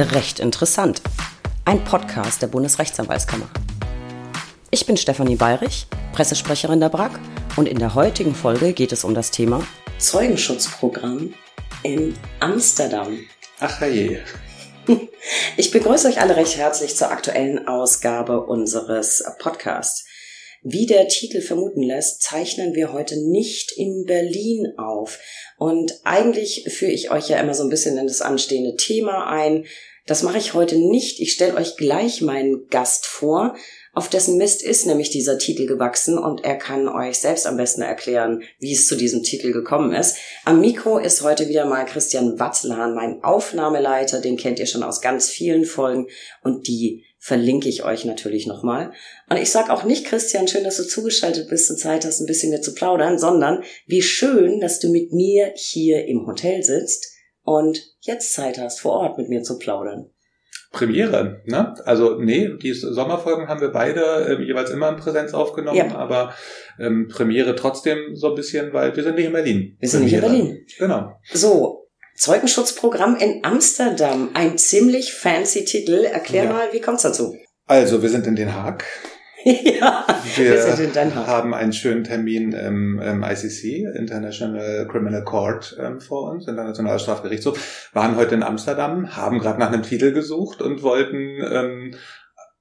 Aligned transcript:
Recht 0.00 0.38
interessant. 0.38 1.02
Ein 1.64 1.82
Podcast 1.82 2.40
der 2.40 2.46
Bundesrechtsanwaltskammer. 2.46 3.50
Ich 4.70 4.86
bin 4.86 4.96
Stefanie 4.96 5.34
Bayrich, 5.34 5.88
Pressesprecherin 6.12 6.78
der 6.78 6.88
BRAG 6.88 7.18
und 7.56 7.66
in 7.66 7.80
der 7.80 7.96
heutigen 7.96 8.32
Folge 8.32 8.74
geht 8.74 8.92
es 8.92 9.02
um 9.02 9.12
das 9.12 9.32
Thema 9.32 9.66
Zeugenschutzprogramm 9.98 11.34
in 11.82 12.14
Amsterdam. 12.38 13.18
Ach 13.58 13.82
je. 13.82 14.20
Ich 15.56 15.72
begrüße 15.72 16.06
euch 16.06 16.20
alle 16.20 16.36
recht 16.36 16.56
herzlich 16.56 16.94
zur 16.94 17.10
aktuellen 17.10 17.66
Ausgabe 17.66 18.46
unseres 18.46 19.24
Podcasts. 19.40 20.06
Wie 20.62 20.86
der 20.86 21.08
Titel 21.08 21.40
vermuten 21.40 21.82
lässt, 21.82 22.22
zeichnen 22.22 22.74
wir 22.74 22.92
heute 22.92 23.16
nicht 23.16 23.72
in 23.72 24.04
Berlin 24.06 24.74
auf. 24.76 25.18
Und 25.56 26.00
eigentlich 26.04 26.64
führe 26.68 26.90
ich 26.90 27.10
euch 27.10 27.28
ja 27.28 27.38
immer 27.38 27.54
so 27.54 27.62
ein 27.62 27.68
bisschen 27.68 27.96
in 27.96 28.06
das 28.06 28.22
anstehende 28.22 28.76
Thema 28.76 29.28
ein. 29.28 29.66
Das 30.08 30.22
mache 30.22 30.38
ich 30.38 30.54
heute 30.54 30.78
nicht. 30.78 31.20
Ich 31.20 31.32
stelle 31.32 31.54
euch 31.54 31.76
gleich 31.76 32.22
meinen 32.22 32.66
Gast 32.68 33.04
vor. 33.04 33.54
Auf 33.92 34.08
dessen 34.08 34.38
Mist 34.38 34.62
ist 34.62 34.86
nämlich 34.86 35.10
dieser 35.10 35.36
Titel 35.36 35.66
gewachsen 35.66 36.16
und 36.16 36.44
er 36.44 36.56
kann 36.56 36.88
euch 36.88 37.18
selbst 37.18 37.46
am 37.46 37.58
besten 37.58 37.82
erklären, 37.82 38.42
wie 38.58 38.72
es 38.72 38.86
zu 38.86 38.96
diesem 38.96 39.22
Titel 39.22 39.52
gekommen 39.52 39.92
ist. 39.92 40.16
Am 40.46 40.60
Mikro 40.60 40.96
ist 40.98 41.22
heute 41.22 41.50
wieder 41.50 41.66
mal 41.66 41.84
Christian 41.84 42.40
Watzlahan, 42.40 42.94
mein 42.94 43.22
Aufnahmeleiter, 43.22 44.22
den 44.22 44.38
kennt 44.38 44.58
ihr 44.58 44.66
schon 44.66 44.82
aus 44.82 45.02
ganz 45.02 45.28
vielen 45.28 45.66
Folgen 45.66 46.06
und 46.42 46.68
die 46.68 47.04
verlinke 47.18 47.68
ich 47.68 47.84
euch 47.84 48.06
natürlich 48.06 48.46
nochmal. 48.46 48.92
Und 49.28 49.36
ich 49.36 49.50
sage 49.50 49.70
auch 49.70 49.84
nicht, 49.84 50.06
Christian, 50.06 50.48
schön, 50.48 50.64
dass 50.64 50.78
du 50.78 50.84
zugeschaltet 50.84 51.50
bist 51.50 51.70
und 51.70 51.76
Zeit 51.76 52.06
hast, 52.06 52.20
ein 52.20 52.26
bisschen 52.26 52.50
mit 52.50 52.64
zu 52.64 52.72
plaudern, 52.72 53.18
sondern 53.18 53.62
wie 53.86 54.00
schön, 54.00 54.60
dass 54.60 54.80
du 54.80 54.88
mit 54.88 55.12
mir 55.12 55.52
hier 55.54 56.06
im 56.06 56.26
Hotel 56.26 56.62
sitzt 56.62 57.17
und 57.48 57.78
jetzt 58.00 58.32
Zeit 58.32 58.58
hast, 58.58 58.80
vor 58.80 58.92
Ort 58.92 59.18
mit 59.18 59.28
mir 59.28 59.42
zu 59.42 59.58
plaudern. 59.58 60.10
Premiere, 60.70 61.40
ne? 61.46 61.74
Also 61.86 62.16
nee, 62.20 62.50
die 62.62 62.74
Sommerfolgen 62.74 63.48
haben 63.48 63.62
wir 63.62 63.70
beide 63.70 64.26
ähm, 64.28 64.42
jeweils 64.42 64.70
immer 64.70 64.90
in 64.90 64.96
Präsenz 64.96 65.32
aufgenommen, 65.32 65.78
ja. 65.78 65.96
aber 65.96 66.34
ähm, 66.78 67.08
Premiere 67.08 67.56
trotzdem 67.56 68.14
so 68.14 68.28
ein 68.28 68.34
bisschen, 68.34 68.72
weil 68.74 68.94
wir 68.94 69.02
sind 69.02 69.16
nicht 69.16 69.26
in 69.26 69.32
Berlin. 69.32 69.76
Wir 69.80 69.88
sind 69.88 70.02
Premiere. 70.02 70.30
nicht 70.30 70.40
in 70.40 70.46
Berlin. 70.46 70.66
Genau. 70.78 71.12
So, 71.32 71.88
Zeugenschutzprogramm 72.18 73.16
in 73.16 73.44
Amsterdam. 73.44 74.30
Ein 74.34 74.58
ziemlich 74.58 75.14
fancy 75.14 75.64
Titel. 75.64 76.04
Erklär 76.04 76.44
ja. 76.44 76.52
mal, 76.52 76.68
wie 76.72 76.80
kommt's 76.80 77.02
dazu? 77.02 77.34
Also, 77.66 78.02
wir 78.02 78.08
sind 78.10 78.26
in 78.26 78.34
Den 78.34 78.54
Haag. 78.54 78.84
ja, 79.80 80.04
wir, 80.36 81.26
haben 81.26 81.54
einen 81.54 81.72
schönen 81.72 82.04
Termin 82.04 82.52
im, 82.52 83.00
im 83.00 83.22
ICC, 83.22 83.96
International 83.96 84.86
Criminal 84.90 85.24
Court, 85.24 85.76
ähm, 85.80 86.00
vor 86.00 86.30
uns, 86.30 86.46
Internationaler 86.46 86.98
Strafgerichtshof, 86.98 87.90
waren 87.94 88.16
heute 88.16 88.34
in 88.34 88.42
Amsterdam, 88.42 89.16
haben 89.16 89.38
gerade 89.38 89.58
nach 89.58 89.72
einem 89.72 89.82
Titel 89.82 90.12
gesucht 90.12 90.60
und 90.60 90.82
wollten 90.82 91.38
ähm, 91.50 91.94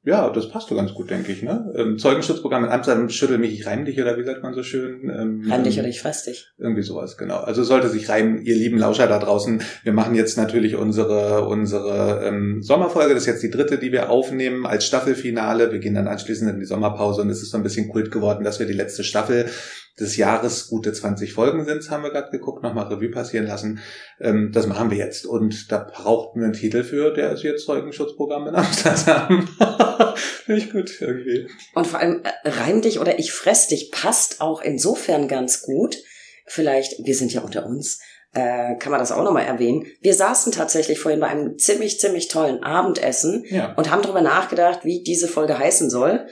ja, 0.07 0.29
das 0.29 0.49
passt 0.49 0.71
doch 0.71 0.77
ganz 0.77 0.93
gut, 0.93 1.09
denke 1.09 1.33
ich. 1.33 1.43
Ne? 1.43 1.69
Ähm, 1.75 1.97
Zeugenschutzprogramm 1.97 2.63
in 2.63 2.71
Amsterdam, 2.71 3.09
schüttel 3.09 3.37
mich, 3.39 3.51
ich 3.51 3.67
reim 3.67 3.83
dich 3.83 3.99
oder 4.01 4.17
wie 4.17 4.23
sagt 4.23 4.41
man 4.41 4.53
so 4.53 4.63
schön? 4.63 5.09
Ähm, 5.09 5.43
reim 5.51 5.65
dich 5.65 5.77
oder 5.79 5.89
ich 5.89 5.99
fress 5.99 6.23
dich. 6.23 6.47
Irgendwie 6.57 6.81
sowas, 6.81 7.17
genau. 7.17 7.39
Also 7.39 7.61
sollte 7.65 7.89
sich 7.89 8.07
reimen, 8.07 8.41
ihr 8.41 8.55
lieben 8.55 8.77
Lauscher 8.77 9.07
da 9.07 9.19
draußen. 9.19 9.61
Wir 9.83 9.91
machen 9.91 10.15
jetzt 10.15 10.37
natürlich 10.37 10.77
unsere, 10.77 11.45
unsere 11.45 12.25
ähm, 12.25 12.63
Sommerfolge. 12.63 13.15
Das 13.15 13.23
ist 13.23 13.27
jetzt 13.27 13.43
die 13.43 13.51
dritte, 13.51 13.79
die 13.79 13.91
wir 13.91 14.09
aufnehmen 14.09 14.65
als 14.65 14.85
Staffelfinale. 14.85 15.73
Wir 15.73 15.79
gehen 15.79 15.95
dann 15.95 16.07
anschließend 16.07 16.51
in 16.51 16.59
die 16.59 16.65
Sommerpause 16.65 17.21
und 17.21 17.29
es 17.29 17.41
ist 17.41 17.51
so 17.51 17.57
ein 17.57 17.63
bisschen 17.63 17.89
Kult 17.89 18.09
geworden, 18.09 18.45
dass 18.45 18.59
wir 18.59 18.65
die 18.65 18.71
letzte 18.71 19.03
Staffel 19.03 19.47
des 19.99 20.15
Jahres 20.17 20.67
gute 20.67 20.93
20 20.93 21.33
Folgen 21.33 21.65
sind, 21.65 21.89
haben 21.89 22.03
wir 22.03 22.11
gerade 22.11 22.29
geguckt, 22.29 22.61
nochmal 22.61 22.85
Revue 22.87 23.09
passieren 23.09 23.47
lassen. 23.47 23.79
Ähm, 24.19 24.51
das 24.53 24.67
machen 24.67 24.91
wir 24.91 24.97
jetzt. 24.97 25.25
Und 25.25 25.71
da 25.71 25.79
brauchten 25.79 26.39
wir 26.39 26.45
einen 26.45 26.53
Titel 26.53 26.83
für, 26.83 27.11
der 27.13 27.31
ist 27.31 27.43
jetzt 27.43 27.65
Zeugenschutzprogramm 27.65 28.47
in 28.47 28.55
Amsterdam. 28.55 29.47
Finde 30.15 30.61
ich 30.61 30.71
gut 30.71 31.01
irgendwie. 31.01 31.47
Und 31.73 31.87
vor 31.87 31.99
allem 31.99 32.21
äh, 32.23 32.49
reim 32.49 32.81
dich 32.81 32.99
oder 32.99 33.17
ich 33.17 33.31
fress 33.31 33.67
dich 33.67 33.91
passt 33.91 34.39
auch 34.39 34.61
insofern 34.61 35.27
ganz 35.27 35.61
gut. 35.63 35.97
Vielleicht, 36.45 37.05
wir 37.05 37.15
sind 37.15 37.33
ja 37.33 37.41
unter 37.41 37.65
uns, 37.65 37.99
äh, 38.33 38.75
kann 38.75 38.91
man 38.91 38.99
das 38.99 39.11
auch 39.11 39.23
nochmal 39.23 39.45
erwähnen. 39.45 39.87
Wir 40.01 40.13
saßen 40.13 40.51
tatsächlich 40.51 40.99
vorhin 40.99 41.19
bei 41.19 41.27
einem 41.27 41.57
ziemlich, 41.57 41.99
ziemlich 41.99 42.27
tollen 42.27 42.63
Abendessen 42.63 43.43
ja. 43.49 43.73
und 43.73 43.89
haben 43.89 44.03
darüber 44.03 44.21
nachgedacht, 44.21 44.81
wie 44.83 45.01
diese 45.03 45.27
Folge 45.27 45.57
heißen 45.57 45.89
soll. 45.89 46.27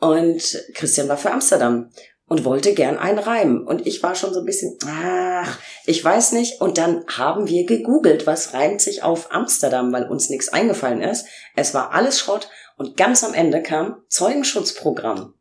Und 0.00 0.64
Christian 0.74 1.08
war 1.08 1.18
für 1.18 1.32
Amsterdam 1.32 1.90
und 2.28 2.44
wollte 2.44 2.74
gern 2.74 2.98
einen 2.98 3.18
Reim. 3.18 3.66
Und 3.66 3.86
ich 3.86 4.02
war 4.02 4.14
schon 4.14 4.32
so 4.32 4.40
ein 4.40 4.46
bisschen, 4.46 4.76
ach, 4.86 5.58
ich 5.86 6.04
weiß 6.04 6.32
nicht. 6.32 6.60
Und 6.60 6.78
dann 6.78 7.04
haben 7.08 7.48
wir 7.48 7.64
gegoogelt, 7.66 8.26
was 8.26 8.54
reimt 8.54 8.80
sich 8.80 9.02
auf 9.02 9.32
Amsterdam, 9.32 9.92
weil 9.92 10.04
uns 10.04 10.28
nichts 10.28 10.50
eingefallen 10.50 11.00
ist. 11.00 11.26
Es 11.56 11.74
war 11.74 11.92
alles 11.92 12.20
Schrott. 12.20 12.48
Und 12.76 12.96
ganz 12.96 13.24
am 13.24 13.34
Ende 13.34 13.62
kam 13.62 14.02
Zeugenschutzprogramm. 14.08 15.34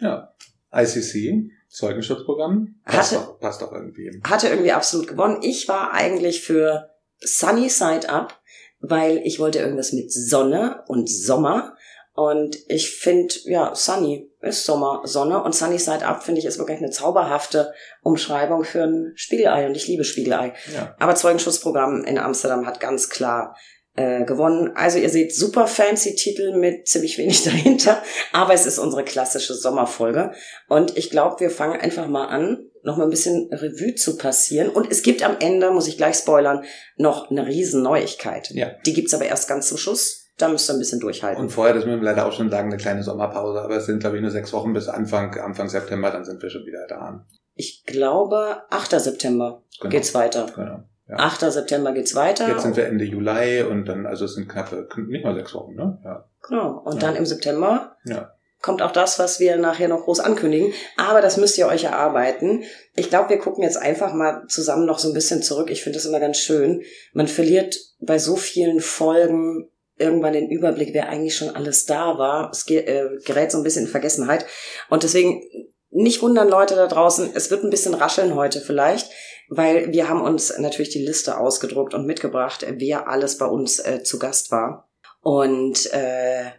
Ja, 0.00 0.32
ICC, 0.72 1.50
Zeugenschutzprogramm. 1.68 2.76
Passt, 2.84 3.12
hatte, 3.12 3.24
doch, 3.24 3.40
passt 3.40 3.60
doch 3.60 3.72
irgendwie. 3.72 4.20
Hatte 4.24 4.48
irgendwie 4.48 4.72
absolut 4.72 5.08
gewonnen. 5.08 5.38
Ich 5.42 5.68
war 5.68 5.92
eigentlich 5.92 6.42
für 6.42 6.90
Sunny 7.20 7.68
Side 7.68 8.08
Up, 8.08 8.40
weil 8.80 9.18
ich 9.24 9.40
wollte 9.40 9.58
irgendwas 9.58 9.92
mit 9.92 10.12
Sonne 10.12 10.84
und 10.86 11.10
Sommer. 11.10 11.76
Und 12.18 12.58
ich 12.66 12.90
finde, 12.90 13.32
ja, 13.44 13.76
Sunny 13.76 14.28
ist 14.40 14.64
Sommer, 14.64 15.02
Sonne 15.04 15.40
und 15.40 15.54
Sunny 15.54 15.78
Side 15.78 16.04
Up 16.04 16.24
finde 16.24 16.40
ich 16.40 16.46
ist 16.46 16.58
wirklich 16.58 16.78
eine 16.78 16.90
zauberhafte 16.90 17.72
Umschreibung 18.02 18.64
für 18.64 18.82
ein 18.82 19.12
Spiegelei 19.14 19.66
und 19.66 19.76
ich 19.76 19.86
liebe 19.86 20.02
Spiegelei. 20.02 20.52
Ja. 20.74 20.96
Aber 20.98 21.14
Zeugenschutzprogramm 21.14 22.02
in 22.02 22.18
Amsterdam 22.18 22.66
hat 22.66 22.80
ganz 22.80 23.08
klar 23.08 23.56
äh, 23.94 24.24
gewonnen. 24.24 24.72
Also 24.74 24.98
ihr 24.98 25.10
seht 25.10 25.32
super 25.32 25.68
fancy 25.68 26.16
Titel 26.16 26.56
mit 26.56 26.88
ziemlich 26.88 27.18
wenig 27.18 27.44
dahinter, 27.44 28.02
aber 28.32 28.52
es 28.52 28.66
ist 28.66 28.80
unsere 28.80 29.04
klassische 29.04 29.54
Sommerfolge 29.54 30.32
und 30.68 30.96
ich 30.98 31.10
glaube, 31.10 31.38
wir 31.38 31.50
fangen 31.50 31.80
einfach 31.80 32.08
mal 32.08 32.26
an, 32.26 32.68
noch 32.82 32.96
mal 32.96 33.04
ein 33.04 33.10
bisschen 33.10 33.48
Revue 33.52 33.94
zu 33.94 34.16
passieren 34.16 34.70
und 34.70 34.90
es 34.90 35.04
gibt 35.04 35.22
am 35.22 35.36
Ende, 35.38 35.70
muss 35.70 35.86
ich 35.86 35.96
gleich 35.96 36.16
spoilern, 36.16 36.64
noch 36.96 37.30
eine 37.30 37.46
riesen 37.46 37.84
Neuigkeit. 37.84 38.50
Ja. 38.50 38.72
Die 38.86 38.92
gibt's 38.92 39.14
aber 39.14 39.26
erst 39.26 39.48
ganz 39.48 39.68
zum 39.68 39.78
Schluss 39.78 40.24
da 40.38 40.48
müsst 40.48 40.70
ihr 40.70 40.74
ein 40.74 40.78
bisschen 40.78 41.00
durchhalten. 41.00 41.42
Und 41.42 41.50
vorher, 41.50 41.74
das 41.74 41.84
müssen 41.84 42.00
wir 42.00 42.10
leider 42.10 42.26
auch 42.26 42.32
schon 42.32 42.50
sagen, 42.50 42.68
eine 42.68 42.78
kleine 42.78 43.02
Sommerpause, 43.02 43.60
aber 43.60 43.76
es 43.76 43.86
sind, 43.86 44.00
glaube 44.00 44.16
ich, 44.16 44.22
nur 44.22 44.30
sechs 44.30 44.52
Wochen 44.52 44.72
bis 44.72 44.88
Anfang, 44.88 45.36
Anfang 45.38 45.68
September, 45.68 46.10
dann 46.10 46.24
sind 46.24 46.42
wir 46.42 46.48
schon 46.48 46.64
wieder 46.64 46.86
da. 46.88 47.26
Ich 47.54 47.84
glaube, 47.84 48.62
8. 48.70 49.00
September 49.00 49.62
genau. 49.80 49.90
geht's 49.90 50.14
weiter. 50.14 50.46
Genau. 50.54 50.84
Ja. 51.08 51.16
8. 51.16 51.40
September 51.52 51.92
geht's 51.92 52.14
weiter. 52.14 52.48
Jetzt 52.48 52.62
sind 52.62 52.76
wir 52.76 52.86
Ende 52.86 53.04
Juli 53.04 53.62
und 53.62 53.86
dann, 53.86 54.06
also 54.06 54.26
es 54.26 54.34
sind 54.34 54.48
knappe, 54.48 54.88
nicht 55.08 55.24
mal 55.24 55.34
sechs 55.34 55.54
Wochen, 55.54 55.74
ne? 55.74 55.98
Ja. 56.04 56.28
Genau. 56.46 56.82
Und 56.84 56.94
ja. 56.94 57.00
dann 57.00 57.16
im 57.16 57.26
September 57.26 57.96
ja. 58.04 58.32
kommt 58.62 58.80
auch 58.80 58.92
das, 58.92 59.18
was 59.18 59.40
wir 59.40 59.56
nachher 59.56 59.88
noch 59.88 60.04
groß 60.04 60.20
ankündigen. 60.20 60.72
Aber 60.96 61.20
das 61.20 61.36
müsst 61.36 61.58
ihr 61.58 61.66
euch 61.66 61.84
erarbeiten. 61.84 62.62
Ich 62.94 63.08
glaube, 63.08 63.30
wir 63.30 63.38
gucken 63.38 63.64
jetzt 63.64 63.78
einfach 63.78 64.12
mal 64.12 64.44
zusammen 64.46 64.86
noch 64.86 64.98
so 64.98 65.08
ein 65.08 65.14
bisschen 65.14 65.42
zurück. 65.42 65.70
Ich 65.70 65.82
finde 65.82 65.98
das 65.98 66.06
immer 66.06 66.20
ganz 66.20 66.38
schön. 66.38 66.82
Man 67.12 67.26
verliert 67.26 67.76
bei 68.00 68.18
so 68.18 68.36
vielen 68.36 68.80
Folgen 68.80 69.68
irgendwann 69.98 70.32
den 70.32 70.50
Überblick, 70.50 70.94
wer 70.94 71.08
eigentlich 71.08 71.36
schon 71.36 71.54
alles 71.54 71.86
da 71.86 72.18
war. 72.18 72.50
Es 72.50 72.68
äh, 72.68 73.18
gerät 73.24 73.52
so 73.52 73.58
ein 73.58 73.64
bisschen 73.64 73.86
in 73.86 73.90
Vergessenheit. 73.90 74.46
Und 74.88 75.02
deswegen 75.02 75.42
nicht 75.90 76.22
wundern, 76.22 76.48
Leute 76.48 76.74
da 76.76 76.86
draußen, 76.86 77.30
es 77.34 77.50
wird 77.50 77.64
ein 77.64 77.70
bisschen 77.70 77.94
rascheln 77.94 78.34
heute 78.34 78.60
vielleicht, 78.60 79.10
weil 79.48 79.92
wir 79.92 80.08
haben 80.08 80.20
uns 80.20 80.56
natürlich 80.58 80.90
die 80.90 81.04
Liste 81.04 81.38
ausgedruckt 81.38 81.94
und 81.94 82.06
mitgebracht, 82.06 82.66
wer 82.68 83.08
alles 83.08 83.38
bei 83.38 83.46
uns 83.46 83.78
äh, 83.78 84.02
zu 84.02 84.18
Gast 84.18 84.50
war. 84.50 84.90
Und 85.20 85.92
äh, 85.92 86.52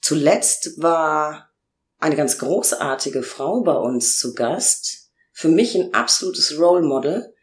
zuletzt 0.00 0.80
war 0.80 1.50
eine 1.98 2.16
ganz 2.16 2.38
großartige 2.38 3.22
Frau 3.22 3.62
bei 3.62 3.74
uns 3.74 4.18
zu 4.18 4.34
Gast. 4.34 5.10
Für 5.32 5.48
mich 5.48 5.74
ein 5.74 5.94
absolutes 5.94 6.58
Role 6.58 6.82
Model. 6.82 7.34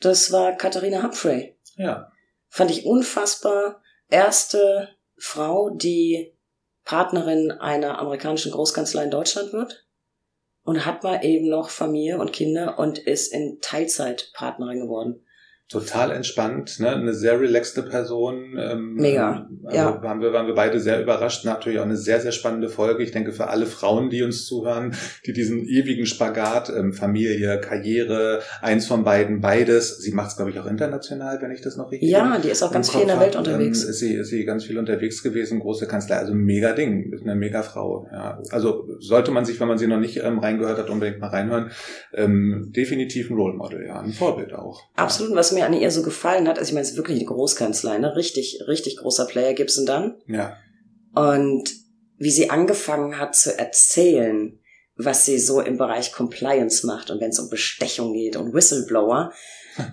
Das 0.00 0.32
war 0.32 0.52
Katharina 0.52 1.02
Humphrey. 1.02 1.56
Ja. 1.76 2.10
Fand 2.48 2.70
ich 2.70 2.86
unfassbar 2.86 3.82
erste 4.14 4.90
Frau, 5.16 5.70
die 5.70 6.38
Partnerin 6.84 7.50
einer 7.50 7.98
amerikanischen 7.98 8.52
Großkanzlei 8.52 9.04
in 9.04 9.10
Deutschland 9.10 9.52
wird. 9.52 9.86
Und 10.62 10.86
hat 10.86 11.02
mal 11.02 11.22
eben 11.22 11.50
noch 11.50 11.68
Familie 11.68 12.18
und 12.18 12.32
Kinder 12.32 12.78
und 12.78 12.98
ist 12.98 13.34
in 13.34 13.58
Teilzeit 13.60 14.30
Partnerin 14.32 14.80
geworden 14.80 15.26
total 15.68 16.12
entspannt, 16.12 16.78
ne? 16.78 16.90
eine 16.90 17.14
sehr 17.14 17.40
relaxte 17.40 17.82
Person. 17.82 18.54
Ähm, 18.58 18.94
Mega. 18.94 19.48
Also 19.64 19.76
ja. 19.76 20.02
waren 20.02 20.20
wir, 20.20 20.32
waren 20.32 20.46
wir 20.46 20.54
beide 20.54 20.78
sehr 20.78 21.00
überrascht. 21.00 21.46
Natürlich 21.46 21.78
auch 21.78 21.84
eine 21.84 21.96
sehr, 21.96 22.20
sehr 22.20 22.32
spannende 22.32 22.68
Folge. 22.68 23.02
Ich 23.02 23.12
denke, 23.12 23.32
für 23.32 23.48
alle 23.48 23.64
Frauen, 23.64 24.10
die 24.10 24.22
uns 24.22 24.44
zuhören, 24.44 24.94
die 25.26 25.32
diesen 25.32 25.66
ewigen 25.66 26.04
Spagat, 26.04 26.68
ähm, 26.68 26.92
Familie, 26.92 27.60
Karriere, 27.60 28.42
eins 28.60 28.86
von 28.86 29.04
beiden, 29.04 29.40
beides. 29.40 29.98
Sie 29.98 30.12
macht 30.12 30.30
es, 30.30 30.36
glaube 30.36 30.50
ich, 30.50 30.58
auch 30.60 30.66
international, 30.66 31.40
wenn 31.40 31.50
ich 31.50 31.62
das 31.62 31.76
noch 31.78 31.90
richtig 31.90 32.10
Ja, 32.10 32.38
die 32.38 32.50
ist 32.50 32.62
auch 32.62 32.70
ganz 32.70 32.90
viel 32.90 33.00
in 33.00 33.08
der 33.08 33.20
Welt 33.20 33.34
unterwegs. 33.34 33.84
Ähm, 33.84 33.90
ist, 33.90 33.98
sie, 34.00 34.14
ist 34.14 34.28
sie 34.28 34.44
ganz 34.44 34.64
viel 34.64 34.78
unterwegs 34.78 35.22
gewesen, 35.22 35.60
große 35.60 35.86
Kanzlei, 35.86 36.16
also 36.16 36.34
mega 36.34 36.72
Ding, 36.72 37.10
eine 37.22 37.34
mega 37.34 37.62
Frau. 37.62 38.06
Ja. 38.12 38.42
Also 38.50 38.86
sollte 38.98 39.30
man 39.30 39.46
sich, 39.46 39.58
wenn 39.60 39.68
man 39.68 39.78
sie 39.78 39.86
noch 39.86 39.98
nicht 39.98 40.22
ähm, 40.22 40.40
reingehört 40.40 40.76
hat, 40.76 40.90
unbedingt 40.90 41.20
mal 41.20 41.28
reinhören. 41.28 41.70
Ähm, 42.12 42.70
definitiv 42.76 43.30
ein 43.30 43.36
Role 43.36 43.54
Model, 43.54 43.86
ja, 43.86 44.00
ein 44.00 44.12
Vorbild 44.12 44.52
auch. 44.52 44.82
Absolut. 44.94 45.34
Was 45.34 45.53
mir 45.54 45.66
an 45.66 45.72
ihr 45.72 45.90
so 45.90 46.02
gefallen 46.02 46.48
hat, 46.48 46.58
also 46.58 46.68
ich 46.68 46.74
meine, 46.74 46.84
es 46.84 46.92
ist 46.92 46.96
wirklich 46.96 47.18
eine 47.18 47.26
Großkanzlei, 47.26 47.98
ne? 47.98 48.16
Richtig, 48.16 48.60
richtig 48.66 48.96
großer 48.96 49.26
Player 49.26 49.54
Gibson 49.54 49.86
dann. 49.86 50.16
Ja. 50.26 50.56
Und 51.14 51.70
wie 52.18 52.30
sie 52.30 52.50
angefangen 52.50 53.18
hat 53.18 53.34
zu 53.34 53.56
erzählen, 53.56 54.58
was 54.96 55.24
sie 55.24 55.38
so 55.38 55.60
im 55.60 55.76
Bereich 55.76 56.12
Compliance 56.12 56.86
macht 56.86 57.10
und 57.10 57.20
wenn 57.20 57.30
es 57.30 57.38
um 57.38 57.50
Bestechung 57.50 58.12
geht 58.12 58.36
und 58.36 58.54
Whistleblower. 58.54 59.32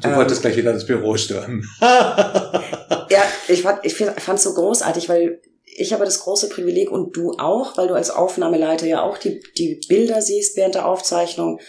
Du 0.01 0.09
ähm, 0.09 0.15
wolltest 0.15 0.41
gleich 0.41 0.57
wieder 0.57 0.73
das 0.73 0.85
Büro 0.85 1.17
stören. 1.17 1.65
ja, 1.81 3.23
ich 3.47 3.63
fand 3.63 3.83
ich 3.83 3.95
fand 3.95 4.39
so 4.39 4.53
großartig, 4.53 5.09
weil 5.09 5.41
ich 5.65 5.93
habe 5.93 6.05
das 6.05 6.19
große 6.19 6.49
Privileg 6.49 6.91
und 6.91 7.15
du 7.15 7.31
auch, 7.31 7.77
weil 7.77 7.87
du 7.87 7.95
als 7.95 8.11
Aufnahmeleiter 8.11 8.85
ja 8.85 9.01
auch 9.01 9.17
die, 9.17 9.41
die 9.57 9.81
Bilder 9.87 10.21
siehst 10.21 10.57
während 10.57 10.75
der 10.75 10.85
Aufzeichnung. 10.85 11.59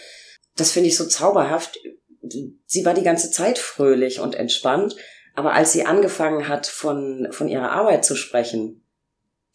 Das 0.55 0.71
finde 0.71 0.89
ich 0.89 0.97
so 0.97 1.07
zauberhaft. 1.07 1.79
Sie 2.23 2.85
war 2.85 2.93
die 2.93 3.03
ganze 3.03 3.31
Zeit 3.31 3.57
fröhlich 3.57 4.19
und 4.19 4.35
entspannt, 4.35 4.95
aber 5.35 5.53
als 5.53 5.73
sie 5.73 5.85
angefangen 5.85 6.47
hat, 6.47 6.67
von, 6.67 7.27
von 7.31 7.47
ihrer 7.47 7.71
Arbeit 7.71 8.05
zu 8.05 8.15
sprechen, 8.15 8.83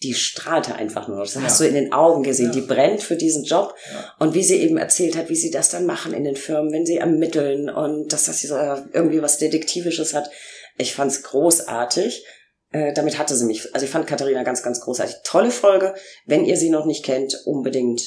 die 0.02 0.14
strahlte 0.14 0.76
einfach 0.76 1.08
nur. 1.08 1.20
Das 1.20 1.34
ja. 1.34 1.42
hast 1.42 1.60
du 1.60 1.66
in 1.66 1.74
den 1.74 1.92
Augen 1.92 2.22
gesehen. 2.22 2.46
Ja. 2.46 2.52
Die 2.52 2.60
brennt 2.60 3.02
für 3.02 3.16
diesen 3.16 3.44
Job. 3.44 3.74
Ja. 3.92 4.14
Und 4.20 4.34
wie 4.34 4.44
sie 4.44 4.60
eben 4.60 4.76
erzählt 4.76 5.16
hat, 5.16 5.28
wie 5.28 5.36
sie 5.36 5.50
das 5.50 5.70
dann 5.70 5.86
machen 5.86 6.12
in 6.12 6.24
den 6.24 6.36
Firmen, 6.36 6.72
wenn 6.72 6.86
sie 6.86 6.98
ermitteln 6.98 7.68
und 7.68 8.12
dass 8.12 8.26
das 8.26 8.44
irgendwie 8.44 9.22
was 9.22 9.38
Detektivisches 9.38 10.14
hat. 10.14 10.30
Ich 10.76 10.94
fand's 10.94 11.24
großartig. 11.24 12.24
Äh, 12.70 12.92
damit 12.92 13.18
hatte 13.18 13.34
sie 13.34 13.46
mich. 13.46 13.74
Also 13.74 13.86
ich 13.86 13.90
fand 13.90 14.06
Katharina 14.06 14.44
ganz, 14.44 14.62
ganz 14.62 14.80
großartig. 14.80 15.16
Tolle 15.24 15.50
Folge. 15.50 15.94
Wenn 16.26 16.44
ihr 16.44 16.56
sie 16.56 16.70
noch 16.70 16.86
nicht 16.86 17.04
kennt, 17.04 17.34
unbedingt 17.44 18.02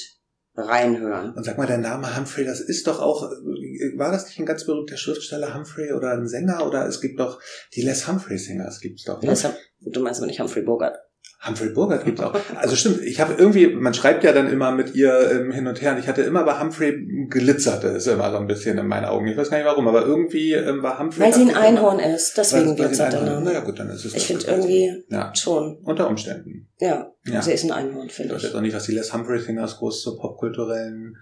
reinhören. 0.55 1.33
Und 1.33 1.43
sag 1.43 1.57
mal, 1.57 1.67
der 1.67 1.77
Name 1.77 2.15
Humphrey, 2.17 2.43
das 2.43 2.59
ist 2.59 2.87
doch 2.87 2.99
auch, 2.99 3.31
äh, 3.31 3.97
war 3.97 4.11
das 4.11 4.25
nicht 4.25 4.39
ein 4.39 4.45
ganz 4.45 4.65
berühmter 4.65 4.97
Schriftsteller 4.97 5.55
Humphrey 5.55 5.93
oder 5.93 6.11
ein 6.11 6.27
Sänger 6.27 6.65
oder 6.65 6.85
es 6.87 7.01
gibt 7.01 7.19
doch 7.19 7.41
die 7.73 7.81
Les 7.81 8.07
Humphrey 8.07 8.37
Singers 8.37 8.79
gibt's 8.79 9.03
doch. 9.03 9.21
Ne? 9.21 9.29
Les, 9.29 9.47
du 9.79 10.01
meinst 10.01 10.19
aber 10.19 10.27
nicht 10.27 10.39
Humphrey 10.39 10.63
Bogart. 10.63 10.97
Humphrey 11.45 11.69
Bogart 11.69 12.05
gibt's 12.05 12.21
auch. 12.21 12.35
Also 12.55 12.75
stimmt, 12.75 13.01
ich 13.01 13.19
habe 13.19 13.33
irgendwie, 13.33 13.67
man 13.67 13.95
schreibt 13.95 14.23
ja 14.23 14.31
dann 14.31 14.47
immer 14.47 14.71
mit 14.71 14.93
ihr 14.93 15.31
ähm, 15.31 15.51
hin 15.51 15.65
und 15.65 15.81
her 15.81 15.93
und 15.93 15.99
ich 15.99 16.07
hatte 16.07 16.21
immer 16.21 16.43
bei 16.43 16.59
Humphrey 16.59 17.27
glitzerte 17.29 17.87
ist 17.87 18.07
immer 18.07 18.29
so 18.29 18.37
ein 18.37 18.45
bisschen 18.45 18.77
in 18.77 18.87
meinen 18.87 19.05
Augen. 19.05 19.27
Ich 19.27 19.35
weiß 19.35 19.49
gar 19.49 19.57
nicht 19.57 19.65
warum, 19.65 19.87
aber 19.87 20.05
irgendwie 20.05 20.53
ähm, 20.53 20.83
war 20.83 20.99
Humphrey. 20.99 21.25
Weil 21.25 21.33
sie 21.33 21.49
ein 21.49 21.55
Einhorn 21.55 21.97
immer, 21.97 22.13
ist, 22.13 22.37
deswegen 22.37 22.75
glitzert 22.75 23.13
der 23.13 23.21
Name. 23.21 23.41
Naja 23.41 23.61
gut, 23.61 23.79
dann 23.79 23.89
ist 23.89 24.05
es. 24.05 24.13
Ich 24.13 24.27
finde 24.27 24.45
irgendwie 24.45 25.03
ja. 25.09 25.33
schon. 25.35 25.77
Unter 25.83 26.07
Umständen. 26.07 26.69
Ja, 26.79 27.11
ja. 27.25 27.41
sie 27.41 27.53
ist 27.53 27.63
ein 27.63 27.71
Einhorn, 27.71 28.09
finde 28.09 28.35
ich. 28.35 28.43
Ich 28.43 28.49
weiß 28.49 28.55
auch 28.55 28.61
nicht, 28.61 28.75
was 28.75 28.83
die 28.83 28.93
Les 28.93 29.11
Humphrey 29.11 29.39
Singers 29.39 29.77
groß 29.77 30.03
zur 30.03 30.19
popkulturellen 30.19 31.17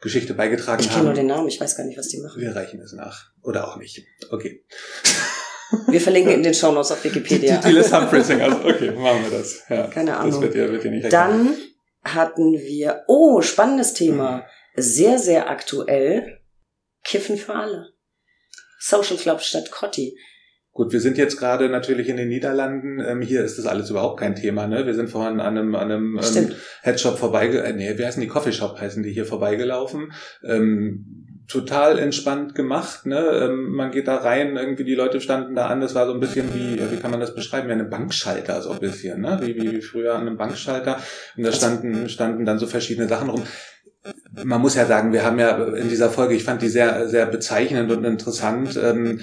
Geschichte 0.00 0.34
beigetragen 0.34 0.80
ich 0.80 0.86
haben. 0.86 0.92
Ich 0.92 0.94
kenne 0.94 1.04
nur 1.06 1.14
den 1.14 1.26
Namen, 1.26 1.48
ich 1.48 1.60
weiß 1.60 1.76
gar 1.76 1.84
nicht, 1.84 1.98
was 1.98 2.08
die 2.08 2.20
machen. 2.20 2.40
Wir 2.40 2.54
reichen 2.54 2.80
es 2.80 2.92
nach. 2.92 3.30
Oder 3.42 3.66
auch 3.66 3.78
nicht. 3.78 4.04
Okay. 4.30 4.62
Wir 5.88 6.00
verlinken 6.00 6.32
in 6.32 6.42
den 6.42 6.54
Shownotes 6.54 6.92
auf 6.92 7.04
Wikipedia. 7.04 7.58
Die, 7.58 7.72
die 7.72 7.80
Humphrey 7.80 8.20
also 8.40 8.64
okay, 8.64 8.90
machen 8.92 9.24
wir 9.24 9.38
das. 9.38 9.62
Ja, 9.68 9.86
Keine 9.88 10.16
Ahnung. 10.16 10.30
Das 10.32 10.40
wird 10.40 10.54
ja, 10.54 10.70
wird 10.70 10.84
ja 10.84 10.90
nicht 10.90 11.12
Dann 11.12 11.56
hatten 12.04 12.52
wir, 12.52 13.02
oh, 13.08 13.40
spannendes 13.40 13.94
Thema, 13.94 14.46
sehr, 14.76 15.18
sehr 15.18 15.50
aktuell, 15.50 16.40
Kiffen 17.02 17.36
für 17.36 17.54
alle. 17.54 17.88
Social 18.78 19.16
Club 19.16 19.40
statt 19.40 19.70
Cotti. 19.70 20.16
Gut, 20.72 20.92
wir 20.92 21.00
sind 21.00 21.16
jetzt 21.16 21.38
gerade 21.38 21.70
natürlich 21.70 22.08
in 22.10 22.18
den 22.18 22.28
Niederlanden. 22.28 23.00
Ähm, 23.00 23.22
hier 23.22 23.42
ist 23.42 23.56
das 23.56 23.64
alles 23.64 23.88
überhaupt 23.88 24.20
kein 24.20 24.34
Thema. 24.34 24.66
Ne? 24.66 24.84
Wir 24.84 24.92
sind 24.92 25.08
vorhin 25.08 25.40
an 25.40 25.56
einem, 25.56 25.74
an 25.74 25.90
einem 25.90 26.20
ähm, 26.22 26.54
Headshop 26.82 27.18
vorbeigelaufen. 27.18 27.80
Äh, 27.80 27.92
nee, 27.92 27.98
wie 27.98 28.04
heißen 28.04 28.20
die 28.20 28.28
Coffeeshop 28.28 28.78
heißen 28.78 29.02
die 29.02 29.10
hier 29.10 29.24
vorbeigelaufen. 29.24 30.12
Ähm, 30.44 31.25
total 31.48 31.98
entspannt 31.98 32.54
gemacht. 32.54 33.06
Ne? 33.06 33.18
Ähm, 33.18 33.72
man 33.72 33.90
geht 33.90 34.08
da 34.08 34.16
rein, 34.16 34.56
irgendwie 34.56 34.84
die 34.84 34.94
Leute 34.94 35.20
standen 35.20 35.54
da 35.54 35.66
an, 35.66 35.80
das 35.80 35.94
war 35.94 36.06
so 36.06 36.12
ein 36.12 36.20
bisschen 36.20 36.52
wie, 36.54 36.80
wie 36.90 36.96
kann 36.96 37.10
man 37.10 37.20
das 37.20 37.34
beschreiben, 37.34 37.68
wie 37.68 37.72
eine 37.72 37.84
Bankschalter 37.84 38.60
so 38.62 38.72
ein 38.72 38.80
bisschen, 38.80 39.20
ne? 39.20 39.38
wie, 39.42 39.54
wie, 39.54 39.72
wie 39.72 39.82
früher 39.82 40.14
an 40.14 40.22
einem 40.22 40.36
Bankschalter. 40.36 40.98
Und 41.36 41.44
da 41.44 41.52
standen, 41.52 42.08
standen 42.08 42.44
dann 42.44 42.58
so 42.58 42.66
verschiedene 42.66 43.08
Sachen 43.08 43.30
rum. 43.30 43.44
Man 44.44 44.60
muss 44.60 44.76
ja 44.76 44.86
sagen, 44.86 45.12
wir 45.12 45.24
haben 45.24 45.38
ja 45.38 45.56
in 45.74 45.88
dieser 45.88 46.10
Folge, 46.10 46.34
ich 46.34 46.44
fand 46.44 46.62
die 46.62 46.68
sehr, 46.68 47.08
sehr 47.08 47.26
bezeichnend 47.26 47.90
und 47.90 48.04
interessant. 48.04 48.78
Ähm, 48.82 49.20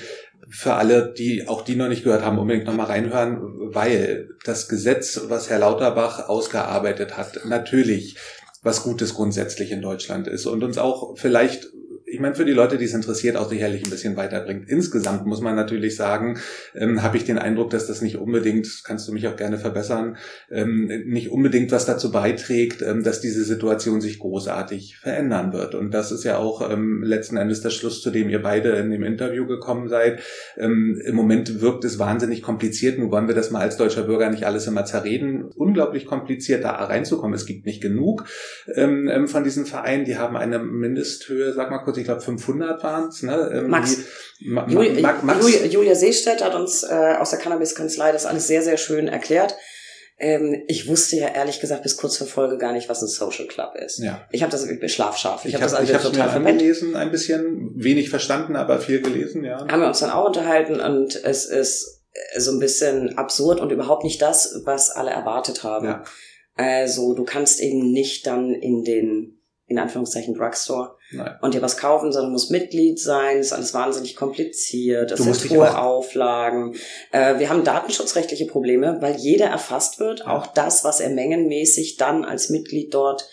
für 0.50 0.74
alle, 0.74 1.14
die 1.18 1.48
auch 1.48 1.64
die 1.64 1.76
noch 1.76 1.88
nicht 1.88 2.04
gehört 2.04 2.24
haben, 2.24 2.38
unbedingt 2.38 2.68
nochmal 2.68 2.88
reinhören, 2.88 3.40
weil 3.74 4.30
das 4.46 4.68
Gesetz, 4.68 5.22
was 5.28 5.50
Herr 5.50 5.60
Lauterbach 5.60 6.28
ausgearbeitet 6.28 7.18
hat, 7.18 7.46
natürlich 7.46 8.18
was 8.62 8.84
Gutes 8.84 9.14
grundsätzlich 9.14 9.72
in 9.72 9.82
Deutschland 9.82 10.28
ist 10.28 10.46
und 10.46 10.64
uns 10.64 10.78
auch 10.78 11.18
vielleicht 11.18 11.68
ich 12.14 12.20
meine, 12.20 12.36
für 12.36 12.46
die 12.46 12.54
Leute, 12.54 12.78
die 12.78 12.86
es 12.86 12.94
interessiert, 12.94 13.36
auch 13.36 13.50
sicherlich 13.50 13.84
ein 13.84 13.90
bisschen 13.90 14.16
weiterbringt. 14.16 14.70
Insgesamt 14.70 15.26
muss 15.26 15.42
man 15.42 15.56
natürlich 15.56 15.96
sagen, 15.96 16.38
ähm, 16.76 17.02
habe 17.02 17.18
ich 17.18 17.24
den 17.24 17.40
Eindruck, 17.40 17.72
dass 17.72 17.88
das 17.88 18.04
nicht 18.04 18.18
unbedingt, 18.18 18.84
kannst 18.84 19.08
du 19.08 19.14
mich 19.14 19.28
auch 19.28 19.36
gerne 19.36 19.58
verbessern, 19.58 20.18
ähm, 20.52 20.86
nicht 21.06 21.32
unbedingt 21.32 21.72
was 21.72 21.88
dazu 21.88 22.12
beiträgt, 22.12 22.84
ähm, 22.84 23.04
dass 23.04 23.20
diese 23.20 23.44
Situation 23.44 24.00
sich 24.00 24.20
großartig 24.20 24.98
verändern 24.98 25.54
wird. 25.54 25.74
Und 25.74 25.92
das 25.92 26.12
ist 26.12 26.24
ja 26.24 26.38
auch 26.38 26.70
ähm, 26.70 27.02
letzten 27.04 27.36
Endes 27.36 27.62
der 27.62 27.72
Schluss, 27.72 28.04
zu 28.04 28.12
dem 28.12 28.30
ihr 28.30 28.44
beide 28.44 28.70
in 28.74 28.92
dem 28.92 29.04
Interview 29.04 29.48
gekommen 29.48 29.90
seid. 29.90 30.20
Ähm, 30.56 31.02
Im 31.04 31.16
Moment 31.16 31.62
wirkt 31.62 31.84
es 31.84 31.98
wahnsinnig 31.98 32.44
kompliziert. 32.44 33.00
Nun 33.00 33.10
wollen 33.10 33.28
wir 33.28 33.36
das 33.36 33.50
mal 33.50 33.62
als 33.62 33.78
deutscher 33.78 34.04
Bürger 34.04 34.30
nicht 34.30 34.46
alles 34.46 34.68
immer 34.68 34.86
zerreden. 34.86 35.46
Unglaublich 35.56 36.06
kompliziert, 36.06 36.64
da 36.64 36.74
reinzukommen. 36.74 37.34
Es 37.34 37.48
gibt 37.48 37.66
nicht 37.66 37.82
genug 37.82 38.26
ähm, 38.76 39.28
von 39.28 39.44
diesen 39.44 39.66
Vereinen. 39.66 40.06
Die 40.06 40.20
haben 40.20 40.38
eine 40.38 40.60
Mindesthöhe, 40.60 41.54
sag 41.54 41.72
mal 41.72 41.80
kurz, 41.80 42.03
ich 42.04 42.08
glaube 42.08 42.22
500 42.22 42.84
waren 42.84 43.08
es. 43.08 43.24
Ne? 43.24 43.64
Max. 43.68 43.98
Ma 44.42 44.66
Ma 44.66 44.84
Julia, 44.84 45.20
Max. 45.24 45.46
Julia 45.72 45.96
Seestedt 45.96 46.44
hat 46.44 46.54
uns 46.54 46.84
äh, 46.84 47.16
aus 47.18 47.30
der 47.30 47.40
Cannabis-Kanzlei 47.40 48.12
das 48.12 48.26
alles 48.26 48.48
sehr, 48.48 48.62
sehr 48.62 48.78
schön 48.78 49.08
erklärt. 49.08 49.56
Ähm, 50.20 50.64
ich 50.68 50.88
wusste 50.88 51.16
ja 51.16 51.30
ehrlich 51.30 51.60
gesagt 51.60 51.84
bis 51.84 51.98
kurz 51.98 52.18
vor 52.18 52.28
Folge 52.28 52.58
gar 52.58 52.74
nicht, 52.74 52.90
was 52.90 53.02
ein 53.02 53.08
Social 53.08 53.48
Club 53.48 53.76
ist. 53.76 54.00
Ja. 54.00 54.28
Ich 54.32 54.44
habe 54.44 54.52
das 54.52 54.68
schlafscharf. 54.92 55.46
Ich, 55.46 55.50
ich 55.50 55.56
habe 55.56 55.64
hab 55.64 55.72
das 55.72 55.92
alles 55.92 56.04
total 56.04 56.30
vergelesen, 56.30 56.96
ein 56.96 57.10
bisschen 57.10 57.72
wenig 57.76 58.10
verstanden, 58.10 58.56
aber 58.56 58.80
viel 58.80 59.02
gelesen. 59.02 59.44
Ja. 59.44 59.66
Haben 59.68 59.82
wir 59.82 59.88
uns 59.88 60.00
dann 60.00 60.12
auch 60.12 60.28
unterhalten 60.28 60.80
und 60.80 61.16
es 61.24 61.46
ist 61.46 62.04
so 62.38 62.52
ein 62.52 62.60
bisschen 62.60 63.18
absurd 63.18 63.60
und 63.60 63.72
überhaupt 63.72 64.04
nicht 64.04 64.22
das, 64.22 64.62
was 64.66 64.92
alle 64.92 65.12
erwartet 65.12 65.64
haben. 65.64 65.88
Ja. 65.88 66.04
Also 66.56 67.16
du 67.16 67.24
kannst 67.24 67.60
eben 67.60 67.92
nicht 67.92 68.28
dann 68.28 68.54
in 68.54 68.84
den 68.84 69.40
in 69.74 69.80
Anführungszeichen 69.80 70.34
Drugstore 70.34 70.96
Nein. 71.12 71.36
und 71.42 71.54
dir 71.54 71.62
was 71.62 71.78
kaufen, 71.78 72.12
sondern 72.12 72.30
du 72.30 72.34
musst 72.34 72.52
Mitglied 72.52 73.00
sein. 73.00 73.38
Das 73.38 73.48
ist 73.48 73.54
alles 73.54 73.74
wahnsinnig 73.74 74.16
kompliziert. 74.16 75.12
Das 75.12 75.20
sind 75.20 75.50
hohe 75.50 75.78
Auflagen. 75.78 76.76
Äh, 77.12 77.40
wir 77.40 77.50
haben 77.50 77.64
datenschutzrechtliche 77.64 78.46
Probleme, 78.46 78.98
weil 79.02 79.16
jeder 79.16 79.48
erfasst 79.48 80.00
wird. 80.00 80.26
Auch 80.26 80.48
das, 80.48 80.84
was 80.84 81.00
er 81.00 81.10
mengenmäßig 81.10 81.98
dann 81.98 82.24
als 82.24 82.50
Mitglied 82.50 82.94
dort 82.94 83.28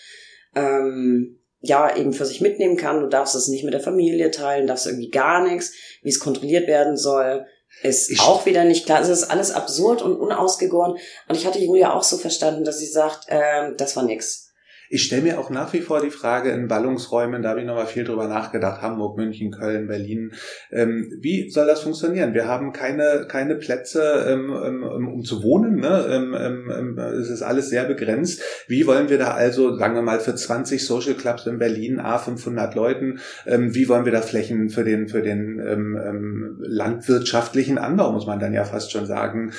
ähm, 0.55 1.39
ja 1.61 1.95
eben 1.95 2.13
für 2.13 2.25
sich 2.25 2.41
mitnehmen 2.41 2.77
kann. 2.77 3.01
Du 3.01 3.07
darfst 3.07 3.35
es 3.35 3.47
nicht 3.47 3.63
mit 3.63 3.73
der 3.73 3.81
Familie 3.81 4.31
teilen, 4.31 4.67
darfst 4.67 4.87
irgendwie 4.87 5.09
gar 5.09 5.47
nichts. 5.47 5.73
Wie 6.01 6.09
es 6.09 6.19
kontrolliert 6.19 6.67
werden 6.67 6.97
soll, 6.97 7.45
ist 7.83 8.11
ich 8.11 8.19
auch 8.19 8.45
wieder 8.45 8.63
nicht 8.63 8.85
klar. 8.85 9.01
Es 9.01 9.09
ist 9.09 9.25
alles 9.25 9.51
absurd 9.51 10.01
und 10.01 10.15
unausgegoren. 10.15 10.97
Und 11.27 11.35
ich 11.35 11.45
hatte 11.45 11.59
Julia 11.59 11.93
auch 11.93 12.03
so 12.03 12.17
verstanden, 12.17 12.63
dass 12.63 12.79
sie 12.79 12.87
sagt, 12.87 13.25
äh, 13.27 13.73
das 13.77 13.95
war 13.95 14.03
nix. 14.03 14.50
Ich 14.93 15.03
stelle 15.03 15.21
mir 15.21 15.39
auch 15.39 15.49
nach 15.49 15.71
wie 15.71 15.79
vor 15.79 16.01
die 16.01 16.09
Frage 16.09 16.51
in 16.51 16.67
Ballungsräumen, 16.67 17.41
da 17.41 17.51
habe 17.51 17.61
ich 17.61 17.65
nochmal 17.65 17.85
viel 17.85 18.03
drüber 18.03 18.27
nachgedacht, 18.27 18.81
Hamburg, 18.81 19.15
München, 19.15 19.49
Köln, 19.49 19.87
Berlin, 19.87 20.33
ähm, 20.69 21.09
wie 21.21 21.49
soll 21.49 21.65
das 21.65 21.79
funktionieren? 21.79 22.33
Wir 22.33 22.45
haben 22.45 22.73
keine, 22.73 23.25
keine 23.29 23.55
Plätze, 23.55 24.25
ähm, 24.27 24.53
ähm, 24.65 25.07
um 25.07 25.23
zu 25.23 25.43
wohnen, 25.43 25.77
ne? 25.77 26.05
Ähm, 26.09 26.35
ähm, 26.37 26.97
es 27.21 27.29
ist 27.29 27.41
alles 27.41 27.69
sehr 27.69 27.85
begrenzt. 27.85 28.41
Wie 28.67 28.85
wollen 28.85 29.07
wir 29.07 29.17
da 29.17 29.31
also, 29.31 29.77
sagen 29.77 29.95
wir 29.95 30.01
mal, 30.01 30.19
für 30.19 30.35
20 30.35 30.85
Social 30.85 31.13
Clubs 31.13 31.45
in 31.45 31.57
Berlin, 31.57 32.01
A 32.01 32.17
500 32.17 32.75
Leuten, 32.75 33.19
wie 33.45 33.87
wollen 33.87 34.03
wir 34.03 34.11
da 34.11 34.21
Flächen 34.21 34.69
für 34.69 34.83
den, 34.83 35.07
für 35.07 35.21
den 35.21 36.57
landwirtschaftlichen 36.59 37.77
Anbau, 37.77 38.11
muss 38.11 38.25
man 38.25 38.39
dann 38.39 38.53
ja 38.53 38.65
fast 38.65 38.91
schon 38.91 39.05
sagen, 39.05 39.51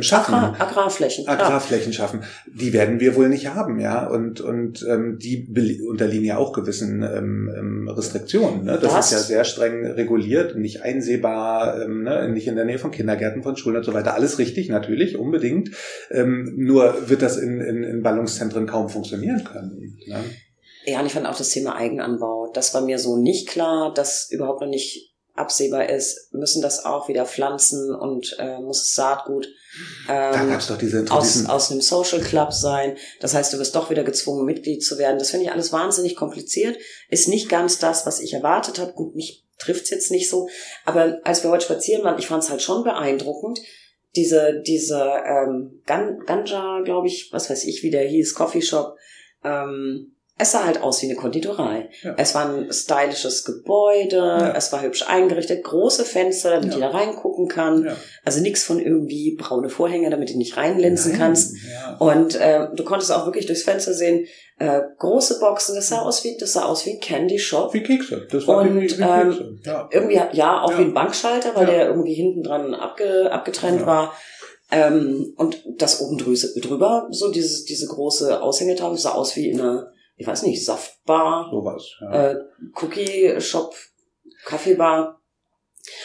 schaffen? 0.00 0.34
Agrar, 0.34 0.60
Agrarflächen. 0.60 1.26
Agrarflächen 1.26 1.92
schaffen. 1.92 2.22
Die 2.46 2.72
werden 2.72 3.00
wir 3.00 3.16
wohl 3.16 3.28
nicht 3.28 3.54
haben, 3.54 3.78
ja, 3.78 4.06
und, 4.06 4.40
und 4.40 4.57
und 4.58 4.86
ähm, 4.88 5.18
die 5.18 5.48
unterliegen 5.88 6.24
ja 6.24 6.36
auch 6.36 6.52
gewissen 6.52 7.02
ähm, 7.02 7.50
ähm, 7.56 7.88
Restriktionen. 7.88 8.64
Ne? 8.64 8.78
Das 8.80 8.92
Was? 8.92 9.06
ist 9.06 9.12
ja 9.12 9.18
sehr 9.18 9.44
streng 9.44 9.86
reguliert, 9.86 10.56
nicht 10.56 10.82
einsehbar, 10.82 11.82
ähm, 11.82 12.02
ne? 12.02 12.28
nicht 12.28 12.46
in 12.46 12.56
der 12.56 12.64
Nähe 12.64 12.78
von 12.78 12.90
Kindergärten, 12.90 13.42
von 13.42 13.56
Schulen 13.56 13.76
und 13.76 13.84
so 13.84 13.94
weiter. 13.94 14.14
Alles 14.14 14.38
richtig, 14.38 14.68
natürlich, 14.68 15.16
unbedingt. 15.16 15.70
Ähm, 16.10 16.54
nur 16.56 17.08
wird 17.08 17.22
das 17.22 17.36
in, 17.36 17.60
in, 17.60 17.82
in 17.84 18.02
Ballungszentren 18.02 18.66
kaum 18.66 18.88
funktionieren 18.88 19.44
können. 19.44 19.98
Ne? 20.06 20.24
Ja, 20.84 21.00
und 21.00 21.06
ich 21.06 21.12
fand 21.12 21.26
auch 21.26 21.36
das 21.36 21.50
Thema 21.50 21.76
Eigenanbau. 21.76 22.50
Das 22.52 22.74
war 22.74 22.80
mir 22.80 22.98
so 22.98 23.18
nicht 23.18 23.48
klar, 23.48 23.92
dass 23.92 24.30
überhaupt 24.30 24.60
noch 24.60 24.68
nicht 24.68 25.07
absehbar 25.38 25.88
ist, 25.88 26.32
müssen 26.32 26.62
das 26.62 26.84
auch 26.84 27.08
wieder 27.08 27.26
pflanzen 27.26 27.94
und 27.94 28.36
äh, 28.38 28.58
muss 28.58 28.94
Saatgut 28.94 29.48
ähm, 30.08 30.58
aus, 31.10 31.46
aus 31.46 31.70
einem 31.70 31.80
Social 31.80 32.20
Club 32.20 32.52
sein. 32.52 32.96
Das 33.20 33.34
heißt, 33.34 33.52
du 33.52 33.58
wirst 33.58 33.74
doch 33.74 33.90
wieder 33.90 34.04
gezwungen, 34.04 34.44
Mitglied 34.44 34.82
zu 34.82 34.98
werden. 34.98 35.18
Das 35.18 35.30
finde 35.30 35.46
ich 35.46 35.52
alles 35.52 35.72
wahnsinnig 35.72 36.16
kompliziert. 36.16 36.76
Ist 37.08 37.28
nicht 37.28 37.48
ganz 37.48 37.78
das, 37.78 38.06
was 38.06 38.20
ich 38.20 38.34
erwartet 38.34 38.78
habe. 38.78 38.92
Gut, 38.92 39.14
mich 39.14 39.44
trifft's 39.58 39.90
jetzt 39.90 40.10
nicht 40.10 40.28
so. 40.28 40.48
Aber 40.84 41.18
als 41.24 41.42
wir 41.42 41.50
heute 41.50 41.64
spazieren 41.64 42.04
waren, 42.04 42.18
ich 42.18 42.26
fand 42.26 42.42
es 42.42 42.50
halt 42.50 42.62
schon 42.62 42.84
beeindruckend, 42.84 43.60
diese, 44.16 44.62
diese 44.66 45.00
ähm, 45.26 45.82
Gan 45.86 46.20
Ganja, 46.26 46.80
glaube 46.84 47.06
ich, 47.06 47.28
was 47.32 47.50
weiß 47.50 47.64
ich, 47.64 47.82
wie 47.82 47.90
der 47.90 48.06
hieß, 48.08 48.34
Coffeeshop, 48.34 48.96
ähm, 49.44 50.14
es 50.38 50.52
sah 50.52 50.64
halt 50.64 50.82
aus 50.82 51.02
wie 51.02 51.06
eine 51.06 51.16
Konditorei. 51.16 51.90
Ja. 52.02 52.14
Es 52.16 52.34
war 52.34 52.48
ein 52.48 52.72
stylisches 52.72 53.44
Gebäude, 53.44 54.16
ja. 54.16 54.54
es 54.54 54.72
war 54.72 54.82
hübsch 54.82 55.04
eingerichtet, 55.08 55.64
große 55.64 56.04
Fenster, 56.04 56.52
damit 56.52 56.70
ja. 56.70 56.76
jeder 56.76 56.94
reingucken 56.94 57.48
kann. 57.48 57.88
Also 58.24 58.40
nichts 58.40 58.62
von 58.62 58.78
irgendwie 58.78 59.36
braune 59.36 59.68
Vorhänge, 59.68 60.10
damit 60.10 60.30
du 60.30 60.38
nicht 60.38 60.56
reinlinsen 60.56 61.12
Nein. 61.12 61.20
kannst. 61.20 61.56
Und 61.98 62.36
äh, 62.36 62.68
du 62.72 62.84
konntest 62.84 63.12
auch 63.12 63.26
wirklich 63.26 63.46
durchs 63.46 63.64
Fenster 63.64 63.92
sehen, 63.92 64.26
äh, 64.60 64.80
große 64.98 65.40
Boxen, 65.40 65.74
das 65.74 65.88
sah 65.88 66.02
aus 66.02 66.24
wie, 66.24 66.36
das 66.36 66.52
sah 66.52 66.64
aus 66.64 66.86
wie 66.86 66.94
ein 66.94 67.00
Candy 67.00 67.38
Shop. 67.38 67.74
Wie 67.74 67.82
Kekse. 67.82 68.26
Das 68.30 68.46
war 68.46 68.62
und, 68.62 68.76
wie, 68.76 68.82
wie 68.82 68.86
Kekse. 68.86 69.58
Ja. 69.64 69.88
irgendwie, 69.92 70.20
ja, 70.32 70.62
auch 70.62 70.76
wie 70.78 70.82
ein 70.82 70.94
Bankschalter, 70.94 71.54
weil 71.54 71.66
der 71.66 71.86
irgendwie 71.86 72.14
hinten 72.14 72.42
dran 72.42 72.74
abge, 72.74 73.30
abgetrennt 73.30 73.86
war. 73.86 74.12
Ähm, 74.70 75.32
und 75.36 75.62
das 75.78 76.00
oben 76.00 76.18
drüber, 76.18 77.08
so 77.10 77.30
dieses, 77.30 77.64
diese 77.64 77.86
große 77.86 78.42
Aushängetafel, 78.42 78.98
sah 78.98 79.12
aus 79.12 79.34
wie 79.34 79.48
in 79.48 79.60
einer 79.60 79.92
ich 80.18 80.26
weiß 80.26 80.42
nicht, 80.42 80.64
Saftbar, 80.64 81.48
sowas, 81.50 81.84
ja. 82.00 82.30
äh, 82.30 82.36
Cookie 82.74 83.40
Shop, 83.40 83.74
Kaffeebar. 84.44 85.14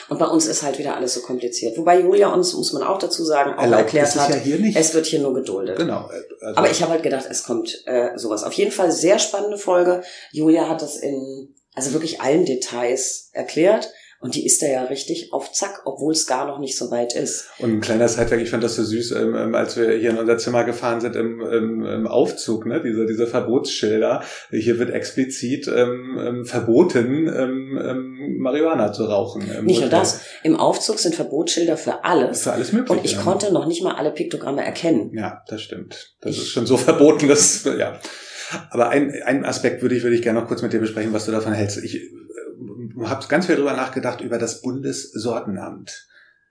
Und 0.07 0.17
bei 0.17 0.27
uns 0.27 0.45
ist 0.45 0.63
halt 0.63 0.79
wieder 0.79 0.95
alles 0.95 1.13
so 1.13 1.21
kompliziert. 1.21 1.77
Wobei 1.77 1.99
Julia 1.99 2.31
uns, 2.33 2.53
muss 2.53 2.71
man 2.71 2.83
auch 2.83 2.99
dazu 2.99 3.25
sagen, 3.25 3.55
auch 3.55 3.63
Erlaubt 3.63 3.93
erklärt 3.93 4.15
hat, 4.15 4.45
ja 4.45 4.79
es 4.79 4.93
wird 4.93 5.07
hier 5.07 5.19
nur 5.19 5.33
geduldet. 5.33 5.77
Genau. 5.77 6.09
Also 6.39 6.57
Aber 6.57 6.71
ich 6.71 6.81
habe 6.81 6.93
halt 6.93 7.03
gedacht, 7.03 7.25
es 7.29 7.43
kommt 7.43 7.83
äh, 7.85 8.17
sowas. 8.17 8.43
Auf 8.43 8.53
jeden 8.53 8.71
Fall 8.71 8.93
sehr 8.93 9.19
spannende 9.19 9.57
Folge. 9.57 10.01
Julia 10.31 10.69
hat 10.69 10.81
das 10.81 10.95
in 10.95 11.53
also 11.73 11.93
wirklich 11.93 12.21
allen 12.21 12.45
Details 12.45 13.29
erklärt. 13.33 13.91
Und 14.23 14.35
die 14.35 14.45
ist 14.45 14.61
da 14.61 14.67
ja 14.67 14.83
richtig 14.85 15.33
auf 15.33 15.51
Zack, 15.51 15.81
obwohl 15.83 16.13
es 16.13 16.25
gar 16.25 16.47
noch 16.47 16.57
nicht 16.57 16.77
so 16.77 16.89
weit 16.91 17.13
ist. 17.13 17.49
Und 17.59 17.73
ein 17.73 17.81
kleiner 17.81 18.07
Sidetrack, 18.07 18.39
ich 18.39 18.49
fand 18.49 18.63
das 18.63 18.77
so 18.77 18.83
süß, 18.83 19.11
ähm, 19.11 19.35
ähm, 19.35 19.53
als 19.53 19.75
wir 19.75 19.91
hier 19.97 20.11
in 20.11 20.17
unser 20.17 20.37
Zimmer 20.37 20.63
gefahren 20.63 21.01
sind 21.01 21.17
im, 21.17 21.41
im, 21.41 21.85
im 21.85 22.07
Aufzug, 22.07 22.65
ne, 22.65 22.81
diese, 22.81 23.05
diese 23.05 23.27
Verbotsschilder. 23.27 24.23
Hier 24.49 24.79
wird 24.79 24.91
explizit 24.91 25.67
ähm, 25.67 26.17
ähm, 26.25 26.45
verboten, 26.45 27.27
ähm, 27.27 27.77
ähm, 27.83 28.37
Marihuana 28.39 28.93
zu 28.93 29.03
rauchen. 29.03 29.43
nicht 29.65 29.81
nur 29.81 29.89
das, 29.89 30.21
im 30.43 30.55
Aufzug 30.55 30.99
sind 30.99 31.15
Verbotsschilder 31.15 31.75
für 31.75 32.05
alles. 32.05 32.43
Für 32.43 32.53
alles 32.53 32.71
mögliche. 32.71 32.93
Und 32.97 33.03
ich 33.03 33.19
konnte 33.19 33.51
noch 33.51 33.65
nicht 33.65 33.83
mal 33.83 33.95
alle 33.95 34.11
Piktogramme 34.11 34.63
erkennen. 34.63 35.11
Ja, 35.13 35.41
das 35.49 35.61
stimmt. 35.61 36.15
Das 36.21 36.31
ich, 36.31 36.43
ist 36.43 36.47
schon 36.47 36.65
so 36.65 36.77
verboten, 36.77 37.27
dass, 37.27 37.65
ja. 37.65 37.99
Aber 38.69 38.87
ein, 38.87 39.13
ein 39.25 39.43
Aspekt 39.43 39.81
würde 39.81 39.95
ich, 39.95 40.03
würde 40.03 40.15
ich 40.15 40.21
gerne 40.21 40.39
noch 40.39 40.47
kurz 40.47 40.61
mit 40.61 40.71
dir 40.71 40.79
besprechen, 40.79 41.11
was 41.11 41.25
du 41.25 41.33
davon 41.33 41.51
hältst. 41.51 41.83
Ich 41.83 41.99
habe 43.09 43.27
ganz 43.27 43.45
viel 43.45 43.55
drüber 43.55 43.73
nachgedacht 43.73 44.21
über 44.21 44.37
das 44.37 44.61
Bundessortenamt. 44.61 46.07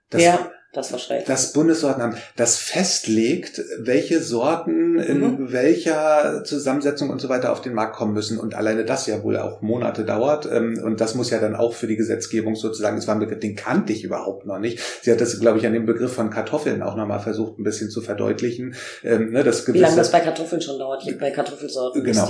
Das, 0.09 0.21
ja, 0.21 0.51
das 0.73 0.91
war 0.91 0.97
schrecklich. 0.97 1.27
Das 1.27 1.53
Bundessortenamt, 1.53 2.17
das 2.35 2.57
festlegt, 2.57 3.61
welche 3.77 4.21
Sorten 4.21 4.97
in 4.97 5.19
mhm. 5.19 5.51
welcher 5.51 6.43
Zusammensetzung 6.43 7.11
und 7.11 7.21
so 7.21 7.29
weiter 7.29 7.51
auf 7.51 7.61
den 7.61 7.75
Markt 7.75 7.95
kommen 7.95 8.13
müssen. 8.13 8.39
Und 8.39 8.55
alleine 8.55 8.83
das 8.83 9.05
ja 9.05 9.21
wohl 9.21 9.37
auch 9.37 9.61
Monate 9.61 10.03
dauert. 10.03 10.47
Ähm, 10.51 10.81
und 10.83 10.99
das 10.99 11.13
muss 11.13 11.29
ja 11.29 11.39
dann 11.39 11.55
auch 11.55 11.75
für 11.75 11.85
die 11.85 11.95
Gesetzgebung 11.95 12.55
sozusagen, 12.55 12.97
es 12.97 13.07
war 13.07 13.13
ein 13.13 13.19
Begriff, 13.19 13.39
den 13.39 13.55
kannte 13.55 13.93
ich 13.93 14.03
überhaupt 14.03 14.47
noch 14.47 14.57
nicht. 14.57 14.79
Sie 15.03 15.11
hat 15.11 15.21
das, 15.21 15.39
glaube 15.39 15.59
ich, 15.59 15.67
an 15.67 15.73
dem 15.73 15.85
Begriff 15.85 16.13
von 16.13 16.31
Kartoffeln 16.31 16.81
auch 16.81 16.95
nochmal 16.95 17.19
versucht, 17.19 17.59
ein 17.59 17.63
bisschen 17.63 17.91
zu 17.91 18.01
verdeutlichen. 18.01 18.73
Ähm, 19.03 19.31
ne, 19.31 19.43
das 19.43 19.71
Wie 19.71 19.77
lange 19.77 19.95
das 19.95 20.11
bei 20.11 20.21
Kartoffeln 20.21 20.59
schon 20.59 20.79
dauert, 20.79 21.03
bei 21.19 21.29
Kartoffelsorten, 21.29 22.03
genau. 22.03 22.29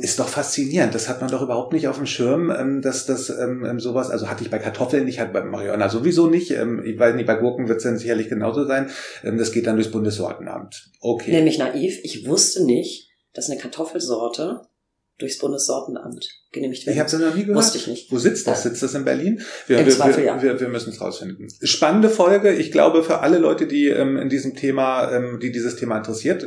Ist 0.00 0.18
doch 0.18 0.28
faszinierend. 0.28 0.94
Das 0.94 1.10
hat 1.10 1.20
man 1.20 1.30
doch 1.30 1.42
überhaupt 1.42 1.74
nicht 1.74 1.88
auf 1.88 1.96
dem 1.96 2.06
Schirm, 2.06 2.50
ähm, 2.50 2.80
dass 2.80 3.04
das 3.04 3.26
sowas, 3.26 4.10
also 4.10 4.30
hatte 4.30 4.42
ich 4.42 4.50
bei 4.50 4.58
Kartoffeln 4.58 5.04
nicht, 5.04 5.20
hat 5.20 5.34
bei 5.34 5.42
Marihuana 5.42 5.90
sowieso 5.90 6.26
nicht. 6.26 6.50
Ich 6.50 6.98
weiß 6.98 7.14
nicht, 7.14 7.26
bei 7.26 7.34
Gurken 7.34 7.65
wird 7.68 7.78
es 7.78 7.84
dann 7.84 7.98
sicherlich 7.98 8.28
genauso 8.28 8.64
sein. 8.66 8.90
Das 9.22 9.52
geht 9.52 9.66
dann 9.66 9.76
durchs 9.76 9.90
Bundessortenamt. 9.90 10.90
Okay. 11.00 11.32
Nämlich 11.32 11.58
naiv. 11.58 12.00
Ich 12.02 12.26
wusste 12.26 12.64
nicht, 12.64 13.08
dass 13.32 13.50
eine 13.50 13.60
Kartoffelsorte 13.60 14.62
durchs 15.18 15.38
Bundessortenamt 15.38 16.28
genehmigt 16.52 16.84
wird. 16.84 16.94
Ich 16.94 17.00
habe 17.00 17.06
es 17.08 17.18
noch 17.18 17.34
nie 17.34 17.42
gehört. 17.42 17.56
Wusste 17.56 17.78
ich 17.78 17.86
nicht. 17.86 18.12
Wo 18.12 18.18
sitzt 18.18 18.46
das? 18.46 18.62
Sitzt 18.62 18.82
das 18.82 18.94
in 18.94 19.04
Berlin? 19.04 19.40
Wir, 19.66 19.78
Im 19.78 19.86
wir, 19.86 19.92
Zweifel, 19.92 20.24
wir, 20.24 20.26
ja. 20.26 20.42
wir, 20.42 20.60
wir 20.60 20.68
müssen 20.68 20.90
es 20.90 21.00
rausfinden. 21.00 21.48
Spannende 21.62 22.10
Folge. 22.10 22.52
Ich 22.52 22.70
glaube, 22.70 23.02
für 23.02 23.20
alle 23.20 23.38
Leute, 23.38 23.66
die 23.66 23.88
ähm, 23.88 24.18
in 24.18 24.28
diesem 24.28 24.56
Thema, 24.56 25.10
ähm, 25.12 25.38
die 25.40 25.52
dieses 25.52 25.76
Thema 25.76 25.96
interessiert. 25.96 26.46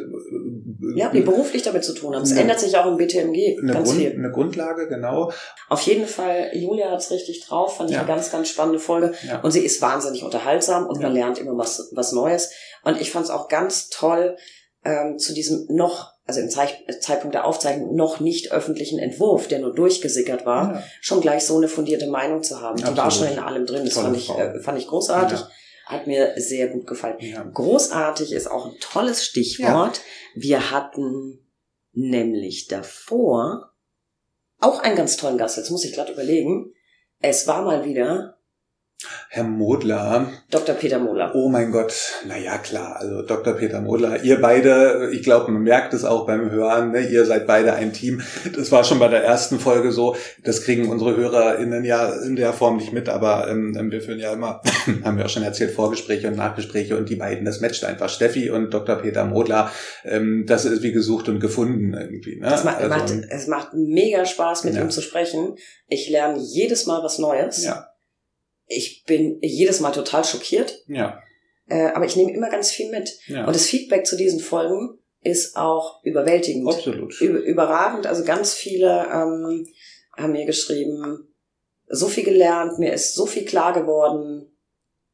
Äh, 1.00 1.04
ja, 1.04 1.10
die 1.10 1.22
beruflich 1.22 1.64
damit 1.64 1.84
zu 1.84 1.94
tun 1.94 2.16
haben. 2.16 2.24
Es 2.24 2.32
ändert 2.32 2.60
sich 2.60 2.78
auch 2.78 2.86
im 2.86 2.98
BTMG 2.98 3.60
eine 3.62 3.74
ganz 3.74 3.90
Grund, 3.90 4.02
viel. 4.02 4.12
Eine 4.12 4.32
Grundlage, 4.32 4.88
genau. 4.88 5.32
Auf 5.70 5.82
jeden 5.82 6.06
Fall, 6.06 6.52
Julia 6.54 6.92
hat's 6.92 7.12
richtig 7.12 7.46
drauf. 7.46 7.78
Fand 7.78 7.90
ich 7.90 7.96
ja. 7.96 8.02
eine 8.02 8.08
ganz, 8.08 8.32
ganz 8.32 8.50
spannende 8.50 8.80
Folge. 8.80 9.14
Ja. 9.28 9.42
Und 9.42 9.52
sie 9.52 9.64
ist 9.64 9.82
wahnsinnig 9.82 10.24
unterhaltsam 10.24 10.88
und 10.88 11.02
man 11.02 11.14
lernt 11.14 11.38
immer 11.38 11.58
was, 11.58 11.90
was 11.94 12.12
Neues. 12.12 12.52
Und 12.84 13.00
ich 13.00 13.12
fand 13.12 13.26
es 13.26 13.32
auch 13.32 13.48
ganz 13.48 13.90
toll, 13.90 14.38
ähm, 14.86 15.18
zu 15.18 15.34
diesem 15.34 15.66
noch, 15.70 16.14
also 16.26 16.40
im 16.40 16.50
Zeitpunkt 16.50 17.34
der 17.34 17.46
Aufzeichnung 17.46 17.96
noch 17.96 18.20
nicht 18.20 18.52
öffentlichen 18.52 19.00
Entwurf, 19.00 19.48
der 19.48 19.60
nur 19.60 19.74
durchgesickert 19.74 20.46
war, 20.46 20.76
ja. 20.76 20.84
schon 21.02 21.22
gleich 21.22 21.44
so 21.44 21.58
eine 21.58 21.68
fundierte 21.68 22.08
Meinung 22.08 22.44
zu 22.44 22.62
haben. 22.62 22.78
Absolut. 22.78 22.98
Die 22.98 23.02
war 23.02 23.12
schon 23.12 23.28
in 23.28 23.40
allem 23.40 23.66
drin. 23.66 23.86
Das 23.86 23.96
fand 23.96 24.16
ich, 24.16 24.30
äh, 24.30 24.60
fand 24.62 24.80
ich 24.80 24.88
großartig. 24.88 25.40
Ja. 25.40 25.50
Hat 25.90 26.06
mir 26.06 26.34
sehr 26.38 26.68
gut 26.68 26.86
gefallen. 26.86 27.18
Ja. 27.20 27.42
Großartig 27.42 28.32
ist 28.32 28.46
auch 28.46 28.68
ein 28.68 28.80
tolles 28.80 29.26
Stichwort. 29.26 30.02
Wir 30.36 30.70
hatten 30.70 31.48
nämlich 31.94 32.68
davor 32.68 33.74
auch 34.60 34.82
einen 34.82 34.96
ganz 34.96 35.18
tollen 35.18 35.40
Gast. 35.40 35.58
Jetzt 35.58 35.72
muss 35.72 35.84
ich 35.84 35.94
gerade 35.94 36.14
überlegen. 36.14 36.76
Es 37.18 37.48
war 37.48 37.64
mal 37.64 37.86
wieder 37.86 38.39
Herr 39.30 39.46
Modler. 39.46 40.30
Dr. 40.52 40.76
Peter 40.76 41.00
Modler. 41.00 41.34
Oh 41.34 41.48
mein 41.48 41.72
Gott, 41.72 41.94
naja, 42.28 42.58
klar, 42.58 42.98
also 43.00 43.22
Dr. 43.22 43.54
Peter 43.54 43.80
Modler, 43.80 44.24
ihr 44.24 44.42
beide, 44.42 45.12
ich 45.14 45.24
glaube, 45.24 45.52
man 45.52 45.62
merkt 45.62 45.94
es 45.94 46.04
auch 46.04 46.26
beim 46.26 46.52
Hören, 46.52 46.92
ne, 46.92 47.08
ihr 47.08 47.26
seid 47.26 47.48
beide 47.48 47.74
ein 47.74 47.94
Team. 47.94 48.22
Das 48.54 48.74
war 48.74 48.84
schon 48.84 49.00
bei 49.00 49.08
der 49.08 49.24
ersten 49.24 49.58
Folge 49.58 49.94
so, 49.94 50.18
das 50.44 50.64
kriegen 50.64 50.90
unsere 50.90 51.16
HörerInnen 51.16 51.86
ja 51.86 52.10
in 52.10 52.36
der 52.36 52.52
Form 52.52 52.76
nicht 52.76 52.92
mit, 52.92 53.08
aber 53.08 53.48
ähm, 53.50 53.74
wir 53.90 54.02
führen 54.02 54.20
ja 54.20 54.34
immer, 54.34 54.62
haben 55.04 55.18
wir 55.18 55.26
auch 55.26 55.30
schon 55.30 55.44
erzählt, 55.44 55.72
Vorgespräche 55.72 56.28
und 56.28 56.36
Nachgespräche 56.36 56.98
und 56.98 57.08
die 57.08 57.16
beiden, 57.16 57.46
das 57.46 57.62
matcht 57.62 57.86
einfach. 57.86 58.10
Steffi 58.10 58.50
und 58.50 58.74
Dr. 58.74 58.98
Peter 58.98 59.24
Modler, 59.24 59.72
ähm, 60.04 60.44
das 60.46 60.66
ist 60.66 60.84
wie 60.84 60.92
gesucht 60.92 61.30
und 61.30 61.40
gefunden 61.40 61.94
irgendwie. 61.94 62.38
Ne? 62.38 62.54
Es, 62.54 62.66
macht, 62.66 62.80
also, 62.80 62.90
macht, 62.90 63.14
es 63.30 63.48
macht 63.48 63.74
mega 63.74 64.26
Spaß, 64.26 64.66
mit 64.66 64.76
ja. 64.76 64.82
ihm 64.82 64.90
zu 64.90 65.02
sprechen. 65.02 65.56
Ich 65.88 66.10
lerne 66.10 66.38
jedes 66.40 66.86
Mal 66.86 67.02
was 67.02 67.18
Neues. 67.18 67.64
Ja 67.64 67.89
ich 68.70 69.04
bin 69.06 69.40
jedes 69.42 69.80
Mal 69.80 69.92
total 69.92 70.24
schockiert. 70.24 70.84
Ja. 70.88 71.22
Äh, 71.68 71.88
aber 71.88 72.06
ich 72.06 72.16
nehme 72.16 72.32
immer 72.32 72.50
ganz 72.50 72.72
viel 72.72 72.90
mit. 72.90 73.20
Ja. 73.28 73.46
Und 73.46 73.56
das 73.56 73.66
Feedback 73.66 74.06
zu 74.06 74.16
diesen 74.16 74.40
Folgen 74.40 75.00
ist 75.22 75.58
auch 75.58 76.04
überwältigend. 76.04 76.68
Absolut. 76.68 77.20
Über, 77.20 77.40
überragend. 77.40 78.08
Also 78.08 78.24
ganz 78.24 78.54
viele 78.54 79.08
ähm, 79.12 79.68
haben 80.16 80.32
mir 80.32 80.46
geschrieben, 80.46 81.28
so 81.88 82.08
viel 82.08 82.24
gelernt, 82.24 82.78
mir 82.78 82.94
ist 82.94 83.16
so 83.16 83.26
viel 83.26 83.44
klar 83.44 83.74
geworden. 83.74 84.56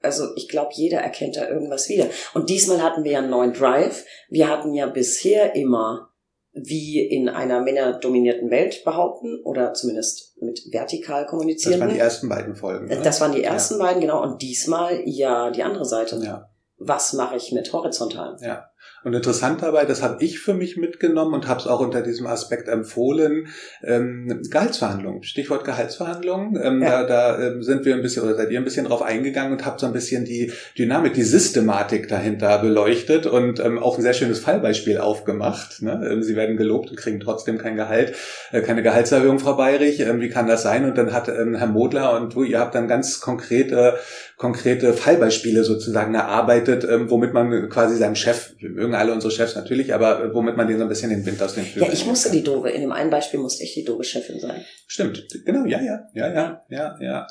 Also 0.02 0.36
ich 0.36 0.50
glaube, 0.50 0.72
jeder 0.74 1.00
erkennt 1.00 1.38
da 1.38 1.48
irgendwas 1.48 1.88
wieder. 1.90 2.10
Und 2.34 2.50
diesmal 2.50 2.84
hatten 2.84 3.06
wir 3.06 3.14
ja 3.14 3.20
einen 3.20 3.30
neuen 3.30 3.54
Drive. 3.54 4.06
Wir 4.30 4.50
hatten 4.50 4.74
ja 4.74 4.86
bisher 4.86 5.56
immer 5.56 6.14
wie 6.56 7.06
in 7.06 7.28
einer 7.28 7.62
männerdominierten 7.62 8.50
Welt 8.50 8.84
behaupten 8.86 9.42
oder 9.44 9.74
zumindest 9.74 10.42
mit 10.42 10.72
vertikal 10.72 11.26
kommunizieren. 11.26 11.74
Das 11.74 11.82
waren 11.82 11.94
die 11.94 12.00
ersten 12.00 12.30
beiden 12.30 12.56
Folgen. 12.56 12.86
Oder? 12.86 13.02
Das 13.02 13.20
waren 13.20 13.34
die 13.34 13.44
ersten 13.44 13.78
ja. 13.78 13.84
beiden, 13.84 14.02
genau. 14.02 14.24
Und 14.24 14.42
diesmal 14.42 15.02
ja 15.06 15.52
die 15.52 15.64
andere 15.64 15.86
Seite. 15.86 16.18
Ja. 16.24 16.50
Was 16.78 17.14
mache 17.14 17.36
ich 17.36 17.52
mit 17.52 17.72
horizontal? 17.74 18.38
Ja. 18.42 18.70
Und 19.06 19.14
interessant 19.14 19.62
dabei, 19.62 19.86
das 19.86 20.02
habe 20.02 20.24
ich 20.24 20.40
für 20.40 20.56
mich 20.56 20.78
mitgenommen 20.78 21.36
und 21.36 21.48
habe 21.48 21.60
es 21.60 21.68
auch 21.68 21.80
unter 21.80 22.02
diesem 22.02 22.26
Aspekt 22.26 22.68
empfohlen, 22.68 23.50
ähm, 23.84 24.42
Gehaltsverhandlungen, 24.50 25.22
Stichwort 25.22 25.64
Gehaltsverhandlungen. 25.64 26.60
Ähm, 26.60 26.82
ja. 26.82 27.04
Da, 27.04 27.36
da 27.38 27.48
ähm, 27.48 27.62
sind 27.62 27.86
wir 27.86 27.94
ein 27.94 28.02
bisschen, 28.02 28.24
oder 28.24 28.34
seid 28.34 28.50
ihr 28.50 28.60
ein 28.60 28.64
bisschen 28.64 28.88
drauf 28.88 29.04
eingegangen 29.04 29.54
und 29.54 29.64
habt 29.64 29.80
so 29.80 29.86
ein 29.86 29.94
bisschen 29.94 30.26
die 30.26 30.52
Dynamik, 30.76 31.14
die 31.14 31.22
Systematik 31.22 32.08
dahinter 32.08 32.58
beleuchtet 32.58 33.28
und 33.28 33.60
ähm, 33.60 33.78
auch 33.78 33.96
ein 34.00 34.02
sehr 34.02 34.14
schönes 34.14 34.40
Fallbeispiel 34.40 34.98
aufgemacht. 34.98 35.84
Ne? 35.84 36.10
Ähm, 36.12 36.24
sie 36.24 36.36
werden 36.36 36.58
gelobt 36.58 36.90
und 36.90 36.98
kriegen 36.98 37.20
trotzdem 37.20 37.60
kein 37.60 37.76
Gehalt, 37.76 38.16
äh, 38.52 38.62
keine 38.62 38.82
Gehaltserhöhung, 38.82 39.38
Frau 39.38 39.56
Bayrich. 39.56 40.00
Ähm, 40.00 40.20
wie 40.20 40.30
kann 40.30 40.48
das 40.48 40.64
sein? 40.64 40.84
Und 40.84 40.98
dann 40.98 41.14
hat 41.14 41.30
ähm, 41.30 41.54
Herr 41.54 41.68
Modler 41.68 42.20
und 42.20 42.34
du, 42.34 42.42
ihr 42.42 42.60
habt 42.60 42.74
dann 42.74 42.88
ganz 42.88 43.20
konkrete, 43.20 44.00
konkrete 44.38 44.94
Fallbeispiele 44.94 45.64
sozusagen 45.64 46.14
erarbeitet, 46.14 46.84
ähm, 46.84 47.10
womit 47.10 47.34
man 47.34 47.70
quasi 47.70 47.96
seinem 47.96 48.16
Chef, 48.16 48.54
wir 48.60 48.70
mögen 48.70 48.94
alle 48.94 49.14
unsere 49.14 49.32
Chefs 49.32 49.56
natürlich, 49.56 49.94
aber 49.94 50.34
womit 50.34 50.58
man 50.58 50.68
denen 50.68 50.80
so 50.80 50.86
ein 50.86 50.90
bisschen 50.90 51.10
den 51.10 51.26
Wind 51.26 51.42
aus 51.42 51.56
den 51.56 51.64
Flügeln 51.64 51.88
Ja, 51.88 51.94
ich 51.94 52.06
musste 52.06 52.30
kann. 52.30 52.38
die 52.38 52.44
doofe, 52.44 52.70
in 52.70 52.82
dem 52.82 52.92
einen 52.92 53.10
Beispiel 53.10 53.40
musste 53.40 53.64
ich 53.64 53.74
die 53.74 53.86
doofe 53.86 54.04
Chefin 54.04 54.40
sein. 54.40 54.66
Stimmt, 54.88 55.26
genau, 55.46 55.66
ja, 55.66 55.82
ja, 55.82 56.02
ja, 56.14 56.34
ja, 56.34 56.66
ja, 56.70 56.96
ja. 57.00 57.28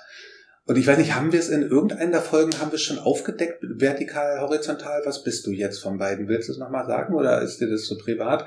Und 0.66 0.78
ich 0.78 0.86
weiß 0.86 0.96
nicht, 0.96 1.14
haben 1.14 1.30
wir 1.30 1.40
es 1.40 1.50
in 1.50 1.62
irgendeiner 1.62 2.12
der 2.12 2.22
Folgen, 2.22 2.58
haben 2.58 2.70
wir 2.70 2.76
es 2.76 2.82
schon 2.82 2.98
aufgedeckt, 2.98 3.58
vertikal, 3.60 4.40
horizontal? 4.40 5.02
Was 5.04 5.22
bist 5.22 5.46
du 5.46 5.50
jetzt 5.50 5.78
von 5.82 5.98
beiden? 5.98 6.26
Willst 6.26 6.48
du 6.48 6.52
es 6.52 6.58
nochmal 6.58 6.86
sagen 6.86 7.14
oder 7.14 7.42
ist 7.42 7.60
dir 7.60 7.68
das 7.68 7.86
so 7.86 7.98
privat? 7.98 8.46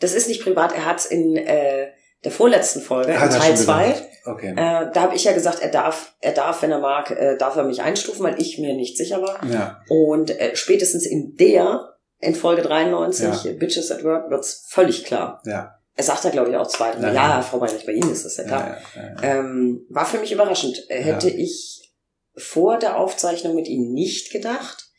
Das 0.00 0.14
ist 0.14 0.28
nicht 0.28 0.42
privat, 0.42 0.74
er 0.74 0.84
hat 0.84 0.98
es 0.98 1.06
in, 1.06 1.36
äh, 1.36 1.88
der 2.24 2.32
vorletzten 2.32 2.80
Folge, 2.80 3.12
das 3.12 3.38
Teil 3.38 3.56
schon 3.56 3.64
2. 3.66 3.88
gesagt. 3.88 4.06
Okay. 4.26 4.50
Äh, 4.52 4.90
da 4.92 5.00
habe 5.02 5.14
ich 5.16 5.24
ja 5.24 5.32
gesagt, 5.32 5.60
er 5.62 5.70
darf, 5.70 6.14
er 6.20 6.32
darf, 6.32 6.60
wenn 6.62 6.70
er 6.70 6.78
mag, 6.80 7.10
äh, 7.10 7.36
darf 7.38 7.56
er 7.56 7.64
mich 7.64 7.80
einstufen, 7.82 8.22
weil 8.24 8.40
ich 8.40 8.58
mir 8.58 8.74
nicht 8.74 8.96
sicher 8.98 9.22
war. 9.22 9.42
ja, 9.50 9.80
Und 9.88 10.30
äh, 10.38 10.54
spätestens 10.54 11.06
in 11.06 11.36
der, 11.36 11.94
in 12.18 12.34
Folge 12.34 12.60
93, 12.62 13.44
Ja. 13.44 13.52
Bitches 13.52 13.90
at 13.90 14.04
Work, 14.04 14.30
wird's 14.30 14.66
völlig 14.68 15.04
klar. 15.04 15.40
ja. 15.46 15.74
Er 15.96 16.04
sagt 16.04 16.24
ja, 16.24 16.30
glaube 16.30 16.48
ich, 16.50 16.56
auch 16.56 16.66
zwei. 16.68 16.92
Ja, 16.92 17.08
Ja, 17.08 17.12
ja. 17.12 17.42
Frau 17.42 17.58
Meinrich, 17.58 17.84
bei 17.84 17.92
Ihnen 17.92 18.10
ist 18.12 18.24
das 18.24 18.36
ja 18.38 18.44
klar. 18.44 18.78
ja, 18.94 19.02
ja, 19.02 19.08
ja. 19.22 19.38
Ähm, 19.40 19.84
war 19.90 20.06
für 20.06 20.18
mich 20.18 20.32
überraschend. 20.32 20.82
Äh, 20.88 21.02
Hätte 21.02 21.28
Ja. 21.28 21.34
ich 21.36 21.92
vor 22.36 22.78
der 22.78 22.96
Aufzeichnung 22.96 23.54
mit 23.54 23.68
ihm 23.68 23.92
nicht 23.92 24.30
gedacht. 24.32 24.89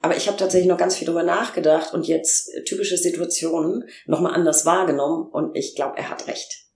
Aber 0.00 0.16
ich 0.16 0.28
habe 0.28 0.36
tatsächlich 0.36 0.68
noch 0.68 0.78
ganz 0.78 0.96
viel 0.96 1.06
drüber 1.06 1.22
nachgedacht 1.22 1.94
und 1.94 2.06
jetzt 2.06 2.54
äh, 2.54 2.64
typische 2.64 2.96
Situationen 2.96 3.84
nochmal 4.06 4.34
anders 4.34 4.66
wahrgenommen 4.66 5.28
und 5.30 5.56
ich 5.56 5.74
glaube, 5.74 5.96
er 5.96 6.10
hat 6.10 6.26
recht. 6.28 6.66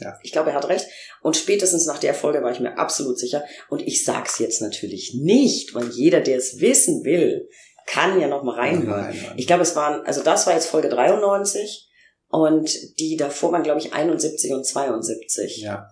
Ja. 0.00 0.16
Ich 0.22 0.32
glaube, 0.32 0.50
er 0.50 0.56
hat 0.56 0.68
recht. 0.68 0.86
Und 1.22 1.36
spätestens 1.36 1.86
nach 1.86 1.98
der 1.98 2.14
Folge 2.14 2.42
war 2.42 2.52
ich 2.52 2.60
mir 2.60 2.78
absolut 2.78 3.18
sicher. 3.18 3.44
Und 3.68 3.82
ich 3.82 4.04
sag's 4.04 4.38
jetzt 4.38 4.62
natürlich 4.62 5.14
nicht, 5.14 5.74
weil 5.74 5.88
jeder, 5.88 6.20
der 6.20 6.36
es 6.36 6.60
wissen 6.60 7.04
will, 7.04 7.48
kann 7.86 8.20
ja 8.20 8.28
noch 8.28 8.44
mal 8.44 8.54
reinhören. 8.54 9.06
Reinhören. 9.06 9.38
Ich 9.38 9.46
glaube, 9.46 9.62
es 9.62 9.74
waren, 9.74 10.02
also 10.06 10.22
das 10.22 10.46
war 10.46 10.54
jetzt 10.54 10.68
Folge 10.68 10.88
93 10.88 11.90
und 12.28 12.70
die 13.00 13.16
davor 13.16 13.52
waren, 13.52 13.62
glaube 13.62 13.80
ich, 13.80 13.92
71 13.92 14.52
und 14.52 14.64
72. 14.64 15.62
Ja. 15.62 15.88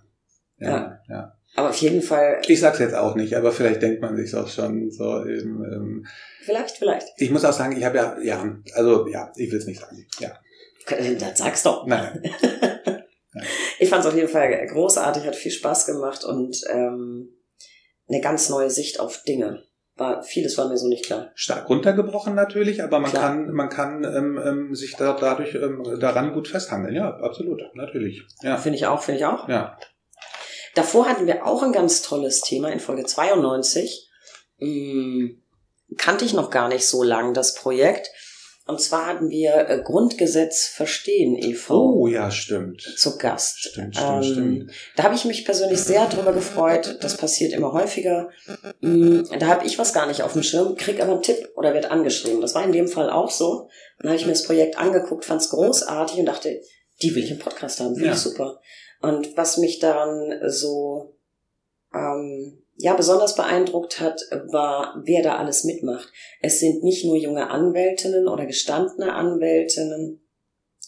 Ja. 0.58 0.68
Ja, 0.68 1.00
ja. 1.08 1.35
Aber 1.56 1.70
auf 1.70 1.76
jeden 1.78 2.02
Fall, 2.02 2.40
Ich 2.46 2.60
sag's 2.60 2.78
jetzt 2.78 2.94
auch 2.94 3.14
nicht, 3.14 3.34
aber 3.34 3.50
vielleicht 3.50 3.80
denkt 3.82 4.02
man 4.02 4.16
sich 4.16 4.34
auch 4.34 4.46
schon 4.48 4.90
so. 4.90 5.24
Ähm, 5.24 5.64
ähm, 5.72 6.06
vielleicht, 6.42 6.76
vielleicht. 6.78 7.06
ich 7.16 7.30
muss 7.30 7.44
auch 7.44 7.52
sagen, 7.52 7.76
ich 7.76 7.84
habe 7.84 7.96
ja, 7.96 8.16
ja, 8.22 8.56
also 8.74 9.06
ja, 9.08 9.32
ich 9.36 9.50
will's 9.50 9.66
nicht 9.66 9.80
sagen. 9.80 10.06
Ja, 10.20 10.38
Das 11.18 11.38
sag's 11.38 11.62
doch. 11.62 11.86
nein, 11.86 12.22
Ich 13.78 13.90
fand 13.90 14.02
es 14.04 14.06
auf 14.10 14.16
jeden 14.16 14.28
Fall 14.28 14.66
großartig, 14.66 15.26
hat 15.26 15.36
viel 15.36 15.52
Spaß 15.52 15.86
gemacht 15.86 16.24
und 16.24 16.62
ähm, 16.70 17.28
eine 18.08 18.20
ganz 18.20 18.48
neue 18.48 18.70
Sicht 18.70 18.98
auf 19.00 19.22
Dinge. 19.24 19.62
War, 19.98 20.22
vieles 20.22 20.56
war 20.58 20.68
mir 20.68 20.76
so 20.76 20.88
nicht 20.88 21.06
klar. 21.06 21.30
stark 21.34 21.68
runtergebrochen 21.70 22.34
natürlich, 22.34 22.82
aber 22.82 22.98
man 23.00 23.10
Klar. 23.10 23.22
kann, 23.30 23.50
man 23.52 23.68
kann 23.70 24.04
ähm, 24.04 24.38
ähm, 24.44 24.74
sich 24.74 24.94
da, 24.96 25.16
dadurch 25.18 25.54
ähm, 25.54 25.82
daran 26.00 26.32
gut 26.34 26.48
festhangeln. 26.48 26.94
Ja, 26.94 27.16
absolut, 27.16 27.62
natürlich. 27.74 28.22
Ja, 28.42 28.58
Finde 28.58 28.76
ich 28.76 28.86
auch, 28.86 29.02
finde 29.02 29.20
ich 29.20 29.24
auch. 29.26 29.48
ja, 29.48 29.78
Davor 30.76 31.08
hatten 31.08 31.26
wir 31.26 31.44
auch 31.46 31.62
ein 31.62 31.72
ganz 31.72 32.02
tolles 32.02 32.40
Thema 32.42 32.70
in 32.70 32.78
Folge 32.80 33.04
92. 33.04 34.08
Hm, 34.58 35.42
kannte 35.98 36.24
ich 36.24 36.32
noch 36.34 36.50
gar 36.50 36.68
nicht 36.68 36.86
so 36.86 37.02
lang, 37.02 37.34
das 37.34 37.54
Projekt. 37.54 38.10
Und 38.68 38.80
zwar 38.80 39.06
hatten 39.06 39.30
wir 39.30 39.68
äh, 39.68 39.80
Grundgesetz 39.80 40.66
verstehen 40.66 41.36
e.V. 41.36 41.72
Oh 41.94 42.06
ja, 42.08 42.32
stimmt. 42.32 42.82
zu 42.82 43.16
Gast. 43.16 43.60
Stimmt, 43.60 43.94
stimmt, 43.96 44.24
Ähm, 44.24 44.32
stimmt. 44.32 44.70
Da 44.96 45.04
habe 45.04 45.14
ich 45.14 45.24
mich 45.24 45.44
persönlich 45.44 45.80
sehr 45.80 46.06
drüber 46.08 46.32
gefreut. 46.32 46.98
Das 47.00 47.16
passiert 47.16 47.52
immer 47.52 47.72
häufiger. 47.72 48.28
Mm, 48.80 49.20
Da 49.38 49.46
habe 49.46 49.64
ich 49.66 49.78
was 49.78 49.92
gar 49.92 50.06
nicht 50.06 50.22
auf 50.22 50.32
dem 50.32 50.42
Schirm, 50.42 50.74
krieg 50.74 51.00
aber 51.00 51.12
einen 51.12 51.22
Tipp 51.22 51.48
oder 51.54 51.74
wird 51.74 51.92
angeschrieben. 51.92 52.40
Das 52.40 52.56
war 52.56 52.64
in 52.64 52.72
dem 52.72 52.88
Fall 52.88 53.08
auch 53.08 53.30
so. 53.30 53.68
Dann 54.00 54.08
habe 54.10 54.18
ich 54.20 54.26
mir 54.26 54.32
das 54.32 54.42
Projekt 54.44 54.76
angeguckt, 54.78 55.24
fand 55.24 55.40
es 55.42 55.50
großartig 55.50 56.18
und 56.18 56.26
dachte, 56.26 56.60
die 57.02 57.14
will 57.14 57.22
ich 57.22 57.30
im 57.30 57.38
Podcast 57.38 57.78
haben, 57.78 57.94
finde 57.94 58.08
Ja. 58.08 58.14
ich 58.14 58.18
super. 58.20 58.60
Und 59.08 59.36
was 59.36 59.58
mich 59.58 59.78
daran 59.78 60.32
so 60.48 61.16
ähm, 61.94 62.62
ja 62.76 62.94
besonders 62.94 63.34
beeindruckt 63.34 64.00
hat, 64.00 64.20
war, 64.50 65.00
wer 65.04 65.22
da 65.22 65.36
alles 65.36 65.64
mitmacht. 65.64 66.12
Es 66.40 66.60
sind 66.60 66.82
nicht 66.82 67.04
nur 67.04 67.16
junge 67.16 67.50
Anwältinnen 67.50 68.28
oder 68.28 68.46
gestandene 68.46 69.14
Anwältinnen, 69.14 70.22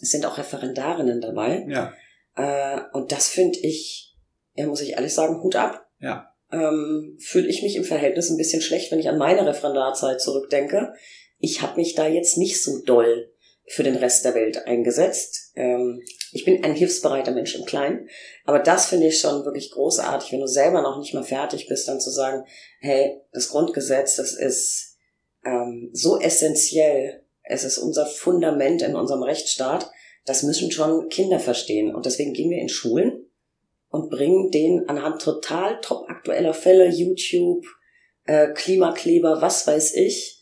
es 0.00 0.10
sind 0.10 0.26
auch 0.26 0.38
Referendarinnen 0.38 1.20
dabei. 1.20 1.66
Ja, 1.68 1.92
Äh, 2.36 2.80
und 2.92 3.10
das 3.10 3.28
finde 3.28 3.58
ich, 3.60 4.16
ja, 4.54 4.66
muss 4.66 4.80
ich 4.80 4.92
ehrlich 4.92 5.12
sagen, 5.12 5.42
Hut 5.42 5.56
ab. 5.56 5.86
Ja. 5.98 6.32
Ähm, 6.52 7.18
Fühle 7.20 7.48
ich 7.48 7.62
mich 7.62 7.76
im 7.76 7.84
Verhältnis 7.84 8.30
ein 8.30 8.36
bisschen 8.36 8.62
schlecht, 8.62 8.92
wenn 8.92 9.00
ich 9.00 9.08
an 9.08 9.18
meine 9.18 9.46
Referendarzeit 9.46 10.20
zurückdenke. 10.20 10.92
Ich 11.38 11.62
habe 11.62 11.76
mich 11.76 11.94
da 11.94 12.06
jetzt 12.06 12.38
nicht 12.38 12.62
so 12.62 12.80
doll 12.84 13.32
für 13.70 13.82
den 13.82 13.96
Rest 13.96 14.24
der 14.24 14.34
Welt 14.34 14.66
eingesetzt. 14.66 15.52
Ähm, 15.54 16.02
ich 16.32 16.44
bin 16.44 16.64
ein 16.64 16.74
hilfsbereiter 16.74 17.32
Mensch 17.32 17.54
im 17.54 17.64
Kleinen. 17.64 18.08
Aber 18.44 18.58
das 18.58 18.86
finde 18.86 19.08
ich 19.08 19.20
schon 19.20 19.44
wirklich 19.44 19.70
großartig, 19.70 20.32
wenn 20.32 20.40
du 20.40 20.46
selber 20.46 20.82
noch 20.82 20.98
nicht 20.98 21.14
mal 21.14 21.24
fertig 21.24 21.68
bist, 21.68 21.88
dann 21.88 22.00
zu 22.00 22.10
sagen, 22.10 22.44
hey, 22.80 23.20
das 23.32 23.48
Grundgesetz, 23.48 24.16
das 24.16 24.32
ist 24.32 24.96
ähm, 25.44 25.90
so 25.92 26.20
essentiell. 26.20 27.24
Es 27.42 27.64
ist 27.64 27.78
unser 27.78 28.06
Fundament 28.06 28.82
in 28.82 28.94
unserem 28.94 29.22
Rechtsstaat 29.22 29.90
das 30.28 30.42
müssen 30.42 30.70
schon 30.70 31.08
Kinder 31.08 31.40
verstehen. 31.40 31.94
Und 31.94 32.04
deswegen 32.04 32.34
gehen 32.34 32.50
wir 32.50 32.58
in 32.58 32.68
Schulen 32.68 33.26
und 33.88 34.10
bringen 34.10 34.50
denen 34.50 34.86
anhand 34.88 35.22
total 35.22 35.80
top 35.80 36.08
aktueller 36.08 36.52
Fälle, 36.52 36.88
YouTube, 36.88 37.64
äh, 38.24 38.48
Klimakleber, 38.48 39.40
was 39.40 39.66
weiß 39.66 39.94
ich, 39.94 40.37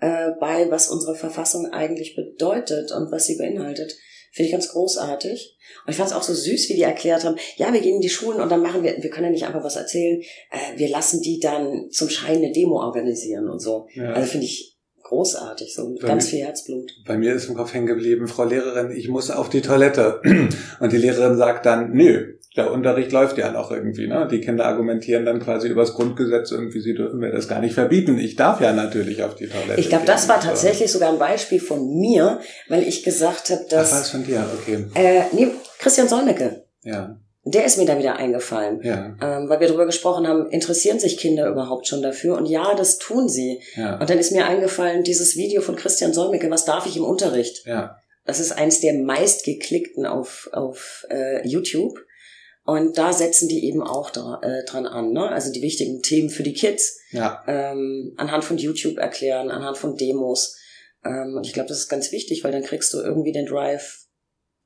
äh, 0.00 0.30
bei, 0.40 0.70
was 0.70 0.88
unsere 0.88 1.14
Verfassung 1.14 1.66
eigentlich 1.72 2.16
bedeutet 2.16 2.92
und 2.92 3.10
was 3.12 3.26
sie 3.26 3.36
beinhaltet. 3.36 3.94
Finde 4.32 4.46
ich 4.46 4.52
ganz 4.52 4.68
großartig. 4.68 5.56
Und 5.86 5.90
ich 5.90 5.96
fand 5.96 6.10
es 6.10 6.14
auch 6.16 6.22
so 6.22 6.32
süß, 6.34 6.68
wie 6.68 6.74
die 6.74 6.82
erklärt 6.82 7.24
haben, 7.24 7.36
ja, 7.56 7.72
wir 7.72 7.80
gehen 7.80 7.96
in 7.96 8.00
die 8.00 8.08
Schulen 8.08 8.40
und 8.40 8.48
dann 8.50 8.62
machen 8.62 8.82
wir, 8.84 8.96
wir 9.02 9.10
können 9.10 9.26
ja 9.26 9.30
nicht 9.32 9.44
einfach 9.46 9.64
was 9.64 9.76
erzählen, 9.76 10.20
äh, 10.50 10.76
wir 10.78 10.88
lassen 10.88 11.20
die 11.20 11.40
dann 11.40 11.90
zum 11.90 12.08
Schein 12.08 12.36
eine 12.36 12.52
Demo 12.52 12.80
organisieren 12.80 13.48
und 13.48 13.58
so. 13.60 13.88
ja. 13.94 14.12
Also 14.12 14.28
finde 14.30 14.46
ich 14.46 14.78
großartig, 15.02 15.74
so 15.74 15.88
mit 15.88 16.00
Bei 16.02 16.08
ganz 16.08 16.24
mir- 16.26 16.30
viel 16.30 16.46
Herzblut. 16.46 16.92
Bei 17.06 17.18
mir 17.18 17.34
ist 17.34 17.48
im 17.48 17.56
Kopf 17.56 17.74
hängen 17.74 17.86
geblieben, 17.86 18.28
Frau 18.28 18.44
Lehrerin, 18.44 18.92
ich 18.92 19.08
muss 19.08 19.30
auf 19.30 19.48
die 19.50 19.60
Toilette. 19.62 20.20
Und 20.80 20.92
die 20.92 20.96
Lehrerin 20.98 21.36
sagt 21.36 21.66
dann, 21.66 21.90
nö, 21.92 22.34
der 22.56 22.72
Unterricht 22.72 23.12
läuft 23.12 23.38
ja 23.38 23.52
noch 23.52 23.70
irgendwie. 23.70 24.08
Ne? 24.08 24.26
Die 24.30 24.40
Kinder 24.40 24.66
argumentieren 24.66 25.24
dann 25.24 25.38
quasi 25.40 25.68
übers 25.68 25.94
Grundgesetz 25.94 26.50
irgendwie, 26.50 26.80
sie 26.80 26.94
dürfen 26.94 27.20
mir 27.20 27.30
das 27.30 27.46
gar 27.46 27.60
nicht 27.60 27.74
verbieten. 27.74 28.18
Ich 28.18 28.34
darf 28.36 28.60
ja 28.60 28.72
natürlich 28.72 29.22
auf 29.22 29.36
die 29.36 29.46
Toilette. 29.46 29.80
Ich 29.80 29.88
glaube, 29.88 30.04
das 30.06 30.28
war 30.28 30.40
tatsächlich 30.40 30.90
sogar 30.90 31.12
ein 31.12 31.18
Beispiel 31.18 31.60
von 31.60 31.98
mir, 32.00 32.40
weil 32.68 32.82
ich 32.82 33.04
gesagt 33.04 33.50
habe, 33.50 33.62
Ach, 33.68 33.72
war 33.74 33.82
es 33.82 33.90
dass 33.90 34.10
von 34.10 34.24
dir? 34.24 34.44
Okay. 34.62 34.84
äh, 34.94 35.22
nee, 35.32 35.48
Christian 35.78 36.08
Solmecke, 36.08 36.64
Ja, 36.82 37.16
der 37.44 37.64
ist 37.64 37.78
mir 37.78 37.86
da 37.86 37.96
wieder 37.98 38.16
eingefallen. 38.16 38.80
ja, 38.82 39.16
Ähm, 39.22 39.48
weil 39.48 39.60
wir 39.60 39.68
darüber 39.68 39.86
gesprochen 39.86 40.26
haben, 40.26 40.50
interessieren 40.50 40.98
sich 40.98 41.16
Kinder 41.18 41.48
überhaupt 41.48 41.86
schon 41.86 42.02
dafür? 42.02 42.36
Und 42.36 42.46
ja, 42.46 42.74
das 42.74 42.98
tun 42.98 43.28
sie. 43.28 43.60
ja, 43.76 43.98
Und 43.98 44.10
dann 44.10 44.18
ist 44.18 44.32
mir 44.32 44.44
eingefallen, 44.46 45.04
dieses 45.04 45.36
Video 45.36 45.62
von 45.62 45.76
Christian 45.76 46.12
Solmecke, 46.12 46.50
was 46.50 46.64
darf 46.66 46.84
ich 46.86 46.96
im 46.96 47.04
Unterricht? 47.04 47.64
ja, 47.64 47.96
Das 48.26 48.40
ist 48.40 48.52
eins 48.52 48.80
der 48.80 48.94
meistgeklickten 48.94 50.04
auf, 50.04 50.50
auf 50.52 51.06
äh, 51.10 51.46
YouTube. 51.46 51.98
Und 52.70 52.98
da 52.98 53.12
setzen 53.12 53.48
die 53.48 53.64
eben 53.66 53.82
auch 53.82 54.10
dra 54.10 54.40
äh, 54.44 54.64
dran 54.64 54.86
an, 54.86 55.12
ne? 55.12 55.28
Also 55.28 55.50
die 55.50 55.60
wichtigen 55.60 56.02
Themen 56.02 56.30
für 56.30 56.44
die 56.44 56.52
Kids 56.52 57.00
ja, 57.10 57.42
ähm, 57.48 58.14
anhand 58.16 58.44
von 58.44 58.58
YouTube 58.58 58.96
erklären, 58.96 59.50
anhand 59.50 59.76
von 59.76 59.96
Demos. 59.96 60.56
Ähm, 61.04 61.34
und 61.36 61.44
ich 61.48 61.52
glaube, 61.52 61.68
das 61.68 61.78
ist 61.78 61.88
ganz 61.88 62.12
wichtig, 62.12 62.44
weil 62.44 62.52
dann 62.52 62.62
kriegst 62.62 62.94
du 62.94 62.98
irgendwie 62.98 63.32
den 63.32 63.46
Drive. 63.46 64.04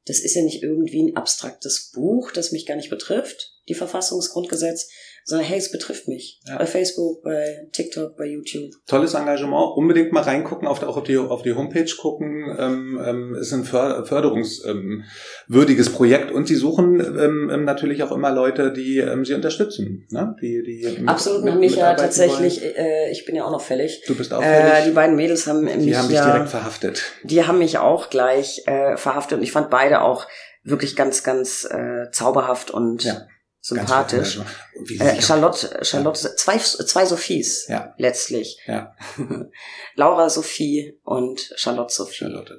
Das 0.05 0.21
ist 0.21 0.35
ja 0.35 0.43
nicht 0.43 0.63
irgendwie 0.63 1.03
ein 1.03 1.17
abstraktes 1.17 1.93
Buch, 1.95 2.31
das 2.31 2.53
mich 2.53 2.67
gar 2.67 2.77
nicht 2.77 2.91
betrifft, 2.91 3.55
die 3.71 3.75
Verfassungsgrundgesetz, 3.75 4.91
sondern 5.25 5.47
hey, 5.47 5.59
es 5.59 5.73
betrifft 5.73 6.07
mich. 6.07 6.41
Ja. 6.47 6.59
Bei 6.59 6.67
Facebook, 6.67 7.23
bei 7.23 7.67
TikTok, 7.73 8.17
bei 8.17 8.27
YouTube. 8.27 8.71
Tolles 8.87 9.15
Engagement. 9.15 9.77
Unbedingt 9.77 10.13
mal 10.13 10.23
reingucken, 10.23 10.69
auf, 10.69 10.83
auch 10.83 10.97
auf 10.99 11.05
die, 11.05 11.17
auf 11.19 11.43
die 11.43 11.55
Homepage 11.55 11.91
gucken. 11.99 12.55
Ähm, 12.59 13.01
ähm, 13.05 13.35
ist 13.35 13.53
ein 13.53 13.65
För- 13.65 14.05
förderungswürdiges 14.07 15.91
Projekt 15.93 16.31
und 16.31 16.47
sie 16.47 16.55
suchen 16.57 17.01
ähm, 17.01 17.51
ähm, 17.53 17.65
natürlich 17.65 18.03
auch 18.03 18.13
immer 18.13 18.31
Leute, 18.33 18.73
die 18.73 18.99
ähm, 18.99 19.25
sie 19.25 19.35
unterstützen. 19.35 20.07
Ne? 20.11 20.37
Die, 20.41 20.63
die 20.63 21.01
mit- 21.01 21.09
Absolut, 21.09 21.43
mit- 21.45 21.53
haben 21.55 21.61
mich 21.61 21.77
ja 21.77 21.95
tatsächlich, 21.95 22.61
wollen. 22.63 22.75
äh, 22.77 23.11
ich 23.11 23.25
bin 23.25 23.35
ja 23.37 23.45
auch 23.45 23.51
noch 23.53 23.63
fällig. 23.63 24.03
Du 24.07 24.15
bist 24.15 24.33
auch 24.33 24.43
Äh, 24.43 24.63
die 24.67 24.71
fällig. 24.81 24.95
beiden 24.95 25.17
Mädels 25.17 25.47
haben 25.47 25.65
mich 25.65 25.79
die 25.79 25.97
haben 25.97 26.09
dich 26.09 26.17
ja, 26.17 26.31
direkt 26.33 26.51
verhaftet. 26.51 27.03
die 27.23 27.45
haben 27.45 27.59
mich 27.59 27.79
auch 27.79 28.11
gleich 28.11 28.63
äh, 28.67 28.97
verhaftet 28.97 29.39
und 29.39 29.45
ich 29.45 29.53
fand 29.53 29.71
beide 29.71 30.03
auch 30.03 30.27
wirklich 30.65 30.97
ganz, 30.97 31.23
ganz 31.23 31.65
äh, 31.71 32.11
zauberhaft 32.11 32.71
und 32.71 33.05
Ja, 33.05 33.27
sympathisch. 33.67 34.39
sie 34.85 34.99
Äh, 34.99 35.23
Charlotte, 35.23 35.79
Charlotte, 35.83 36.37
zwei, 36.37 36.59
zwei 36.59 37.07
Sophies 37.07 37.67
Ja. 37.69 37.95
letztlich. 37.97 38.59
Ja. 38.67 38.95
Laura 39.95 40.29
Sophie 40.29 41.01
und 41.03 41.51
Charlotte 41.57 41.93
Sophie. 41.93 42.15
Charlotte. 42.17 42.59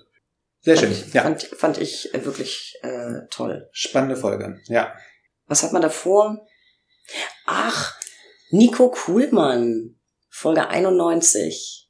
Sehr 0.61 0.77
schön. 0.77 0.91
Fand, 0.93 1.13
Ja. 1.13 1.21
fand, 1.21 1.43
fand 1.43 1.77
ich 1.77 2.11
äh, 2.15 2.25
wirklich 2.25 2.73
äh, 2.81 3.27
toll. 3.29 3.69
Spannende 3.71 4.15
Folge. 4.15 4.59
Ja. 4.65 4.93
Was 5.45 5.61
hat 5.61 5.73
man 5.73 5.83
davor? 5.83 6.39
Ach, 7.45 7.93
Nico 8.49 8.89
Kuhlmann, 8.89 9.99
Folge 10.29 10.67
91. 10.69 11.83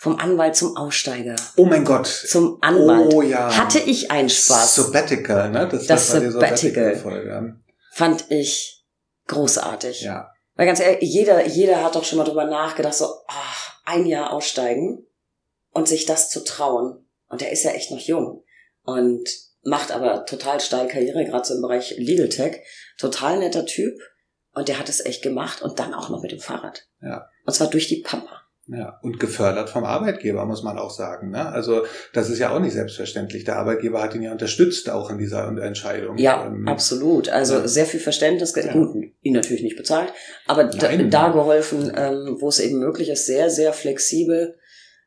Vom 0.00 0.16
Anwalt 0.18 0.54
zum 0.56 0.76
Aussteiger. 0.76 1.34
Oh 1.56 1.66
mein 1.66 1.84
Gott. 1.84 2.06
Zum 2.06 2.58
Anwalt. 2.62 3.12
Oh 3.12 3.20
ja. 3.20 3.54
Hatte 3.54 3.80
ich 3.80 4.10
einen 4.12 4.30
Spaß. 4.30 4.76
Sabbatical, 4.76 5.50
ne? 5.50 5.68
Das, 5.68 5.86
Das 5.86 6.06
Sabbatical. 6.06 6.32
Sabbatical-Folge. 6.40 7.56
Fand 7.98 8.30
ich 8.30 8.86
großartig. 9.26 10.02
Ja. 10.02 10.32
Weil 10.54 10.66
ganz 10.66 10.78
ehrlich, 10.78 11.00
jeder, 11.02 11.44
jeder 11.48 11.82
hat 11.82 11.96
doch 11.96 12.04
schon 12.04 12.18
mal 12.18 12.24
drüber 12.24 12.44
nachgedacht, 12.44 12.94
so, 12.94 13.12
ach, 13.26 13.82
ein 13.84 14.06
Jahr 14.06 14.32
aussteigen 14.32 15.04
und 15.72 15.88
sich 15.88 16.06
das 16.06 16.30
zu 16.30 16.44
trauen. 16.44 17.08
Und 17.28 17.42
er 17.42 17.50
ist 17.50 17.64
ja 17.64 17.72
echt 17.72 17.90
noch 17.90 17.98
jung. 17.98 18.44
Und 18.84 19.28
macht 19.62 19.90
aber 19.90 20.26
total 20.26 20.60
steil 20.60 20.86
Karriere, 20.86 21.24
gerade 21.24 21.44
so 21.44 21.54
im 21.54 21.60
Bereich 21.60 21.96
Legal 21.98 22.28
Tech. 22.28 22.60
Total 22.98 23.36
netter 23.40 23.66
Typ. 23.66 23.98
Und 24.52 24.68
der 24.68 24.78
hat 24.78 24.88
es 24.88 25.04
echt 25.04 25.22
gemacht 25.22 25.60
und 25.60 25.80
dann 25.80 25.92
auch 25.92 26.08
noch 26.08 26.22
mit 26.22 26.30
dem 26.30 26.38
Fahrrad. 26.38 26.86
Ja. 27.02 27.28
Und 27.46 27.52
zwar 27.52 27.66
durch 27.66 27.88
die 27.88 28.02
Pampa. 28.02 28.42
Ja, 28.70 28.98
und 29.00 29.18
gefördert 29.18 29.70
vom 29.70 29.84
Arbeitgeber, 29.84 30.44
muss 30.44 30.62
man 30.62 30.78
auch 30.78 30.90
sagen. 30.90 31.30
Ne? 31.30 31.48
Also 31.48 31.86
das 32.12 32.28
ist 32.28 32.38
ja 32.38 32.54
auch 32.54 32.60
nicht 32.60 32.74
selbstverständlich. 32.74 33.44
Der 33.44 33.56
Arbeitgeber 33.56 34.02
hat 34.02 34.14
ihn 34.14 34.22
ja 34.22 34.30
unterstützt 34.30 34.90
auch 34.90 35.08
in 35.08 35.16
dieser 35.16 35.48
Entscheidung. 35.62 36.18
Ja, 36.18 36.46
ähm, 36.46 36.68
absolut. 36.68 37.30
Also 37.30 37.54
ja. 37.54 37.68
sehr 37.68 37.86
viel 37.86 38.00
Verständnis, 38.00 38.54
ja. 38.54 38.70
gut, 38.74 38.94
ihn 39.22 39.32
natürlich 39.32 39.62
nicht 39.62 39.76
bezahlt, 39.76 40.12
aber 40.46 40.64
da, 40.64 40.94
da, 40.94 41.28
geholfen, 41.30 41.90
ähm, 41.96 42.36
wo 42.40 42.48
es 42.48 42.60
eben 42.60 42.78
möglich 42.78 43.08
ist, 43.08 43.24
sehr, 43.24 43.48
sehr 43.48 43.72
flexibel. 43.72 44.58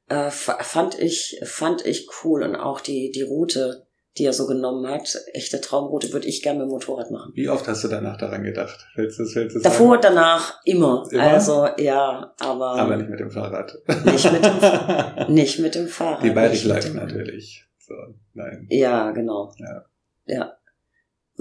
Äh, 0.09 0.31
fand 0.31 0.99
ich, 0.99 1.39
fand 1.43 1.85
ich 1.85 2.09
cool 2.23 2.41
und 2.41 2.55
auch 2.55 2.81
die, 2.81 3.11
die 3.11 3.21
Route 3.21 3.85
die 4.17 4.25
er 4.25 4.33
so 4.33 4.45
genommen 4.45 4.87
hat. 4.87 5.17
Echte 5.33 5.61
Traumroute 5.61 6.11
würde 6.11 6.27
ich 6.27 6.41
gerne 6.41 6.59
mit 6.59 6.67
dem 6.67 6.71
Motorrad 6.71 7.11
machen. 7.11 7.31
Wie 7.33 7.49
oft 7.49 7.67
hast 7.67 7.83
du 7.83 7.87
danach 7.87 8.17
daran 8.17 8.43
gedacht? 8.43 8.87
Willst 8.95 9.19
du, 9.19 9.23
willst 9.23 9.55
du 9.55 9.61
Davor, 9.61 10.01
sagen? 10.01 10.01
danach, 10.15 10.59
immer. 10.65 11.07
immer. 11.11 11.23
Also, 11.23 11.67
ja, 11.77 12.33
aber. 12.39 12.75
Aber 12.75 12.97
nicht 12.97 13.09
mit 13.09 13.19
dem 13.19 13.31
Fahrrad. 13.31 13.77
Nicht 14.05 14.31
mit 14.31 14.43
dem, 14.43 15.25
nicht 15.33 15.59
mit 15.59 15.75
dem 15.75 15.87
Fahrrad. 15.87 16.23
Die 16.23 16.31
Bayerisch 16.31 16.65
Life 16.65 16.93
natürlich. 16.93 17.65
So, 17.79 17.93
nein. 18.33 18.67
Ja, 18.69 19.11
genau. 19.11 19.53
Ja. 19.57 19.85
Ja. 20.25 20.57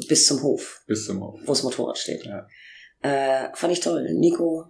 Bis 0.08 0.26
zum 0.26 0.42
Hof. 0.42 0.82
Bis 0.86 1.06
zum 1.06 1.20
Hof. 1.20 1.40
Wo 1.42 1.52
das 1.52 1.62
Motorrad 1.62 1.98
steht. 1.98 2.24
Ja. 2.24 2.46
Äh, 3.02 3.48
fand 3.54 3.72
ich 3.72 3.80
toll. 3.80 4.06
Nico, 4.14 4.66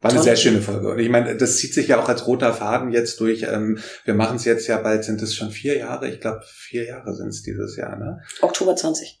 war 0.00 0.12
eine 0.12 0.22
sehr 0.22 0.36
schöne 0.36 0.60
Folge. 0.60 0.90
Und 0.90 0.98
ich 0.98 1.08
meine, 1.08 1.36
das 1.36 1.56
zieht 1.56 1.74
sich 1.74 1.88
ja 1.88 2.00
auch 2.00 2.08
als 2.08 2.26
roter 2.26 2.54
Faden 2.54 2.92
jetzt 2.92 3.18
durch. 3.20 3.42
Ähm, 3.42 3.78
wir 4.04 4.14
machen 4.14 4.36
es 4.36 4.44
jetzt 4.44 4.66
ja 4.68 4.78
bald, 4.78 5.04
sind 5.04 5.20
es 5.22 5.34
schon 5.34 5.50
vier 5.50 5.76
Jahre? 5.76 6.08
Ich 6.08 6.20
glaube, 6.20 6.42
vier 6.46 6.84
Jahre 6.84 7.14
sind 7.14 7.28
es 7.28 7.42
dieses 7.42 7.76
Jahr, 7.76 7.96
ne? 7.96 8.20
Oktober 8.40 8.76
20 8.76 9.17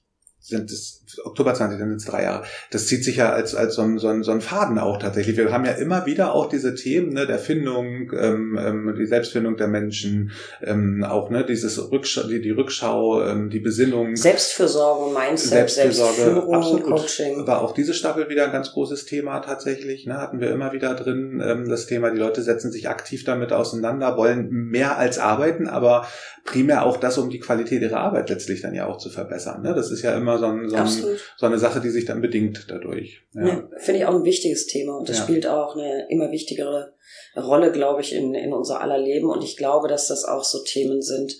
sind 0.48 0.70
es 0.70 0.98
Oktober 1.24 1.54
20, 1.54 1.78
dann 1.78 1.88
sind 1.88 2.00
es 2.00 2.04
drei 2.04 2.24
Jahre. 2.24 2.44
Das 2.70 2.86
zieht 2.86 3.04
sich 3.04 3.16
ja 3.16 3.32
als, 3.32 3.54
als 3.54 3.74
so, 3.74 3.82
ein, 3.82 3.98
so, 3.98 4.08
ein, 4.08 4.22
so 4.22 4.30
ein 4.30 4.40
Faden 4.40 4.78
auch 4.78 4.98
tatsächlich. 4.98 5.36
Wir 5.36 5.52
haben 5.52 5.64
ja 5.64 5.72
immer 5.72 6.06
wieder 6.06 6.34
auch 6.34 6.48
diese 6.48 6.74
Themen 6.74 7.12
ne, 7.12 7.26
der 7.26 7.38
Findung, 7.38 8.12
ähm, 8.12 8.58
ähm, 8.60 8.94
die 8.98 9.06
Selbstfindung 9.06 9.56
der 9.56 9.68
Menschen, 9.68 10.32
ähm, 10.62 11.04
auch 11.04 11.30
ne, 11.30 11.44
dieses 11.44 11.90
Rückschau, 11.90 12.24
die, 12.24 12.40
die 12.40 12.50
Rückschau, 12.50 13.22
ähm, 13.22 13.50
die 13.50 13.60
Besinnung. 13.60 14.16
Selbstfürsorge, 14.16 15.14
Mindset, 15.18 15.50
Selbstfürsorge, 15.50 16.14
Selbstführung, 16.14 16.54
absolut. 16.54 16.86
Coaching. 16.86 17.46
War 17.46 17.62
auch 17.62 17.72
diese 17.72 17.94
Staffel 17.94 18.28
wieder 18.28 18.44
ein 18.44 18.52
ganz 18.52 18.72
großes 18.72 19.06
Thema 19.06 19.40
tatsächlich. 19.40 20.06
Ne, 20.06 20.18
hatten 20.18 20.40
wir 20.40 20.50
immer 20.50 20.72
wieder 20.72 20.94
drin 20.94 21.42
ähm, 21.44 21.68
das 21.68 21.86
Thema, 21.86 22.10
die 22.10 22.18
Leute 22.18 22.42
setzen 22.42 22.72
sich 22.72 22.88
aktiv 22.88 23.24
damit 23.24 23.52
auseinander, 23.52 24.16
wollen 24.16 24.48
mehr 24.50 24.98
als 24.98 25.18
arbeiten, 25.18 25.68
aber 25.68 26.06
primär 26.44 26.84
auch 26.84 26.96
das, 26.96 27.18
um 27.18 27.30
die 27.30 27.40
Qualität 27.40 27.82
ihrer 27.82 28.00
Arbeit 28.00 28.30
letztlich 28.30 28.62
dann 28.62 28.74
ja 28.74 28.86
auch 28.86 28.98
zu 28.98 29.10
verbessern. 29.10 29.62
Ne? 29.62 29.74
Das 29.74 29.90
ist 29.90 30.02
ja 30.02 30.16
immer 30.16 30.37
so, 30.38 30.46
ein, 30.46 30.68
so, 30.68 30.76
ein, 30.76 31.18
so 31.36 31.46
eine 31.46 31.58
Sache, 31.58 31.80
die 31.80 31.90
sich 31.90 32.04
dann 32.04 32.20
bedingt 32.20 32.66
dadurch. 32.68 33.22
Ja. 33.34 33.46
ja 33.46 33.68
Finde 33.78 34.00
ich 34.00 34.06
auch 34.06 34.14
ein 34.14 34.24
wichtiges 34.24 34.66
Thema 34.66 34.98
und 34.98 35.08
das 35.08 35.18
ja. 35.18 35.24
spielt 35.24 35.46
auch 35.46 35.76
eine 35.76 36.06
immer 36.10 36.30
wichtigere 36.30 36.94
Rolle, 37.36 37.72
glaube 37.72 38.00
ich, 38.00 38.14
in, 38.14 38.34
in 38.34 38.52
unser 38.52 38.80
aller 38.80 38.98
Leben. 38.98 39.28
Und 39.28 39.44
ich 39.44 39.56
glaube, 39.56 39.88
dass 39.88 40.08
das 40.08 40.24
auch 40.24 40.44
so 40.44 40.62
Themen 40.62 41.02
sind, 41.02 41.34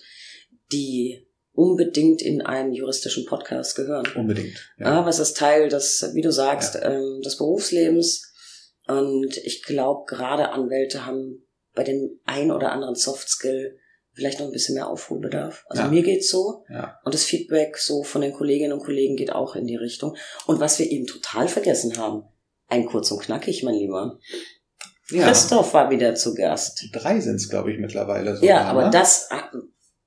die 0.73 1.27
unbedingt 1.53 2.23
in 2.23 2.41
einen 2.41 2.73
juristischen 2.73 3.27
Podcast 3.27 3.75
gehören. 3.75 4.07
Unbedingt. 4.15 4.73
Ja. 4.79 4.99
ja 5.01 5.07
was 5.07 5.19
ist 5.19 5.37
Teil 5.37 5.69
des, 5.69 6.11
wie 6.15 6.23
du 6.23 6.31
sagst, 6.31 6.79
ähm, 6.81 7.21
des 7.25 7.37
Berufslebens. 7.37 8.33
Und 8.87 9.37
ich 9.39 9.65
glaube, 9.65 10.05
gerade 10.07 10.51
Anwälte 10.51 11.05
haben 11.05 11.47
bei 11.75 11.85
den 11.85 12.21
ein 12.25 12.51
oder 12.51 12.73
anderen 12.73 12.95
Soft 12.95 13.29
Skill 13.29 13.79
vielleicht 14.19 14.41
noch 14.41 14.47
ein 14.47 14.53
bisschen 14.53 14.75
mehr 14.75 14.89
Aufholbedarf. 14.89 15.65
Also 15.69 15.85
ja. 15.85 15.89
mir 15.89 16.03
geht's 16.03 16.29
so. 16.29 16.65
Ja. 16.69 16.99
Und 17.05 17.15
das 17.15 17.23
Feedback 17.23 17.79
so 17.79 18.03
von 18.03 18.21
den 18.21 18.33
Kolleginnen 18.33 18.73
und 18.73 18.85
Kollegen 18.85 19.15
geht 19.15 19.33
auch 19.33 19.55
in 19.55 19.69
die 19.69 19.77
Richtung. 19.77 20.17
Und 20.47 20.59
was 20.59 20.81
wir 20.81 20.91
eben 20.91 21.07
total 21.07 21.47
vergessen 21.47 21.97
haben, 21.99 22.25
ein 22.67 22.87
kurz 22.87 23.13
und 23.13 23.23
knackig, 23.23 23.63
mein 23.63 23.77
Lieber. 23.77 24.19
Ja. 25.11 25.29
Christoph 25.29 25.73
war 25.73 25.89
wieder 25.91 26.17
zu 26.17 26.35
Gast. 26.35 26.89
Drei 26.93 27.21
sind's, 27.21 27.49
glaube 27.49 27.73
ich, 27.73 27.79
mittlerweile. 27.79 28.35
Sogar, 28.35 28.49
ja, 28.49 28.63
aber 28.65 28.87
ne? 28.87 28.91
das 28.91 29.29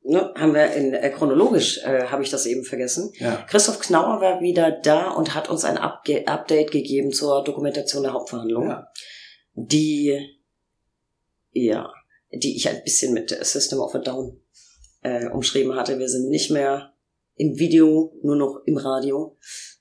ne, 0.03 0.33
haben 0.35 0.53
wir 0.53 0.73
in 0.73 0.93
äh, 0.93 1.09
chronologisch 1.09 1.77
äh, 1.85 2.07
habe 2.07 2.21
ich 2.21 2.29
das 2.29 2.45
eben 2.45 2.65
vergessen. 2.65 3.13
Ja. 3.15 3.45
Christoph 3.47 3.79
Knauer 3.79 4.19
war 4.19 4.41
wieder 4.41 4.71
da 4.71 5.11
und 5.11 5.33
hat 5.35 5.49
uns 5.49 5.63
ein 5.63 5.77
Upge 5.77 6.27
Update 6.27 6.71
gegeben 6.71 7.13
zur 7.13 7.45
Dokumentation 7.45 8.03
der 8.03 8.11
Hauptverhandlung, 8.11 8.67
ja. 8.67 8.87
die 9.55 10.19
ja 11.53 11.89
die 12.33 12.55
ich 12.55 12.69
ein 12.69 12.83
bisschen 12.83 13.13
mit 13.13 13.29
System 13.45 13.79
of 13.79 13.95
a 13.95 13.99
Down 13.99 14.39
äh, 15.01 15.27
umschrieben 15.27 15.75
hatte. 15.75 15.99
Wir 15.99 16.09
sind 16.09 16.29
nicht 16.29 16.51
mehr 16.51 16.93
im 17.35 17.57
Video, 17.57 18.13
nur 18.23 18.35
noch 18.35 18.61
im 18.65 18.77
Radio. 18.77 19.37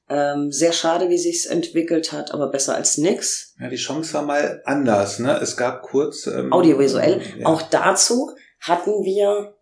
Ähm, 0.09 0.51
sehr 0.51 0.73
schade, 0.73 1.09
wie 1.09 1.19
sich's 1.19 1.47
entwickelt 1.47 2.11
hat, 2.11 2.33
aber 2.33 2.51
besser 2.51 2.75
als 2.75 2.99
nix. 2.99 3.55
Ja, 3.61 3.69
die 3.69 3.77
Chance 3.77 4.13
war 4.15 4.23
mal 4.23 4.61
anders, 4.65 5.21
ne? 5.21 5.39
Es 5.41 5.57
gab 5.57 5.83
kurz 5.83 6.27
ähm, 6.27 6.53
audiovisuell. 6.53 7.23
Ja. 7.39 7.47
Auch 7.47 7.63
dazu 7.63 8.31
hatten 8.61 9.05
wir 9.05 9.55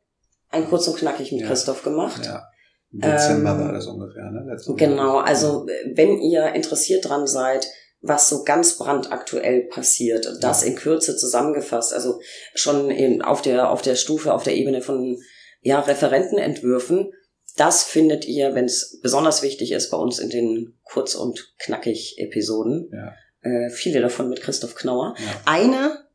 ein 0.49 0.67
kurz 0.69 0.89
und 0.89 0.97
knackig 0.97 1.33
mit 1.33 1.43
ja. 1.43 1.49
Christoph 1.49 1.83
gemacht. 1.83 2.25
Ja. 2.25 2.49
Dezember 2.91 3.51
ähm, 3.51 3.59
war 3.61 3.73
das 3.73 3.87
ungefähr, 3.87 4.31
ne? 4.31 4.51
Letzte 4.51 4.75
genau, 4.75 5.19
also 5.19 5.67
wenn 5.93 6.19
ihr 6.23 6.55
interessiert 6.55 7.07
dran 7.07 7.27
seid, 7.27 7.67
was 8.01 8.29
so 8.29 8.45
ganz 8.45 8.79
brandaktuell 8.79 9.63
passiert. 9.63 10.29
Das 10.41 10.63
in 10.63 10.77
Kürze 10.77 11.17
zusammengefasst, 11.17 11.93
also 11.93 12.21
schon 12.55 12.91
in, 12.91 13.23
auf 13.23 13.43
der 13.43 13.71
auf 13.71 13.83
der 13.83 13.97
Stufe, 13.97 14.33
auf 14.33 14.45
der 14.45 14.55
Ebene 14.55 14.83
von 14.83 15.19
ja 15.61 15.81
Referentenentwürfen. 15.81 17.13
Das 17.57 17.83
findet 17.83 18.25
ihr, 18.27 18.55
wenn 18.55 18.67
es 18.67 19.01
besonders 19.03 19.43
wichtig 19.43 19.73
ist, 19.73 19.91
bei 19.91 19.97
uns 19.97 20.21
in 20.21 20.31
den 20.31 20.79
kurz 20.85 21.17
und 21.17 21.55
knackig 21.59 22.15
Episoden. 22.19 22.89
Ja. 22.93 23.15
Äh, 23.41 23.71
viele 23.71 24.01
davon 24.01 24.29
mit 24.29 24.43
Christoph 24.43 24.77
Knauer. 24.77 25.15
Ja. 25.19 25.41
Eine 25.45 26.09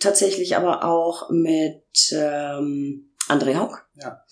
tatsächlich 0.00 0.56
aber 0.56 0.84
auch 0.84 1.30
mit 1.30 1.84
ähm, 2.12 3.12
André 3.28 3.56
Haug. 3.56 3.78
Ja. 3.94 4.24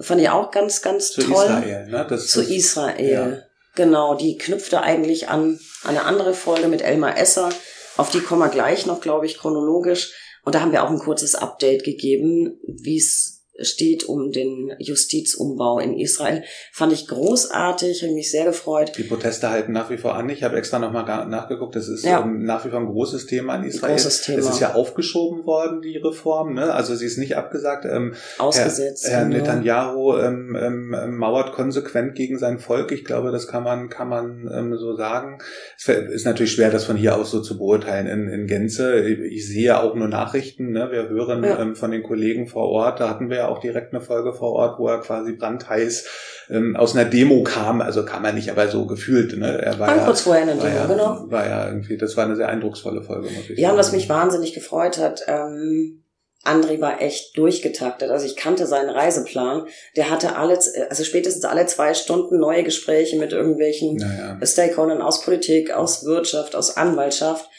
Fand 0.00 0.20
ich 0.20 0.30
auch 0.30 0.50
ganz, 0.50 0.82
ganz 0.82 1.12
Zu 1.12 1.22
toll. 1.22 1.44
Israel, 1.44 1.86
ne? 1.86 2.06
Das, 2.08 2.26
Zu 2.28 2.42
Israel. 2.42 3.38
Ja. 3.38 3.49
Genau, 3.74 4.14
die 4.14 4.36
knüpfte 4.36 4.82
eigentlich 4.82 5.28
an 5.28 5.60
eine 5.84 6.04
andere 6.04 6.34
Folge 6.34 6.68
mit 6.68 6.82
Elmar 6.82 7.16
Esser. 7.16 7.50
Auf 7.96 8.10
die 8.10 8.20
kommen 8.20 8.42
wir 8.42 8.48
gleich 8.48 8.86
noch, 8.86 9.00
glaube 9.00 9.26
ich, 9.26 9.38
chronologisch. 9.38 10.12
Und 10.44 10.54
da 10.54 10.60
haben 10.60 10.72
wir 10.72 10.82
auch 10.82 10.90
ein 10.90 10.98
kurzes 10.98 11.34
Update 11.34 11.84
gegeben, 11.84 12.58
wie 12.66 12.96
es 12.96 13.39
steht 13.60 14.04
um 14.04 14.30
den 14.32 14.72
Justizumbau 14.78 15.78
in 15.78 15.98
Israel. 15.98 16.42
Fand 16.72 16.92
ich 16.92 17.06
großartig, 17.08 18.02
habe 18.02 18.12
mich 18.12 18.30
sehr 18.30 18.44
gefreut. 18.44 18.92
Die 18.96 19.02
Proteste 19.02 19.50
halten 19.50 19.72
nach 19.72 19.90
wie 19.90 19.96
vor 19.96 20.14
an. 20.14 20.28
Ich 20.28 20.42
habe 20.42 20.56
extra 20.56 20.78
nochmal 20.78 21.04
nachgeguckt. 21.26 21.76
Das 21.76 21.88
ist 21.88 22.04
ja. 22.04 22.22
ähm, 22.22 22.44
nach 22.44 22.64
wie 22.64 22.70
vor 22.70 22.80
ein 22.80 22.86
großes 22.86 23.26
Thema 23.26 23.56
in 23.56 23.64
Israel. 23.64 23.92
Großes 23.92 24.22
Thema. 24.22 24.38
Es 24.38 24.48
ist 24.48 24.60
ja 24.60 24.74
aufgeschoben 24.74 25.44
worden, 25.44 25.82
die 25.82 25.96
Reform. 25.96 26.54
Ne? 26.54 26.72
Also 26.72 26.94
sie 26.94 27.06
ist 27.06 27.18
nicht 27.18 27.36
abgesagt. 27.36 27.84
Ähm, 27.84 28.14
Ausgesetzt. 28.38 29.06
Herr, 29.08 29.18
Herr 29.18 29.24
genau. 29.26 29.38
Netanyahu 29.38 30.16
ähm, 30.18 30.56
ähm, 30.60 31.16
mauert 31.16 31.52
konsequent 31.52 32.14
gegen 32.14 32.38
sein 32.38 32.58
Volk. 32.58 32.92
Ich 32.92 33.04
glaube, 33.04 33.30
das 33.30 33.46
kann 33.46 33.62
man, 33.62 33.88
kann 33.88 34.08
man 34.08 34.50
ähm, 34.52 34.76
so 34.76 34.96
sagen. 34.96 35.38
Es 35.78 35.88
ist 35.88 36.24
natürlich 36.24 36.52
schwer, 36.52 36.70
das 36.70 36.84
von 36.84 36.96
hier 36.96 37.16
aus 37.16 37.30
so 37.30 37.40
zu 37.40 37.58
beurteilen 37.58 38.06
in, 38.06 38.28
in 38.28 38.46
Gänze. 38.46 39.00
Ich 39.08 39.46
sehe 39.48 39.80
auch 39.80 39.94
nur 39.94 40.08
Nachrichten. 40.08 40.72
Ne? 40.72 40.90
Wir 40.90 41.08
hören 41.08 41.44
ja. 41.44 41.60
ähm, 41.60 41.76
von 41.76 41.90
den 41.90 42.02
Kollegen 42.02 42.46
vor 42.46 42.68
Ort. 42.68 43.00
Da 43.00 43.08
hatten 43.08 43.30
wir 43.30 43.36
ja 43.36 43.48
auch 43.50 43.60
direkt 43.60 43.92
eine 43.92 44.02
Folge 44.02 44.32
vor 44.32 44.52
Ort, 44.52 44.78
wo 44.78 44.88
er 44.88 45.00
quasi 45.00 45.32
brandheiß 45.32 46.06
ähm, 46.50 46.76
aus 46.76 46.96
einer 46.96 47.08
Demo 47.08 47.42
kam. 47.42 47.80
Also 47.80 48.04
kam 48.04 48.24
er 48.24 48.32
nicht, 48.32 48.50
aber 48.50 48.68
so 48.68 48.86
gefühlt. 48.86 49.36
Ne? 49.36 49.60
Er 49.62 49.78
war, 49.78 49.96
ja, 49.96 50.04
kurz 50.04 50.22
vorher 50.22 50.42
in 50.42 50.48
der 50.48 50.56
Demo, 50.56 50.76
ja, 50.76 50.86
genau. 50.86 51.30
War 51.30 51.46
ja 51.46 51.66
irgendwie, 51.66 51.96
das 51.96 52.16
war 52.16 52.24
eine 52.24 52.36
sehr 52.36 52.48
eindrucksvolle 52.48 53.02
Folge, 53.02 53.30
muss 53.30 53.44
ich 53.44 53.58
ja, 53.58 53.68
sagen. 53.68 53.76
Ja, 53.76 53.76
was 53.76 53.92
mich 53.92 54.08
wahnsinnig 54.08 54.54
gefreut 54.54 54.98
hat, 54.98 55.22
ähm, 55.26 56.04
André 56.44 56.80
war 56.80 57.02
echt 57.02 57.36
durchgetaktet. 57.36 58.10
Also 58.10 58.24
ich 58.24 58.34
kannte 58.34 58.66
seinen 58.66 58.88
Reiseplan. 58.88 59.66
Der 59.96 60.08
hatte 60.08 60.36
alle, 60.36 60.58
also 60.88 61.04
spätestens 61.04 61.44
alle 61.44 61.66
zwei 61.66 61.92
Stunden 61.92 62.38
neue 62.38 62.64
Gespräche 62.64 63.18
mit 63.18 63.32
irgendwelchen 63.32 63.96
naja. 63.96 64.38
Stakeholdern 64.42 65.02
aus 65.02 65.22
Politik, 65.22 65.70
aus 65.70 66.04
Wirtschaft, 66.06 66.56
aus 66.56 66.78
Anwaltschaft. 66.78 67.50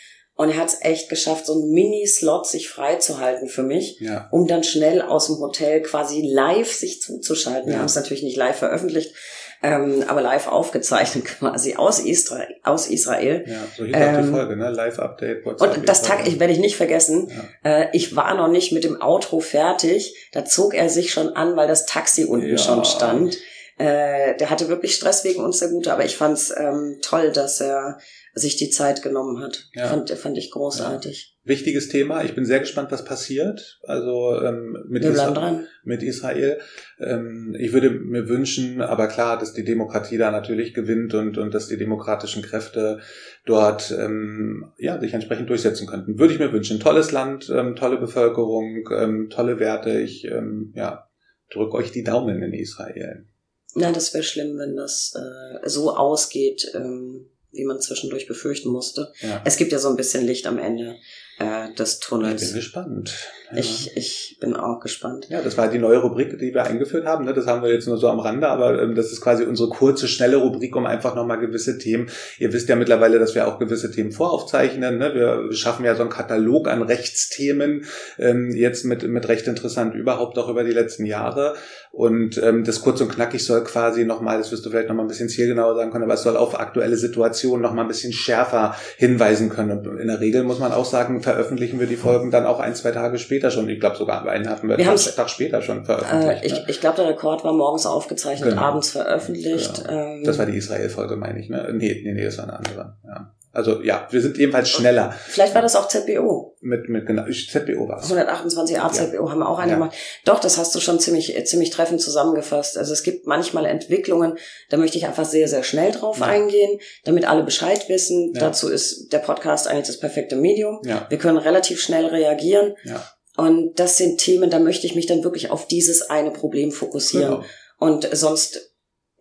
Und 0.42 0.50
er 0.50 0.58
hat 0.58 0.70
es 0.70 0.82
echt 0.82 1.08
geschafft, 1.08 1.46
so 1.46 1.54
einen 1.54 1.70
Mini-Slot 1.70 2.48
sich 2.48 2.68
freizuhalten 2.68 3.48
für 3.48 3.62
mich, 3.62 4.00
ja. 4.00 4.28
um 4.32 4.48
dann 4.48 4.64
schnell 4.64 5.04
aus 5.04 5.28
dem 5.28 5.38
Hotel 5.38 5.84
quasi 5.84 6.24
live 6.24 6.72
sich 6.74 7.00
zuzuschalten. 7.00 7.70
Ja. 7.70 7.76
Wir 7.76 7.78
haben 7.78 7.86
es 7.86 7.96
natürlich 7.96 8.24
nicht 8.24 8.38
live 8.38 8.58
veröffentlicht, 8.58 9.14
ähm, 9.62 10.04
aber 10.08 10.24
live 10.24 10.48
aufgezeichnet 10.48 11.26
quasi 11.40 11.76
aus 11.76 12.00
Israel. 12.00 12.56
Aus 12.64 12.88
Israel. 12.88 13.46
Ja, 13.46 13.60
so 13.78 13.86
hieß 13.86 13.96
ähm, 13.96 14.02
auch 14.02 14.18
die 14.18 14.28
ähm, 14.28 14.34
Folge, 14.34 14.56
ne? 14.56 14.72
Live-Update. 14.72 15.46
Und 15.46 15.88
das 15.88 16.02
Tag, 16.02 16.28
ich 16.28 16.40
werde 16.40 16.54
ich 16.54 16.60
nicht 16.60 16.76
vergessen. 16.76 17.32
Ja. 17.64 17.82
Äh, 17.84 17.90
ich 17.94 18.16
war 18.16 18.34
noch 18.34 18.48
nicht 18.48 18.72
mit 18.72 18.84
dem 18.84 19.00
Outro 19.00 19.42
fertig. 19.42 20.16
Da 20.32 20.44
zog 20.44 20.74
er 20.74 20.90
sich 20.90 21.12
schon 21.12 21.30
an, 21.36 21.56
weil 21.56 21.68
das 21.68 21.86
Taxi 21.86 22.24
unten 22.24 22.50
ja. 22.50 22.58
schon 22.58 22.84
stand. 22.84 23.38
Äh, 23.78 24.36
der 24.38 24.50
hatte 24.50 24.70
wirklich 24.70 24.96
Stress 24.96 25.24
wegen 25.24 25.44
uns, 25.44 25.60
der 25.60 25.70
Gute, 25.70 25.94
aber 25.94 26.04
ich 26.04 26.18
fand's 26.18 26.52
ähm, 26.58 26.98
toll, 27.04 27.32
dass 27.32 27.62
er 27.62 28.00
sich 28.34 28.56
die 28.56 28.70
Zeit 28.70 29.02
genommen 29.02 29.42
hat. 29.42 29.70
Ja. 29.74 29.88
Fand, 29.88 30.10
fand 30.12 30.38
ich 30.38 30.52
großartig. 30.52 31.38
Wichtiges 31.44 31.90
Thema. 31.90 32.24
Ich 32.24 32.36
bin 32.36 32.46
sehr 32.46 32.60
gespannt, 32.60 32.92
was 32.92 33.04
passiert. 33.04 33.80
Also 33.84 34.40
ähm, 34.42 34.78
mit, 34.88 35.04
Isra 35.04 35.32
dran. 35.32 35.68
mit 35.84 36.04
Israel. 36.04 36.60
Ähm, 37.00 37.56
ich 37.60 37.74
würde 37.74 37.90
mir 37.90 38.30
wünschen, 38.30 38.82
aber 38.82 39.08
klar, 39.08 39.38
dass 39.38 39.54
die 39.54 39.66
Demokratie 39.66 40.18
da 40.18 40.32
natürlich 40.32 40.74
gewinnt 40.74 41.14
und, 41.14 41.38
und 41.38 41.54
dass 41.54 41.68
die 41.68 41.78
demokratischen 41.78 42.44
Kräfte 42.44 43.00
dort 43.46 43.92
ähm, 43.92 44.72
ja, 44.78 45.00
sich 45.00 45.14
entsprechend 45.14 45.50
durchsetzen 45.50 45.88
könnten. 45.88 46.20
Würde 46.20 46.34
ich 46.34 46.40
mir 46.40 46.54
wünschen. 46.54 46.80
Tolles 46.80 47.12
Land, 47.12 47.50
ähm, 47.50 47.76
tolle 47.76 47.98
Bevölkerung, 47.98 48.88
ähm, 48.96 49.30
tolle 49.30 49.60
Werte. 49.60 50.00
Ich 50.00 50.26
ähm, 50.26 50.72
ja, 50.76 51.10
drück 51.52 51.74
euch 51.74 51.92
die 51.92 52.04
Daumen 52.04 52.42
in 52.44 52.54
Israel. 52.54 53.26
Na, 53.74 53.92
das 53.92 54.14
wäre 54.14 54.24
schlimm, 54.24 54.58
wenn 54.58 54.76
das 54.76 55.14
äh, 55.16 55.68
so 55.68 55.96
ausgeht, 55.96 56.72
ähm, 56.76 57.31
wie 57.52 57.66
man 57.66 57.80
zwischendurch 57.80 58.28
befürchten 58.28 58.70
musste. 58.70 59.12
Ja. 59.22 59.42
Es 59.46 59.58
gibt 59.58 59.72
ja 59.72 59.80
so 59.80 59.90
ein 59.90 59.96
bisschen 59.98 60.26
Licht 60.26 60.48
am 60.48 60.58
Ende 60.58 60.96
äh, 61.40 61.74
des 61.74 61.94
Ich 61.94 62.00
bin 62.00 62.08
Tunnels. 62.20 62.54
gespannt. 62.54 63.14
Ja. 63.52 63.58
Ich, 63.58 63.92
ich 63.98 64.38
bin 64.40 64.56
auch 64.56 64.80
gespannt. 64.80 65.28
Ja, 65.30 65.42
das 65.42 65.58
war 65.58 65.68
die 65.70 65.80
neue 65.80 65.98
Rubrik, 65.98 66.38
die 66.40 66.54
wir 66.54 66.64
eingeführt 66.64 67.06
haben. 67.06 67.26
ne? 67.26 67.34
Das 67.34 67.48
haben 67.48 67.62
wir 67.64 67.74
jetzt 67.74 67.88
nur 67.88 67.98
so 67.98 68.08
am 68.08 68.20
Rande, 68.20 68.48
aber 68.48 68.82
ähm, 68.82 68.96
das 68.96 69.12
ist 69.12 69.20
quasi 69.22 69.44
unsere 69.44 69.68
kurze, 69.70 70.08
schnelle 70.08 70.38
Rubrik, 70.38 70.76
um 70.76 70.86
einfach 70.86 71.16
nochmal 71.16 71.40
gewisse 71.40 71.78
Themen. 71.78 72.10
Ihr 72.40 72.54
wisst 72.54 72.70
ja 72.70 72.76
mittlerweile, 72.78 73.20
dass 73.20 73.36
wir 73.36 73.48
auch 73.48 73.60
gewisse 73.60 73.92
Themen 73.92 74.12
voraufzeichnen. 74.14 74.98
Ne? 74.98 75.14
Wir 75.14 75.52
schaffen 75.54 75.84
ja 75.84 75.96
so 75.96 76.02
einen 76.02 76.12
Katalog 76.12 76.70
an 76.70 76.82
Rechtsthemen, 76.84 77.86
ähm, 78.18 78.52
jetzt 78.56 78.86
mit, 78.86 79.04
mit 79.04 79.28
Recht 79.28 79.48
interessant 79.48 79.96
überhaupt 79.96 80.38
auch 80.38 80.48
über 80.48 80.64
die 80.64 80.72
letzten 80.72 81.06
Jahre. 81.06 81.56
Und 81.94 82.42
ähm, 82.42 82.64
das 82.64 82.82
kurz 82.82 83.02
und 83.02 83.10
knackig 83.10 83.44
soll 83.46 83.66
quasi 83.66 84.06
nochmal, 84.06 84.38
das 84.38 84.50
wirst 84.52 84.66
du 84.66 84.70
vielleicht 84.70 84.88
nochmal 84.88 85.04
ein 85.04 85.10
bisschen 85.10 85.28
zielgenauer 85.28 85.76
sagen 85.76 85.92
können, 85.92 86.06
aber 86.06 86.14
es 86.14 86.24
soll 86.24 86.38
auf 86.38 86.58
aktuelle 86.58 86.96
Situationen 86.96 87.62
nochmal 87.62 87.84
ein 87.84 87.90
bisschen 87.90 88.14
schärfer 88.14 88.76
hinweisen 88.96 89.50
können. 89.50 89.86
Und 89.86 89.98
in 89.98 90.08
der 90.08 90.22
Regel 90.22 90.44
muss 90.44 90.60
man 90.60 90.72
auch 90.72 90.86
sagen, 90.86 91.22
veröffentlichen 91.22 91.82
wir 91.82 91.88
die 91.88 91.98
Folgen 91.98 92.32
dann 92.32 92.46
auch 92.46 92.62
ein, 92.62 92.76
zwei 92.76 92.92
Tage 92.92 93.18
später 93.18 93.52
schon. 93.52 93.68
Ich 93.68 93.82
glaube 93.82 93.98
sogar 93.98 94.26
einen 94.26 94.48
hatten 94.50 94.70
wir, 94.70 94.78
Wir 94.78 94.88
einen 94.90 94.98
Tag 94.98 95.30
später 95.30 95.62
schon 95.62 95.82
Äh, 95.82 95.86
veröffentlicht. 95.86 96.46
ich 96.46 96.54
ne? 96.54 96.66
ich 96.70 96.80
glaube, 96.80 96.96
der 96.96 97.10
Rekord 97.10 97.44
war 97.44 97.52
morgens 97.54 97.86
aufgezeichnet, 97.86 98.52
Genau. 98.52 98.62
abends 98.62 98.92
veröffentlicht. 98.92 99.84
Ähm, 99.90 100.24
Das 100.24 100.40
war 100.40 100.46
die 100.46 100.56
Israel-Folge, 100.56 101.18
meine 101.18 101.40
ich. 101.42 101.50
Ne? 101.50 101.68
Nee, 101.74 102.02
nee, 102.06 102.14
nee, 102.14 102.24
das 102.24 102.38
war 102.38 102.46
eine 102.46 102.54
andere. 102.58 102.94
Ja. 103.06 103.34
Also 103.54 103.82
ja, 103.82 104.08
wir 104.12 104.22
sind 104.22 104.40
ebenfalls 104.40 104.70
schneller 104.70 105.14
vielleicht 105.28 105.54
war 105.54 105.62
das 105.62 105.76
auch 105.76 105.88
ZBO. 105.90 106.56
mit, 106.62 106.88
mit 106.88 107.06
genau, 107.06 107.24
ZBO 107.30 107.88
war 107.90 108.00
es. 108.00 108.10
128a 108.10 108.92
ZBO 108.92 109.30
haben 109.30 109.40
wir 109.40 109.50
auch 109.50 109.60
eine 109.60 109.72
Ja. 109.72 109.78
gemacht. 109.78 109.96
Doch, 110.24 110.40
das 110.40 110.58
hast 110.58 110.74
du 110.74 110.80
schon 110.80 111.00
ziemlich, 111.00 111.36
äh, 111.38 111.44
ziemlich 111.44 111.70
treffend 111.70 112.00
zusammengefasst. 112.02 112.78
Also 112.78 112.94
es 112.94 113.04
gibt 113.04 113.28
manchmal 113.28 113.66
Entwicklungen, 113.66 114.38
da 114.70 114.78
möchte 114.78 114.98
ich 114.98 115.06
einfach 115.06 115.26
sehr, 115.26 115.48
sehr 115.50 115.64
schnell 115.64 115.92
drauf 115.92 116.20
Ja. 116.20 116.28
eingehen, 116.28 116.80
damit 117.04 117.28
alle 117.28 117.44
Bescheid 117.44 117.90
wissen. 117.90 118.32
Ja. 118.36 118.40
Dazu 118.42 118.70
ist 118.70 119.12
der 119.12 119.20
Podcast 119.20 119.68
eigentlich 119.68 119.88
das 119.88 120.00
perfekte 120.00 120.36
Medium. 120.38 120.80
Ja, 120.86 121.06
Wir 121.10 121.18
können 121.18 121.38
relativ 121.38 121.82
schnell 121.82 122.06
reagieren. 122.06 122.76
ja, 122.86 123.04
Und 123.38 123.80
das 123.80 123.98
sind 123.98 124.20
Themen, 124.20 124.50
da 124.50 124.60
möchte 124.60 124.88
ich 124.88 124.96
mich 124.96 125.08
dann 125.08 125.24
wirklich 125.26 125.52
auf 125.52 125.68
dieses 125.68 126.10
eine 126.10 126.32
Problem 126.32 126.72
fokussieren. 126.72 127.36
genau. 127.42 127.46
Und 127.80 128.08
sonst, 128.16 128.71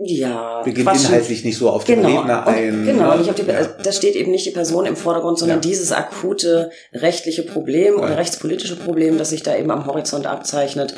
ja, 0.02 0.64
Wir 0.64 0.72
gehen 0.72 0.84
quatschen. 0.84 1.06
inhaltlich 1.06 1.44
nicht 1.44 1.58
so 1.58 1.68
auf 1.68 1.84
den 1.84 2.02
Genau, 2.02 2.18
Redner 2.20 2.46
ein. 2.46 2.84
genau. 2.86 3.10
ne? 3.12 3.18
Nicht 3.18 3.28
auf 3.30 3.36
die, 3.36 3.42
ja. 3.46 3.64
Da 3.64 3.92
steht 3.92 4.16
eben 4.16 4.30
nicht 4.30 4.46
die 4.46 4.50
Person 4.50 4.86
im 4.86 4.96
Vordergrund, 4.96 5.38
sondern 5.38 5.58
Ja. 5.58 5.62
dieses 5.62 5.92
akute 5.92 6.70
rechtliche 6.92 7.42
Problem 7.42 7.96
oder 7.96 8.10
Ja. 8.10 8.14
rechtspolitische 8.16 8.76
Problem, 8.76 9.18
das 9.18 9.30
sich 9.30 9.42
da 9.42 9.54
eben 9.56 9.70
am 9.70 9.86
Horizont 9.86 10.26
abzeichnet. 10.26 10.94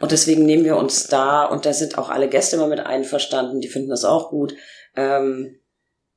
Und 0.00 0.12
deswegen 0.12 0.44
nehmen 0.44 0.64
wir 0.64 0.76
uns 0.76 1.06
da, 1.06 1.44
und 1.44 1.64
da 1.64 1.72
sind 1.72 1.96
auch 1.96 2.10
alle 2.10 2.28
Gäste 2.28 2.56
immer 2.56 2.66
mit 2.66 2.80
einverstanden, 2.80 3.60
die 3.60 3.68
finden 3.68 3.88
das 3.90 4.04
auch 4.04 4.28
gut, 4.30 4.54
ähm, 4.96 5.56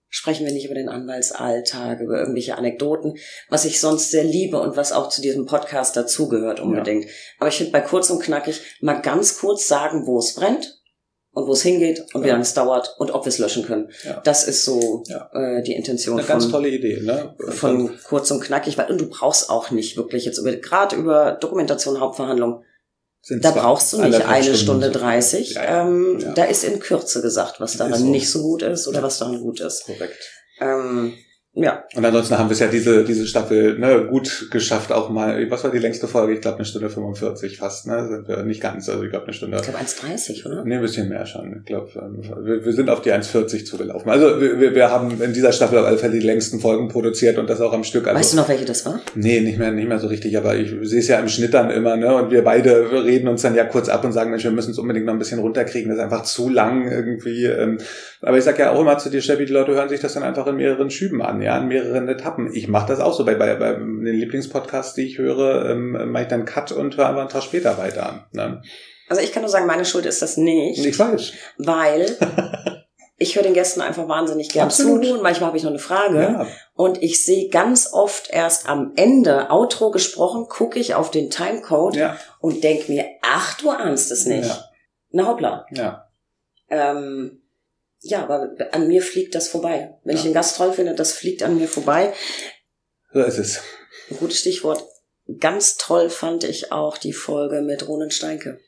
sprechen 0.09 0.45
wir 0.45 0.53
nicht 0.53 0.65
über 0.65 0.75
den 0.75 0.87
Anwaltsalltag, 0.89 1.99
über 1.99 2.17
irgendwelche 2.19 2.57
Anekdoten, 2.57 3.15
was 3.49 3.65
ich 3.65 3.79
sonst 3.81 4.11
sehr 4.11 4.23
liebe 4.23 4.59
und 4.59 4.77
was 4.77 4.91
auch 4.93 5.09
zu 5.09 5.21
diesem 5.21 5.45
Podcast 5.45 5.97
dazugehört 5.97 6.59
unbedingt. 6.61 7.05
Aber 7.39 7.49
ich 7.49 7.55
finde 7.57 7.71
bei 7.73 7.81
kurz 7.81 8.09
und 8.09 8.21
knackig 8.23 8.61
mal 8.81 9.01
ganz 9.01 9.37
kurz 9.39 9.67
sagen, 9.67 10.05
wo 10.07 10.17
es 10.19 10.33
brennt 10.35 10.74
und 11.35 11.47
wo 11.47 11.51
es 11.51 11.61
hingeht 11.61 12.03
und 12.13 12.23
wie 12.23 12.27
Ja. 12.27 12.33
lange 12.33 12.43
es 12.43 12.53
dauert 12.55 12.95
und 12.97 13.11
ob 13.11 13.25
wir 13.25 13.29
es 13.29 13.37
löschen 13.37 13.63
können. 13.65 13.89
Ja. 14.03 14.21
Das 14.23 14.47
ist 14.47 14.65
so 14.65 15.03
Ja. 15.07 15.29
äh, 15.33 15.61
die 15.61 15.73
Intention 15.73 16.17
Eine 16.17 16.27
ganz 16.27 16.45
von, 16.45 16.53
tolle 16.53 16.69
Idee. 16.69 17.01
Ne? 17.01 17.35
von 17.49 17.91
kurz 18.07 18.31
und 18.31 18.39
knackig, 18.41 18.77
weil 18.77 18.89
und 18.89 18.99
du 18.99 19.07
brauchst 19.09 19.49
auch 19.49 19.69
nicht 19.69 19.97
wirklich 19.97 20.25
jetzt 20.25 20.39
über 20.39 20.51
gerade 20.55 20.95
über 20.95 21.33
Dokumentation 21.33 21.99
Hauptverhandlung, 21.99 22.63
Sind 23.21 23.43
da 23.43 23.51
brauchst 23.51 23.91
du 23.93 24.01
nicht 24.01 24.21
eine 24.25 24.43
Stunden 24.43 24.57
Stunde 24.57 24.91
dreißig. 24.91 25.55
Ähm. 25.59 26.23
Da 26.35 26.45
ist 26.45 26.63
in 26.63 26.79
Kürze 26.79 27.21
gesagt, 27.21 27.59
was 27.59 27.75
daran 27.77 27.99
so. 27.99 28.05
nicht 28.05 28.29
so 28.29 28.41
gut 28.41 28.61
ist 28.63 28.87
oder 28.87 29.03
was 29.03 29.19
daran 29.19 29.39
gut 29.41 29.59
ist. 29.59 29.85
Korrekt. 29.85 30.31
Ähm, 30.61 31.13
ja, 31.57 31.83
Und 31.95 32.03
ansonsten 32.03 32.37
haben 32.37 32.49
wir 32.49 32.53
es 32.53 32.59
ja 32.59 32.67
diese, 32.67 33.03
diese 33.05 33.25
Staffel 33.25 33.79
ne, 33.79 34.05
gut 34.09 34.49
geschafft, 34.51 34.91
auch 34.91 35.09
mal, 35.09 35.49
was 35.49 35.63
war 35.63 35.71
die 35.71 35.77
längste 35.79 36.07
Folge? 36.07 36.33
Ich 36.33 36.41
glaube 36.41 36.57
eine 36.57 36.65
Stunde 36.65 36.89
45 36.89 37.57
fast, 37.57 37.87
ne? 37.87 38.07
Sind 38.09 38.27
wir 38.27 38.43
nicht 38.43 38.61
ganz, 38.61 38.89
also 38.89 39.03
ich 39.03 39.09
glaube 39.09 39.25
eine 39.25 39.33
Stunde. 39.33 39.57
ich 39.57 39.63
glaube 39.63 39.79
1,30, 39.79 40.45
oder? 40.45 40.65
Nee, 40.65 40.75
ein 40.75 40.81
bisschen 40.81 41.07
mehr 41.07 41.25
schon. 41.25 41.57
Ich 41.59 41.65
glaube, 41.65 41.89
wir, 42.43 42.65
wir 42.65 42.73
sind 42.73 42.89
auf 42.89 43.01
die 43.01 43.11
1,40 43.13 43.65
zugelaufen. 43.65 44.09
Also 44.11 44.41
wir, 44.41 44.59
wir- 44.59 44.75
wir 44.75 44.91
haben 44.91 45.21
in 45.21 45.31
dieser 45.31 45.53
Staffel 45.53 45.77
auf 45.79 45.85
alle 45.85 45.97
Fälle 45.97 46.13
die 46.19 46.25
längsten 46.25 46.59
Folgen 46.59 46.89
produziert 46.89 47.37
und 47.37 47.49
das 47.49 47.61
auch 47.61 47.71
am 47.71 47.83
Stück. 47.85 48.07
Also, 48.07 48.19
weißt 48.19 48.33
du 48.33 48.37
noch, 48.37 48.49
welche 48.49 48.65
das 48.65 48.85
war? 48.85 48.99
Nee, 49.15 49.39
nicht 49.39 49.57
mehr, 49.57 49.71
nicht 49.71 49.87
mehr 49.87 49.99
so 49.99 50.07
richtig, 50.07 50.37
aber 50.37 50.55
ich 50.57 50.73
sehe 50.81 50.99
es 50.99 51.07
ja 51.07 51.19
im 51.19 51.29
Schnitt 51.29 51.53
dann 51.53 51.69
immer, 51.71 51.95
ne? 51.95 52.13
Und 52.15 52.31
wir 52.31 52.43
beide 52.43 52.91
reden 53.05 53.29
uns 53.29 53.43
dann 53.43 53.55
ja 53.55 53.63
kurz 53.63 53.87
ab 53.87 54.03
und 54.03 54.11
sagen, 54.11 54.29
Mensch, 54.29 54.43
wir 54.43 54.51
müssen 54.51 54.71
es 54.71 54.77
unbedingt 54.79 55.05
noch 55.05 55.13
ein 55.13 55.19
bisschen 55.19 55.39
runterkriegen, 55.39 55.89
das 55.89 55.99
ist 55.99 56.03
einfach 56.03 56.23
zu 56.23 56.49
lang 56.49 56.91
irgendwie. 56.91 57.45
Ähm, 57.45 57.77
aber 58.21 58.37
ich 58.37 58.43
sag 58.43 58.59
ja 58.59 58.71
auch 58.71 58.81
immer 58.81 58.97
zu 58.97 59.09
dir, 59.09 59.21
Steffi, 59.21 59.45
die 59.45 59.53
Leute 59.53 59.71
hören 59.73 59.87
sich 59.87 59.99
das 60.01 60.13
dann 60.15 60.23
einfach 60.23 60.47
in 60.47 60.55
mehreren 60.57 60.89
Schüben 60.89 61.21
an, 61.21 61.41
ja, 61.45 61.57
in 61.59 61.67
mehreren 61.67 62.07
Etappen. 62.09 62.53
Ich 62.53 62.67
mache 62.67 62.87
das 62.87 62.99
auch 62.99 63.13
so 63.13 63.23
bei, 63.23 63.35
bei, 63.35 63.55
bei 63.55 63.73
den 63.73 64.03
Lieblingspodcasts, 64.03 64.95
die 64.95 65.03
ich 65.07 65.17
höre, 65.17 65.69
ähm, 65.69 66.11
mache 66.11 66.23
ich 66.23 66.29
dann 66.29 66.45
Cut 66.45 66.71
und 66.71 66.97
höre 66.97 67.07
einfach 67.07 67.21
einen 67.21 67.29
Tag 67.29 67.43
später 67.43 67.77
weiter 67.77 68.09
an. 68.09 68.25
Ne? 68.31 68.61
Also 69.07 69.21
ich 69.21 69.31
kann 69.31 69.43
nur 69.43 69.49
sagen, 69.49 69.67
meine 69.67 69.85
Schuld 69.85 70.05
ist 70.05 70.21
das 70.21 70.37
nicht, 70.37 70.83
Ich 70.83 70.97
weiß. 70.99 71.33
weil 71.59 72.07
ich 73.17 73.35
höre 73.35 73.43
den 73.43 73.53
Gästen 73.53 73.81
einfach 73.81 74.07
wahnsinnig 74.07 74.49
gern 74.49 74.65
Absolut. 74.65 75.05
zu 75.05 75.13
und 75.13 75.21
manchmal 75.23 75.47
habe 75.49 75.57
ich 75.57 75.63
noch 75.63 75.69
eine 75.69 75.79
Frage. 75.79 76.19
Ja, 76.19 76.47
Und 76.73 77.01
ich 77.03 77.23
sehe 77.23 77.49
ganz 77.49 77.93
oft 77.93 78.29
erst 78.31 78.67
am 78.67 78.93
Ende, 78.95 79.51
Outro 79.51 79.91
gesprochen, 79.91 80.47
gucke 80.49 80.79
ich 80.79 80.95
auf 80.95 81.11
den 81.11 81.29
Timecode 81.29 81.95
ja, 81.95 82.17
und 82.39 82.63
denk 82.63 82.89
mir, 82.89 83.05
ach, 83.21 83.57
du 83.59 83.69
ahnst 83.69 84.11
es 84.11 84.25
nicht. 84.25 84.49
Ja. 84.49 84.63
Na 85.11 85.27
hoppla. 85.27 85.65
ja. 85.71 86.01
Ähm, 86.69 87.43
ja, 88.07 88.23
aber 88.23 88.49
an 88.71 88.87
mir 88.87 89.01
fliegt 89.01 89.35
das 89.35 89.47
vorbei. 89.47 89.97
Wenn 90.03 90.13
Ja. 90.13 90.17
ich 90.19 90.23
den 90.23 90.33
Gast 90.33 90.57
toll 90.57 90.71
finde, 90.73 90.93
das 90.95 91.11
fliegt 91.13 91.43
an 91.43 91.57
mir 91.57 91.67
vorbei. 91.67 92.13
So 93.13 93.21
ist 93.23 93.37
es. 93.37 93.61
Ein 94.09 94.17
gutes 94.17 94.39
Stichwort. 94.39 94.83
Ganz 95.39 95.77
toll 95.77 96.09
fand 96.09 96.43
ich 96.43 96.71
auch 96.71 96.97
die 96.97 97.13
Folge 97.13 97.61
mit 97.61 97.87
Ronen 97.87 98.11
Steinke. 98.11 98.59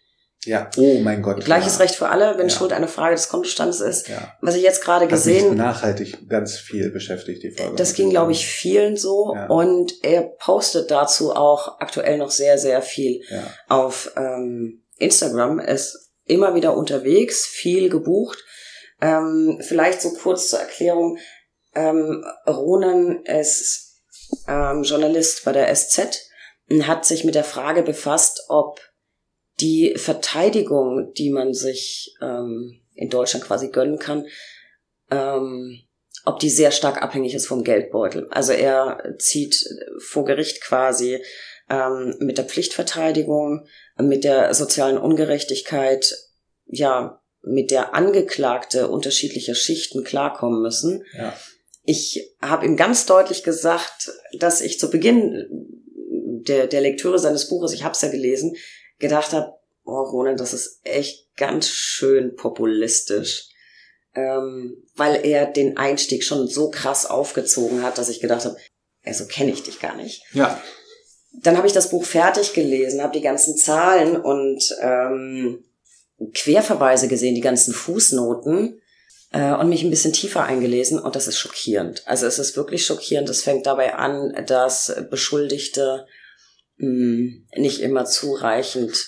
Ja, 0.46 0.70
oh 0.78 1.00
mein 1.00 1.22
Gott. 1.22 1.44
Gleiches 1.44 1.74
ja. 1.78 1.84
Recht 1.84 1.96
für 1.96 2.08
alle, 2.10 2.38
wenn 2.38 2.48
Ja. 2.48 2.56
Schuld 2.56 2.72
eine 2.72 2.88
Frage 2.88 3.16
des 3.16 3.28
Kontostandes 3.28 3.82
ist. 3.82 4.08
Ja. 4.08 4.34
Was 4.42 4.56
ich 4.56 4.64
jetzt 4.64 4.82
gerade 4.84 5.08
gesehen, 5.08 5.56
nachhaltig 5.58 6.30
ganz 6.30 6.56
viel 6.58 6.90
beschäftigt, 6.90 7.44
die 7.44 7.52
Folge. 7.52 7.76
das 7.76 7.94
ging, 7.96 8.10
glaube 8.10 8.32
ich, 8.32 8.48
vielen 8.48 8.96
so. 8.98 9.34
Ja. 9.36 9.48
Und 9.48 9.94
er 10.04 10.22
postet 10.24 10.90
dazu 10.90 11.36
auch 11.36 11.80
aktuell 11.80 12.18
noch 12.18 12.32
sehr, 12.32 12.58
sehr 12.58 12.82
viel 12.82 13.22
Ja. 13.30 13.44
auf 13.68 14.14
ähm, 14.16 14.86
Instagram. 14.98 15.60
Ist 15.60 16.12
immer 16.26 16.56
wieder 16.56 16.76
unterwegs, 16.78 17.46
viel 17.46 17.90
gebucht. 17.90 18.44
Ähm, 19.02 19.60
vielleicht 19.62 20.02
so 20.02 20.14
kurz 20.14 20.50
zur 20.50 20.60
Erklärung. 20.60 21.18
Ähm, 21.76 22.26
Ronan 22.48 23.24
ist 23.26 24.02
ähm, 24.48 24.84
Journalist 24.84 25.46
bei 25.46 25.52
der 25.52 25.74
SZ 25.74 26.30
und 26.70 26.88
hat 26.88 27.06
sich 27.06 27.24
mit 27.24 27.36
der 27.36 27.44
Frage 27.44 27.84
befasst, 27.84 28.46
ob 28.50 28.80
die 29.60 29.96
Verteidigung, 29.98 31.14
die 31.14 31.32
man 31.32 31.54
sich 31.54 32.16
ähm, 32.22 32.82
in 32.94 33.10
Deutschland 33.10 33.46
quasi 33.46 33.70
gönnen 33.70 34.00
kann, 34.00 34.26
ähm, 35.12 35.82
ob 36.26 36.40
die 36.40 36.50
sehr 36.50 36.72
stark 36.72 37.02
abhängig 37.02 37.34
ist 37.34 37.48
vom 37.48 37.64
Geldbeutel. 37.64 38.28
Also 38.32 38.52
er 38.54 39.16
zieht 39.18 39.66
vor 40.00 40.26
Gericht 40.26 40.62
quasi 40.62 41.24
ähm, 41.70 42.16
mit 42.20 42.38
der 42.38 42.46
Pflichtverteidigung, 42.46 43.66
mit 43.98 44.24
der 44.24 44.54
sozialen 44.54 44.98
Ungerechtigkeit, 44.98 46.14
ja, 46.66 47.22
mit 47.48 47.72
der 47.72 47.94
Angeklagte 47.94 48.90
unterschiedlicher 48.90 49.56
Schichten 49.56 50.04
klarkommen 50.04 50.62
müssen. 50.62 51.04
Ja. 51.18 51.34
Ich 51.84 52.36
habe 52.42 52.66
ihm 52.66 52.76
ganz 52.76 53.06
deutlich 53.06 53.44
gesagt, 53.44 54.12
dass 54.38 54.62
ich 54.62 54.80
zu 54.80 54.90
Beginn 54.90 55.46
der, 56.48 56.68
der 56.68 56.82
Lektüre 56.82 57.20
seines 57.20 57.48
Buches, 57.48 57.74
ich 57.74 57.84
habe 57.84 57.94
es 57.94 58.02
ja 58.02 58.10
gelesen, 58.10 58.56
gedacht 59.00 59.34
habe, 59.34 59.54
oh 59.86 60.02
Roland, 60.02 60.40
das 60.40 60.54
ist 60.54 60.82
echt 60.84 61.36
ganz 61.36 61.70
schön 61.70 62.36
populistisch. 62.36 63.50
Ähm, 64.16 64.84
weil 64.96 65.26
er 65.26 65.46
den 65.46 65.78
Einstieg 65.78 66.24
schon 66.24 66.48
so 66.48 66.70
krass 66.72 67.06
aufgezogen 67.06 67.84
hat, 67.84 67.98
dass 67.98 68.10
ich 68.10 68.20
gedacht 68.20 68.46
habe, 68.46 68.58
ey, 69.04 69.14
so 69.14 69.26
kenne 69.28 69.52
ich 69.52 69.64
dich 69.64 69.80
gar 69.80 69.96
nicht. 69.96 70.24
Ja. 70.34 70.60
Dann 71.34 71.56
habe 71.56 71.68
ich 71.68 71.74
das 71.74 71.90
Buch 71.92 72.04
fertig 72.04 72.54
gelesen, 72.54 73.04
habe 73.04 73.14
die 73.14 73.24
ganzen 73.24 73.56
Zahlen 73.56 74.18
und 74.18 74.76
ähm, 74.82 75.64
Querverweise 76.34 77.08
gesehen, 77.08 77.36
die 77.36 77.42
ganzen 77.42 77.74
Fußnoten. 77.74 78.82
äh, 79.34 79.54
und 79.54 79.70
mich 79.70 79.84
ein 79.84 79.90
bisschen 79.90 80.14
tiefer 80.14 80.44
eingelesen 80.44 81.00
und 81.00 81.16
das 81.16 81.28
ist 81.28 81.38
schockierend. 81.38 82.04
Also 82.06 82.26
es 82.26 82.40
ist 82.40 82.56
wirklich 82.56 82.86
schockierend. 82.86 83.30
Es 83.30 83.44
fängt 83.44 83.66
dabei 83.66 83.96
an, 83.96 84.34
dass 84.48 84.96
Beschuldigte 85.10 86.06
mh, 86.78 86.88
hm, 86.88 87.48
nicht 87.58 87.82
immer 87.82 88.06
zureichend 88.06 89.06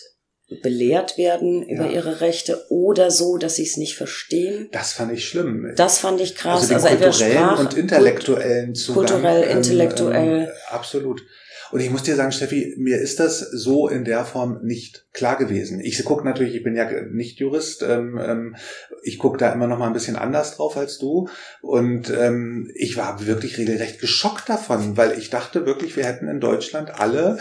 belehrt 0.62 1.17
werden 1.17 1.63
über 1.63 1.86
ja. 1.86 1.91
ihre 1.91 2.22
Rechte 2.22 2.65
oder 2.69 3.12
so, 3.12 3.38
dass 3.38 3.56
sie 3.56 3.63
es 3.63 3.78
nicht 3.78 3.95
verstehen. 3.95 4.67
Das 4.72 4.93
fand 4.93 5.13
ich 5.13 5.26
schlimm. 5.26 5.74
Das 5.76 6.00
fand 6.00 6.19
ich 6.22 6.36
krass. 6.36 6.72
Also, 6.72 6.88
den 6.88 7.04
also 7.04 7.04
kulturellen 7.04 7.58
und 7.58 7.74
intellektuellen 7.76 8.76
Zugang. 8.76 9.06
Kulturell, 9.06 9.43
ähm, 9.43 9.58
intellektuell. 9.58 10.41
Ähm, 10.43 10.48
absolut. 10.69 11.22
Und 11.71 11.82
ich 11.82 11.89
muss 11.89 12.03
dir 12.03 12.15
sagen, 12.15 12.32
Steffi, 12.32 12.75
mir 12.77 12.99
ist 12.99 13.19
das 13.19 13.39
so 13.39 13.88
in 13.88 14.05
der 14.05 14.25
Form 14.25 14.60
nicht 14.63 15.05
klar 15.13 15.38
gewesen. 15.38 15.79
Ich 15.79 16.03
gucke 16.03 16.25
natürlich, 16.25 16.55
ich 16.55 16.63
bin 16.63 16.75
ja 16.75 16.89
nicht 17.12 17.39
Jurist, 17.39 17.84
ähm, 17.84 18.19
ähm, 18.21 18.55
ich 19.03 19.19
gucke 19.19 19.38
da 19.38 19.51
immer 19.51 19.67
noch 19.67 19.77
mal 19.77 19.88
ein 19.88 19.93
bisschen 19.93 20.15
anders 20.15 20.55
drauf 20.55 20.77
als 20.77 20.97
du. 20.97 21.29
Und 21.62 22.10
ähm, 22.10 22.71
ich 22.75 22.97
war 22.97 23.25
wirklich 23.25 23.58
regelrecht 23.58 23.99
geschockt 23.99 24.49
davon, 24.49 24.97
weil 24.97 25.17
ich 25.17 25.29
dachte 25.29 25.65
wirklich, 25.65 25.95
wir 25.95 26.05
hätten 26.05 26.27
in 26.27 26.39
Deutschland 26.39 26.99
alle 26.99 27.39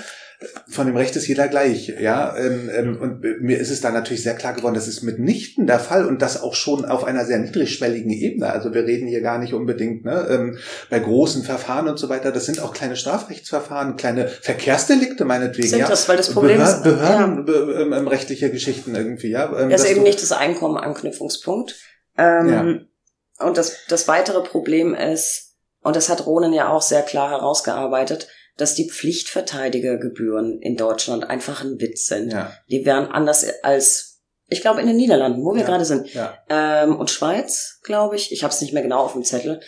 von 0.68 0.87
dem 0.87 0.96
Recht 0.96 1.16
ist 1.16 1.27
jeder 1.27 1.48
gleich, 1.48 1.88
ja. 2.01 2.37
Ähm, 2.37 2.70
ähm, 2.72 3.01
und 3.01 3.22
mir 3.40 3.59
ist 3.59 3.70
es 3.70 3.81
da 3.81 3.90
natürlich 3.90 4.22
sehr 4.22 4.37
klar 4.37 4.53
geworden, 4.53 4.74
das 4.74 4.87
ist 4.87 5.03
mitnichten 5.03 5.66
der 5.66 5.81
Fall 5.81 6.07
und 6.07 6.22
das 6.22 6.40
auch 6.40 6.55
schon 6.55 6.85
auf 6.85 7.03
einer 7.03 7.24
sehr 7.24 7.38
niedrigschwelligen 7.38 8.12
Ebene. 8.12 8.53
Also 8.53 8.72
wir 8.72 8.85
reden 8.85 9.09
hier 9.09 9.20
gar 9.20 9.38
nicht 9.38 9.53
unbedingt 9.53 10.05
ne, 10.05 10.29
ähm, 10.31 10.59
bei 10.90 11.01
großen 11.01 11.42
Verfahren 11.42 11.88
und 11.88 11.98
so 11.98 12.09
weiter. 12.09 12.31
Das 12.31 12.46
sind 12.46 12.61
auch 12.61 12.72
kleine 12.72 12.94
Strafrechtsverfahren, 12.94 13.96
kleine 13.96 14.29
Verkehrsdelikte 14.29 15.24
meinetwegen. 15.24 15.68
Sind 15.68 15.81
ja. 15.81 15.88
das, 15.88 16.09
weil 16.09 16.16
das 16.16 16.33
Problem 16.33 16.59
Behör 16.59 16.72
ist 16.72 16.83
Behörden, 16.85 17.46
ja. 17.90 17.98
ähm, 17.98 18.07
rechtliche 18.07 18.51
Geschichten 18.53 18.94
irgendwie, 18.94 19.31
ja. 19.31 19.48
Das 19.68 19.83
ist 19.83 19.90
eben 19.90 20.05
nicht 20.05 20.22
das 20.22 20.31
Einkommen-Anknüpfungspunkt. 20.31 21.74
Ähm, 22.16 22.48
ja. 22.48 23.44
Und 23.44 23.57
das, 23.57 23.79
das 23.88 24.07
weitere 24.07 24.42
Problem 24.42 24.94
ist, 24.94 25.57
und 25.83 25.96
das 25.96 26.09
hat 26.09 26.27
Ronen 26.27 26.53
ja 26.53 26.68
auch 26.68 26.83
sehr 26.83 27.03
klar 27.03 27.31
herausgearbeitet, 27.31 28.29
dass 28.59 28.75
die 28.75 28.90
Pflichtverteidigergebühren 28.90 30.61
in 30.61 30.77
Deutschland 30.77 31.25
einfach 31.25 31.64
ein 31.64 31.81
Witz 31.81 32.07
sind. 32.07 32.33
Ja. 32.33 32.53
Die 32.68 32.85
wären 32.85 33.07
anders 33.07 33.47
als, 33.62 34.21
ich 34.49 34.61
glaube, 34.61 34.81
in 34.81 34.87
den 34.87 34.97
Niederlanden, 34.97 35.44
wo 35.44 35.55
wir 35.55 35.62
ja. 35.62 35.66
gerade 35.66 35.85
sind. 35.85 36.12
Ja. 36.12 36.37
Ähm, 36.51 36.97
und 36.97 37.11
Schweiz, 37.11 37.79
glaube 37.83 38.16
ich. 38.16 38.33
Ich 38.33 38.42
habe 38.42 38.53
es 38.53 38.61
nicht 38.61 38.75
mehr 38.75 38.83
genau 38.83 38.99
auf 38.99 39.12
dem 39.12 39.25
Zettel. 39.25 39.61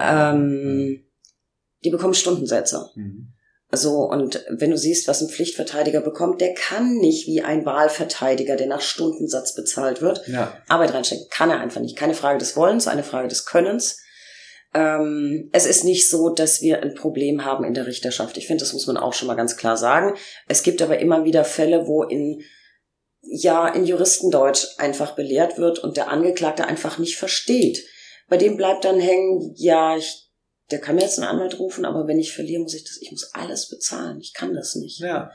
Ähm, 0.00 0.86
mhm. 0.86 1.04
Die 1.84 1.90
bekommen 1.90 2.14
Stundensätze. 2.14 2.90
Mhm. 2.94 3.34
So, 3.72 4.00
und 4.00 4.44
wenn 4.48 4.70
du 4.70 4.78
siehst, 4.78 5.06
was 5.06 5.20
ein 5.20 5.28
Pflichtverteidiger 5.28 6.00
bekommt, 6.00 6.40
der 6.40 6.54
kann 6.54 6.96
nicht 6.96 7.28
wie 7.28 7.42
ein 7.42 7.64
Wahlverteidiger, 7.64 8.56
der 8.56 8.66
nach 8.66 8.80
Stundensatz 8.80 9.54
bezahlt 9.54 10.02
wird, 10.02 10.26
ja. 10.26 10.56
Arbeit 10.66 10.92
reinstecken. 10.92 11.26
Kann 11.30 11.50
er 11.50 11.60
einfach 11.60 11.80
nicht. 11.80 11.96
Keine 11.96 12.14
Frage 12.14 12.38
des 12.38 12.56
Wollens, 12.56 12.88
eine 12.88 13.04
Frage 13.04 13.28
des 13.28 13.46
Könnens. 13.46 14.00
Ähm, 14.72 15.50
es 15.52 15.66
ist 15.66 15.84
nicht 15.84 16.08
so, 16.08 16.28
dass 16.28 16.62
wir 16.62 16.82
ein 16.82 16.94
Problem 16.94 17.44
haben 17.44 17.64
in 17.64 17.74
der 17.74 17.86
Richterschaft. 17.86 18.36
Ich 18.36 18.46
finde, 18.46 18.62
das 18.62 18.72
muss 18.72 18.86
man 18.86 18.96
auch 18.96 19.14
schon 19.14 19.26
mal 19.26 19.34
ganz 19.34 19.56
klar 19.56 19.76
sagen. 19.76 20.16
Es 20.48 20.62
gibt 20.62 20.80
aber 20.80 20.98
immer 20.98 21.24
wieder 21.24 21.44
Fälle, 21.44 21.86
wo 21.86 22.02
in 22.02 22.42
ja 23.22 23.68
in 23.68 23.84
Juristendeutsch 23.84 24.78
einfach 24.78 25.14
belehrt 25.14 25.58
wird 25.58 25.78
und 25.78 25.96
der 25.96 26.08
Angeklagte 26.08 26.66
einfach 26.66 26.98
nicht 26.98 27.16
versteht. 27.16 27.84
Bei 28.28 28.36
dem 28.36 28.56
bleibt 28.56 28.84
dann 28.84 29.00
hängen, 29.00 29.54
ja, 29.56 29.96
ich, 29.96 30.30
der 30.70 30.80
kann 30.80 30.94
mir 30.94 31.02
jetzt 31.02 31.18
einen 31.18 31.28
Anwalt 31.28 31.58
rufen, 31.58 31.84
aber 31.84 32.06
wenn 32.06 32.18
ich 32.18 32.32
verliere, 32.32 32.62
muss 32.62 32.74
ich 32.74 32.84
das, 32.84 32.98
ich 33.00 33.10
muss 33.10 33.34
alles 33.34 33.68
bezahlen. 33.68 34.20
Ich 34.20 34.32
kann 34.32 34.54
das 34.54 34.76
nicht. 34.76 35.00
Ja. 35.00 35.30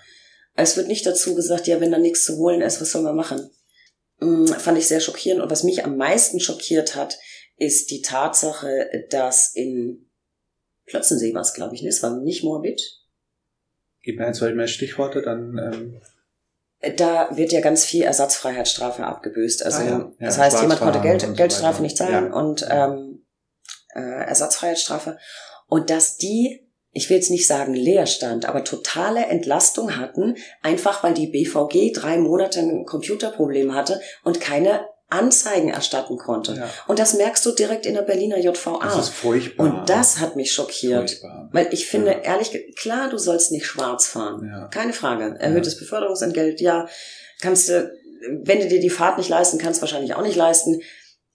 Es 0.55 0.77
wird 0.77 0.87
nicht 0.87 1.05
dazu 1.05 1.35
gesagt, 1.35 1.67
ja, 1.67 1.81
wenn 1.81 1.91
da 1.91 1.97
nichts 1.97 2.23
zu 2.23 2.37
holen 2.37 2.61
ist, 2.61 2.79
was 2.79 2.91
soll 2.91 3.01
man 3.01 3.15
machen? 3.15 3.49
Hm, 4.19 4.47
fand 4.47 4.77
ich 4.77 4.87
sehr 4.87 5.01
schockierend. 5.01 5.41
Und 5.41 5.51
was 5.51 5.63
mich 5.63 5.83
am 5.83 5.97
meisten 5.97 6.39
schockiert 6.39 6.95
hat, 6.95 7.17
ist 7.57 7.91
die 7.91 8.01
Tatsache, 8.01 9.05
dass 9.09 9.53
in 9.55 10.09
Plötzensee 10.85 11.33
war 11.33 11.41
es, 11.41 11.53
glaube 11.53 11.75
ich, 11.75 11.81
ne? 11.81 11.89
es 11.89 12.03
war 12.03 12.17
nicht 12.17 12.43
Morbid. 12.43 12.81
Gib 14.01 14.19
mir 14.19 14.27
ein, 14.27 14.33
zwei 14.33 14.53
mehr 14.53 14.67
Stichworte, 14.67 15.21
dann... 15.21 15.57
Ähm 15.57 16.01
da 16.97 17.35
wird 17.35 17.51
ja 17.51 17.61
ganz 17.61 17.85
viel 17.85 18.03
Ersatzfreiheitsstrafe 18.03 19.05
abgebüßt. 19.05 19.65
Also 19.65 19.79
ah, 19.79 19.85
ja. 19.85 19.91
Ja, 19.91 20.11
das 20.19 20.37
heißt, 20.37 20.61
jemand 20.61 20.79
konnte 20.79 21.01
Geld, 21.01 21.35
Geldstrafe 21.35 21.77
so 21.77 21.83
nicht 21.83 21.97
zahlen 21.97 22.27
ja. 22.27 22.33
und 22.33 22.67
ähm, 22.69 23.25
äh, 23.95 24.01
Ersatzfreiheitsstrafe. 24.01 25.17
Und 25.67 25.89
dass 25.89 26.17
die, 26.17 26.67
ich 26.91 27.09
will 27.09 27.17
jetzt 27.17 27.31
nicht 27.31 27.47
sagen 27.47 27.73
Leerstand, 27.73 28.45
aber 28.45 28.63
totale 28.63 29.25
Entlastung 29.25 29.97
hatten, 29.97 30.35
einfach 30.61 31.03
weil 31.03 31.15
die 31.15 31.27
BVG 31.27 31.91
drei 31.93 32.17
Monate 32.17 32.59
ein 32.59 32.85
Computerproblem 32.85 33.73
hatte 33.73 33.99
und 34.23 34.39
keine 34.39 34.85
Anzeigen 35.07 35.69
erstatten 35.69 36.17
konnte. 36.17 36.55
Ja. 36.55 36.69
Und 36.87 36.97
das 36.97 37.13
merkst 37.13 37.45
du 37.45 37.51
direkt 37.51 37.85
in 37.85 37.93
der 37.93 38.01
Berliner 38.01 38.39
JVA. 38.39 38.79
Das 38.81 38.97
ist 38.97 39.09
furchtbar. 39.09 39.63
Und 39.63 39.89
das 39.89 40.19
hat 40.19 40.35
mich 40.35 40.51
schockiert. 40.51 41.11
Furchtbar. 41.11 41.49
Weil 41.51 41.67
ich 41.71 41.87
finde, 41.87 42.11
ja. 42.11 42.19
ehrlich, 42.19 42.75
klar, 42.75 43.09
du 43.09 43.17
sollst 43.17 43.51
nicht 43.51 43.67
schwarz 43.67 44.07
fahren. 44.07 44.45
Ja. 44.45 44.67
Keine 44.67 44.93
Frage. 44.93 45.35
Erhöhtes 45.39 45.77
Beförderungsentgelt, 45.77 46.59
ja. 46.59 46.87
Kannst 47.39 47.69
du, 47.69 47.93
wenn 48.43 48.59
du 48.59 48.67
dir 48.67 48.79
die 48.79 48.89
Fahrt 48.89 49.17
nicht 49.17 49.29
leisten 49.29 49.59
kannst, 49.59 49.81
wahrscheinlich 49.81 50.15
auch 50.15 50.23
nicht 50.23 50.37
leisten. 50.37 50.81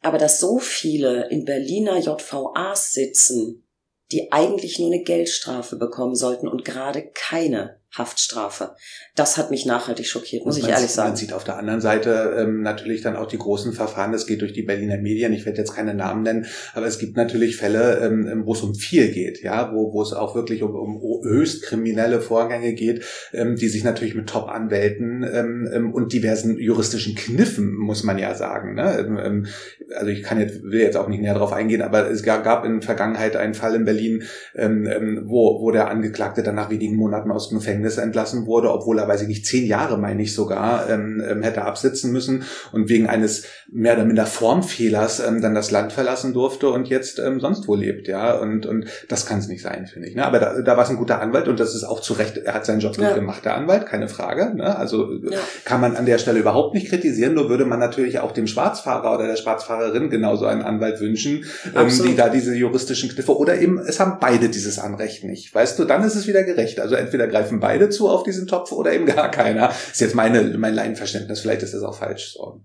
Aber 0.03 0.19
dass 0.19 0.41
so 0.41 0.59
viele 0.59 1.29
in 1.31 1.45
Berliner 1.45 1.99
JVAs 1.99 2.93
sitzen, 2.93 3.67
die 4.11 4.33
eigentlich 4.33 4.79
nur 4.79 4.93
eine 4.93 5.05
Geldstrafe 5.05 5.77
bekommen 5.77 6.17
sollten 6.17 6.49
und 6.49 6.65
gerade 6.65 7.11
keine 7.15 7.80
Haftstrafe. 7.93 8.77
Das 9.17 9.37
hat 9.37 9.51
mich 9.51 9.67
nachhaltig 9.67 10.07
schockiert, 10.07 10.47
muss 10.47 10.57
ich 10.57 10.69
ehrlich 10.69 10.91
sagen. 10.91 11.11
Man 11.11 11.17
sieht 11.17 11.33
auf 11.33 11.43
der 11.43 11.57
anderen 11.57 11.81
Seite 11.81 12.37
ähm, 12.39 12.63
natürlich 12.63 13.03
dann 13.03 13.17
auch 13.17 13.27
die 13.27 13.39
großen 13.39 13.73
Verfahren. 13.73 14.13
Das 14.13 14.27
geht 14.27 14.43
durch 14.43 14.53
die 14.53 14.63
Berliner 14.63 14.97
Medien. 14.99 15.33
Ich 15.33 15.45
werde 15.45 15.59
jetzt 15.59 15.75
keine 15.75 15.93
Namen 15.93 16.23
nennen, 16.23 16.47
aber 16.73 16.87
es 16.87 17.01
gibt 17.01 17.17
natürlich 17.17 17.57
Fälle, 17.57 17.99
ähm, 17.99 18.29
ähm 18.31 18.47
wo 18.47 18.53
es 18.53 18.63
um 18.63 18.77
viel 18.77 19.11
geht, 19.11 19.43
ja, 19.43 19.73
wo, 19.75 19.93
wo 19.93 20.03
es 20.03 20.13
auch 20.13 20.37
wirklich 20.37 20.63
um, 20.63 20.77
um 20.77 21.01
höchst 21.25 21.63
kriminelle 21.63 22.21
Vorgänge 22.21 22.75
geht, 22.75 23.05
ähm, 23.33 23.57
die 23.57 23.69
sich 23.69 23.83
natürlich 23.83 24.15
mit 24.15 24.29
Top-Anwälten 24.29 25.25
ähm, 25.25 25.69
ähm 25.73 25.93
und 25.93 26.13
diversen 26.13 26.59
juristischen 26.59 27.17
Kniffen, 27.17 27.75
muss 27.75 28.05
man 28.05 28.19
ja 28.19 28.37
sagen. 28.37 28.75
Ne? 28.75 28.99
Ähm, 29.01 29.19
ähm, 29.21 29.47
also 29.97 30.13
ich 30.13 30.23
kann 30.23 30.39
jetzt 30.39 30.63
will 30.63 30.81
jetzt 30.81 30.97
auch 30.97 31.09
nicht 31.09 31.23
näher 31.23 31.35
darauf 31.35 31.53
eingehen, 31.53 31.83
aber 31.83 32.09
es 32.09 32.23
gab, 32.23 32.45
gab 32.45 32.65
in 32.65 32.83
Vergangenheit 32.83 33.35
einen 33.35 33.55
Fall 33.55 33.75
in 33.75 33.85
Berlin, 33.85 34.23
ähm, 34.55 35.23
wo, 35.25 35.61
wo 35.61 35.73
der 35.73 35.91
Angeklagte 35.91 36.45
dann 36.45 36.55
nach 36.55 36.71
wenigen 36.71 36.95
Monaten 36.95 37.33
aus 37.33 37.49
dem 37.49 37.59
Gefängnis 37.59 37.80
Gefängnis 37.81 37.99
entlassen 37.99 38.47
wurde, 38.47 38.71
obwohl 38.71 38.99
er, 38.99 39.09
weiß 39.09 39.23
ich 39.23 39.29
nicht, 39.29 39.47
zehn 39.47 39.67
Jahre, 39.67 39.99
meine 39.99 40.23
ich 40.23 40.35
sogar, 40.35 40.89
ähm, 40.89 41.23
ähm, 41.27 41.43
hätte 41.43 41.63
absitzen 41.63 42.13
müssen 42.13 42.45
und 42.73 42.89
wegen 42.89 43.09
eines 43.09 43.45
mehr 43.71 43.95
oder 43.95 44.05
minder 44.05 44.27
Formfehlers 44.27 45.21
ähm, 45.21 45.41
dann 45.41 45.55
das 45.55 45.71
Land 45.71 45.93
verlassen 45.93 46.33
durfte 46.33 46.69
und 46.69 46.89
jetzt 46.89 47.19
ähm, 47.19 47.41
sonst 47.41 47.69
wo 47.69 47.75
lebt, 47.75 48.09
ja. 48.09 48.37
Und, 48.39 48.67
und 48.67 48.87
das 49.09 49.27
kann 49.27 49.39
es 49.39 49.49
nicht 49.49 49.63
sein, 49.63 49.87
finde 49.87 50.09
ich. 50.09 50.15
Ne? 50.15 50.25
Aber 50.25 50.39
da, 50.39 50.61
da 50.61 50.77
war 50.77 50.85
es 50.85 50.91
ein 50.91 50.97
guter 50.97 51.21
Anwalt 51.21 51.49
und 51.49 51.61
das 51.61 51.75
ist 51.75 51.85
auch 51.85 52.01
zu 52.01 52.15
Recht, 52.15 52.37
er 52.39 52.55
hat 52.55 52.67
seinen 52.67 52.81
Job 52.81 52.97
ja. 52.97 53.09
gut 53.09 53.17
gemacht, 53.17 53.45
der 53.45 53.57
Anwalt, 53.57 53.87
keine 53.87 54.09
Frage. 54.09 54.55
Ne? 54.55 54.77
Also 54.77 55.13
ja. 55.13 55.39
kann 55.65 55.81
man 55.81 55.97
an 55.97 56.07
der 56.07 56.19
Stelle 56.19 56.39
überhaupt 56.39 56.75
nicht 56.75 56.89
kritisieren, 56.89 57.35
nur 57.35 57.49
würde 57.49 57.65
man 57.65 57.79
natürlich 57.79 58.21
auch 58.21 58.33
dem 58.33 58.47
Schwarzfahrer 58.47 59.15
oder 59.15 59.27
der 59.27 59.37
Schwarzfahrerin 59.37 60.11
genauso 60.11 60.47
einen 60.47 60.63
Anwalt 60.63 61.01
wünschen, 61.01 61.45
ähm, 61.75 61.89
die 61.89 62.17
da 62.17 62.29
diese 62.29 62.55
juristischen 62.55 63.11
Kniffe 63.11 63.37
oder 63.37 63.61
eben 63.61 63.79
es 63.79 64.01
haben 64.01 64.19
beide 64.21 64.49
dieses 64.49 64.79
Anrecht 64.79 65.25
nicht. 65.25 65.55
Weißt 65.55 65.79
du, 65.79 65.85
dann 65.85 66.05
ist 66.05 66.15
es 66.15 66.27
wieder 66.27 66.43
gerecht. 66.43 66.81
Also 66.81 66.95
entweder 66.95 67.27
greifen 67.27 67.61
beide 67.61 67.70
beide 67.71 67.89
zu 67.91 68.09
auf 68.09 68.23
diesen 68.23 68.47
Topf 68.47 68.73
oder 68.73 68.93
eben 68.93 69.07
gar 69.07 69.31
keiner. 69.31 69.71
Ist 69.91 70.01
jetzt 70.01 70.15
meine, 70.15 70.43
mein 70.59 70.75
Laienverständnis. 70.75 71.41
Vielleicht 71.41 71.63
ist 71.63 71.75
das 71.75 71.83
auch 71.83 71.97
falsch. 71.97 72.35
So. 72.35 72.61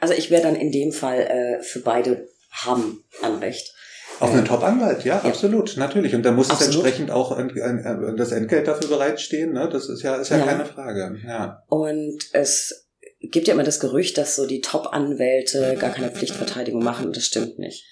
Also 0.00 0.14
ich 0.14 0.30
wäre 0.30 0.42
dann 0.42 0.56
in 0.56 0.72
dem 0.72 0.92
Fall 0.92 1.20
äh, 1.20 1.62
für 1.62 1.80
beide 1.80 2.28
haben 2.50 3.04
Anrecht. 3.22 3.74
Auf 4.20 4.32
einen 4.32 4.44
Top-Anwalt, 4.44 5.04
ja, 5.04 5.20
ja, 5.22 5.28
absolut, 5.28 5.76
natürlich. 5.76 6.12
Und 6.14 6.24
da 6.24 6.32
muss 6.32 6.50
absolut. 6.50 6.70
es 6.70 6.76
entsprechend 6.76 7.12
auch 7.12 7.30
ein, 7.30 7.50
ein, 7.62 7.86
ein, 7.86 8.16
das 8.16 8.32
Entgelt 8.32 8.66
dafür 8.66 8.88
bereitstehen. 8.88 9.52
Ne? 9.52 9.68
Das 9.70 9.88
ist 9.88 10.02
ja, 10.02 10.16
ist 10.16 10.30
ja, 10.30 10.38
ja 10.38 10.44
keine 10.44 10.66
Frage. 10.66 11.20
Ja. 11.24 11.62
Und 11.68 12.18
es 12.32 12.88
gibt 13.20 13.46
ja 13.46 13.54
immer 13.54 13.62
das 13.62 13.78
Gerücht, 13.78 14.18
dass 14.18 14.34
so 14.34 14.46
die 14.46 14.60
Top-Anwälte 14.60 15.76
gar 15.78 15.90
keine 15.90 16.10
Pflichtverteidigung 16.10 16.82
machen. 16.82 17.06
Und 17.06 17.16
das 17.16 17.26
stimmt 17.26 17.60
nicht. 17.60 17.86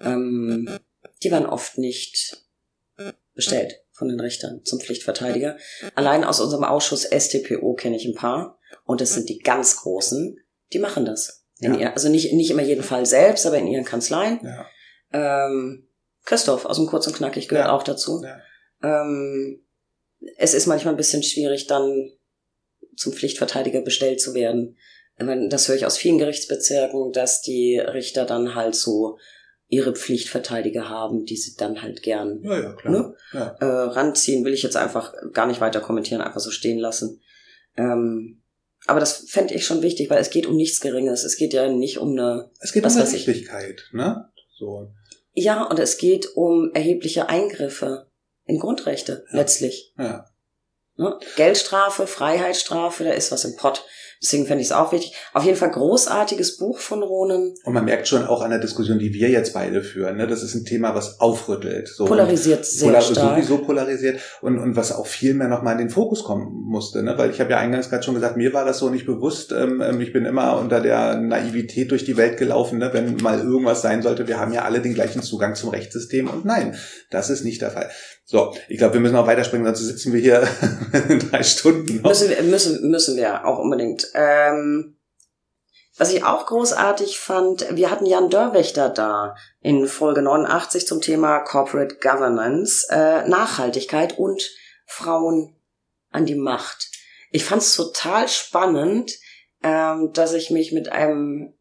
Ähm, 0.00 0.68
die 1.24 1.32
waren 1.32 1.46
oft 1.46 1.78
nicht 1.78 2.36
bestellt 3.34 3.81
von 3.92 4.08
den 4.08 4.20
Richtern 4.20 4.64
zum 4.64 4.80
Pflichtverteidiger. 4.80 5.56
Allein 5.94 6.24
aus 6.24 6.40
unserem 6.40 6.64
Ausschuss 6.64 7.04
STPO 7.04 7.74
kenne 7.74 7.96
ich 7.96 8.06
ein 8.06 8.14
paar. 8.14 8.58
Und 8.84 9.00
das 9.00 9.14
sind 9.14 9.28
die 9.28 9.38
ganz 9.38 9.76
Großen, 9.76 10.38
die 10.72 10.78
machen 10.78 11.04
das. 11.04 11.44
Ja. 11.58 11.76
Ihr, 11.76 11.92
also 11.92 12.08
nicht, 12.08 12.32
nicht 12.32 12.50
immer 12.50 12.62
jeden 12.62 12.82
Fall 12.82 13.06
selbst, 13.06 13.46
aber 13.46 13.58
in 13.58 13.68
ihren 13.68 13.84
Kanzleien. 13.84 14.40
Ja. 14.42 14.66
Ähm, 15.46 15.86
Christoph 16.24 16.64
aus 16.64 16.76
dem 16.76 16.86
Kurz 16.86 17.06
und 17.06 17.14
Knackig 17.14 17.48
gehört 17.48 17.68
ja. 17.68 17.72
auch 17.72 17.82
dazu. 17.82 18.24
Ähm, 18.82 19.62
es 20.36 20.54
ist 20.54 20.66
manchmal 20.66 20.94
ein 20.94 20.98
bisschen 20.98 21.22
schwierig, 21.22 21.66
dann 21.66 22.10
zum 22.96 23.12
Pflichtverteidiger 23.12 23.80
bestellt 23.80 24.20
zu 24.20 24.34
werden. 24.34 24.76
Das 25.48 25.68
höre 25.68 25.76
ich 25.76 25.86
aus 25.86 25.98
vielen 25.98 26.18
Gerichtsbezirken, 26.18 27.12
dass 27.12 27.42
die 27.42 27.78
Richter 27.78 28.24
dann 28.24 28.54
halt 28.54 28.74
so 28.74 29.18
ihre 29.72 29.94
Pflichtverteidiger 29.94 30.90
haben, 30.90 31.24
die 31.24 31.38
sie 31.38 31.56
dann 31.56 31.80
halt 31.80 32.02
gern 32.02 32.42
ja, 32.42 32.60
ja. 32.60 32.76
Ne? 32.84 33.14
Ja. 33.32 33.56
Äh, 33.58 33.64
ranziehen, 33.64 34.44
will 34.44 34.52
ich 34.52 34.62
jetzt 34.62 34.76
einfach 34.76 35.14
gar 35.32 35.46
nicht 35.46 35.62
weiter 35.62 35.80
kommentieren, 35.80 36.20
einfach 36.20 36.40
so 36.40 36.50
stehen 36.50 36.78
lassen. 36.78 37.22
Ähm, 37.78 38.42
aber 38.86 39.00
das 39.00 39.30
fände 39.30 39.54
ich 39.54 39.64
schon 39.64 39.80
wichtig, 39.80 40.10
weil 40.10 40.20
es 40.20 40.28
geht 40.28 40.44
um 40.44 40.56
nichts 40.56 40.80
Geringes. 40.80 41.24
Es 41.24 41.38
geht 41.38 41.54
ja 41.54 41.68
nicht 41.68 41.96
um 41.96 42.10
eine. 42.10 42.50
Es 42.60 42.74
geht 42.74 42.84
um 42.84 42.94
weiß 42.94 43.14
ich. 43.14 43.24
Gerechtigkeit, 43.24 43.88
ne? 43.92 44.28
So. 44.58 44.92
Ja, 45.32 45.62
und 45.62 45.78
es 45.78 45.96
geht 45.96 46.36
um 46.36 46.70
erhebliche 46.74 47.30
Eingriffe 47.30 48.10
in 48.44 48.58
Grundrechte 48.58 49.24
letztlich. 49.30 49.94
Ja. 49.96 50.26
Ne? 50.96 51.18
Geldstrafe, 51.36 52.06
Freiheitsstrafe, 52.06 53.04
da 53.04 53.12
ist 53.12 53.32
was 53.32 53.46
im 53.46 53.56
Pott. 53.56 53.86
Deswegen 54.22 54.46
fände 54.46 54.62
ich 54.62 54.68
es 54.68 54.72
auch 54.72 54.92
wichtig. 54.92 55.16
Auf 55.32 55.44
jeden 55.44 55.56
Fall 55.56 55.70
großartiges 55.70 56.56
Buch 56.56 56.78
von 56.78 57.02
Ronen. 57.02 57.54
Und 57.64 57.72
man 57.72 57.84
merkt 57.84 58.06
schon 58.06 58.24
auch 58.24 58.40
an 58.40 58.50
der 58.50 58.60
Diskussion, 58.60 59.00
die 59.00 59.12
wir 59.12 59.28
jetzt 59.30 59.52
beide 59.52 59.82
führen, 59.82 60.16
ne, 60.16 60.28
das 60.28 60.44
ist 60.44 60.54
ein 60.54 60.64
Thema, 60.64 60.94
was 60.94 61.18
aufrüttelt. 61.20 61.88
So. 61.88 62.04
Polarisiert 62.04 62.64
sehr 62.64 62.88
Polar 62.88 63.02
stark. 63.02 63.34
sowieso 63.34 63.58
polarisiert 63.58 64.20
und, 64.40 64.58
und 64.58 64.76
was 64.76 64.92
auch 64.92 65.06
viel 65.06 65.34
mehr 65.34 65.48
nochmal 65.48 65.72
in 65.72 65.78
den 65.78 65.90
Fokus 65.90 66.22
kommen 66.22 66.52
musste, 66.66 67.02
ne? 67.02 67.18
weil 67.18 67.30
ich 67.30 67.40
habe 67.40 67.50
ja 67.50 67.58
eingangs 67.58 67.90
gerade 67.90 68.04
schon 68.04 68.14
gesagt, 68.14 68.36
mir 68.36 68.52
war 68.54 68.64
das 68.64 68.78
so 68.78 68.90
nicht 68.90 69.06
bewusst. 69.06 69.50
Ähm, 69.50 69.80
ähm, 69.80 70.00
ich 70.00 70.12
bin 70.12 70.24
immer 70.24 70.58
unter 70.58 70.80
der 70.80 71.16
Naivität 71.16 71.90
durch 71.90 72.04
die 72.04 72.16
Welt 72.16 72.38
gelaufen, 72.38 72.78
ne? 72.78 72.90
wenn 72.92 73.16
mal 73.16 73.40
irgendwas 73.40 73.82
sein 73.82 74.02
sollte, 74.02 74.28
wir 74.28 74.38
haben 74.38 74.52
ja 74.52 74.62
alle 74.62 74.80
den 74.80 74.94
gleichen 74.94 75.22
Zugang 75.22 75.56
zum 75.56 75.70
Rechtssystem 75.70 76.28
und 76.28 76.44
nein, 76.44 76.76
das 77.10 77.28
ist 77.28 77.44
nicht 77.44 77.60
der 77.60 77.72
Fall. 77.72 77.90
So, 78.24 78.54
ich 78.68 78.78
glaube, 78.78 78.94
wir 78.94 79.00
müssen 79.00 79.16
auch 79.16 79.26
weiterspringen, 79.26 79.66
sonst 79.66 79.80
sitzen 79.80 80.12
wir 80.12 80.20
hier 80.20 80.40
drei 81.30 81.42
Stunden 81.42 81.96
noch. 81.96 82.10
Müssen 82.10 82.30
wir, 82.30 82.42
müssen, 82.42 82.90
müssen 82.90 83.16
wir 83.16 83.46
auch 83.46 83.58
unbedingt. 83.58 84.06
Ähm, 84.14 84.96
was 85.98 86.12
ich 86.12 86.24
auch 86.24 86.46
großartig 86.46 87.18
fand, 87.18 87.66
wir 87.76 87.90
hatten 87.90 88.06
Jan 88.06 88.30
Dörwächter 88.30 88.88
da 88.88 89.36
in 89.60 89.86
Folge 89.86 90.22
89 90.22 90.86
zum 90.86 91.00
Thema 91.00 91.40
Corporate 91.40 91.96
Governance, 91.96 92.86
äh, 92.90 93.28
Nachhaltigkeit 93.28 94.18
und 94.18 94.42
Frauen 94.86 95.54
an 96.10 96.24
die 96.24 96.34
Macht. 96.34 96.90
Ich 97.30 97.44
fand 97.44 97.62
es 97.62 97.74
total 97.74 98.28
spannend, 98.28 99.12
ähm, 99.62 100.12
dass 100.12 100.32
ich 100.32 100.50
mich 100.50 100.72
mit 100.72 100.90
einem 100.90 101.54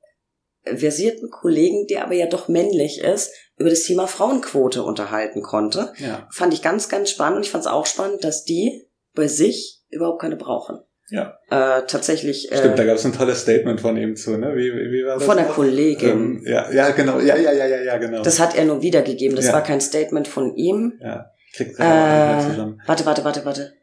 versierten 0.64 1.30
Kollegen, 1.30 1.88
der 1.88 2.04
aber 2.06 2.14
ja 2.14 2.28
doch 2.28 2.48
männlich 2.48 3.00
ist, 3.00 3.32
über 3.62 3.70
das 3.70 3.84
Thema 3.84 4.08
Frauenquote 4.08 4.84
unterhalten 4.84 5.42
konnte. 5.42 5.94
Ja, 5.98 6.28
Fand 6.32 6.54
ich 6.54 6.62
ganz, 6.62 6.90
ganz 6.90 7.10
spannend. 7.10 7.38
Und 7.38 7.46
ich 7.46 7.52
fand 7.52 7.64
es 7.64 7.72
auch 7.72 7.86
spannend, 7.86 8.24
dass 8.24 8.44
die 8.44 8.88
bei 9.16 9.28
sich 9.28 9.82
überhaupt 9.90 10.22
keine 10.22 10.36
brauchen. 10.36 10.80
ja. 11.10 11.38
Äh, 11.50 11.84
tatsächlich 11.88 12.52
äh, 12.52 12.58
Stimmt, 12.58 12.80
da 12.80 12.86
gab 12.86 12.96
es 12.96 13.06
ein 13.06 13.14
tolles 13.14 13.42
Statement 13.42 13.80
von 13.82 13.96
ihm 13.98 14.16
zu, 14.16 14.38
ne? 14.38 14.54
Wie, 14.56 14.72
wie, 14.72 15.06
war 15.06 15.16
das? 15.16 15.24
von 15.26 15.38
der? 15.38 15.46
Kollegin. 15.48 16.10
Ähm, 16.10 16.44
ja, 16.46 16.72
ja, 16.72 16.90
genau. 16.92 17.20
Ja, 17.20 17.36
ja, 17.38 17.52
ja, 17.52 17.66
ja, 17.66 17.82
ja, 17.82 17.98
genau. 17.98 18.22
Das 18.24 18.40
hat 18.40 18.56
er 18.56 18.66
nur 18.66 18.82
wiedergegeben. 18.82 19.36
Das 19.36 19.46
Ja. 19.48 19.54
war 19.54 19.64
kein 19.64 19.82
Statement 19.82 20.28
von 20.28 20.56
ihm. 20.56 20.94
ja, 21.02 21.26
ich 21.50 21.58
krieg 21.58 21.76
gerade 21.76 21.90
auch 21.90 22.36
nicht 22.36 22.38
mehr 22.38 22.48
Äh, 22.48 22.50
zusammen. 22.56 22.82
warte, 22.88 23.06
warte, 23.06 23.24
warte, 23.26 23.46
warte. 23.46 23.74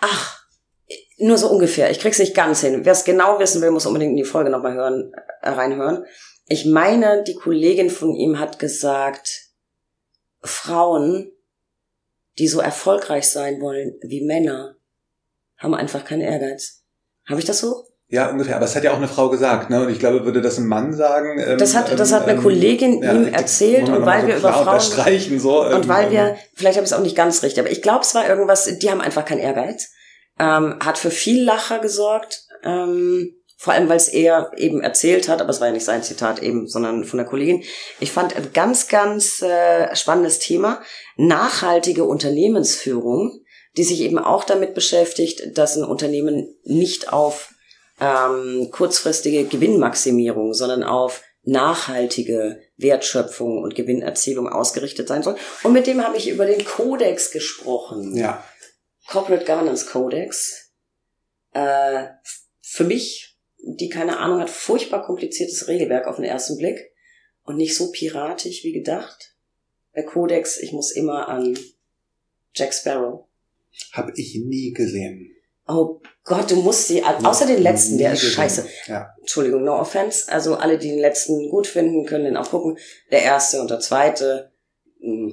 Ach, 0.00 0.40
nur 1.18 1.38
so 1.38 1.48
ungefähr. 1.48 1.90
Ich 1.90 2.00
krieg's 2.00 2.18
nicht 2.18 2.34
ganz 2.34 2.60
hin. 2.60 2.80
Wer 2.84 2.92
es 2.92 3.04
genau 3.04 3.38
wissen 3.38 3.62
will, 3.62 3.70
muss 3.70 3.86
unbedingt 3.86 4.10
in 4.10 4.16
die 4.16 4.24
Folge 4.24 4.50
nochmal 4.50 4.74
hören, 4.74 5.12
äh, 5.42 5.48
reinhören. 5.50 6.04
Ich 6.46 6.66
meine, 6.66 7.22
die 7.24 7.34
Kollegin 7.34 7.90
von 7.90 8.14
ihm 8.14 8.38
hat 8.38 8.58
gesagt, 8.58 9.48
Frauen, 10.42 11.30
die 12.38 12.48
so 12.48 12.60
erfolgreich 12.60 13.30
sein 13.30 13.60
wollen 13.60 13.94
wie 14.02 14.24
Männer, 14.24 14.76
haben 15.56 15.74
einfach 15.74 16.04
keinen 16.04 16.20
Ehrgeiz. 16.20 16.82
Habe 17.26 17.40
ich 17.40 17.46
das 17.46 17.60
so? 17.60 17.84
Ja, 18.08 18.30
ungefähr. 18.30 18.56
Aber 18.56 18.66
es 18.66 18.76
hat 18.76 18.84
ja 18.84 18.92
auch 18.92 18.98
eine 18.98 19.08
Frau 19.08 19.30
gesagt, 19.30 19.70
ne? 19.70 19.80
Und 19.80 19.90
ich 19.90 19.98
glaube, 19.98 20.24
würde 20.26 20.42
das 20.42 20.58
ein 20.58 20.66
Mann 20.66 20.92
sagen. 20.92 21.38
Ähm, 21.38 21.58
Das 21.58 21.74
hat, 21.74 21.98
das 21.98 22.12
hat 22.12 22.24
eine 22.24 22.34
ähm, 22.34 22.42
Kollegin 22.42 23.02
ja, 23.02 23.12
ihm 23.14 23.32
erzählt 23.32 23.88
und 23.88 24.04
weil 24.04 24.22
so 24.22 24.26
wir 24.28 24.36
über 24.36 24.52
Frauen 24.52 24.68
unterstreichen 24.68 25.40
so 25.40 25.64
und 25.64 25.72
ähm, 25.72 25.88
weil 25.88 26.06
ähm, 26.06 26.12
wir, 26.12 26.36
vielleicht 26.54 26.76
habe 26.76 26.84
ich 26.84 26.92
es 26.92 26.96
auch 26.96 27.02
nicht 27.02 27.16
ganz 27.16 27.42
richtig, 27.42 27.60
aber 27.60 27.70
ich 27.70 27.80
glaube, 27.80 28.00
es 28.02 28.14
war 28.14 28.28
irgendwas, 28.28 28.78
die 28.78 28.90
haben 28.90 29.00
einfach 29.00 29.24
keinen 29.24 29.40
Ehrgeiz, 29.40 29.90
ähm, 30.38 30.78
hat 30.84 30.98
für 30.98 31.10
viel 31.10 31.42
Lacher 31.42 31.78
gesorgt, 31.78 32.44
ähm, 32.62 33.34
vor 33.56 33.72
allem 33.72 33.88
weil 33.88 33.96
es 33.96 34.08
er 34.08 34.52
eben 34.56 34.80
erzählt 34.80 35.28
hat, 35.28 35.40
aber 35.40 35.50
es 35.50 35.60
war 35.60 35.68
ja 35.68 35.72
nicht 35.72 35.84
sein 35.84 36.02
Zitat 36.02 36.42
eben, 36.42 36.66
sondern 36.66 37.04
von 37.04 37.18
der 37.18 37.26
Kollegin. 37.26 37.62
Ich 38.00 38.12
fand 38.12 38.36
ein 38.36 38.52
ganz, 38.52 38.88
ganz 38.88 39.42
äh, 39.42 39.94
spannendes 39.94 40.38
Thema, 40.38 40.82
nachhaltige 41.16 42.04
Unternehmensführung, 42.04 43.40
die 43.76 43.84
sich 43.84 44.00
eben 44.00 44.18
auch 44.18 44.44
damit 44.44 44.74
beschäftigt, 44.74 45.56
dass 45.56 45.76
ein 45.76 45.84
Unternehmen 45.84 46.56
nicht 46.64 47.12
auf 47.12 47.54
ähm, 48.00 48.68
kurzfristige 48.70 49.44
Gewinnmaximierung, 49.44 50.54
sondern 50.54 50.82
auf 50.82 51.22
nachhaltige 51.42 52.60
Wertschöpfung 52.76 53.62
und 53.62 53.74
Gewinnerzielung 53.74 54.48
ausgerichtet 54.48 55.08
sein 55.08 55.22
soll. 55.22 55.36
Und 55.62 55.72
mit 55.72 55.86
dem 55.86 56.02
habe 56.04 56.16
ich 56.16 56.28
über 56.28 56.46
den 56.46 56.64
Kodex 56.64 57.30
gesprochen. 57.30 58.16
ja, 58.16 58.42
Corporate 59.08 59.44
Governance 59.44 59.86
Codex. 59.86 60.70
Äh, 61.52 62.06
für 62.62 62.84
mich, 62.84 63.33
die 63.66 63.88
keine 63.88 64.18
Ahnung 64.18 64.40
hat, 64.40 64.50
furchtbar 64.50 65.04
kompliziertes 65.04 65.68
Regelwerk 65.68 66.06
auf 66.06 66.16
den 66.16 66.24
ersten 66.24 66.56
Blick 66.58 66.92
und 67.44 67.56
nicht 67.56 67.76
so 67.76 67.90
piratisch 67.90 68.64
wie 68.64 68.72
gedacht. 68.72 69.34
Bei 69.94 70.02
Codex, 70.02 70.58
ich 70.58 70.72
muss 70.72 70.90
immer 70.92 71.28
an 71.28 71.58
Jack 72.54 72.74
Sparrow. 72.74 73.26
habe 73.92 74.12
ich 74.16 74.40
nie 74.44 74.72
gesehen. 74.72 75.30
Oh 75.66 76.00
Gott, 76.24 76.50
du 76.50 76.56
musst 76.56 76.90
die, 76.90 77.02
außer 77.02 77.46
den 77.46 77.62
letzten, 77.62 77.96
der 77.96 78.12
ist 78.12 78.20
gesehen. 78.20 78.34
scheiße. 78.34 78.68
Ja, 78.86 79.14
Entschuldigung, 79.20 79.64
no 79.64 79.78
offense. 79.78 80.30
Also 80.30 80.56
alle, 80.56 80.78
die 80.78 80.88
den 80.88 80.98
letzten 80.98 81.48
gut 81.48 81.66
finden, 81.66 82.04
können 82.04 82.24
den 82.24 82.36
auch 82.36 82.50
gucken. 82.50 82.76
Der 83.10 83.22
erste 83.22 83.60
und 83.62 83.70
der 83.70 83.80
zweite. 83.80 84.52
mh, 85.00 85.32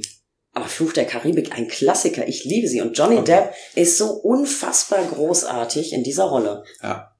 Aber 0.54 0.66
Fluch 0.68 0.94
der 0.94 1.06
Karibik, 1.06 1.54
ein 1.58 1.68
Klassiker. 1.68 2.28
Ich 2.30 2.46
liebe 2.46 2.68
sie. 2.68 2.80
Und 2.82 2.98
Johnny 2.98 3.18
Okay. 3.18 3.26
Depp 3.26 3.54
ist 3.76 3.98
so 3.98 4.12
unfassbar 4.12 5.04
großartig 5.06 5.92
in 5.94 6.04
dieser 6.04 6.26
Rolle. 6.26 6.64
ja. 6.82 7.11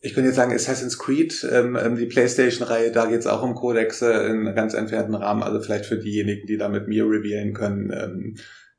Ich 0.00 0.14
könnte 0.14 0.28
jetzt 0.28 0.36
sagen, 0.36 0.52
Assassin's 0.52 0.98
Creed, 0.98 1.46
ähm, 1.50 1.76
ähm, 1.76 1.96
die 1.96 2.06
Playstation-Reihe, 2.06 2.92
da 2.92 3.06
geht's 3.06 3.26
auch 3.26 3.42
um 3.42 3.54
Kodexe 3.54 4.12
in 4.12 4.54
ganz 4.54 4.74
entfernten 4.74 5.14
Rahmen. 5.14 5.42
Also 5.42 5.60
vielleicht 5.60 5.86
für 5.86 5.98
diejenigen, 5.98 6.46
die 6.46 6.58
da 6.58 6.68
mit 6.68 6.86
mir 6.86 7.04
revealen 7.04 7.54
können. 7.54 7.90
Ähm, 7.90 8.36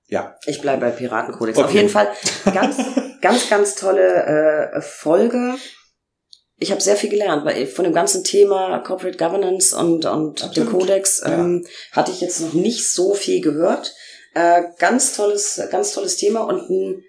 ja, 0.08 0.38
Ich 0.46 0.62
bleibe 0.62 0.82
bei 0.82 0.92
Piratenkodex. 0.92 1.58
Okay. 1.58 1.68
Auf 1.68 1.74
jeden 1.74 1.90
Fall 1.90 2.08
ganz, 2.54 2.78
ganz, 3.22 3.50
ganz 3.50 3.76
tolle 3.76 4.72
äh, 4.74 4.82
Folge. 4.82 5.56
Ich 6.60 6.72
habe 6.72 6.82
sehr 6.82 6.96
viel 6.96 7.10
gelernt, 7.10 7.46
weil 7.46 7.68
von 7.68 7.84
dem 7.84 7.94
ganzen 7.94 8.24
Thema 8.24 8.80
Corporate 8.80 9.18
Governance 9.18 9.76
und, 9.76 10.06
und 10.06 10.42
dem 10.42 10.48
Absolut. 10.48 10.72
Kodex 10.72 11.22
ähm, 11.26 11.66
hatte 11.92 12.12
ich 12.12 12.22
jetzt 12.22 12.42
noch 12.42 12.54
nicht 12.54 12.90
so 12.90 13.14
viel 13.14 13.42
gehört. 13.42 13.94
Äh, 14.34 14.64
ganz 14.80 15.16
tolles, 15.16 15.62
ganz 15.72 15.92
tolles 15.94 16.16
Thema 16.16 16.42
und 16.42 16.70
ein 16.70 17.04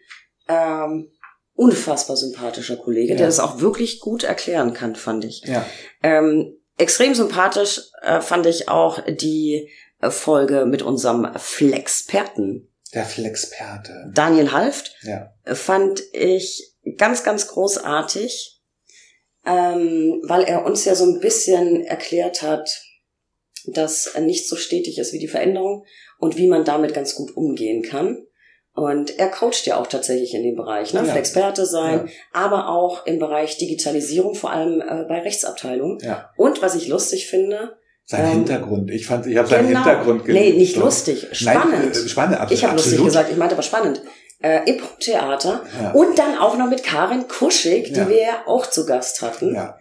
ähm, 0.48 1.12
unfassbar 1.58 2.16
sympathischer 2.16 2.76
Kollege, 2.76 3.12
Ja. 3.12 3.16
der 3.18 3.26
das 3.26 3.40
auch 3.40 3.60
wirklich 3.60 3.98
gut 4.00 4.22
erklären 4.22 4.72
kann, 4.74 4.94
fand 4.94 5.24
ich. 5.24 5.42
ja, 5.44 5.66
Ähm, 6.02 6.56
extrem 6.76 7.14
sympathisch 7.14 7.80
äh, 8.02 8.20
fand 8.20 8.46
ich 8.46 8.68
auch 8.68 9.00
die 9.08 9.68
Folge 10.00 10.64
mit 10.66 10.82
unserem 10.82 11.28
Flexperten 11.36 12.68
der 12.94 13.04
Flexperte. 13.04 14.10
Daniel 14.14 14.52
Halft 14.52 14.94
Ja, 15.02 15.34
fand 15.44 16.00
ich 16.12 16.74
ganz, 16.96 17.24
ganz 17.24 17.48
großartig, 17.48 18.60
ähm, 19.44 20.22
weil 20.26 20.44
er 20.44 20.64
uns 20.64 20.84
ja 20.84 20.94
so 20.94 21.04
ein 21.04 21.18
bisschen 21.20 21.84
erklärt 21.84 22.42
hat, 22.42 22.70
dass 23.66 24.14
nicht 24.20 24.48
so 24.48 24.54
stetig 24.54 24.98
ist 24.98 25.12
wie 25.12 25.18
die 25.18 25.28
Veränderung 25.28 25.84
und 26.18 26.36
wie 26.36 26.46
man 26.46 26.64
damit 26.64 26.94
ganz 26.94 27.16
gut 27.16 27.36
umgehen 27.36 27.82
kann. 27.82 28.24
Und 28.78 29.18
er 29.18 29.28
coacht 29.28 29.66
ja 29.66 29.76
auch 29.76 29.86
tatsächlich 29.86 30.34
in 30.34 30.42
dem 30.42 30.56
Bereich, 30.56 30.94
ne? 30.94 31.00
Ja. 31.04 31.12
Flexperte 31.12 31.66
sein, 31.66 32.06
Ja. 32.06 32.12
aber 32.32 32.68
auch 32.68 33.04
im 33.06 33.18
Bereich 33.18 33.58
Digitalisierung, 33.58 34.34
vor 34.34 34.50
allem 34.52 34.80
äh, 34.80 35.04
bei 35.08 35.20
Rechtsabteilungen. 35.20 35.98
ja. 36.02 36.30
Und 36.36 36.62
was 36.62 36.74
ich 36.74 36.88
lustig 36.88 37.26
finde, 37.28 37.76
Sein 38.10 38.24
Ähm, 38.24 38.30
Hintergrund. 38.38 38.90
Ich 38.90 39.06
fand, 39.06 39.26
ich 39.26 39.36
habe 39.36 39.46
seinen 39.48 39.68
genau. 39.68 39.84
Hintergrund 39.84 40.26
Nee, 40.28 40.52
nicht 40.52 40.74
so. 40.76 40.80
lustig, 40.80 41.26
spannend. 41.32 41.72
Nein, 41.72 41.90
äh, 41.92 42.08
spannend, 42.08 42.36
absolut. 42.36 42.52
ich 42.52 42.64
habe 42.64 42.76
lustig 42.76 43.04
gesagt, 43.04 43.30
ich 43.30 43.36
meinte 43.36 43.54
aber 43.54 43.62
spannend. 43.62 44.00
Äh, 44.40 44.60
Impro-Theater 44.70 45.62
Ja. 45.82 45.90
und 45.92 46.18
dann 46.18 46.38
auch 46.38 46.56
noch 46.56 46.70
mit 46.70 46.82
Karin 46.84 47.28
Kuschig, 47.28 47.92
die 47.92 48.08
wir 48.08 48.22
ja 48.22 48.42
auch 48.46 48.66
zu 48.66 48.86
Gast 48.86 49.20
hatten. 49.20 49.54
Ja, 49.54 49.76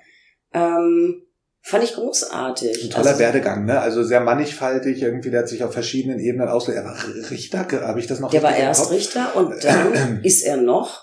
Ähm, 0.54 1.22
fand 1.70 1.84
ich 1.84 1.94
großartig. 1.94 2.84
ein 2.86 2.90
toller 2.90 3.08
Also, 3.08 3.20
Werdegang, 3.20 3.66
ne? 3.66 3.80
Also 3.80 4.04
sehr 4.04 4.22
mannigfaltig, 4.22 5.02
irgendwie, 5.02 5.30
der 5.32 5.42
hat 5.42 5.50
sich 5.50 5.64
auf 5.64 5.74
verschiedenen 5.74 6.20
Ebenen 6.20 6.48
ausgelegt. 6.48 6.84
Er 6.84 6.90
war 6.90 7.30
Richter, 7.32 7.68
habe 7.88 8.00
ich 8.00 8.08
das 8.08 8.20
noch 8.20 8.32
Der 8.32 8.44
war 8.44 8.56
erst? 8.56 8.90
Richter 8.92 9.36
und 9.36 9.64
dann 9.64 10.22
ist 10.24 10.44
er 10.44 10.58
noch 10.58 11.02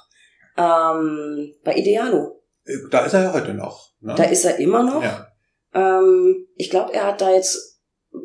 ähm, 0.56 1.54
bei 1.64 1.74
Idealo. 1.76 2.40
Äh, 2.64 2.74
Da 2.90 3.04
ist 3.04 3.12
er 3.14 3.22
ja 3.24 3.32
heute 3.32 3.54
noch. 3.54 3.90
Ne? 4.00 4.14
Da 4.16 4.24
ist 4.24 4.44
er 4.44 4.58
immer 4.58 4.82
noch. 4.82 5.02
ja. 5.02 5.28
Ähm, 5.74 6.46
ich 6.56 6.70
glaube, 6.70 6.92
er 6.94 7.06
hat 7.08 7.20
da 7.20 7.32
jetzt, 7.32 7.80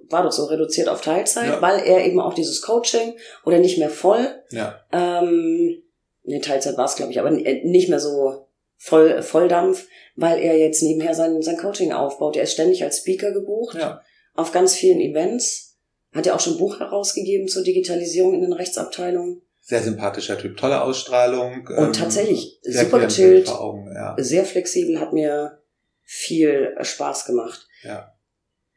war 0.10 0.22
doch 0.24 0.32
so 0.32 0.46
reduziert 0.46 0.88
auf 0.88 1.02
Teilzeit, 1.02 1.48
Ja. 1.50 1.62
weil 1.62 1.80
er 1.80 2.06
eben 2.06 2.20
auch 2.20 2.34
dieses 2.36 2.62
Coaching 2.62 3.16
oder 3.44 3.58
nicht 3.58 3.80
mehr 3.80 3.90
voll, 3.90 4.24
ja, 4.52 4.80
ähm, 4.92 5.82
ne, 6.24 6.40
Teilzeit 6.42 6.78
war 6.78 6.86
es, 6.86 6.96
glaube 6.96 7.12
ich, 7.12 7.20
aber 7.20 7.30
n- 7.30 7.42
nicht 7.72 7.90
mehr 7.90 8.00
so 8.00 8.48
voll, 8.80 9.22
Volldampf, 9.22 9.88
weil 10.16 10.40
er 10.42 10.58
jetzt 10.58 10.82
nebenher 10.82 11.14
sein, 11.14 11.42
sein 11.44 11.58
Coaching 11.58 11.92
aufbaut. 11.92 12.36
Er 12.36 12.44
ist 12.44 12.54
ständig 12.54 12.84
als 12.84 13.00
Speaker 13.00 13.32
gebucht 13.32 13.78
ja, 13.78 14.02
auf 14.34 14.52
ganz 14.52 14.74
vielen 14.74 15.00
Events. 15.00 15.78
Hat 16.16 16.26
ja 16.26 16.34
auch 16.34 16.40
schon 16.40 16.54
ein 16.54 16.60
Buch 16.60 16.80
herausgegeben 16.80 17.48
zur 17.48 17.64
Digitalisierung 17.64 18.34
in 18.34 18.42
den 18.42 18.54
Rechtsabteilungen. 18.54 19.44
Sehr 19.62 19.84
sympathischer 19.84 20.40
Typ, 20.40 20.58
tolle 20.58 20.82
Ausstrahlung. 20.82 21.68
Und 21.68 21.78
ähm, 21.78 21.94
tatsächlich 21.94 22.60
super 22.64 23.00
gechillt, 23.00 23.48
ja. 23.48 24.16
sehr 24.18 24.44
flexibel, 24.46 25.00
hat 25.00 25.14
mir 25.14 25.62
viel 26.02 26.76
Spaß 26.82 27.26
gemacht. 27.26 27.68
Ja. 27.84 28.16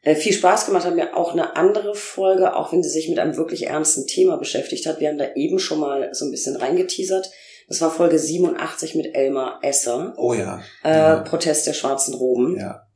Äh, 0.01 0.15
viel 0.15 0.33
Spaß 0.33 0.67
gemacht 0.67 0.85
hat 0.85 0.95
mir 0.95 1.15
auch 1.15 1.31
eine 1.31 1.55
andere 1.55 1.95
Folge, 1.95 2.55
auch 2.55 2.73
wenn 2.73 2.83
sie 2.83 2.89
sich 2.89 3.09
mit 3.09 3.17
einem 3.17 3.37
wirklich 3.37 3.67
ernsten 3.67 4.05
Thema 4.05 4.35
beschäftigt 4.35 4.85
hat. 4.85 4.99
Wir 4.99 5.07
haben 5.07 5.17
da 5.17 5.33
eben 5.33 5.57
schon 5.57 5.79
mal 5.79 6.13
so 6.13 6.25
ein 6.25 6.31
bisschen 6.31 6.57
reingeteasert. 6.57 7.31
Das 7.67 7.81
war 7.81 7.91
Folge 7.91 8.19
87 8.19 8.95
mit 8.95 9.15
Elmar 9.15 9.59
Esser, 9.63 10.13
Oh 10.17 10.33
ja. 10.33 10.61
äh, 10.83 10.89
Ja. 10.97 11.15
Protest 11.21 11.65
der 11.67 11.73
schwarzen 11.73 12.13
Roben. 12.13 12.57
Ja. 12.59 12.87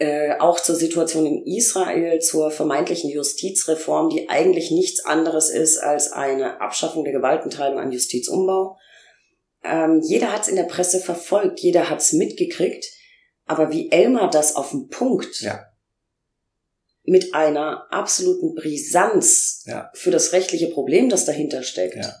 Äh, 0.00 0.38
auch 0.38 0.60
zur 0.60 0.76
Situation 0.76 1.26
in 1.26 1.44
Israel, 1.44 2.20
zur 2.20 2.52
vermeintlichen 2.52 3.10
Justizreform, 3.10 4.10
die 4.10 4.28
eigentlich 4.28 4.70
nichts 4.70 5.04
anderes 5.04 5.50
ist 5.50 5.78
als 5.78 6.12
eine 6.12 6.60
Abschaffung 6.60 7.02
der 7.04 7.12
Gewaltenteilung 7.12 7.80
an 7.80 7.90
Justizumbau. 7.90 8.78
Ähm, 9.64 10.00
jeder 10.04 10.32
hat 10.32 10.42
es 10.42 10.48
in 10.48 10.54
der 10.56 10.64
Presse 10.64 11.00
verfolgt, 11.00 11.58
jeder 11.60 11.90
hat 11.90 11.98
es 12.00 12.12
mitgekriegt, 12.12 12.84
aber 13.46 13.72
wie 13.72 13.90
Elmar 13.90 14.30
das 14.30 14.54
auf 14.54 14.70
den 14.70 14.88
Punkt 14.88 15.40
Ja. 15.40 15.64
mit 17.02 17.34
einer 17.34 17.86
absoluten 17.92 18.54
Brisanz 18.54 19.64
Ja. 19.66 19.90
für 19.94 20.12
das 20.12 20.32
rechtliche 20.32 20.68
Problem, 20.68 21.08
das 21.08 21.24
dahinter 21.24 21.64
steckt, 21.64 21.96
Ja. 21.96 22.14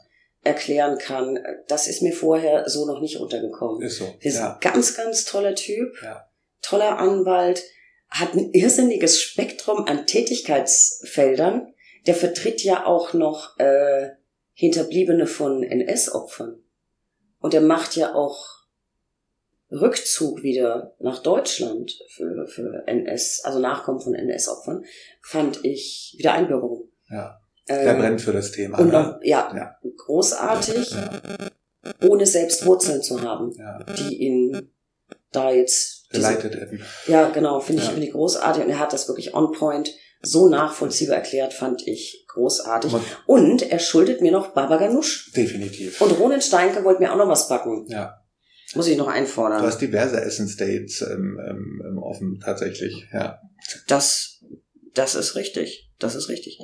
Erklären 0.44 0.98
kann, 0.98 1.38
das 1.66 1.88
ist 1.88 2.02
mir 2.02 2.12
vorher 2.12 2.68
so 2.68 2.86
noch 2.86 3.00
nicht 3.00 3.18
untergekommen. 3.18 3.82
Ist 3.82 3.98
so. 3.98 4.04
Sind 4.20 4.34
Ja. 4.34 4.58
ganz, 4.60 4.96
ganz 4.96 5.24
toller 5.24 5.54
Typ, 5.54 5.94
Ja. 6.02 6.28
toller 6.62 6.98
Anwalt, 6.98 7.62
hat 8.08 8.34
ein 8.34 8.50
irrsinniges 8.52 9.20
Spektrum 9.20 9.84
an 9.86 10.06
Tätigkeitsfeldern. 10.06 11.74
Der 12.06 12.14
vertritt 12.14 12.62
ja 12.64 12.86
auch 12.86 13.12
noch 13.12 13.58
äh, 13.58 14.10
Hinterbliebene 14.54 15.26
von 15.26 15.62
NS-Opfern. 15.62 16.62
Und 17.40 17.54
er 17.54 17.60
macht 17.60 17.96
ja 17.96 18.14
auch 18.14 18.58
Rückzug 19.70 20.42
wieder 20.42 20.94
nach 20.98 21.22
Deutschland 21.22 21.98
für, 22.08 22.46
für 22.46 22.84
NS, 22.86 23.42
also 23.44 23.58
Nachkommen 23.58 24.00
von 24.00 24.14
NS-Opfern, 24.14 24.84
fand 25.20 25.64
ich 25.64 26.14
wieder 26.16 26.32
Einbürgerung. 26.32 26.88
Ja. 27.10 27.40
Ähm, 27.68 27.84
Der 27.84 27.94
brennt 27.94 28.20
für 28.20 28.32
das 28.32 28.50
Thema. 28.52 28.78
und 28.78 28.86
ne? 28.88 28.92
noch, 28.92 29.18
ja, 29.22 29.52
Ja. 29.54 29.76
großartig, 29.96 30.90
Ja. 30.90 31.20
ohne 32.08 32.26
selbst 32.26 32.64
Wurzeln 32.66 33.02
zu 33.02 33.22
haben, 33.22 33.52
Ja. 33.58 33.84
die 33.84 34.16
ihn 34.16 34.70
da 35.32 35.50
jetzt 35.52 36.08
Geleitet 36.10 36.54
eben. 36.54 36.82
Ja, 37.06 37.28
genau, 37.28 37.60
finde 37.60 37.82
ich, 37.82 37.88
finde 37.90 38.06
ich 38.06 38.12
großartig. 38.12 38.64
Und 38.64 38.70
er 38.70 38.78
hat 38.78 38.92
das 38.94 39.08
wirklich 39.08 39.34
on 39.34 39.52
point 39.52 39.94
so 40.22 40.48
nachvollziehbar 40.48 41.16
erklärt, 41.16 41.52
fand 41.52 41.86
ich 41.86 42.24
großartig. 42.28 42.90
Man- 42.92 43.04
Und 43.26 43.62
er 43.70 43.78
schuldet 43.78 44.22
mir 44.22 44.32
noch 44.32 44.48
Baba 44.54 44.78
Ganoush. 44.78 45.30
Definitiv. 45.36 46.00
Und 46.00 46.12
Ronen 46.18 46.40
Steinke 46.40 46.82
wollte 46.82 47.02
mir 47.02 47.12
auch 47.12 47.16
noch 47.18 47.28
was 47.28 47.48
backen. 47.48 47.84
Ja. 47.88 48.24
Muss 48.74 48.86
ich 48.88 48.96
noch 48.96 49.06
Du 49.06 49.12
einfordern. 49.12 49.60
hast 49.62 49.78
diverse 49.80 50.20
Essence-Dates 50.20 51.02
ähm, 51.02 51.38
ähm, 51.46 51.82
ähm, 51.86 51.98
offen, 52.02 52.40
tatsächlich. 52.42 53.06
Ja. 53.12 53.38
Das, 53.86 54.42
das 54.94 55.14
ist 55.14 55.36
richtig. 55.36 55.90
Das 55.98 56.14
ist 56.14 56.28
richtig. 56.30 56.58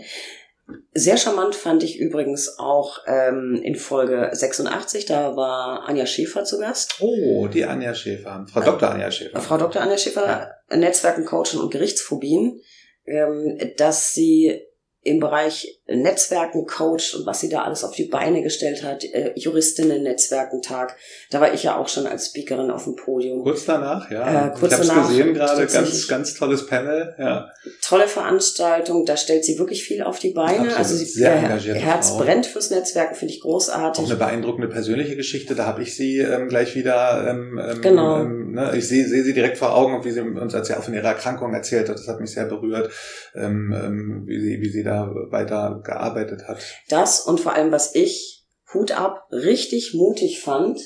Sehr 0.94 1.16
charmant 1.16 1.54
fand 1.54 1.82
ich 1.82 1.98
übrigens 1.98 2.58
auch 2.58 3.00
ähm, 3.06 3.60
in 3.62 3.74
Folge 3.74 4.30
86, 4.32 5.04
da 5.06 5.36
war 5.36 5.86
Anja 5.88 6.06
Schäfer 6.06 6.44
zu 6.44 6.58
Gast. 6.58 6.96
Oh, 7.00 7.48
die 7.48 7.64
Anja 7.64 7.94
Schäfer. 7.94 8.46
Frau 8.50 8.60
Dr. 8.62 8.90
Anja 8.90 9.10
Schäfer. 9.10 9.40
Frau 9.40 9.58
Dr. 9.58 9.82
Anja 9.82 9.98
Schäfer, 9.98 10.54
Ja. 10.70 10.76
Netzwerken, 10.76 11.24
Coaching 11.26 11.60
und 11.60 11.70
Gerichtsphobien, 11.70 12.60
ähm, 13.06 13.58
dass 13.76 14.14
sie 14.14 14.62
im 15.04 15.20
Bereich 15.20 15.80
Netzwerken 15.86 16.66
coacht 16.66 17.14
und 17.14 17.26
was 17.26 17.40
sie 17.40 17.50
da 17.50 17.62
alles 17.62 17.84
auf 17.84 17.94
die 17.94 18.06
Beine 18.06 18.42
gestellt 18.42 18.82
hat, 18.82 19.04
äh, 19.04 19.32
Juristinnen-Netzwerkentag. 19.36 20.96
Da 21.30 21.42
war 21.42 21.52
ich 21.52 21.62
ja 21.62 21.76
auch 21.76 21.88
schon 21.88 22.06
als 22.06 22.28
Speakerin 22.28 22.70
auf 22.70 22.84
dem 22.84 22.96
Podium. 22.96 23.42
Kurz 23.42 23.66
danach, 23.66 24.10
ja. 24.10 24.46
Äh, 24.46 24.54
kurz 24.58 24.80
ich 24.80 24.90
habe 24.90 25.06
gesehen 25.08 25.34
gerade, 25.34 25.66
ganz, 25.66 26.08
ganz 26.08 26.34
tolles 26.34 26.66
Panel. 26.66 27.14
Ja. 27.18 27.50
Tolle 27.82 28.08
Veranstaltung, 28.08 29.04
da 29.04 29.18
stellt 29.18 29.44
sie 29.44 29.58
wirklich 29.58 29.84
viel 29.84 30.02
auf 30.02 30.18
die 30.18 30.30
Beine. 30.30 30.60
Absolut. 30.60 30.78
Also 30.78 30.96
sie, 30.96 31.04
Sehr 31.04 31.34
ihr 31.34 31.42
engagierte 31.42 31.80
Herz 31.80 32.08
Frau. 32.08 32.18
brennt 32.18 32.46
fürs 32.46 32.70
Netzwerken, 32.70 33.14
finde 33.14 33.34
ich 33.34 33.40
großartig. 33.40 34.04
Auch 34.04 34.08
eine 34.08 34.18
beeindruckende 34.18 34.68
persönliche 34.68 35.16
Geschichte. 35.16 35.54
Da 35.54 35.66
habe 35.66 35.82
ich 35.82 35.94
sie 35.94 36.18
ähm, 36.18 36.48
gleich 36.48 36.74
wieder. 36.74 37.26
Ähm, 37.28 37.60
ähm, 37.62 37.82
Genau. 37.82 38.20
Ähm, 38.20 38.43
ne, 38.54 38.76
ich 38.76 38.88
sehe 38.88 39.06
sehe 39.06 39.22
sie 39.22 39.34
direkt 39.34 39.58
vor 39.58 39.74
Augen, 39.74 40.04
wie 40.04 40.10
sie 40.10 40.20
uns 40.20 40.54
als 40.54 40.68
ja 40.68 40.78
auch 40.78 40.84
von 40.84 40.94
ihrer 40.94 41.08
Erkrankung 41.08 41.52
erzählt 41.52 41.88
hat. 41.88 41.98
Das 41.98 42.08
hat 42.08 42.20
mich 42.20 42.32
sehr 42.32 42.46
berührt, 42.46 42.90
ähm, 43.34 43.72
ähm, 43.72 44.22
wie 44.26 44.40
sie 44.40 44.60
wie 44.60 44.70
sie 44.70 44.82
da 44.82 45.10
weiter 45.30 45.82
gearbeitet 45.84 46.46
hat. 46.48 46.58
Das 46.88 47.20
und 47.20 47.40
vor 47.40 47.52
allem, 47.52 47.72
was 47.72 47.94
ich, 47.94 48.46
Hut 48.72 48.92
ab, 48.92 49.26
richtig 49.30 49.94
mutig 49.94 50.40
fand, 50.40 50.80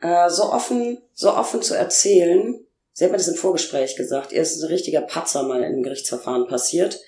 äh, 0.00 0.30
so 0.30 0.52
offen, 0.52 0.98
so 1.14 1.34
offen 1.34 1.62
zu 1.62 1.74
erzählen. 1.74 2.64
Sie 2.92 3.04
hat 3.04 3.12
mir 3.12 3.18
das 3.18 3.28
im 3.28 3.36
Vorgespräch 3.36 3.96
gesagt. 3.96 4.32
Ihr 4.32 4.42
ist 4.42 4.60
ein 4.62 4.68
richtiger 4.68 5.02
Patzer 5.02 5.44
mal 5.44 5.58
in 5.58 5.64
einem 5.64 5.82
Gerichtsverfahren 5.82 6.48
passiert. 6.48 7.00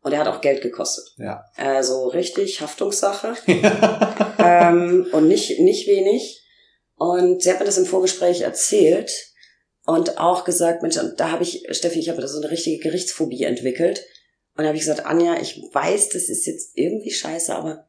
Und 0.00 0.12
er 0.12 0.20
hat 0.20 0.28
auch 0.28 0.40
Geld 0.40 0.62
gekostet. 0.62 1.14
Ja. 1.16 1.44
Also 1.56 2.08
richtig 2.08 2.60
Haftungssache. 2.60 3.34
ähm, 4.38 5.06
und 5.12 5.28
nicht, 5.28 5.60
nicht 5.60 5.86
wenig. 5.86 6.44
Und 6.96 7.42
sie 7.42 7.50
hat 7.50 7.60
mir 7.60 7.66
das 7.66 7.78
im 7.78 7.86
Vorgespräch 7.86 8.42
erzählt 8.42 9.31
und 9.84 10.18
auch 10.18 10.44
gesagt, 10.44 10.82
Mensch, 10.82 10.96
und 10.96 11.18
da 11.18 11.30
habe 11.30 11.42
ich, 11.42 11.64
Steffi, 11.70 11.98
ich 11.98 12.08
habe 12.08 12.20
da 12.20 12.28
so 12.28 12.40
eine 12.40 12.50
richtige 12.50 12.78
Gerichtsphobie 12.82 13.44
entwickelt. 13.44 14.04
Und 14.56 14.64
da 14.64 14.68
habe 14.68 14.76
ich 14.76 14.82
gesagt, 14.84 15.06
Anja, 15.06 15.40
ich 15.40 15.60
weiß, 15.72 16.10
das 16.10 16.24
ist 16.28 16.46
jetzt 16.46 16.72
irgendwie 16.74 17.10
scheiße, 17.10 17.54
aber 17.54 17.88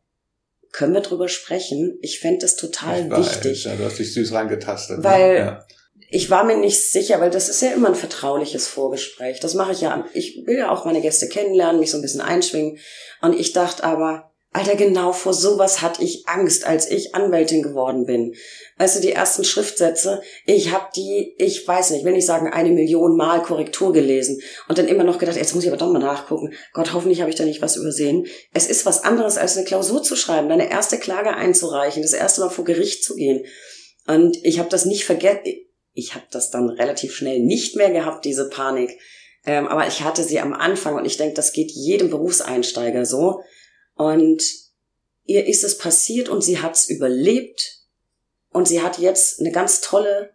können 0.72 0.94
wir 0.94 1.02
drüber 1.02 1.28
sprechen? 1.30 1.98
Ich 2.02 2.20
fände 2.20 2.40
das 2.40 2.56
total 2.56 3.10
weiß, 3.12 3.20
wichtig. 3.20 3.66
Ja, 3.66 3.76
du 3.76 3.84
hast 3.86 4.00
dich 4.00 4.14
süß 4.14 4.32
reingetastet. 4.32 4.98
ne? 5.00 5.04
Weil- 5.04 5.36
ja. 5.38 5.66
Ich 6.10 6.30
war 6.30 6.44
mir 6.44 6.58
nicht 6.58 6.80
sicher, 6.92 7.20
weil 7.20 7.32
das 7.32 7.50
ist 7.50 7.62
ja 7.64 7.72
immer 7.72 7.88
ein 7.90 7.96
vertrauliches 7.96 8.68
Vorgespräch. 8.68 9.40
Das 9.40 9.56
mache 9.56 9.72
ich 9.72 9.82
ja. 9.82 10.08
Ich 10.14 10.44
will 10.46 10.58
ja 10.60 10.70
auch 10.72 10.86
meine 10.86 11.02
Gäste 11.02 11.28
kennenlernen, 11.28 11.80
mich 11.80 11.90
so 11.90 11.98
ein 11.98 12.04
bisschen 12.04 12.22
einschwingen. 12.22 12.78
Und 13.22 13.34
ich 13.34 13.52
dachte 13.54 13.84
aber, 13.84 14.32
Alter, 14.56 14.76
genau 14.76 15.14
vor 15.14 15.34
sowas 15.34 15.82
hatte 15.82 16.04
ich 16.04 16.28
Angst, 16.28 16.66
als 16.66 16.90
ich 16.90 17.16
Anwältin 17.16 17.64
geworden 17.64 18.06
bin. 18.06 18.36
Weißt 18.78 18.96
du, 18.96 19.00
die 19.02 19.12
ersten 19.12 19.44
Schriftsätze, 19.44 20.22
ich 20.46 20.72
habe 20.72 20.86
die, 20.96 21.34
ich 21.40 21.68
weiß 21.68 21.90
nicht, 21.90 22.06
will 22.06 22.14
nicht 22.14 22.28
sagen, 22.28 22.48
eine 22.48 22.70
Million 22.70 23.18
Mal 23.18 23.42
Korrektur 23.42 23.94
gelesen 23.94 24.42
und 24.68 24.78
dann 24.78 24.88
immer 24.88 25.04
noch 25.04 25.18
gedacht, 25.18 25.38
jetzt 25.38 25.56
muss 25.56 25.64
ich 25.64 25.70
aber 25.70 25.78
doch 25.78 25.92
mal 25.92 25.98
nachgucken. 25.98 26.54
Gott, 26.72 26.94
hoffentlich 26.94 27.22
habe 27.22 27.32
ich 27.32 27.36
da 27.36 27.46
nicht 27.46 27.64
was 27.64 27.78
übersehen. 27.78 28.28
Es 28.54 28.68
ist 28.68 28.86
was 28.86 29.04
anderes, 29.04 29.40
als 29.40 29.58
eine 29.58 29.66
Klausur 29.66 30.04
zu 30.04 30.16
schreiben, 30.16 30.50
deine 30.50 30.70
erste 30.70 31.00
Klage 31.00 31.34
einzureichen, 31.34 32.04
das 32.04 32.14
erste 32.14 32.42
Mal 32.42 32.50
vor 32.50 32.64
Gericht 32.64 33.04
zu 33.04 33.16
gehen. 33.16 33.46
Und 34.06 34.38
ich 34.44 34.60
habe 34.60 34.70
das 34.70 34.86
nicht 34.86 35.06
vergessen. 35.06 35.42
Ich 35.94 36.14
habe 36.14 36.26
das 36.32 36.52
dann 36.52 36.70
relativ 36.70 37.16
schnell 37.16 37.40
nicht 37.40 37.76
mehr 37.76 37.90
gehabt, 37.90 38.24
diese 38.26 38.50
Panik. 38.50 39.00
Ähm, 39.46 39.68
aber 39.68 39.88
ich 39.88 40.04
hatte 40.04 40.24
sie 40.24 40.40
am 40.40 40.54
Anfang 40.54 40.96
und 40.96 41.06
ich 41.06 41.18
denke, 41.18 41.36
das 41.36 41.54
geht 41.54 41.72
jedem 41.72 42.10
Berufseinsteiger 42.10 43.06
so. 43.06 43.42
Und 43.96 44.44
ihr 45.26 45.46
ist 45.46 45.64
es 45.64 45.78
passiert 45.78 46.30
und 46.30 46.44
sie 46.44 46.60
hat's 46.60 46.90
überlebt. 46.90 47.80
Und 48.52 48.68
sie 48.68 48.82
hat 48.82 49.00
jetzt 49.00 49.40
eine 49.40 49.52
ganz 49.52 49.82
tolle 49.82 50.32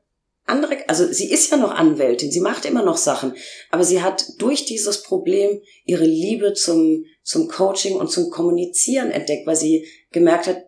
andere, 0.48 0.88
also 0.88 1.06
sie 1.12 1.30
ist 1.30 1.50
ja 1.50 1.56
noch 1.58 1.70
Anwältin, 1.70 2.32
sie 2.32 2.40
macht 2.40 2.64
immer 2.64 2.82
noch 2.82 2.96
Sachen, 2.96 3.34
aber 3.70 3.84
sie 3.84 4.02
hat 4.02 4.24
durch 4.38 4.64
dieses 4.64 5.02
Problem 5.02 5.60
ihre 5.84 6.06
Liebe 6.06 6.54
zum, 6.54 7.04
zum 7.22 7.48
Coaching 7.48 7.96
und 7.96 8.10
zum 8.10 8.30
Kommunizieren 8.30 9.10
entdeckt, 9.10 9.46
weil 9.46 9.56
sie 9.56 9.86
gemerkt 10.10 10.46
hat, 10.46 10.64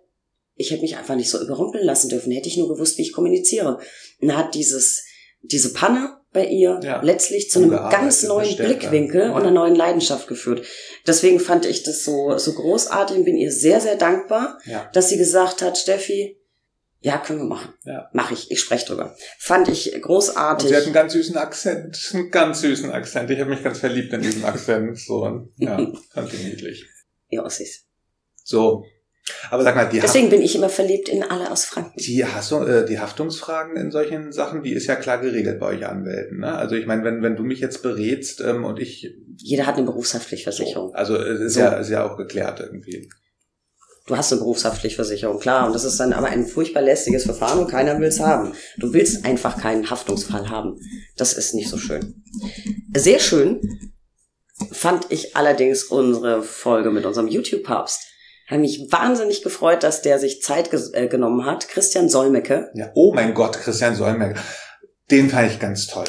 ich 0.55 0.70
hätte 0.70 0.82
mich 0.82 0.99
einfach 0.99 1.16
nicht 1.16 1.30
so 1.30 1.41
überrumpeln 1.41 1.84
lassen 1.84 2.11
dürfen, 2.11 2.30
hätte 2.30 2.49
ich 2.49 2.59
nur 2.59 2.68
gewusst, 2.68 2.99
wie 2.99 3.03
ich 3.03 3.14
kommuniziere. 3.14 3.80
Und 4.20 4.36
hat 4.36 4.55
dieses, 4.55 5.03
diese 5.41 5.72
Panne 5.72 6.19
bei 6.33 6.47
ihr 6.47 6.81
Ja. 6.83 7.01
letztlich 7.03 7.51
zu 7.51 7.61
einem 7.61 7.70
ganz 7.70 8.22
neuen 8.22 8.47
bestärkt, 8.49 8.81
Blickwinkel 8.81 9.22
ja. 9.22 9.31
und 9.33 9.43
einer 9.43 9.51
neuen 9.51 9.74
Leidenschaft 9.74 10.28
geführt. 10.28 10.64
Deswegen 11.07 11.41
fand 11.41 11.66
ich 11.66 11.83
das 11.83 12.05
so, 12.05 12.37
so 12.39 12.53
großartig 12.53 13.16
und 13.18 13.24
bin 13.24 13.37
ihr 13.37 13.51
sehr, 13.53 13.81
sehr 13.81 13.97
dankbar, 13.97 14.59
Ja. 14.64 14.89
dass 14.93 15.09
sie 15.09 15.18
gesagt 15.18 15.62
hat, 15.62 15.76
Steffi, 15.76 16.37
ja, 17.03 17.16
können 17.18 17.39
wir 17.39 17.47
machen. 17.47 17.72
Ja. 17.85 18.11
Mach 18.12 18.31
ich, 18.31 18.51
ich 18.51 18.61
spreche 18.61 18.87
drüber. 18.87 19.16
Fand 19.39 19.68
ich 19.68 19.95
Und 19.95 20.03
großartig. 20.03 20.68
sie 20.68 20.76
hat 20.76 20.85
einen 20.85 20.93
ganz 20.93 21.14
süßen 21.14 21.37
Akzent, 21.37 22.11
einen 22.14 22.31
ganz 22.31 22.61
süßen 22.61 22.91
Akzent. 22.91 23.31
Ich 23.31 23.41
habe 23.41 23.51
mich 23.51 23.62
ganz 23.64 23.78
verliebt 23.78 24.12
in 24.12 24.20
diesen 24.20 24.45
Akzent. 24.45 24.99
So, 24.99 25.24
und, 25.24 25.51
ja, 25.57 25.78
fand 26.12 26.33
ich 26.35 26.45
niedlich. 26.45 26.85
ja, 27.31 27.43
Ossis. 27.45 27.87
So, 28.45 28.85
aber 29.50 29.62
sag 29.62 29.76
mal, 29.76 29.84
die, 29.88 30.00
Deswegen 30.00 30.30
bin 30.30 30.42
ich 30.42 30.54
immer 30.56 30.68
verliebt 30.68 31.08
in 31.08 31.22
alle 31.22 31.50
aus 31.50 31.64
Franken. 31.64 31.98
die, 31.98 32.24
Hassung, 32.24 32.66
äh, 32.66 32.84
die 32.84 32.98
Haftungsfragen 32.98 33.76
in 33.76 33.90
solchen 33.90 34.32
Sachen, 34.32 34.62
die 34.62 34.72
ist 34.72 34.86
ja 34.86 34.96
klar 34.96 35.18
geregelt 35.18 35.60
bei 35.60 35.66
euch 35.66 35.86
Anwälten. 35.86 36.40
Ne? 36.40 36.52
Also 36.54 36.74
ich 36.74 36.86
meine, 36.86 37.04
wenn, 37.04 37.22
wenn 37.22 37.36
du 37.36 37.42
mich 37.42 37.60
jetzt 37.60 37.82
berätst 37.82 38.40
ähm, 38.40 38.64
und 38.64 38.78
ich 38.78 39.14
Jeder 39.36 39.66
hat 39.66 39.76
eine 39.76 39.86
Berufshaftpflichtversicherung. 39.86 40.94
also 40.94 41.16
es 41.16 41.40
ist 41.40 41.54
So. 41.54 41.60
ja 41.60 41.70
ist 41.74 41.90
ja 41.90 42.04
auch 42.10 42.16
geklärt 42.16 42.60
irgendwie. 42.60 43.08
Du 44.06 44.16
hast 44.16 44.32
eine 44.32 44.40
Berufshaftpflichtversicherung, 44.40 45.38
klar. 45.38 45.66
Und 45.66 45.72
das 45.72 45.84
ist 45.84 46.00
dann 46.00 46.12
aber 46.12 46.26
ein 46.28 46.44
furchtbar 46.44 46.82
lästiges 46.82 47.24
Verfahren 47.24 47.60
und 47.60 47.70
keiner 47.70 47.98
will 48.00 48.08
es 48.08 48.18
haben. 48.18 48.54
Du 48.78 48.92
willst 48.92 49.24
einfach 49.24 49.56
keinen 49.60 49.88
Haftungsfall 49.88 50.48
haben. 50.48 50.80
Das 51.16 51.32
ist 51.32 51.54
nicht 51.54 51.68
so 51.68 51.78
schön. 51.78 52.24
Sehr 52.96 53.20
schön 53.20 53.60
fand 54.72 55.06
ich 55.10 55.36
allerdings 55.36 55.84
unsere 55.84 56.42
Folge 56.42 56.90
mit 56.90 57.06
unserem 57.06 57.28
YouTube-Papst. 57.28 58.08
Habe 58.51 58.61
mich 58.61 58.88
wahnsinnig 58.90 59.42
gefreut, 59.42 59.82
dass 59.82 60.03
der 60.03 60.18
sich 60.18 60.42
Zeit 60.42 60.70
ges- 60.72 60.92
äh, 60.94 61.07
genommen 61.09 61.46
hat. 61.46 61.68
Christian 61.68 62.09
Solmecke. 62.09 62.70
Ja, 62.74 62.90
oh 62.94 63.12
mein 63.14 63.32
Gott, 63.34 63.59
Christian 63.59 63.94
Solmecke. 63.94 64.34
Den 65.11 65.30
fand 65.30 65.51
ich 65.53 65.59
ganz 65.61 65.86
toll. 65.86 66.05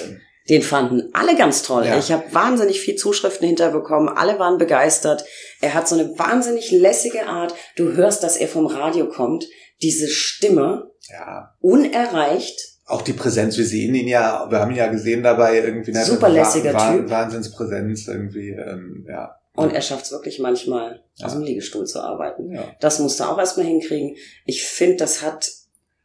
Den 0.50 0.64
fanden 0.64 1.10
alle 1.14 1.38
ganz 1.38 1.62
toll. 1.64 1.86
Ja. 1.86 1.98
Ich 2.00 2.12
habe 2.12 2.24
wahnsinnig 2.34 2.82
viel 2.82 2.96
Zuschriften 2.96 3.48
hinterbekommen. 3.48 4.10
Alle 4.10 4.40
waren 4.40 4.58
begeistert. 4.58 5.24
Er 5.62 5.74
hat 5.76 5.88
so 5.88 5.96
eine 5.96 6.10
wahnsinnig 6.18 6.72
lässige 6.72 7.28
Art. 7.28 7.54
Du 7.78 7.94
hörst, 7.94 8.24
dass 8.24 8.38
er 8.38 8.48
vom 8.48 8.66
Radio 8.66 9.08
kommt. 9.08 9.46
Diese 9.84 10.08
Stimme, 10.08 10.92
Ja. 11.12 11.54
unerreicht. 11.60 12.60
Auch 12.86 13.02
die 13.04 13.14
Präsenz, 13.14 13.58
wir 13.58 13.66
sehen 13.66 13.96
ihn 13.96 14.08
ja, 14.08 14.48
wir 14.50 14.60
haben 14.60 14.72
ihn 14.72 14.78
ja 14.78 14.88
gesehen 14.88 15.24
dabei 15.24 15.60
irgendwie. 15.60 15.92
ne, 15.92 16.04
Super 16.04 16.28
lässiger 16.30 16.72
Typ. 16.72 17.10
Wahnsinnspräsenz 17.10 18.08
irgendwie, 18.08 18.50
ähm, 18.50 19.06
ja. 19.08 19.36
Und 19.56 19.74
er 19.74 19.82
schafft 19.82 20.06
es 20.06 20.12
wirklich 20.12 20.40
manchmal, 20.40 21.04
Ja. 21.16 21.26
aus 21.26 21.34
dem 21.34 21.42
Liegestuhl 21.42 21.86
zu 21.86 22.00
arbeiten. 22.02 22.52
ja. 22.54 22.64
Das 22.80 23.00
musste 23.00 23.28
auch 23.30 23.38
erstmal 23.38 23.66
hinkriegen. 23.66 24.16
Ich 24.46 24.64
finde, 24.66 24.98
das 24.98 25.22
hat, 25.22 25.50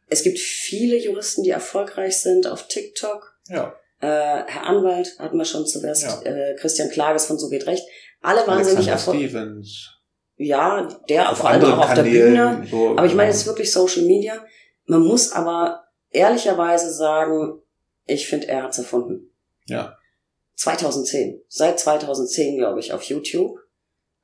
es 0.09 0.23
gibt 0.23 0.37
viele 0.39 0.97
Juristen, 0.97 1.43
die 1.43 1.51
erfolgreich 1.51 2.17
sind 2.17 2.45
auf 2.47 2.67
TikTok. 2.67 3.37
Ja. 3.47 3.73
Äh, 3.99 4.07
Herr 4.45 4.63
Anwalt 4.67 5.17
hatten 5.17 5.37
wir 5.37 5.45
schon 5.45 5.65
zuerst, 5.65 6.03
Ja. 6.03 6.21
äh, 6.23 6.55
Christian 6.55 6.89
Klages 6.89 7.25
von 7.25 7.39
So 7.39 7.49
geht 7.49 7.65
Recht. 7.67 7.83
Alle 8.21 8.45
wahnsinnig 8.45 8.87
erfolgreich. 8.87 9.29
Stevens. 9.29 9.93
Ja, 10.35 10.87
der 11.09 11.31
Auf 11.31 11.39
vor 11.39 11.49
allem 11.49 11.63
auch 11.65 11.79
auf 11.79 11.93
der. 11.95 12.03
Bühne. 12.03 12.67
So, 12.69 12.91
Aber 12.91 13.05
ich 13.05 13.15
meine, 13.15 13.31
es 13.31 13.37
genau. 13.37 13.41
ist 13.43 13.47
wirklich 13.47 13.71
Social 13.71 14.03
Media. 14.03 14.45
Man 14.85 15.01
muss 15.01 15.31
aber 15.31 15.85
ehrlicherweise 16.11 16.91
sagen, 16.93 17.59
ich 18.05 18.27
finde, 18.27 18.47
er 18.49 18.63
hat's 18.63 18.77
erfunden. 18.77 19.31
Ja. 19.65 19.97
2010. 20.57 21.41
Seit 21.47 21.79
2010, 21.79 22.57
glaube 22.57 22.79
ich, 22.79 22.91
auf 22.93 23.03
YouTube. 23.03 23.57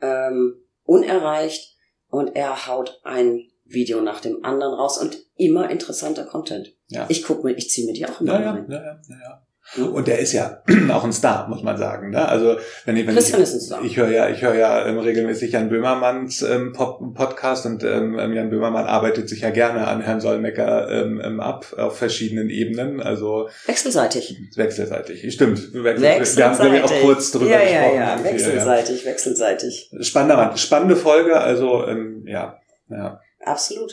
Ähm, 0.01 0.55
unerreicht. 0.83 1.77
Und 2.09 2.35
er 2.35 2.67
haut 2.67 2.99
ein 3.03 3.47
Video 3.65 4.01
nach 4.01 4.19
dem 4.19 4.43
anderen 4.43 4.73
raus 4.73 4.97
und 4.97 5.17
immer 5.35 5.69
interessanter 5.69 6.25
Content. 6.25 6.75
Ja. 6.87 7.05
Ich 7.09 7.23
guck 7.23 7.43
mir, 7.43 7.53
ich 7.53 7.69
ziehe 7.69 7.87
mir 7.87 7.93
die 7.93 8.05
auch 8.05 8.21
immer 8.21 8.33
Ja, 8.33 8.41
ja, 8.41 8.51
rein. 8.51 8.65
ja, 8.69 8.83
ja, 8.83 9.01
ja. 9.09 9.35
Mhm. 9.35 9.52
Und 9.77 10.07
der 10.07 10.19
ist 10.19 10.33
ja 10.33 10.61
auch 10.91 11.03
ein 11.03 11.13
Star, 11.13 11.47
muss 11.47 11.63
man 11.63 11.77
sagen. 11.77 12.11
Ne? 12.11 12.27
Also 12.27 12.57
wenn 12.85 12.97
ich, 12.97 13.07
wenn 13.07 13.15
Christian 13.15 13.41
ich, 13.41 13.47
ist 13.47 13.53
ein 13.53 13.61
Star. 13.61 13.83
ich 13.83 13.97
höre 13.97 14.09
ja, 14.09 14.29
ich 14.29 14.41
höre 14.41 14.55
ja 14.55 14.85
ähm, 14.85 14.99
regelmäßig 14.99 15.53
Jan 15.53 15.69
Böhmermanns 15.69 16.41
ähm, 16.43 16.73
Pop 16.73 16.99
Podcast 17.15 17.65
und 17.65 17.83
ähm, 17.83 18.15
Jan 18.33 18.49
Böhmermann 18.49 18.85
arbeitet 18.85 19.29
sich 19.29 19.41
ja 19.41 19.49
gerne 19.49 19.87
an 19.87 20.01
Herrn 20.01 20.21
Solmecker 20.21 20.89
ähm, 20.91 21.19
ähm, 21.23 21.39
ab 21.39 21.73
auf 21.77 21.97
verschiedenen 21.97 22.49
Ebenen, 22.49 23.01
also 23.01 23.49
Wechselseitig. 23.65 24.37
wechselseitig. 24.55 25.33
Stimmt, 25.33 25.73
wir, 25.73 25.83
wir 25.83 26.45
haben 26.45 26.57
glaube 26.57 26.77
ich, 26.77 26.83
auch 26.83 27.01
kurz 27.01 27.31
drüber 27.31 27.47
ja, 27.47 27.59
gesprochen. 27.61 27.95
Ja, 27.95 28.17
ja, 28.17 28.23
wechselseitig, 28.23 29.05
wechselseitig. 29.05 29.89
Ja. 29.91 30.03
Spannender 30.03 30.37
Mann, 30.37 30.57
spannende 30.57 30.95
Folge, 30.95 31.39
also 31.39 31.87
ähm, 31.87 32.25
ja, 32.27 32.59
ja. 32.89 33.19
Absolut. 33.39 33.91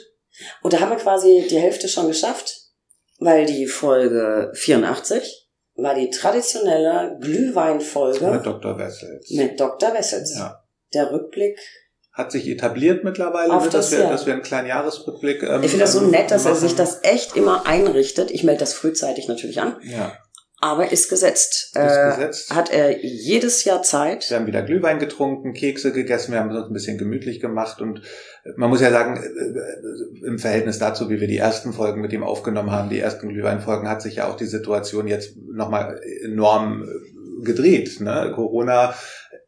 Und 0.63 0.73
da 0.73 0.81
haben 0.81 0.91
wir 0.91 0.97
quasi 0.97 1.47
die 1.49 1.59
Hälfte 1.59 1.89
schon 1.89 2.09
geschafft, 2.09 2.55
weil 3.19 3.47
die 3.47 3.67
Folge 3.67 4.51
84 4.55 5.40
war 5.83 5.95
die 5.95 6.11
traditionelle 6.11 7.13
Mit 7.13 7.23
Glühweinfolge 7.23 8.41
Dr. 8.43 8.79
Wessels. 8.79 9.31
mit 9.31 9.59
Dr. 9.59 9.93
Wessels. 9.95 10.37
Ja. 10.37 10.63
Der 10.95 11.13
Rückblick. 11.13 11.59
Hat 12.13 12.33
sich 12.33 12.49
etabliert 12.49 13.05
mittlerweile, 13.05 13.53
Auf 13.53 13.65
ne, 13.65 13.71
dass, 13.71 13.91
das 13.91 13.99
wir, 13.99 14.09
dass 14.09 14.27
wir 14.27 14.33
einen 14.33 14.43
kleinen 14.43 14.69
Jahresrückblick 14.69 15.43
ähm, 15.43 15.63
Ich 15.63 15.71
finde 15.71 15.85
das 15.85 15.93
so 15.93 16.01
ähm, 16.01 16.11
nett, 16.11 16.31
dass 16.31 16.45
er 16.45 16.53
machen. 16.53 16.61
sich 16.61 16.75
das 16.75 17.01
echt 17.03 17.37
immer 17.37 17.67
einrichtet. 17.67 18.31
Ich 18.31 18.43
melde 18.43 18.61
das 18.61 18.75
frühzeitig 18.75 19.29
natürlich 19.29 19.61
an, 19.61 19.77
ja, 19.83 20.13
aber 20.61 20.93
ist 20.93 21.09
gesetzt. 21.09 21.73
ist 21.75 21.77
äh, 21.77 22.11
gesetzt. 22.11 22.55
Hat 22.55 22.71
er 22.71 23.03
jedes 23.05 23.65
Jahr 23.65 23.83
Zeit. 23.83 24.29
Wir 24.29 24.39
haben 24.39 24.47
wieder 24.47 24.63
Glühwein 24.63 24.99
getrunken, 24.99 25.55
Kekse 25.55 25.93
gegessen, 25.93 26.33
wir 26.33 26.41
haben 26.41 26.55
uns 26.55 26.67
ein 26.67 26.73
bisschen 26.73 26.99
gemütlich 26.99 27.41
gemacht 27.41 27.81
und 27.81 28.03
man 28.57 28.71
muss 28.71 28.81
ja 28.81 28.91
sagen, 28.91 29.17
äh, 29.17 30.27
im 30.27 30.39
Verhältnis 30.39 30.79
dazu, 30.79 31.09
wie 31.09 31.21
wir 31.21 31.29
die 31.29 31.39
ersten 31.39 31.73
Folgen 31.73 32.01
mit 32.01 32.13
ihm 32.13 32.23
aufgenommen 32.23 32.71
haben, 32.71 32.91
die 32.91 33.01
ersten 33.01 33.29
Glühweinfolgen, 33.29 33.89
hat 33.89 34.03
sich 34.03 34.17
ja 34.17 34.29
auch 34.29 34.37
die 34.37 34.47
Situation 34.47 35.07
jetzt 35.07 35.37
nochmal 35.37 36.01
enorm 36.23 36.83
äh, 36.83 37.45
gedreht. 37.45 38.01
Ne? 38.01 38.33
Corona 38.35 38.95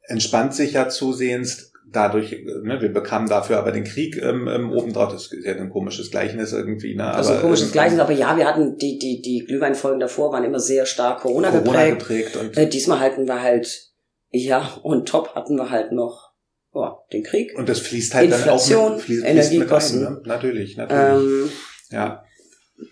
entspannt 0.05 0.55
sich 0.55 0.73
ja 0.73 0.89
zusehends 0.89 1.72
dadurch, 1.93 2.33
äh, 2.33 2.45
ne, 2.63 2.81
wir 2.81 2.93
bekamen 2.93 3.29
dafür 3.29 3.59
aber 3.59 3.73
den 3.73 3.85
Krieg 3.85 4.17
ähm, 4.17 4.49
ähm, 4.49 4.73
obendrauf, 4.73 5.13
das 5.13 5.33
ist 5.33 5.45
ja 5.45 5.55
ein 5.55 5.71
komisches 5.71 6.11
Gleichnis 6.11 6.53
irgendwie. 6.53 6.95
Ne? 6.95 7.07
Also 7.13 7.31
ein 7.31 7.37
aber, 7.37 7.43
komisches 7.45 7.67
ähm, 7.67 7.73
Gleichnis, 7.73 8.01
aber 8.01 8.13
ja, 8.13 8.37
wir 8.37 8.47
hatten 8.47 8.77
die, 8.77 8.99
die, 8.99 9.21
die 9.23 9.45
Glühweinfolgen 9.47 10.01
davor 10.01 10.33
waren 10.33 10.45
immer 10.45 10.61
sehr 10.61 10.87
stark 10.87 11.21
Corona, 11.21 11.51
Corona 11.51 11.91
geprägt. 11.91 11.99
geprägt 11.99 12.37
und 12.37 12.57
Äh, 12.57 12.69
diesmal 12.69 13.01
hatten 13.01 13.27
wir 13.27 13.43
halt, 13.43 13.91
ja, 14.31 14.79
und 14.83 15.09
top 15.09 15.35
hatten 15.35 15.57
wir 15.57 15.71
halt 15.71 15.93
noch 15.93 16.33
ja, 16.75 16.97
den 17.13 17.23
Krieg. 17.23 17.57
und 17.59 17.69
das 17.69 17.81
fließt 17.81 18.15
halt 18.15 18.33
dann 18.33 18.39
Inflation, 18.39 18.93
auch 18.93 18.97
mit, 18.97 19.03
fließt, 19.03 19.25
Energiekosten. 19.25 20.01
mit 20.01 20.09
ein, 20.09 20.15
ne? 20.15 20.23
Natürlich, 20.25 20.77
natürlich. 20.77 21.25
Ähm, 21.45 21.51
ja. 21.91 22.25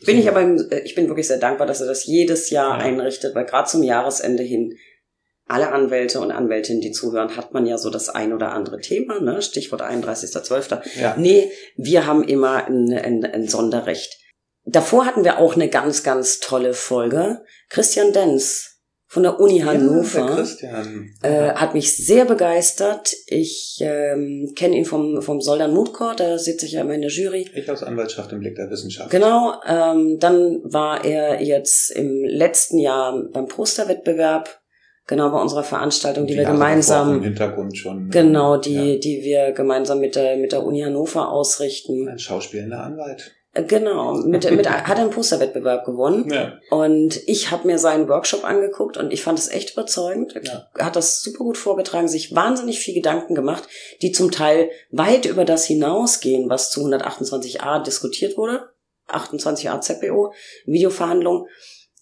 bin 0.05 0.18
ich 0.18 0.28
aber, 0.28 0.42
äh, 0.42 0.82
ich 0.84 0.94
bin 0.94 1.09
wirklich 1.09 1.26
sehr 1.26 1.38
dankbar, 1.38 1.66
dass 1.66 1.80
er 1.80 1.86
das 1.86 2.05
jedes 2.05 2.51
Jahr 2.51 2.78
Ja. 2.78 2.84
einrichtet, 2.84 3.34
weil 3.34 3.46
gerade 3.46 3.68
zum 3.68 3.82
Jahresende 3.82 4.42
hin 4.42 4.74
alle 5.51 5.72
Anwälte 5.72 6.20
und 6.20 6.30
Anwältinnen, 6.30 6.80
die 6.80 6.92
zuhören, 6.92 7.36
hat 7.36 7.53
man 7.53 7.66
ja 7.66 7.78
so 7.78 7.90
das 7.90 8.09
ein 8.09 8.32
oder 8.32 8.53
andere 8.53 8.78
Thema, 8.80 9.20
ne? 9.20 9.42
Stichwort 9.42 9.82
31.12. 9.82 11.01
Ja. 11.01 11.16
Nee, 11.18 11.51
wir 11.76 12.07
haben 12.07 12.24
immer 12.24 12.66
ein, 12.66 12.92
ein, 12.92 13.24
ein 13.24 13.48
Sonderrecht. 13.48 14.18
Davor 14.64 15.07
hatten 15.07 15.24
wir 15.24 15.38
auch 15.38 15.55
eine 15.55 15.68
ganz, 15.68 16.03
ganz 16.03 16.38
tolle 16.40 16.74
Folge. 16.74 17.42
Christian 17.68 18.12
Denz 18.12 18.70
von 19.11 19.24
der 19.24 19.40
Uni 19.40 19.59
Ja, 19.59 19.72
der 19.72 19.80
Hannover. 19.80 20.36
Christian. 20.36 21.11
Äh, 21.22 21.55
hat 21.55 21.74
mich 21.74 21.96
sehr 21.96 22.26
begeistert. 22.26 23.12
Ich 23.26 23.78
ähm, 23.80 24.53
kenne 24.55 24.76
ihn 24.76 24.84
vom, 24.84 25.20
vom 25.20 25.40
Soldan 25.40 25.74
Court, 25.92 26.20
da 26.20 26.38
sitze 26.38 26.66
ich 26.66 26.72
ja 26.72 26.82
immer 26.82 26.94
in 26.94 27.01
der 27.01 27.11
Jury. 27.11 27.51
ich 27.53 27.68
aus 27.68 27.82
Anwaltschaft 27.82 28.30
im 28.30 28.38
Blick 28.38 28.55
der 28.55 28.70
Wissenschaft. 28.70 29.11
Genau, 29.11 29.55
ähm, 29.66 30.20
dann 30.20 30.61
war 30.62 31.05
er 31.05 31.42
jetzt 31.42 31.90
im 31.90 32.22
letzten 32.24 32.78
Jahr 32.78 33.20
beim 33.32 33.48
Posterwettbewerb, 33.48 34.60
genau 35.11 35.31
bei 35.31 35.41
unserer 35.43 35.65
Veranstaltung, 35.65 36.27
die 36.27 36.35
wir 36.35 36.43
Jahre 36.45 36.55
davor 36.55 36.67
Im 36.67 36.71
gemeinsam, 36.71 37.23
Hintergrund 37.23 37.77
schon. 37.77 38.09
genau, 38.11 38.57
die, 38.57 38.95
Ja. 38.95 38.99
die 38.99 39.21
wir 39.23 39.53
gemeinsam 39.53 40.01
mit 40.01 40.15
der, 40.17 40.37
mit 40.39 40.53
der 40.53 40.65
Uni 40.65 40.81
Hannover 40.81 41.31
ausrichten. 41.31 42.09
Ein 42.09 42.19
schauspielender 42.19 42.83
Anwalt. 42.83 43.33
Äh, 43.53 43.65
Genau, 43.65 44.15
mit, 44.15 44.49
mit, 44.53 44.71
hat 44.71 44.97
er 44.97 45.03
einen 45.03 45.11
Posterwettbewerb 45.11 45.85
gewonnen. 45.85 46.31
Ja. 46.33 46.53
Und 46.71 47.21
ich 47.27 47.51
habe 47.51 47.67
mir 47.67 47.79
seinen 47.79 48.09
Workshop 48.09 48.45
angeguckt 48.45 48.97
und 48.97 49.13
ich 49.13 49.25
fand 49.25 49.41
es 49.41 49.49
echt 49.49 49.73
überzeugend. 49.73 50.35
Ja. 50.45 50.69
Hat 50.79 50.95
das 50.95 51.21
super 51.21 51.43
gut 51.43 51.59
vorgetragen, 51.59 52.07
sich 52.07 52.33
wahnsinnig 52.33 52.79
viel 52.79 52.95
Gedanken 52.95 53.35
gemacht, 53.35 53.65
die 54.03 54.13
zum 54.13 54.31
Teil 54.31 54.71
weit 54.93 55.27
über 55.27 55.45
das 55.45 55.65
hinausgehen, 55.67 56.49
was 56.49 56.71
zu 56.71 56.81
128a 56.87 57.83
diskutiert 57.83 58.39
wurde. 58.39 58.71
28a 59.09 59.81
ZBO, 59.81 60.33
Videoverhandlung. 60.67 61.49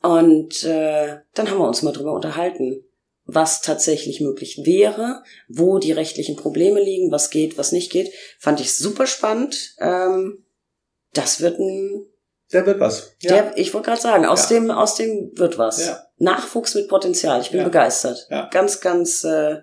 Und 0.02 0.62
äh, 0.64 1.16
dann 1.34 1.50
haben 1.50 1.58
wir 1.58 1.66
uns 1.66 1.82
mal 1.82 1.92
drüber 1.92 2.12
unterhalten, 2.12 2.84
was 3.30 3.60
tatsächlich 3.60 4.22
möglich 4.22 4.62
wäre, 4.64 5.22
wo 5.48 5.78
die 5.78 5.92
rechtlichen 5.92 6.34
Probleme 6.34 6.82
liegen, 6.82 7.12
was 7.12 7.28
geht, 7.28 7.58
was 7.58 7.72
nicht 7.72 7.92
geht. 7.92 8.10
Fand 8.38 8.58
ich 8.58 8.74
super 8.74 9.06
spannend. 9.06 9.74
Ähm, 9.80 10.44
das 11.12 11.42
wird 11.42 11.58
ein 11.60 12.06
Der 12.52 12.64
wird 12.64 12.80
was. 12.80 13.16
der, 13.22 13.52
ich 13.58 13.74
wollte 13.74 13.90
gerade 13.90 14.00
sagen, 14.00 14.24
aus 14.24 14.48
Ja. 14.48 14.56
dem, 14.58 14.70
aus 14.70 14.94
dem 14.94 15.30
wird 15.36 15.58
was. 15.58 15.86
Ja. 15.86 16.02
Nachwuchs 16.16 16.74
mit 16.74 16.88
Potenzial. 16.88 17.42
Ich 17.42 17.50
bin 17.50 17.58
Ja. 17.60 17.64
begeistert. 17.66 18.26
Ja. 18.30 18.48
Ganz, 18.50 18.80
ganz 18.80 19.22
äh, 19.24 19.58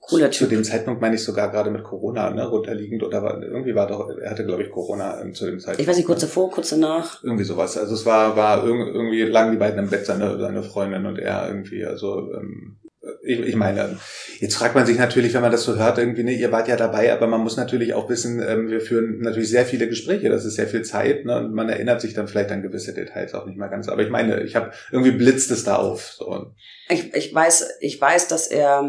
cooler 0.00 0.30
Zu 0.30 0.44
Typ. 0.44 0.50
dem 0.50 0.62
Zeitpunkt 0.64 1.00
meine 1.02 1.16
ich 1.16 1.24
sogar 1.24 1.50
gerade 1.50 1.70
mit 1.72 1.82
Corona, 1.82 2.30
ne, 2.30 2.46
runterliegend 2.48 3.02
oder 3.02 3.20
war, 3.22 3.42
irgendwie 3.42 3.74
war 3.74 3.88
doch, 3.88 4.08
er 4.16 4.30
hatte 4.30 4.46
glaube 4.46 4.62
ich 4.62 4.70
Corona 4.70 5.20
ähm, 5.20 5.34
zu 5.34 5.44
dem 5.46 5.58
Zeitpunkt. 5.58 5.80
Ich 5.80 5.86
weiß 5.88 5.96
nicht, 5.96 6.06
kurz 6.06 6.22
ne? 6.22 6.28
davor, 6.28 6.50
kurz 6.52 6.70
danach. 6.70 7.22
Irgendwie 7.24 7.44
sowas. 7.44 7.76
Also 7.76 7.94
es 7.94 8.06
war, 8.06 8.36
war 8.36 8.64
irg- 8.64 8.92
irgendwie 8.94 9.22
lagen 9.22 9.50
die 9.50 9.58
beiden 9.58 9.80
im 9.80 9.90
Bett, 9.90 10.06
seine, 10.06 10.38
seine 10.38 10.62
Freundin 10.62 11.04
und 11.06 11.18
er 11.18 11.48
irgendwie. 11.48 11.84
Also 11.84 12.32
ähm, 12.32 12.78
ich, 13.22 13.40
ich 13.40 13.56
meine, 13.56 13.98
jetzt 14.38 14.54
fragt 14.54 14.74
man 14.74 14.86
sich 14.86 14.98
natürlich, 14.98 15.34
wenn 15.34 15.42
man 15.42 15.50
das 15.50 15.64
so 15.64 15.76
hört, 15.76 15.98
irgendwie, 15.98 16.22
ne, 16.22 16.32
ihr 16.32 16.52
wart 16.52 16.68
ja 16.68 16.76
dabei, 16.76 17.12
aber 17.12 17.26
man 17.26 17.40
muss 17.40 17.56
natürlich 17.56 17.94
auch 17.94 18.08
wissen, 18.08 18.40
ähm, 18.46 18.68
wir 18.68 18.80
führen 18.80 19.18
natürlich 19.20 19.50
sehr 19.50 19.66
viele 19.66 19.88
Gespräche, 19.88 20.28
das 20.28 20.44
ist 20.44 20.54
sehr 20.54 20.68
viel 20.68 20.82
Zeit, 20.82 21.24
ne, 21.24 21.36
und 21.38 21.52
man 21.52 21.68
erinnert 21.68 22.00
sich 22.00 22.14
dann 22.14 22.28
vielleicht 22.28 22.50
an 22.50 22.62
gewisse 22.62 22.94
Details 22.94 23.34
auch 23.34 23.46
nicht 23.46 23.58
mehr 23.58 23.68
ganz. 23.68 23.88
Aber 23.88 24.02
ich 24.02 24.10
meine, 24.10 24.42
ich 24.42 24.54
habe 24.54 24.72
irgendwie 24.92 25.12
blitzt 25.12 25.50
es 25.50 25.64
da 25.64 25.76
auf. 25.76 26.12
So. 26.12 26.52
Ich, 26.88 27.12
ich 27.14 27.34
weiß, 27.34 27.78
ich 27.80 28.00
weiß, 28.00 28.28
dass 28.28 28.46
er, 28.46 28.88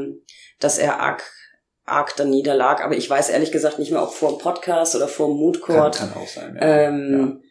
dass 0.60 0.78
er 0.78 1.00
arg, 1.00 1.24
arg 1.86 2.16
da 2.16 2.24
niederlag, 2.24 2.84
aber 2.84 2.96
ich 2.96 3.10
weiß 3.10 3.30
ehrlich 3.30 3.52
gesagt 3.52 3.80
nicht 3.80 3.92
mehr, 3.92 4.04
ob 4.04 4.14
vor 4.14 4.30
dem 4.30 4.40
Podcast 4.40 4.96
oder 4.96 5.08
vor 5.08 5.28
dem 5.28 5.38
Mood 5.38 5.62
Kann, 5.64 5.76
Court. 5.76 5.98
kann 5.98 6.14
auch 6.14 6.28
sein. 6.28 6.56
Ja. 6.56 6.88
Ähm, 6.88 7.42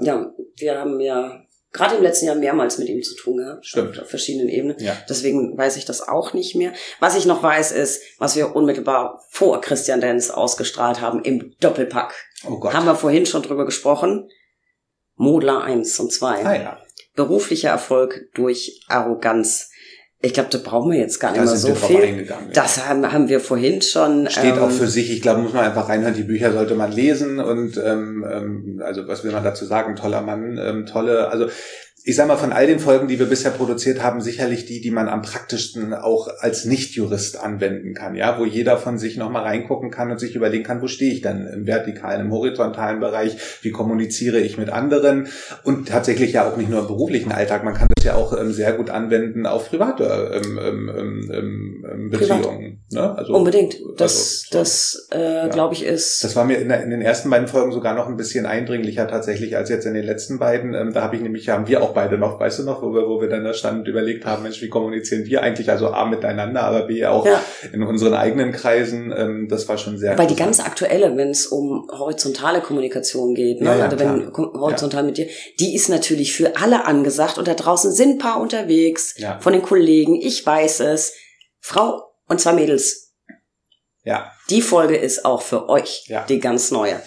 ja. 0.00 0.32
wir 0.56 0.78
haben 0.78 0.98
ja 1.00 1.45
gerade 1.76 1.96
im 1.96 2.02
letzten 2.02 2.26
Jahr 2.26 2.34
mehrmals 2.34 2.78
mit 2.78 2.88
ihm 2.88 3.02
zu 3.02 3.14
tun 3.14 3.36
gehabt. 3.36 3.66
Stimmt. 3.66 4.00
Auf 4.00 4.08
verschiedenen 4.08 4.48
Ebenen. 4.48 4.76
ja. 4.78 4.96
Deswegen 5.08 5.56
weiß 5.56 5.76
ich 5.76 5.84
das 5.84 6.06
auch 6.06 6.32
nicht 6.32 6.56
mehr. 6.56 6.72
Was 7.00 7.16
ich 7.16 7.26
noch 7.26 7.42
weiß, 7.42 7.72
ist, 7.72 8.02
was 8.18 8.34
wir 8.36 8.56
unmittelbar 8.56 9.22
vor 9.30 9.60
Christian 9.60 10.00
Denz 10.00 10.30
ausgestrahlt 10.30 11.00
haben 11.00 11.22
im 11.22 11.54
Doppelpack. 11.60 12.14
Oh 12.48 12.58
Gott. 12.58 12.72
Haben 12.74 12.86
wir 12.86 12.96
vorhin 12.96 13.26
schon 13.26 13.42
drüber 13.42 13.66
gesprochen. 13.66 14.28
Modler 15.14 15.62
1 15.62 15.98
und 16.00 16.12
2. 16.12 16.44
ah 16.44 16.54
ja. 16.54 16.78
Beruflicher 17.14 17.70
Erfolg 17.70 18.28
durch 18.34 18.82
Arroganz. 18.88 19.70
Ich 20.26 20.34
glaube, 20.34 20.48
da 20.50 20.58
brauchen 20.58 20.90
wir 20.90 20.98
jetzt 20.98 21.20
gar 21.20 21.30
nicht 21.30 21.40
da 21.40 21.44
mehr 21.44 21.56
so 21.56 21.74
viel. 21.74 22.26
Das 22.52 22.88
haben, 22.88 23.12
haben 23.12 23.28
wir 23.28 23.38
vorhin 23.38 23.80
schon. 23.80 24.28
Steht 24.28 24.56
ähm, 24.56 24.58
auch 24.58 24.70
für 24.70 24.88
sich. 24.88 25.12
Ich 25.12 25.22
glaube, 25.22 25.40
muss 25.40 25.52
man 25.52 25.64
einfach 25.64 25.88
reinhören. 25.88 26.14
Die 26.14 26.24
Bücher 26.24 26.52
sollte 26.52 26.74
man 26.74 26.90
lesen 26.90 27.38
und 27.38 27.76
ähm, 27.76 28.26
ähm, 28.28 28.82
also 28.84 29.06
was 29.06 29.22
will 29.22 29.30
man 29.30 29.44
dazu 29.44 29.64
sagen? 29.64 29.94
Toller 29.94 30.22
Mann, 30.22 30.58
ähm, 30.58 30.84
tolle. 30.86 31.28
Also 31.28 31.46
ich 32.08 32.14
sag 32.14 32.28
mal, 32.28 32.36
von 32.36 32.52
all 32.52 32.68
den 32.68 32.78
Folgen, 32.78 33.08
die 33.08 33.18
wir 33.18 33.26
bisher 33.26 33.50
produziert 33.50 34.00
haben, 34.00 34.20
sicherlich 34.20 34.64
die, 34.64 34.80
die 34.80 34.92
man 34.92 35.08
am 35.08 35.22
praktischsten 35.22 35.92
auch 35.92 36.28
als 36.38 36.64
Nicht-Jurist 36.64 37.36
anwenden 37.36 37.94
kann, 37.94 38.14
ja, 38.14 38.38
wo 38.38 38.44
jeder 38.44 38.78
von 38.78 38.96
sich 38.96 39.16
nochmal 39.16 39.42
reingucken 39.42 39.90
kann 39.90 40.12
und 40.12 40.20
sich 40.20 40.36
überlegen 40.36 40.62
kann, 40.62 40.80
wo 40.80 40.86
stehe 40.86 41.12
ich 41.12 41.20
denn 41.20 41.48
im 41.48 41.66
vertikalen, 41.66 42.20
im 42.20 42.32
horizontalen 42.32 43.00
Bereich, 43.00 43.36
wie 43.62 43.72
kommuniziere 43.72 44.38
ich 44.38 44.56
mit 44.56 44.70
anderen 44.70 45.26
und 45.64 45.88
tatsächlich 45.88 46.32
ja 46.32 46.48
auch 46.48 46.56
nicht 46.56 46.70
nur 46.70 46.82
im 46.82 46.86
beruflichen 46.86 47.32
Alltag, 47.32 47.64
man 47.64 47.74
kann 47.74 47.88
das 47.96 48.04
ja 48.04 48.14
auch 48.14 48.38
ähm, 48.38 48.52
sehr 48.52 48.74
gut 48.74 48.88
anwenden 48.88 49.44
auf 49.44 49.68
private 49.68 50.30
ähm, 50.32 50.60
ähm, 50.62 51.30
ähm, 51.34 51.86
ähm 51.90 52.10
Beziehungen. 52.10 52.84
Ne? 52.92 53.18
Also, 53.18 53.34
Unbedingt. 53.34 53.80
Das, 53.96 54.44
also, 54.46 54.58
das 54.58 55.08
äh, 55.12 55.18
ja. 55.18 55.48
glaube 55.48 55.74
ich, 55.74 55.84
ist. 55.84 56.22
Das 56.22 56.36
war 56.36 56.44
mir 56.44 56.58
in, 56.58 56.68
der, 56.68 56.84
in, 56.84 56.90
den 56.90 57.02
ersten 57.02 57.30
beiden 57.30 57.48
Folgen 57.48 57.72
sogar 57.72 57.96
noch 57.96 58.06
ein 58.06 58.16
bisschen 58.16 58.46
eindringlicher 58.46 59.08
tatsächlich 59.08 59.56
als 59.56 59.70
jetzt 59.70 59.86
in 59.86 59.94
den 59.94 60.04
letzten 60.04 60.38
beiden. 60.38 60.72
Ähm, 60.74 60.92
da 60.92 61.02
habe 61.02 61.16
ich 61.16 61.22
nämlich, 61.22 61.48
haben 61.48 61.66
wir 61.66 61.82
auch 61.82 61.95
beide 61.96 62.18
noch, 62.18 62.38
weißt 62.38 62.60
du 62.60 62.62
noch, 62.62 62.82
wo 62.82 62.94
wir, 62.94 63.08
wo 63.08 63.20
wir 63.20 63.28
dann 63.28 63.42
da 63.42 63.52
standen 63.52 63.80
und 63.80 63.88
überlegt 63.88 64.24
haben, 64.24 64.44
Mensch, 64.44 64.62
wie 64.62 64.68
kommunizieren 64.68 65.24
wir 65.24 65.42
eigentlich? 65.42 65.68
Also 65.70 65.88
A 65.88 66.04
miteinander, 66.04 66.62
aber 66.62 66.82
B 66.82 67.04
auch 67.04 67.26
ja. 67.26 67.42
in 67.72 67.82
unseren 67.82 68.14
eigenen 68.14 68.52
Kreisen. 68.52 69.12
Ähm, 69.16 69.48
das 69.48 69.68
war 69.68 69.78
schon 69.78 69.98
sehr. 69.98 70.16
Weil 70.16 70.28
die 70.28 70.36
ganz 70.36 70.60
aktuelle, 70.60 71.16
wenn 71.16 71.30
es 71.30 71.46
um 71.46 71.88
horizontale 71.90 72.60
Kommunikation 72.60 73.34
geht, 73.34 73.60
ne? 73.60 73.70
Ja, 73.70 73.76
ja, 73.76 73.84
also 73.86 73.98
wenn 73.98 74.32
horizontal 74.36 75.02
mit 75.02 75.16
dir, 75.16 75.26
die 75.58 75.74
ist 75.74 75.88
natürlich 75.88 76.34
für 76.34 76.56
alle 76.56 76.84
angesagt 76.84 77.38
und 77.38 77.48
da 77.48 77.54
draußen 77.54 77.90
sind 77.90 78.10
ein 78.10 78.18
paar 78.18 78.40
unterwegs 78.40 79.16
von 79.40 79.52
den 79.52 79.62
Kollegen. 79.62 80.14
Ich 80.14 80.46
weiß 80.46 80.80
es. 80.80 81.14
Frau 81.58 82.04
und 82.28 82.40
zwei 82.40 82.52
Mädels. 82.52 83.14
Ja. 84.04 84.30
Die 84.50 84.62
Folge 84.62 84.96
ist 84.96 85.24
auch 85.24 85.42
für 85.42 85.68
euch, 85.68 86.04
ja. 86.06 86.24
die 86.28 86.38
ganz 86.38 86.70
neue. 86.70 87.00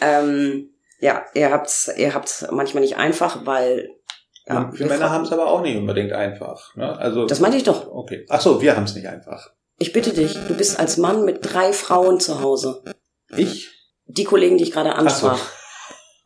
Ähm, 0.00 0.70
ja, 1.00 1.24
ihr 1.34 1.50
habt's, 1.50 1.90
ihr 1.96 2.14
habt's 2.14 2.46
manchmal 2.50 2.82
nicht 2.82 2.96
einfach, 2.96 3.44
weil 3.44 3.88
ja, 4.46 4.70
wir 4.74 4.86
Männer 4.86 5.10
haben 5.10 5.24
es 5.24 5.32
aber 5.32 5.46
auch 5.46 5.62
nicht 5.62 5.76
unbedingt 5.76 6.12
einfach. 6.12 6.74
Ne? 6.76 6.98
Also 6.98 7.26
das 7.26 7.40
meinte 7.40 7.56
ich 7.56 7.64
doch. 7.64 7.90
Okay. 7.90 8.26
Ach 8.28 8.40
so, 8.40 8.60
wir 8.60 8.76
haben 8.76 8.84
es 8.84 8.94
nicht 8.94 9.08
einfach. 9.08 9.50
Ich 9.78 9.92
bitte 9.92 10.12
dich, 10.12 10.34
du 10.46 10.54
bist 10.54 10.78
als 10.78 10.98
Mann 10.98 11.24
mit 11.24 11.38
drei 11.42 11.72
Frauen 11.72 12.20
zu 12.20 12.40
Hause. 12.40 12.82
Ich? 13.36 13.70
Die 14.06 14.24
Kollegen, 14.24 14.58
die 14.58 14.64
ich 14.64 14.72
gerade 14.72 14.94
ansprach. 14.94 15.38
So. 15.38 15.44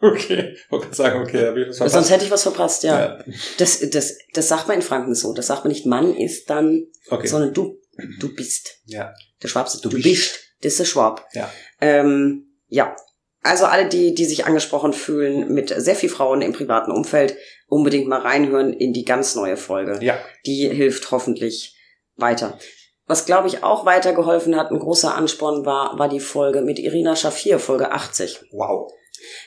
Okay, 0.01 0.55
ich 0.55 0.71
wollte 0.71 0.95
sagen, 0.95 1.21
okay, 1.21 1.49
habe 1.49 1.61
ich 1.61 1.69
was 1.71 1.79
verpasst. 1.79 1.95
Sonst 1.95 2.11
hätte 2.13 2.25
ich 2.25 2.31
was 2.31 2.43
verpasst, 2.45 2.85
ja. 2.85 3.01
ja. 3.01 3.25
Das, 3.59 3.81
das, 3.91 4.17
das 4.33 4.47
sagt 4.47 4.69
man 4.69 4.77
in 4.77 4.83
Franken 4.83 5.17
so. 5.17 5.35
Das 5.35 5.49
sagt 5.49 5.65
man 5.65 5.73
nicht, 5.73 5.87
Mann 5.87 6.15
ist 6.15 6.49
dann, 6.49 6.87
okay. 7.11 7.27
sondern 7.27 7.53
du, 7.53 7.81
du 8.21 8.33
bist. 8.33 8.79
Ja. 8.85 9.13
Der 9.43 9.49
Schwab 9.49 9.69
sagt, 9.69 9.85
du, 9.85 9.89
du 9.89 9.97
bist. 9.97 10.09
bist. 10.09 10.39
Das 10.61 10.75
ist 10.75 10.79
der 10.79 10.85
Schwab. 10.85 11.27
Ja. 11.33 11.51
Ähm, 11.81 12.47
ja, 12.69 12.95
also 13.43 13.65
alle, 13.67 13.89
die, 13.89 14.15
die 14.15 14.25
sich 14.25 14.47
angesprochen 14.47 14.93
fühlen 14.93 15.53
mit 15.53 15.75
sehr 15.77 15.97
viel 15.97 16.09
Frauen 16.09 16.43
im 16.43 16.53
privaten 16.53 16.93
Umfeld, 16.93 17.37
unbedingt 17.69 18.09
mal 18.09 18.21
reinhören 18.21 18.73
in 18.73 18.93
die 18.93 19.05
ganz 19.05 19.35
neue 19.35 19.57
Folge. 19.57 19.99
Ja. 20.03 20.19
Die 20.47 20.69
hilft 20.69 21.11
hoffentlich 21.11 21.77
weiter. 22.17 22.59
Was, 23.07 23.25
glaube 23.25 23.49
ich, 23.49 23.63
auch 23.63 23.87
weitergeholfen 23.87 24.57
hat, 24.57 24.71
ein 24.71 24.79
großer 24.79 25.15
Ansporn 25.15 25.65
war, 25.65 25.99
war 25.99 26.09
die 26.09 26.21
Folge 26.21 26.61
mit 26.61 26.79
Irina 26.79 27.17
Schafir, 27.17 27.59
Folge 27.59 27.91
80. 27.91 28.41
Wow. 28.53 28.93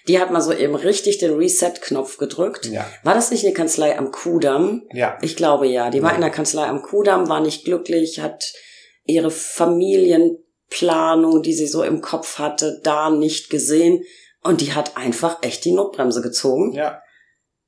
Die 0.07 0.19
hat 0.19 0.31
mal 0.31 0.41
so 0.41 0.51
eben 0.51 0.75
richtig 0.75 1.19
den 1.19 1.35
Reset-Knopf 1.35 2.17
gedrückt. 2.17 2.65
Ja. 2.65 2.89
War 3.03 3.13
das 3.13 3.31
nicht 3.31 3.45
eine 3.45 3.53
Kanzlei 3.53 3.97
am 3.97 4.11
Kudamm? 4.11 4.83
Ja. 4.91 5.17
Ich 5.21 5.35
glaube 5.35 5.67
ja. 5.67 5.89
Die 5.89 6.01
war 6.01 6.09
ja. 6.09 6.15
in 6.15 6.21
der 6.21 6.31
Kanzlei 6.31 6.65
am 6.65 6.81
Kudamm, 6.81 7.29
war 7.29 7.39
nicht 7.39 7.63
glücklich, 7.63 8.19
hat 8.19 8.51
ihre 9.05 9.31
Familien 9.31 10.37
Planung, 10.69 11.43
die 11.43 11.53
sie 11.53 11.67
so 11.67 11.83
im 11.83 12.01
Kopf 12.01 12.39
hatte, 12.39 12.79
da 12.83 13.09
nicht 13.09 13.49
gesehen. 13.49 14.03
Und 14.41 14.61
die 14.61 14.73
hat 14.73 14.97
einfach 14.97 15.43
echt 15.43 15.65
die 15.65 15.73
Notbremse 15.73 16.21
gezogen. 16.21 16.73
Ja. 16.73 17.01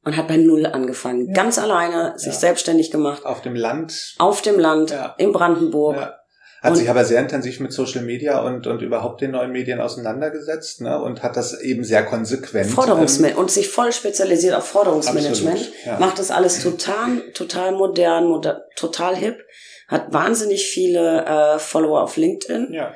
Und 0.06 0.18
hat 0.18 0.28
bei 0.28 0.38
Null 0.38 0.66
angefangen. 0.66 1.28
Ja. 1.28 1.34
Ganz 1.34 1.58
alleine, 1.58 2.14
sich 2.18 2.34
ja. 2.34 2.40
selbstständig 2.40 2.92
gemacht. 2.92 3.26
Auf 3.26 3.42
dem 3.42 3.56
Land. 3.56 4.16
Auf 4.18 4.42
dem 4.42 4.60
Land, 4.60 4.92
ja. 4.92 5.16
in 5.18 5.32
Brandenburg. 5.32 5.96
Ja. 5.96 6.20
Hat 6.62 6.72
und 6.72 6.78
sich 6.78 6.90
aber 6.90 7.04
sehr 7.04 7.20
intensiv 7.20 7.60
mit 7.60 7.74
Social 7.74 8.04
Media 8.04 8.40
und, 8.42 8.68
und 8.68 8.82
überhaupt 8.82 9.20
den 9.22 9.32
neuen 9.32 9.52
Medien 9.52 9.82
auseinandergesetzt 9.82 10.80
ne? 10.82 11.02
und 11.02 11.22
hat 11.22 11.36
das 11.36 11.60
eben 11.60 11.84
sehr 11.84 12.06
konsequent. 12.06 12.70
Forderungsmanagement 12.70 13.34
ähm, 13.34 13.40
und 13.40 13.52
sich 13.52 13.68
voll 13.70 13.92
spezialisiert 13.92 14.56
auf 14.56 14.66
Forderungsmanagement. 14.68 15.58
Absolut, 15.58 15.86
ja. 15.86 16.00
Macht 16.00 16.20
das 16.20 16.32
alles 16.32 16.64
total, 16.64 17.20
total 17.34 17.74
modern, 17.74 18.28
moder 18.28 18.64
total 18.76 19.16
hip 19.16 19.44
hat 19.88 20.12
wahnsinnig 20.12 20.66
viele 20.66 21.26
äh, 21.26 21.60
Follower 21.60 22.02
auf 22.02 22.18
LinkedIn. 22.18 22.74
Ja. 22.74 22.94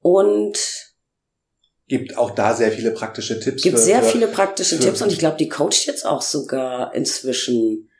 Und 0.00 0.58
gibt 1.88 2.16
auch 2.16 2.30
da 2.30 2.54
sehr 2.54 2.70
viele 2.70 2.90
praktische 2.92 3.40
Tipps. 3.40 3.62
Gibt 3.62 3.78
für, 3.78 3.82
sehr 3.82 4.02
viele 4.02 4.28
praktische 4.28 4.78
Tipps 4.78 5.02
und 5.02 5.10
ich 5.10 5.18
glaube, 5.18 5.38
die 5.38 5.48
coacht 5.48 5.86
jetzt 5.86 6.06
auch 6.06 6.22
sogar 6.22 6.94
inzwischen. 6.94 7.90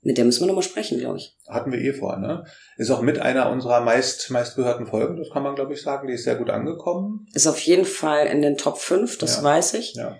Mit 0.00 0.16
der 0.16 0.24
müssen 0.24 0.42
wir 0.42 0.46
nochmal 0.46 0.62
sprechen, 0.62 1.00
glaube 1.00 1.18
ich. 1.18 1.36
Hatten 1.48 1.72
wir 1.72 1.80
eh 1.80 1.92
vor, 1.92 2.16
ne? 2.16 2.44
Ist 2.76 2.90
auch 2.90 3.02
mit 3.02 3.18
einer 3.18 3.50
unserer 3.50 3.80
meist, 3.80 4.30
meistgehörten 4.30 4.86
Folgen, 4.86 5.16
das 5.16 5.30
kann 5.30 5.42
man, 5.42 5.56
glaube 5.56 5.74
ich, 5.74 5.82
sagen. 5.82 6.06
Die 6.06 6.14
ist 6.14 6.22
sehr 6.22 6.36
gut 6.36 6.50
angekommen. 6.50 7.26
Ist 7.34 7.48
auf 7.48 7.58
jeden 7.58 7.84
Fall 7.84 8.26
in 8.26 8.40
den 8.40 8.56
Top 8.56 8.78
5, 8.78 9.18
das 9.18 9.38
ja. 9.38 9.42
weiß 9.42 9.74
ich. 9.74 9.94
Ja. 9.94 10.16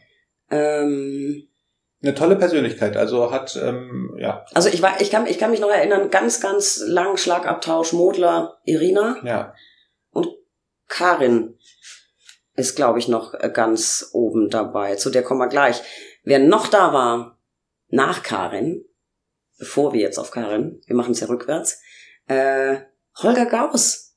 Ähm, 0.51 1.49
eine 2.03 2.15
tolle 2.15 2.37
Persönlichkeit, 2.37 2.97
also 2.97 3.31
hat, 3.31 3.57
ähm, 3.57 4.17
ja. 4.19 4.45
Also 4.53 4.69
ich 4.69 4.83
war, 4.83 5.01
ich 5.01 5.11
kann, 5.11 5.27
ich 5.27 5.39
kann 5.39 5.53
mich 5.53 5.61
noch 5.61 5.71
erinnern, 5.71 6.11
ganz, 6.11 6.41
ganz 6.41 6.83
lang 6.85 7.17
Schlagabtausch 7.17 7.93
Modler, 7.93 8.59
Irina. 8.65 9.17
Ja. 9.25 9.55
Und 10.11 10.29
Karin 10.89 11.57
ist, 12.59 12.75
glaube 12.75 12.99
ich, 12.99 13.09
noch 13.09 13.35
äh, 13.35 13.51
ganz 13.53 14.11
oben 14.13 14.51
dabei. 14.51 14.97
Zu 14.97 15.11
der 15.11 15.23
kommen 15.23 15.41
wir 15.41 15.49
gleich. 15.49 15.81
Wer 16.25 16.41
noch 16.41 16.67
da 16.67 16.93
war, 16.93 17.39
nach 17.89 18.23
Karin, 18.23 18.85
bevor 19.59 19.93
wir 19.93 20.01
jetzt 20.01 20.19
auf 20.19 20.31
Karin, 20.31 20.83
wir 20.87 20.97
machen 20.97 21.13
es 21.13 21.21
ja 21.21 21.29
rückwärts, 21.29 21.81
äh, 22.27 22.79
Holger 23.23 23.47
Gauss. 23.47 24.17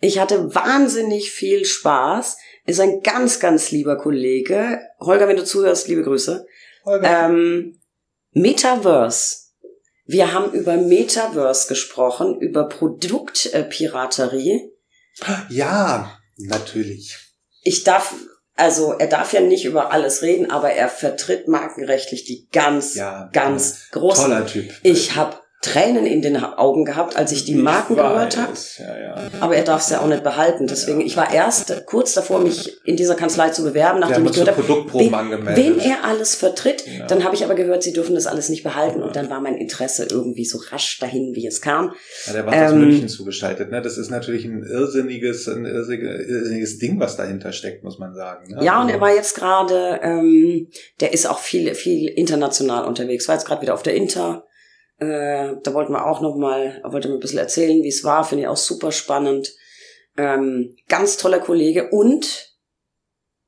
Ich 0.00 0.18
hatte 0.18 0.54
wahnsinnig 0.54 1.30
viel 1.30 1.64
Spaß, 1.64 2.36
ist 2.66 2.80
ein 2.80 3.02
ganz, 3.02 3.38
ganz 3.38 3.70
lieber 3.70 3.96
Kollege. 3.96 4.80
Holger, 5.00 5.28
wenn 5.28 5.36
du 5.36 5.44
zuhörst, 5.44 5.86
liebe 5.86 6.02
Grüße. 6.02 6.44
Ähm, 7.02 7.80
Metaverse. 8.32 9.36
Wir 10.04 10.34
haben 10.34 10.52
über 10.52 10.76
Metaverse 10.76 11.68
gesprochen, 11.68 12.40
über 12.40 12.68
Produktpiraterie. 12.68 14.72
Ja, 15.48 16.18
natürlich. 16.36 17.21
Ich 17.62 17.84
darf, 17.84 18.14
also 18.56 18.92
er 18.92 19.06
darf 19.06 19.32
ja 19.32 19.40
nicht 19.40 19.64
über 19.64 19.92
alles 19.92 20.22
reden, 20.22 20.50
aber 20.50 20.72
er 20.72 20.88
vertritt 20.88 21.48
markenrechtlich 21.48 22.24
die 22.24 22.48
ganz, 22.52 22.94
ja, 22.94 23.30
ganz 23.32 23.88
ja. 23.92 23.98
großen. 23.98 24.24
Toller 24.24 24.46
Typ. 24.46 24.72
Ich 24.82 25.16
habe 25.16 25.36
Tränen 25.62 26.06
in 26.06 26.22
den 26.22 26.36
Augen 26.36 26.84
gehabt, 26.84 27.16
als 27.16 27.30
ich 27.30 27.44
die 27.44 27.54
Marken 27.54 27.94
gehört 27.94 28.36
habe. 28.36 28.52
Ja, 28.78 28.98
ja. 28.98 29.30
Aber 29.38 29.54
er 29.54 29.62
darf 29.62 29.82
es 29.82 29.90
ja 29.90 30.00
auch 30.00 30.08
nicht 30.08 30.24
behalten. 30.24 30.66
Deswegen, 30.66 31.00
ja. 31.00 31.06
ich 31.06 31.16
war 31.16 31.32
erst 31.32 31.86
kurz 31.86 32.14
davor, 32.14 32.40
mich 32.40 32.84
in 32.84 32.96
dieser 32.96 33.14
Kanzlei 33.14 33.50
zu 33.50 33.62
bewerben, 33.62 34.00
nachdem 34.00 34.26
ich 34.26 34.32
gehört 34.32 34.56
habe, 34.56 34.68
wen, 34.68 35.12
wen 35.12 35.78
er 35.78 36.04
alles 36.04 36.34
vertritt. 36.34 36.84
Dann 37.06 37.22
habe 37.22 37.36
ich 37.36 37.44
aber 37.44 37.54
gehört, 37.54 37.84
sie 37.84 37.92
dürfen 37.92 38.16
das 38.16 38.26
alles 38.26 38.48
nicht 38.48 38.64
behalten. 38.64 39.04
Und 39.04 39.14
dann 39.14 39.30
war 39.30 39.40
mein 39.40 39.54
Interesse 39.54 40.08
irgendwie 40.10 40.44
so 40.44 40.58
rasch 40.72 40.98
dahin, 40.98 41.36
wie 41.36 41.46
es 41.46 41.60
kam. 41.60 41.94
Ja, 42.26 42.32
der 42.32 42.46
war 42.46 42.54
ähm, 42.54 42.64
aus 42.64 42.72
München 42.72 43.08
zugeschaltet. 43.08 43.70
Ne? 43.70 43.80
Das 43.82 43.98
ist 43.98 44.10
natürlich 44.10 44.44
ein 44.44 44.64
irrsinniges, 44.64 45.46
ein 45.46 45.64
irrsinniges 45.64 46.80
Ding, 46.80 46.98
was 46.98 47.16
dahinter 47.16 47.52
steckt, 47.52 47.84
muss 47.84 48.00
man 48.00 48.14
sagen. 48.14 48.52
Ne? 48.52 48.64
Ja, 48.64 48.82
und 48.82 48.88
er 48.88 48.94
also 48.94 49.00
war 49.00 49.14
jetzt 49.14 49.36
gerade, 49.36 50.00
ähm, 50.02 50.66
der 50.98 51.12
ist 51.12 51.26
auch 51.26 51.38
viel, 51.38 51.72
viel 51.76 52.08
international 52.08 52.84
unterwegs. 52.84 53.28
War 53.28 53.36
jetzt 53.36 53.46
gerade 53.46 53.62
wieder 53.62 53.74
auf 53.74 53.84
der 53.84 53.94
Inter 53.94 54.44
äh, 55.10 55.56
da 55.62 55.74
wollten 55.74 55.92
wir 55.92 56.06
auch 56.06 56.20
noch 56.20 56.36
mal, 56.36 56.80
wollte 56.84 57.08
mir 57.08 57.14
ein 57.14 57.20
bisschen 57.20 57.38
erzählen, 57.38 57.82
wie 57.82 57.88
es 57.88 58.04
war. 58.04 58.24
Finde 58.24 58.42
ich 58.42 58.48
auch 58.48 58.56
super 58.56 58.92
spannend. 58.92 59.52
Ähm, 60.16 60.76
ganz 60.88 61.16
toller 61.16 61.38
Kollege 61.38 61.88
und 61.90 62.54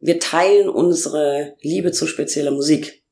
wir 0.00 0.18
teilen 0.20 0.68
unsere 0.68 1.57
Liebe 1.61 1.92
zu 1.92 2.07
spezieller 2.07 2.50
Musik. 2.50 3.05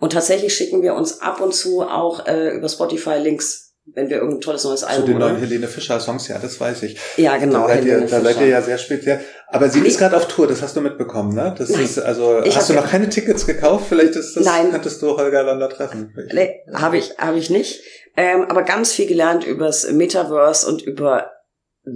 Und 0.00 0.12
tatsächlich 0.12 0.54
schicken 0.54 0.82
wir 0.82 0.94
uns 0.94 1.20
ab 1.20 1.40
und 1.40 1.54
zu 1.54 1.82
auch 1.82 2.26
äh, 2.26 2.50
über 2.50 2.68
Spotify 2.68 3.18
Links 3.18 3.68
wenn 3.94 4.10
wir 4.10 4.18
irgendein 4.18 4.40
tolles 4.40 4.64
neues 4.64 4.84
Album 4.84 5.06
Zu 5.06 5.10
den 5.12 5.18
neuen 5.18 5.36
Helene 5.38 5.68
Fischer 5.68 6.00
Songs, 6.00 6.28
ja, 6.28 6.38
das 6.38 6.60
weiß 6.60 6.82
ich. 6.82 6.98
Ja, 7.16 7.36
genau. 7.36 7.66
Da 7.66 7.74
seid, 7.74 7.84
ihr, 7.84 8.00
da 8.00 8.20
seid 8.20 8.40
ihr 8.40 8.48
ja 8.48 8.62
sehr 8.62 8.78
speziell. 8.78 9.20
Aber 9.50 9.70
sie 9.70 9.80
ist 9.80 9.98
gerade 9.98 10.16
auf 10.16 10.28
Tour, 10.28 10.46
das 10.46 10.60
hast 10.60 10.76
du 10.76 10.82
mitbekommen, 10.82 11.34
ne? 11.34 11.54
Das 11.56 11.70
Nein. 11.70 11.84
ist 11.84 11.98
also 11.98 12.42
ich 12.44 12.54
hast 12.54 12.68
du 12.68 12.74
noch 12.74 12.88
keine 12.88 13.08
Tickets 13.08 13.46
gekauft? 13.46 13.86
Vielleicht 13.88 14.14
ist 14.14 14.36
das 14.36 14.44
Nein. 14.44 14.70
könntest 14.70 15.00
du 15.00 15.16
Holger 15.16 15.42
Lander 15.42 15.70
treffen. 15.70 16.14
Nee, 16.32 16.60
habe 16.74 16.98
ich 16.98 17.14
habe 17.18 17.38
ich 17.38 17.48
nicht, 17.48 17.82
ähm, 18.16 18.44
aber 18.48 18.62
ganz 18.62 18.92
viel 18.92 19.06
gelernt 19.06 19.44
übers 19.46 19.90
Metaverse 19.90 20.66
und 20.68 20.82
über 20.82 21.30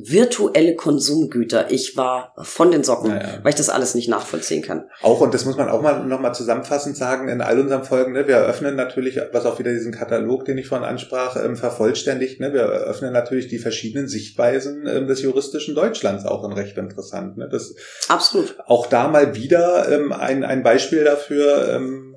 virtuelle 0.05 0.74
Konsumgüter. 0.74 1.70
Ich 1.70 1.97
war 1.97 2.34
von 2.43 2.70
den 2.70 2.84
Socken, 2.84 3.11
Ja, 3.11 3.16
ja. 3.20 3.38
weil 3.43 3.51
ich 3.51 3.57
das 3.57 3.68
alles 3.68 3.95
nicht 3.95 4.09
nachvollziehen 4.09 4.62
kann. 4.62 4.88
Auch, 5.03 5.20
und 5.20 5.34
das 5.34 5.45
muss 5.45 5.57
man 5.57 5.68
auch 5.68 5.82
mal 5.82 6.05
nochmal 6.07 6.34
zusammenfassend 6.34 6.97
sagen, 6.97 7.28
in 7.28 7.40
all 7.40 7.61
unseren 7.61 7.84
Folgen, 7.84 8.12
ne, 8.12 8.26
wir 8.26 8.36
eröffnen 8.36 8.76
natürlich, 8.76 9.20
was 9.32 9.47
auch 9.47 9.59
wieder 9.59 9.72
diesen 9.72 9.93
Katalog, 9.93 10.45
den 10.45 10.59
ich 10.59 10.66
vorhin 10.68 10.86
ansprach, 10.86 11.36
ähm, 11.36 11.57
vervollständigt, 11.57 12.40
ne, 12.40 12.53
wir 12.53 12.62
eröffnen 12.62 13.12
natürlich 13.12 13.49
die 13.49 13.59
verschiedenen 13.59 14.09
Sichtweisen 14.09 14.86
ähm, 14.86 15.07
des 15.07 15.22
juristischen 15.22 15.74
Deutschlands, 15.74 16.24
auch 16.24 16.45
in 16.45 16.53
recht 16.53 16.76
interessant. 16.76 17.36
Ne. 17.36 17.49
Das 17.49 17.74
Absolut. 18.09 18.57
auch 18.66 18.86
da 18.86 19.09
mal 19.09 19.34
wieder 19.34 19.90
ähm, 19.90 20.12
ein, 20.12 20.45
ein 20.45 20.62
Beispiel 20.62 21.05
dafür, 21.05 21.68
ähm, 21.74 22.16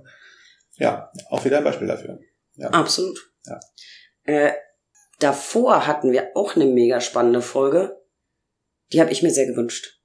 ja, 0.77 1.11
auch 1.29 1.45
wieder 1.45 1.57
ein 1.59 1.63
Beispiel 1.63 1.87
dafür. 1.87 2.19
Ja. 2.55 2.69
Absolut. 2.69 3.19
Ja. 3.45 3.59
Äh, 4.23 4.51
davor 5.25 5.87
hatten 5.87 6.11
wir 6.11 6.29
auch 6.35 6.55
eine 6.55 6.65
mega 6.65 7.01
spannende 7.01 7.41
Folge. 7.41 7.97
Die 8.93 9.01
habe 9.01 9.11
ich 9.11 9.23
mir 9.23 9.31
sehr 9.31 9.47
gewünscht. 9.47 9.99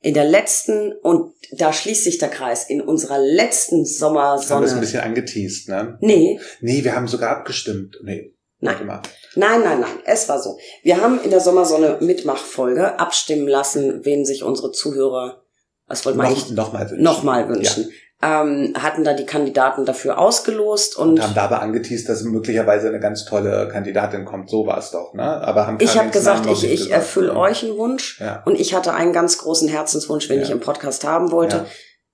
In 0.00 0.14
der 0.14 0.24
letzten, 0.24 0.92
und 1.02 1.34
da 1.52 1.72
schließt 1.72 2.04
sich 2.04 2.18
der 2.18 2.28
Kreis, 2.28 2.68
in 2.68 2.80
unserer 2.80 3.18
letzten 3.18 3.84
Das 3.84 4.00
haben 4.00 4.14
wir 4.14 4.34
es 4.34 4.40
ein 4.42 4.46
Sommersonne. 4.48 4.80
bisschen 4.80 5.00
angeteased, 5.00 5.68
ne? 5.68 5.96
Nee, 6.00 6.40
Nee, 6.60 6.82
wir 6.84 6.94
haben 6.96 7.06
sogar 7.08 7.30
abgestimmt. 7.36 7.98
Nee, 8.02 8.34
Nein. 8.58 8.86
nein, 9.34 9.60
nein, 9.62 9.80
nein. 9.80 9.98
Es 10.04 10.28
war 10.28 10.40
so. 10.40 10.56
Wir 10.82 11.00
haben 11.00 11.20
in 11.22 11.30
der 11.30 11.40
Sommersonne 11.40 11.98
Mitmachfolge 12.00 12.98
abstimmen 12.98 13.46
lassen, 13.48 14.04
wen 14.04 14.24
sich 14.24 14.42
unsere 14.44 14.70
Zuhörer, 14.72 15.44
was 15.86 16.04
wollten 16.04 16.18
wir 16.18 16.24
Noch, 16.24 16.30
eigentlich 16.30 16.50
noch 16.50 16.72
mal 16.72 16.88
wünschen. 16.90 17.02
nochmal 17.02 17.48
wünschen. 17.48 17.90
Ähm, 18.24 18.72
hatten 18.80 19.02
da 19.02 19.14
die 19.14 19.26
Kandidaten 19.26 19.84
dafür 19.84 20.16
ausgelost 20.18 20.96
und, 20.96 21.14
Und 21.14 21.22
haben 21.22 21.34
dabei 21.34 21.56
angeteased, 21.56 22.08
dass 22.08 22.22
möglicherweise 22.22 22.86
eine 22.86 23.00
ganz 23.00 23.24
tolle 23.24 23.68
Kandidatin 23.68 24.24
kommt. 24.24 24.48
So 24.48 24.64
war 24.64 24.78
es 24.78 24.92
doch, 24.92 25.12
ne? 25.12 25.24
Aber 25.24 25.66
haben 25.66 25.78
ich 25.80 25.98
habe 25.98 26.10
gesagt, 26.10 26.46
ich, 26.46 26.62
ich 26.64 26.70
gesagt. 26.70 26.90
erfülle 26.92 27.32
Ja. 27.32 27.36
euch 27.36 27.64
einen 27.64 27.76
Wunsch. 27.76 28.20
Ja. 28.20 28.42
Und 28.46 28.60
ich 28.60 28.74
hatte 28.74 28.94
einen 28.94 29.12
ganz 29.12 29.38
großen 29.38 29.68
Herzenswunsch, 29.68 30.28
den 30.28 30.36
Ja. 30.38 30.44
ich 30.44 30.50
im 30.50 30.60
Podcast 30.60 31.02
haben 31.04 31.32
wollte. 31.32 31.56
Ja. 31.56 31.66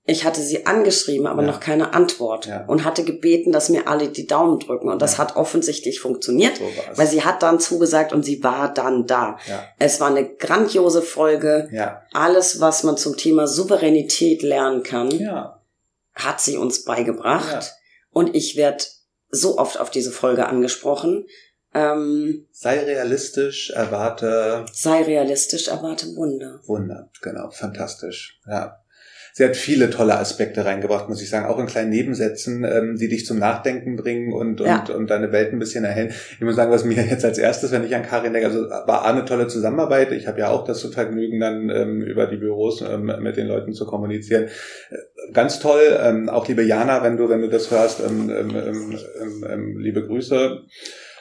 Ich 0.05 0.25
hatte 0.25 0.41
sie 0.41 0.65
angeschrieben, 0.65 1.27
aber 1.27 1.43
noch 1.43 1.59
keine 1.59 1.93
Antwort. 1.93 2.49
Und 2.65 2.83
hatte 2.83 3.03
gebeten, 3.03 3.51
dass 3.51 3.69
mir 3.69 3.87
alle 3.87 4.07
die 4.07 4.25
Daumen 4.25 4.57
drücken. 4.57 4.89
Und 4.89 5.03
das 5.03 5.19
hat 5.19 5.35
offensichtlich 5.35 5.99
funktioniert, 5.99 6.57
So 6.57 6.63
weil 6.95 7.05
sie 7.05 7.23
hat 7.23 7.43
dann 7.43 7.59
zugesagt 7.59 8.11
und 8.13 8.25
sie 8.25 8.43
war 8.43 8.73
dann 8.73 9.05
da. 9.05 9.37
ja. 9.47 9.59
Es 9.77 10.01
war 10.01 10.07
eine 10.07 10.27
grandiose 10.27 11.03
Folge. 11.03 11.69
Ja. 11.71 12.01
Alles, 12.13 12.59
was 12.59 12.81
man 12.83 12.97
zum 12.97 13.17
Thema 13.17 13.45
Souveränität 13.45 14.41
lernen 14.41 14.81
kann, 14.81 15.11
Ja. 15.11 15.58
Hat 16.13 16.41
sie 16.41 16.57
uns 16.57 16.83
beigebracht. 16.83 17.63
Ja. 17.63 17.69
Und 18.11 18.35
ich 18.35 18.55
werde 18.55 18.83
so 19.29 19.57
oft 19.57 19.79
auf 19.79 19.89
diese 19.91 20.11
Folge 20.11 20.47
angesprochen. 20.47 21.25
Ähm, 21.73 22.47
Sei 22.51 22.79
realistisch, 22.79 23.69
erwarte 23.69 24.65
sei 24.73 25.03
realistisch, 25.03 25.67
erwarte 25.67 26.07
Wunder. 26.15 26.61
Wunder. 26.65 27.11
Genau, 27.21 27.51
fantastisch. 27.51 28.41
Ja. 28.47 28.78
Sie 29.39 29.45
hat 29.45 29.55
viele 29.55 29.89
tolle 29.89 30.19
Aspekte 30.19 30.65
reingebracht, 30.65 31.07
muss 31.07 31.21
ich 31.21 31.29
sagen, 31.29 31.45
auch 31.45 31.59
in 31.59 31.65
kleinen 31.65 31.91
Nebensätzen, 31.91 32.65
ähm, 32.65 32.97
die 32.97 33.07
dich 33.07 33.25
zum 33.25 33.39
Nachdenken 33.39 33.95
bringen 33.95 34.33
und, 34.33 34.59
und, 34.59 34.67
Ja. 34.67 34.83
und 34.93 35.09
deine 35.09 35.31
Welt 35.31 35.53
ein 35.53 35.59
bisschen 35.59 35.85
erhellen. 35.85 36.09
Ich 36.33 36.41
muss 36.41 36.57
sagen, 36.57 36.73
was 36.73 36.83
mir 36.83 37.01
jetzt 37.09 37.23
als 37.23 37.37
erstes, 37.37 37.71
wenn 37.71 37.85
ich 37.85 37.95
an 37.95 38.03
Karin 38.03 38.33
denke, 38.33 38.49
also 38.49 38.69
war 38.69 39.05
eine 39.05 39.23
tolle 39.23 39.47
Zusammenarbeit. 39.47 40.11
Ich 40.11 40.27
habe 40.27 40.41
ja 40.41 40.49
auch 40.49 40.65
das 40.65 40.81
Vergnügen, 40.81 41.39
dann 41.39 41.69
ähm, 41.69 42.01
über 42.01 42.25
die 42.25 42.35
Büros 42.35 42.81
ähm, 42.81 43.13
mit 43.21 43.37
den 43.37 43.47
Leuten 43.47 43.71
zu 43.71 43.85
kommunizieren. 43.85 44.49
Äh, 44.89 44.97
Ganz 45.31 45.59
toll. 45.59 45.97
Ähm, 46.01 46.27
auch 46.27 46.45
liebe 46.49 46.63
Jana, 46.63 47.01
wenn 47.03 47.15
du, 47.15 47.29
wenn 47.29 47.41
du 47.41 47.47
das 47.47 47.71
hörst, 47.71 48.01
ähm, 48.01 48.29
ähm, 48.29 48.49
ähm, 48.55 48.99
ähm, 49.21 49.45
ähm, 49.49 49.77
liebe 49.77 50.05
Grüße. 50.05 50.63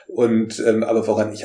Und 0.09 0.59
ähm, 0.67 0.83
aber 0.85 1.07
woran 1.07 1.35
ich 1.35 1.45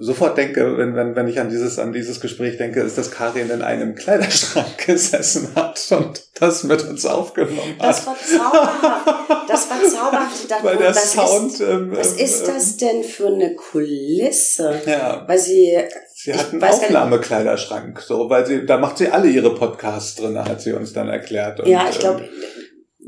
sofort 0.00 0.36
denke, 0.36 0.76
wenn, 0.76 0.96
wenn, 0.96 1.14
wenn 1.14 1.28
ich 1.28 1.38
an 1.38 1.48
dieses, 1.48 1.78
an 1.78 1.92
dieses 1.92 2.20
Gespräch 2.20 2.58
denke, 2.58 2.80
ist, 2.80 2.98
dass 2.98 3.12
Karin 3.12 3.48
in 3.48 3.62
einem 3.62 3.94
Kleiderschrank 3.94 4.76
gesessen 4.86 5.54
hat 5.54 5.80
und 5.90 6.20
das 6.34 6.64
mit 6.64 6.82
uns 6.82 7.06
aufgenommen 7.06 7.76
hat. 7.78 7.90
Das 7.90 8.06
war 8.06 8.16
zauberhaft. 8.16 9.48
Das 9.48 9.70
war 9.70 9.82
zauberhaft. 9.84 10.50
Dachte, 10.50 10.64
Weil 10.64 10.76
der 10.78 10.90
was 10.90 11.12
Sound. 11.12 11.52
Ist, 11.52 11.60
ähm, 11.60 11.92
was 11.96 12.18
ähm, 12.18 12.24
ist 12.24 12.48
das 12.48 12.76
denn 12.76 13.04
für 13.04 13.28
eine 13.28 13.54
Kulisse? 13.54 14.82
Ja, 14.84 15.24
Weil 15.28 15.38
sie, 15.38 15.78
sie 16.12 16.34
hat 16.34 16.52
einen 16.52 16.62
Aufnahmekleiderschrank, 16.62 18.00
so, 18.00 18.28
weil 18.28 18.44
sie, 18.44 18.66
da 18.66 18.78
macht 18.78 18.98
sie 18.98 19.08
alle 19.08 19.28
ihre 19.28 19.54
Podcasts 19.54 20.16
drin, 20.16 20.36
hat 20.36 20.60
sie 20.60 20.72
uns 20.72 20.92
dann 20.92 21.08
erklärt. 21.08 21.60
Und, 21.60 21.68
ja, 21.68 21.86
ich 21.88 22.00
glaube, 22.00 22.22
ähm, 22.22 22.28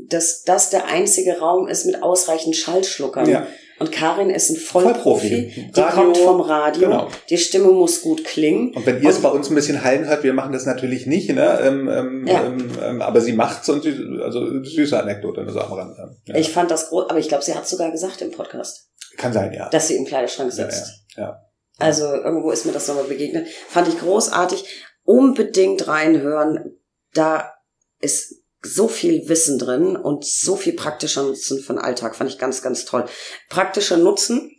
dass 0.07 0.43
das 0.43 0.69
der 0.69 0.85
einzige 0.87 1.39
Raum 1.39 1.67
ist 1.67 1.85
mit 1.85 2.01
ausreichend 2.01 2.55
Schallschluckern. 2.55 3.29
Ja. 3.29 3.45
Und 3.79 3.91
Karin 3.91 4.29
ist 4.29 4.49
ein 4.49 4.55
Vollprofi. 4.55 5.29
Vollprofi. 5.51 5.71
Die 5.75 5.79
Radio, 5.81 5.95
kommt 6.03 6.17
vom 6.17 6.41
Radio. 6.41 6.81
genau. 6.89 7.07
Die 7.29 7.37
Stimme 7.37 7.67
muss 7.71 8.01
gut 8.01 8.23
klingen. 8.23 8.73
Und 8.73 8.85
wenn 8.85 9.01
ihr 9.01 9.09
es 9.09 9.21
bei 9.21 9.29
uns 9.29 9.49
ein 9.49 9.55
bisschen 9.55 9.83
hallen 9.83 10.05
hört, 10.07 10.23
wir 10.23 10.33
machen 10.33 10.53
das 10.53 10.65
natürlich 10.65 11.05
nicht, 11.07 11.29
ne? 11.29 11.59
Ähm, 11.61 11.89
ähm, 11.89 12.27
Ja. 12.27 12.45
ähm, 12.45 12.69
ähm, 12.81 13.01
aber 13.01 13.19
sie 13.21 13.33
macht's 13.33 13.67
und 13.69 13.83
sie, 13.83 13.93
also 14.21 14.63
süße 14.63 14.97
Anekdote, 14.97 15.43
das 15.45 15.57
am 15.57 15.73
Rande. 15.73 16.15
Ja. 16.25 16.35
Ich 16.35 16.51
fand 16.51 16.71
das 16.71 16.87
groß, 16.89 17.09
aber 17.09 17.19
ich 17.19 17.27
glaube, 17.27 17.43
sie 17.43 17.53
hat 17.53 17.67
sogar 17.67 17.91
gesagt 17.91 18.21
im 18.21 18.31
Podcast, 18.31 18.89
Kann 19.17 19.33
sein, 19.33 19.51
ja. 19.51 19.67
dass 19.69 19.89
sie 19.89 19.95
im 19.97 20.05
Kleiderschrank 20.05 20.51
sitzt. 20.53 21.03
ja, 21.17 21.23
ja. 21.23 21.41
Also 21.77 22.05
irgendwo 22.05 22.51
ist 22.51 22.65
mir 22.65 22.71
das 22.71 22.87
nochmal 22.87 23.03
begegnet. 23.03 23.47
Fand 23.67 23.89
ich 23.89 23.99
großartig. 23.99 24.63
Unbedingt 25.03 25.85
reinhören. 25.87 26.77
Da 27.13 27.51
ist 27.99 28.35
so 28.65 28.87
viel 28.87 29.27
Wissen 29.29 29.59
drin 29.59 29.95
und 29.95 30.25
so 30.25 30.55
viel 30.55 30.73
praktischer 30.73 31.23
Nutzen 31.23 31.59
für 31.61 31.73
den 31.73 31.79
Alltag. 31.79 32.15
Fand 32.15 32.29
ich 32.29 32.37
ganz, 32.37 32.61
ganz 32.61 32.85
toll. 32.85 33.05
Praktischer 33.49 33.97
Nutzen, 33.97 34.51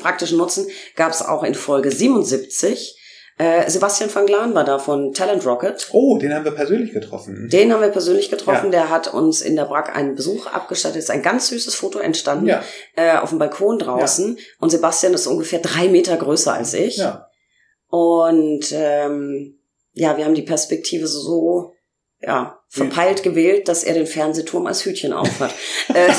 praktischen 0.00 0.38
Nutzen 0.38 0.66
gab 0.96 1.12
es 1.12 1.22
auch 1.22 1.42
in 1.42 1.54
Folge 1.54 1.90
77. 1.90 2.94
Äh, 3.40 3.70
Sebastian 3.70 4.12
van 4.12 4.26
Glaan 4.26 4.54
war 4.54 4.64
da 4.64 4.80
von 4.80 5.12
Talent 5.12 5.46
Rocket. 5.46 5.88
Oh, 5.92 6.18
den 6.18 6.34
haben 6.34 6.44
wir 6.44 6.50
persönlich 6.50 6.92
getroffen. 6.92 7.48
Den 7.48 7.72
haben 7.72 7.80
wir 7.80 7.88
persönlich 7.90 8.30
getroffen. 8.30 8.66
Ja. 8.66 8.70
Der 8.70 8.90
hat 8.90 9.14
uns 9.14 9.42
in 9.42 9.54
der 9.54 9.66
Brack 9.66 9.94
einen 9.94 10.16
Besuch 10.16 10.46
abgestattet. 10.46 10.98
Ist 10.98 11.10
ein 11.10 11.22
ganz 11.22 11.48
süßes 11.48 11.76
Foto 11.76 12.00
entstanden 12.00 12.46
Ja, 12.46 12.64
äh, 12.96 13.16
auf 13.18 13.30
dem 13.30 13.38
Balkon 13.38 13.78
draußen. 13.78 14.38
Und 14.58 14.70
Sebastian 14.70 15.14
ist 15.14 15.28
ungefähr 15.28 15.60
drei 15.60 15.88
Meter 15.88 16.16
größer 16.16 16.52
als 16.52 16.74
ich. 16.74 16.96
ja. 16.96 17.28
Und 17.90 18.66
ähm, 18.72 19.58
ja, 19.92 20.16
wir 20.16 20.24
haben 20.24 20.34
die 20.34 20.42
Perspektive 20.42 21.06
so 21.06 21.72
ja, 22.20 22.57
verpeilt 22.68 23.22
gewählt, 23.22 23.68
dass 23.68 23.82
er 23.82 23.94
den 23.94 24.06
Fernsehturm 24.06 24.66
als 24.66 24.84
Hütchen 24.84 25.12
aufhat. 25.12 25.52
äh, 25.94 26.12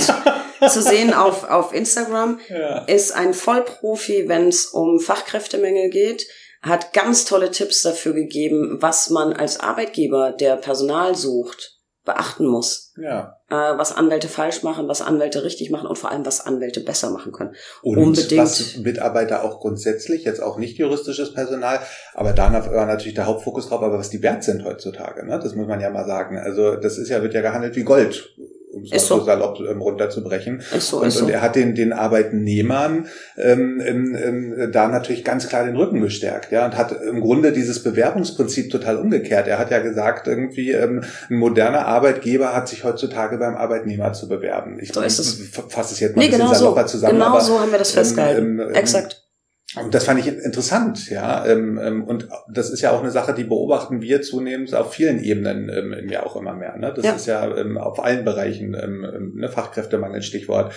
zu 0.68 0.82
sehen 0.82 1.14
auf, 1.14 1.50
auf 1.50 1.74
Instagram 1.74 2.40
ja. 2.50 2.80
ist 2.80 3.12
ein 3.12 3.34
Vollprofi, 3.34 4.28
wenn 4.28 4.48
es 4.48 4.66
um 4.66 5.00
Fachkräftemängel 5.00 5.90
geht, 5.90 6.28
hat 6.62 6.92
ganz 6.92 7.24
tolle 7.26 7.52
Tipps 7.52 7.82
dafür 7.82 8.14
gegeben, 8.14 8.78
was 8.82 9.10
man 9.10 9.32
als 9.32 9.60
Arbeitgeber, 9.60 10.32
der 10.32 10.58
Personal 10.58 11.16
sucht, 11.16 11.79
beachten 12.10 12.48
muss. 12.48 12.94
ja. 12.98 13.36
Äh, 13.50 13.78
was 13.78 13.96
Anwälte 13.96 14.28
falsch 14.28 14.62
machen, 14.62 14.88
was 14.88 15.02
Anwälte 15.02 15.44
richtig 15.44 15.72
machen 15.72 15.88
und 15.88 15.98
vor 15.98 16.12
allem, 16.12 16.26
was 16.26 16.46
Anwälte 16.46 16.82
besser 16.82 17.10
machen 17.10 17.32
können. 17.32 17.56
Und 17.82 17.98
Unbedingt. 17.98 18.42
was 18.42 18.78
Mitarbeiter 18.78 19.44
auch 19.44 19.60
grundsätzlich, 19.60 20.24
jetzt 20.24 20.42
auch 20.42 20.58
nicht 20.58 20.78
juristisches 20.78 21.34
Personal, 21.34 21.80
aber 22.14 22.34
da 22.34 22.52
war 22.54 22.86
natürlich 22.86 23.16
der 23.16 23.26
Hauptfokus 23.26 23.70
drauf, 23.70 23.82
aber 23.82 23.98
was 23.98 24.10
die 24.10 24.22
wert 24.22 24.44
sind 24.44 24.64
heutzutage, 24.66 25.26
ne? 25.26 25.40
das 25.42 25.56
muss 25.56 25.68
man 25.68 25.82
ja 25.82 25.90
mal 25.90 26.06
sagen. 26.06 26.38
Also 26.38 26.76
das 26.76 26.98
ist 26.98 27.10
ja, 27.10 27.22
wird 27.24 27.34
ja 27.34 27.42
gehandelt 27.42 27.76
wie 27.76 27.84
Gold, 27.84 28.36
um 28.80 28.88
es 28.92 29.08
so. 29.08 29.20
so 29.20 29.26
salopp 29.26 29.60
ähm, 29.60 29.82
runterzubrechen. 29.82 30.62
Ist 30.76 30.90
so, 30.90 31.02
und, 31.02 31.08
ist 31.08 31.18
so. 31.18 31.26
und 31.26 31.32
er 31.32 31.42
hat 31.42 31.56
den, 31.56 31.76
den 31.76 31.94
Arbeitnehmern 31.94 33.08
ähm, 33.38 33.82
ähm, 33.86 34.16
ähm, 34.16 34.72
da 34.72 34.88
natürlich 34.88 35.24
ganz 35.24 35.48
klar 35.48 35.66
den 35.66 35.76
Rücken 35.76 36.02
gestärkt, 36.02 36.52
ja, 36.52 36.66
und 36.66 36.78
hat 36.78 36.92
im 37.02 37.22
Grunde 37.22 37.52
dieses 37.52 37.84
Bewerbungsprinzip 37.84 38.72
total 38.72 38.98
umgekehrt. 38.98 39.48
Er 39.48 39.60
hat 39.60 39.72
ja 39.72 39.80
gesagt, 39.80 40.28
irgendwie 40.28 40.72
ähm, 40.72 41.04
ein 41.30 41.36
moderner 41.38 41.86
Arbeitgeber 41.86 42.56
hat 42.56 42.68
sich 42.68 42.84
heutzutage 42.84 43.38
beim 43.38 43.56
Arbeitnehmer 43.56 44.14
zu 44.14 44.28
bewerben. 44.28 44.80
Ich 44.82 44.94
So 44.94 45.02
ist 45.02 45.20
es. 45.20 45.50
fasse 45.70 45.94
es 45.94 46.00
jetzt 46.00 46.16
mal 46.16 46.22
Nee, 46.22 46.28
ein 46.28 46.32
bisschen 46.32 46.46
genau 46.48 46.54
so. 46.54 46.60
salopper 46.66 46.86
zusammen. 46.88 47.14
Genau 47.16 47.28
aber, 47.28 47.42
so 47.42 47.60
haben 47.60 47.72
wir 47.72 47.80
das 47.80 47.92
ähm, 47.92 47.96
festgehalten. 47.96 48.60
ähm, 48.60 48.68
ähm, 48.70 48.74
Exakt. 48.76 49.29
Und 49.76 49.94
das 49.94 50.06
fand 50.06 50.20
ich 50.20 50.28
interessant, 50.28 51.10
ja. 51.10 51.46
Ähm, 51.46 51.78
ähm, 51.78 52.04
und 52.04 52.28
das 52.52 52.70
ist 52.72 52.82
ja 52.82 52.92
auch 52.92 53.02
eine 53.02 53.12
Sache, 53.12 53.34
die 53.34 53.44
beobachten 53.44 54.02
wir 54.02 54.22
zunehmend 54.22 54.74
auf 54.74 54.94
vielen 54.94 55.24
Ebenen 55.24 55.70
ähm, 55.70 56.10
ja 56.10 56.26
auch 56.26 56.36
immer 56.36 56.54
mehr. 56.56 56.76
Ne? 56.78 56.94
Das 56.96 57.06
Ja. 57.06 57.14
ist 57.14 57.26
ja 57.28 57.48
auf 57.78 58.00
allen 58.00 58.26
Bereichen 58.26 58.72
ne, 58.72 59.50
Fachkräftemangel, 59.50 60.22
Stichwort. 60.22 60.74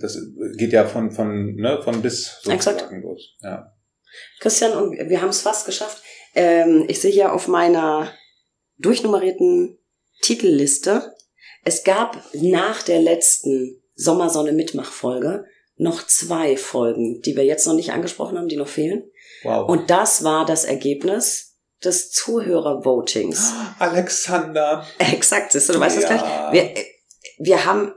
Das 0.00 0.18
geht 0.56 0.72
ja 0.72 0.84
von 0.84 1.10
von 1.12 1.54
ne, 1.54 1.80
von 1.82 2.02
bis 2.02 2.40
sozusagen 2.42 3.02
los. 3.02 3.36
Ja. 3.40 3.72
Christian, 4.40 4.72
und 4.72 5.08
wir 5.08 5.22
haben 5.22 5.30
es 5.30 5.40
fast 5.42 5.66
geschafft. 5.66 6.02
Ich 6.34 7.00
sehe 7.00 7.12
hier 7.12 7.32
auf 7.32 7.46
meiner 7.48 8.10
durchnummerierten 8.78 9.78
Titelliste, 10.22 11.14
es 11.64 11.84
gab 11.84 12.22
nach 12.34 12.82
der 12.82 13.00
letzten 13.00 13.82
Sommersonne-Mitmachfolge 13.94 15.44
noch 15.76 16.06
zwei 16.06 16.56
Folgen, 16.56 17.20
die 17.22 17.36
wir 17.36 17.44
jetzt 17.44 17.66
noch 17.66 17.74
nicht 17.74 17.92
angesprochen 17.92 18.38
haben, 18.38 18.48
die 18.48 18.56
noch 18.56 18.68
fehlen. 18.68 19.04
Wow. 19.42 19.68
Und 19.68 19.90
das 19.90 20.22
war 20.24 20.44
das 20.44 20.64
Ergebnis 20.64 21.58
des 21.84 22.10
Zuhörervotings. 22.12 23.52
Alexander. 23.78 24.86
Exakt, 24.98 25.52
siehst 25.52 25.68
du, 25.68 25.72
du 25.74 25.80
weißt 25.80 25.96
das 25.96 26.04
Ja. 26.10 26.50
gleich. 26.50 26.52
Wir, 26.52 26.74
wir 27.38 27.64
haben 27.64 27.94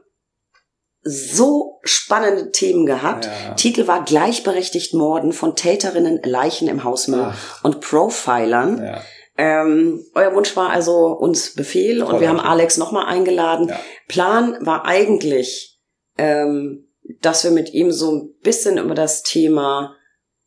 so 1.07 1.79
spannende 1.83 2.51
Themen 2.51 2.87
gehabt. 2.87 3.25
Ja. 3.25 3.53
Titel 3.53 3.85
war 3.85 4.03
Gleichberechtigt 4.03 4.95
Morden 4.95 5.33
von 5.33 5.55
Täterinnen, 5.55 6.19
Leichen 6.23 6.67
im 6.67 6.83
Hausmüll 6.83 7.27
Ach. 7.29 7.63
und 7.63 7.79
Profilern. 7.81 8.83
Ja. 8.83 9.01
Ähm, 9.37 10.03
euer 10.15 10.33
Wunsch 10.33 10.55
war 10.55 10.69
also 10.71 11.07
uns 11.07 11.53
Befehl 11.53 12.01
und 12.01 12.07
Toller 12.07 12.21
wir 12.21 12.29
haben. 12.29 12.39
Alex 12.39 12.77
nochmal 12.77 13.05
eingeladen. 13.05 13.71
Plan 14.07 14.57
war 14.61 14.85
eigentlich, 14.85 15.79
ähm, 16.17 16.84
dass 17.21 17.43
wir 17.43 17.51
mit 17.51 17.73
ihm 17.73 17.91
so 17.91 18.11
ein 18.11 18.33
bisschen 18.41 18.77
über 18.77 18.95
das 18.95 19.23
Thema 19.23 19.95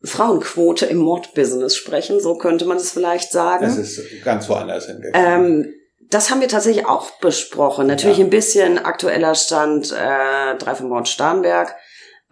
Frauenquote 0.02 0.86
im 0.86 0.98
Mordbusiness 0.98 1.76
sprechen. 1.76 2.20
So 2.20 2.36
könnte 2.36 2.64
man 2.64 2.76
es 2.76 2.92
vielleicht 2.92 3.32
sagen. 3.32 3.64
Es 3.64 3.76
ist 3.76 4.00
ganz 4.24 4.48
woanders 4.48 4.86
hingegangen. 4.86 5.64
Ähm, 5.66 5.74
das 6.10 6.30
haben 6.30 6.40
wir 6.40 6.48
tatsächlich 6.48 6.86
auch 6.86 7.10
besprochen. 7.20 7.86
Natürlich 7.86 8.18
Ja. 8.18 8.24
ein 8.24 8.30
bisschen 8.30 8.78
aktueller 8.78 9.34
Stand 9.34 9.92
äh, 9.92 10.56
drei 10.56 10.74
vom 10.74 10.88
Mord 10.88 11.08
Starnberg. 11.08 11.74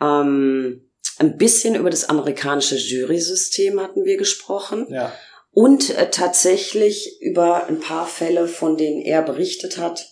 Ähm, 0.01 0.89
ein 1.19 1.37
bisschen 1.37 1.75
über 1.75 1.91
das 1.91 2.09
amerikanische 2.09 2.77
Jury-System 2.77 3.81
hatten 3.81 4.05
wir 4.05 4.17
gesprochen. 4.17 4.87
ja. 4.91 5.13
Und 5.53 5.97
äh, 5.97 6.11
tatsächlich 6.11 7.19
über 7.23 7.67
ein 7.67 7.81
paar 7.81 8.07
Fälle, 8.07 8.47
von 8.47 8.77
denen 8.77 9.01
er 9.01 9.23
berichtet 9.23 9.79
hat. 9.79 10.07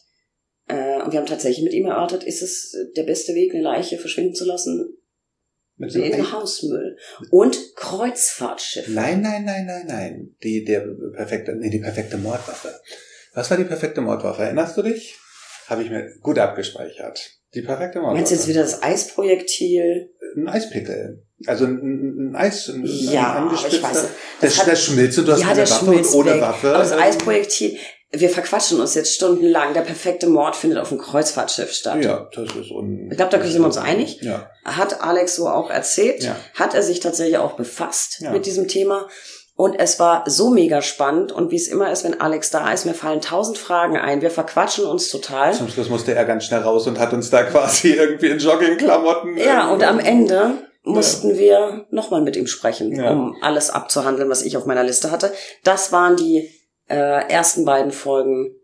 Äh, 0.66 1.02
und 1.02 1.12
wir 1.12 1.18
haben 1.20 1.26
tatsächlich 1.26 1.62
mit 1.64 1.74
ihm 1.74 1.86
erörtert, 1.86 2.24
ist 2.24 2.42
es 2.42 2.74
äh, 2.74 2.92
der 2.96 3.02
beste 3.04 3.34
Weg, 3.34 3.52
eine 3.52 3.62
Leiche 3.62 3.98
verschwinden 3.98 4.34
zu 4.34 4.44
lassen? 4.46 4.96
Mit 5.76 5.92
dem 5.94 6.02
In 6.04 6.32
Hausmüll. 6.32 6.96
Und 7.30 7.58
Kreuzfahrtschiffe. 7.76 8.92
Nein, 8.92 9.20
nein, 9.22 9.44
nein, 9.44 9.66
nein, 9.66 9.86
nein. 9.86 10.36
Die, 10.42 10.64
der 10.64 10.86
perfekte, 11.16 11.54
nee, 11.56 11.68
die 11.70 11.80
perfekte 11.80 12.16
Mordwaffe. 12.16 12.72
Was 13.34 13.50
war 13.50 13.56
die 13.56 13.64
perfekte 13.64 14.00
Mordwaffe? 14.00 14.42
Erinnerst 14.42 14.76
du 14.76 14.82
dich? 14.82 15.16
Habe 15.66 15.82
ich 15.82 15.90
mir 15.90 16.14
gut 16.20 16.38
abgespeichert. 16.38 17.20
Die 17.54 17.62
perfekte 17.62 17.98
Mordwaffe. 17.98 18.16
Meinst 18.18 18.30
du 18.30 18.36
jetzt 18.36 18.48
wieder 18.48 18.62
das 18.62 18.82
Eisprojektil? 18.82 20.10
Ein 20.36 20.48
Eispickel. 20.48 21.24
Also 21.46 21.64
ein, 21.66 22.30
ein 22.30 22.36
Eis, 22.36 22.68
ein, 22.68 22.84
Ja, 22.84 23.48
ein 23.48 23.54
ich 23.54 23.82
weiß. 23.82 24.02
Der, 24.02 24.10
Das 24.40 24.58
hat- 24.58 24.66
der 24.68 24.76
schmilzt 24.76 25.18
und 25.18 25.26
du 25.28 25.32
hast 25.32 25.40
ja, 25.40 25.46
keine 25.48 25.60
der 25.64 25.70
Waffe 25.70 25.90
und 25.90 26.14
ohne. 26.14 26.40
Waffe. 26.40 26.68
Aber 26.70 26.78
das 26.78 26.92
ähm, 26.92 26.98
Eisprojektil, 27.00 27.76
wir 28.16 28.30
verquatschen 28.30 28.80
uns 28.80 28.94
jetzt 28.94 29.14
stundenlang. 29.14 29.74
Der 29.74 29.82
perfekte 29.82 30.26
Mord 30.26 30.56
findet 30.56 30.78
auf 30.78 30.90
einem 30.90 31.00
Kreuzfahrtschiff 31.00 31.72
statt. 31.72 32.04
Ja, 32.04 32.28
das 32.34 32.54
ist 32.54 32.70
un 32.70 33.08
Ich 33.10 33.16
glaube, 33.16 33.36
da 33.36 33.42
sind 33.44 33.60
wir 33.60 33.66
uns 33.66 33.76
einig. 33.76 34.20
Ja, 34.22 34.50
Hat 34.64 35.02
Alex 35.02 35.36
so 35.36 35.48
auch 35.48 35.70
erzählt. 35.70 36.22
ja. 36.24 36.36
Hat 36.54 36.74
er 36.74 36.82
sich 36.82 37.00
tatsächlich 37.00 37.38
auch 37.38 37.52
befasst 37.52 38.20
Ja. 38.20 38.30
mit 38.32 38.46
diesem 38.46 38.68
Thema. 38.68 39.08
Und 39.56 39.76
es 39.78 40.00
war 40.00 40.24
so 40.26 40.50
mega 40.50 40.82
spannend. 40.82 41.30
Und 41.30 41.52
wie 41.52 41.56
es 41.56 41.68
immer 41.68 41.92
ist, 41.92 42.02
wenn 42.02 42.20
Alex 42.20 42.50
da 42.50 42.72
ist, 42.72 42.86
mir 42.86 42.94
fallen 42.94 43.20
tausend 43.20 43.56
Fragen 43.56 43.96
ein. 43.96 44.20
Wir 44.20 44.30
verquatschen 44.32 44.84
uns 44.84 45.08
total. 45.10 45.52
Zum 45.54 45.68
Schluss 45.68 45.88
musste 45.88 46.12
er 46.14 46.24
ganz 46.24 46.44
schnell 46.44 46.62
raus 46.62 46.88
und 46.88 46.98
hat 46.98 47.12
uns 47.12 47.30
da 47.30 47.42
quasi 47.44 47.92
irgendwie 47.92 48.30
in 48.30 48.38
Joggingklamotten. 48.40 49.36
Ja, 49.36 49.68
und 49.70 49.82
am 49.84 50.00
Ende 50.00 50.54
mussten 50.82 51.38
wir 51.38 51.86
nochmal 51.90 52.20
mit 52.20 52.36
ihm 52.36 52.46
sprechen, 52.48 52.94
Ja. 52.94 53.10
um 53.12 53.36
alles 53.42 53.70
abzuhandeln, 53.70 54.28
was 54.28 54.42
ich 54.42 54.56
auf 54.56 54.66
meiner 54.66 54.82
Liste 54.82 55.10
hatte. 55.12 55.32
Das 55.62 55.92
waren 55.92 56.16
die 56.16 56.50
äh, 56.88 57.28
ersten 57.30 57.64
beiden 57.64 57.92
Folgen 57.92 58.54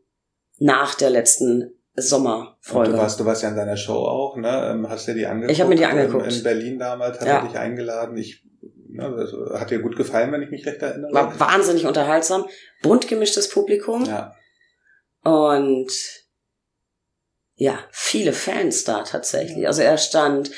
nach 0.59 0.95
der 0.95 1.11
letzten 1.11 1.63
Und 1.97 2.03
Sommerfolge. 2.03 2.93
du 2.93 2.99
warst, 2.99 3.19
du 3.21 3.25
warst 3.25 3.43
ja 3.43 3.49
in 3.49 3.55
seiner 3.57 3.77
Show 3.77 3.95
auch, 4.05 4.37
ne? 4.37 4.71
Ähm, 4.73 4.89
Hast 4.89 5.07
dir 5.09 5.15
die 5.15 5.27
angeguckt? 5.27 5.53
Ich 5.53 5.61
hab 5.61 5.69
mir 5.69 5.77
die 5.77 5.85
angeguckt. 5.87 6.27
In, 6.27 6.35
in 6.35 6.43
Berlin 6.43 6.79
damals 6.79 7.19
hat 7.21 7.27
Ja. 7.27 7.39
er 7.39 7.49
dich 7.49 7.59
eingeladen. 7.59 8.17
Ich, 8.17 8.45
ne, 8.89 9.15
das 9.17 9.61
hat 9.61 9.71
dir 9.71 9.81
gut 9.81 9.97
gefallen, 9.97 10.31
wenn 10.33 10.43
ich 10.43 10.51
mich 10.51 10.67
recht 10.67 10.83
erinnere. 10.83 11.13
War 11.13 11.39
wahnsinnig 11.41 11.87
unterhaltsam, 11.87 12.45
bunt 12.83 13.09
gemischtes 13.09 13.49
Publikum 13.49 14.05
ja. 14.05 14.35
und 15.23 15.91
ja, 17.55 17.79
viele 17.91 18.33
Fans 18.33 18.85
da 18.85 19.03
tatsächlich. 19.03 19.67
Also 19.67 19.83
er 19.83 19.99
stand, 19.99 20.51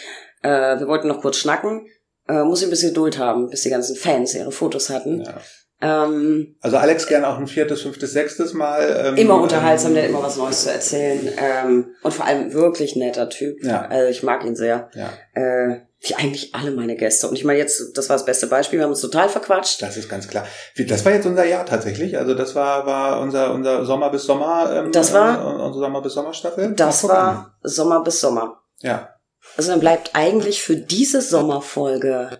äh, 0.43 0.79
wir 0.79 0.87
wollten 0.87 1.09
noch 1.09 1.21
kurz 1.21 1.37
schnacken, 1.39 1.87
äh, 2.29 2.45
muss 2.45 2.61
ich 2.61 2.67
ein 2.69 2.71
bisschen 2.71 2.91
Geduld 2.91 3.19
haben, 3.19 3.49
bis 3.51 3.63
die 3.63 3.71
ganzen 3.71 3.97
Fans 3.97 4.35
ihre 4.35 4.53
Fotos 4.53 4.89
hatten. 4.91 5.23
ja. 5.23 5.41
Ähm, 5.83 6.55
Also 6.61 6.76
Alex 6.76 7.07
gern 7.09 7.24
auch 7.24 7.39
ein 7.39 7.47
viertes, 7.49 7.83
fünftes, 7.83 8.12
sechstes 8.12 8.55
Mal. 8.55 9.05
Ähm, 9.05 9.16
immer 9.16 9.41
unterhaltsam, 9.41 9.91
ähm, 9.91 9.95
der 9.97 10.03
hat 10.05 10.11
immer 10.11 10.22
was 10.22 10.37
Neues 10.37 10.62
zu 10.62 10.70
erzählen. 10.72 11.28
Ähm, 11.37 11.87
und 12.03 12.14
vor 12.14 12.24
allem 12.24 12.53
wirklich 12.53 12.95
netter 12.97 13.28
Typ. 13.28 13.62
Ja. 13.64 13.87
Also 13.89 14.09
ich 14.09 14.22
mag 14.22 14.45
ihn 14.45 14.55
sehr. 14.57 14.89
Ja, 14.95 15.11
Äh, 15.35 15.80
wie 16.05 16.14
eigentlich 16.16 16.53
alle 16.55 16.72
meine 16.72 16.97
Gäste. 16.97 17.28
Und 17.28 17.35
ich 17.37 17.45
meine 17.45 17.59
jetzt, 17.61 17.97
das 17.97 18.09
war 18.09 18.16
das 18.16 18.24
beste 18.24 18.49
Beispiel, 18.49 18.78
wir 18.80 18.85
haben 18.85 18.91
uns 18.91 19.01
total 19.03 19.28
verquatscht. 19.28 19.83
das 19.83 19.97
ist 19.97 20.09
ganz 20.09 20.26
klar. 20.26 20.45
Das 20.89 21.05
war 21.05 21.12
jetzt 21.12 21.26
unser 21.26 21.45
Jahr 21.45 21.64
tatsächlich. 21.66 22.18
Also 22.18 22.35
das 22.35 22.55
war, 22.57 22.87
war 22.87 23.20
unser, 23.20 23.53
unser 23.55 23.85
Sommer 23.85 24.11
bis 24.11 24.24
Sommer. 24.24 24.70
Ähm, 24.72 24.93
Das 24.93 25.12
war- 25.12 25.41
äh, 25.41 25.62
unsere 25.62 25.85
Sommer 25.85 26.01
bis 26.03 26.12
Sommerstaffel. 26.14 26.72
Das 26.74 27.03
Guck 27.03 27.11
an. 27.11 27.16
war 27.16 27.55
Sommer 27.62 28.03
bis 28.03 28.20
Sommer. 28.20 28.62
Ja. 28.80 29.11
Also 29.57 29.70
dann 29.70 29.80
bleibt 29.80 30.11
eigentlich 30.14 30.62
für 30.62 30.76
diese 30.76 31.20
Sommerfolge 31.20 32.39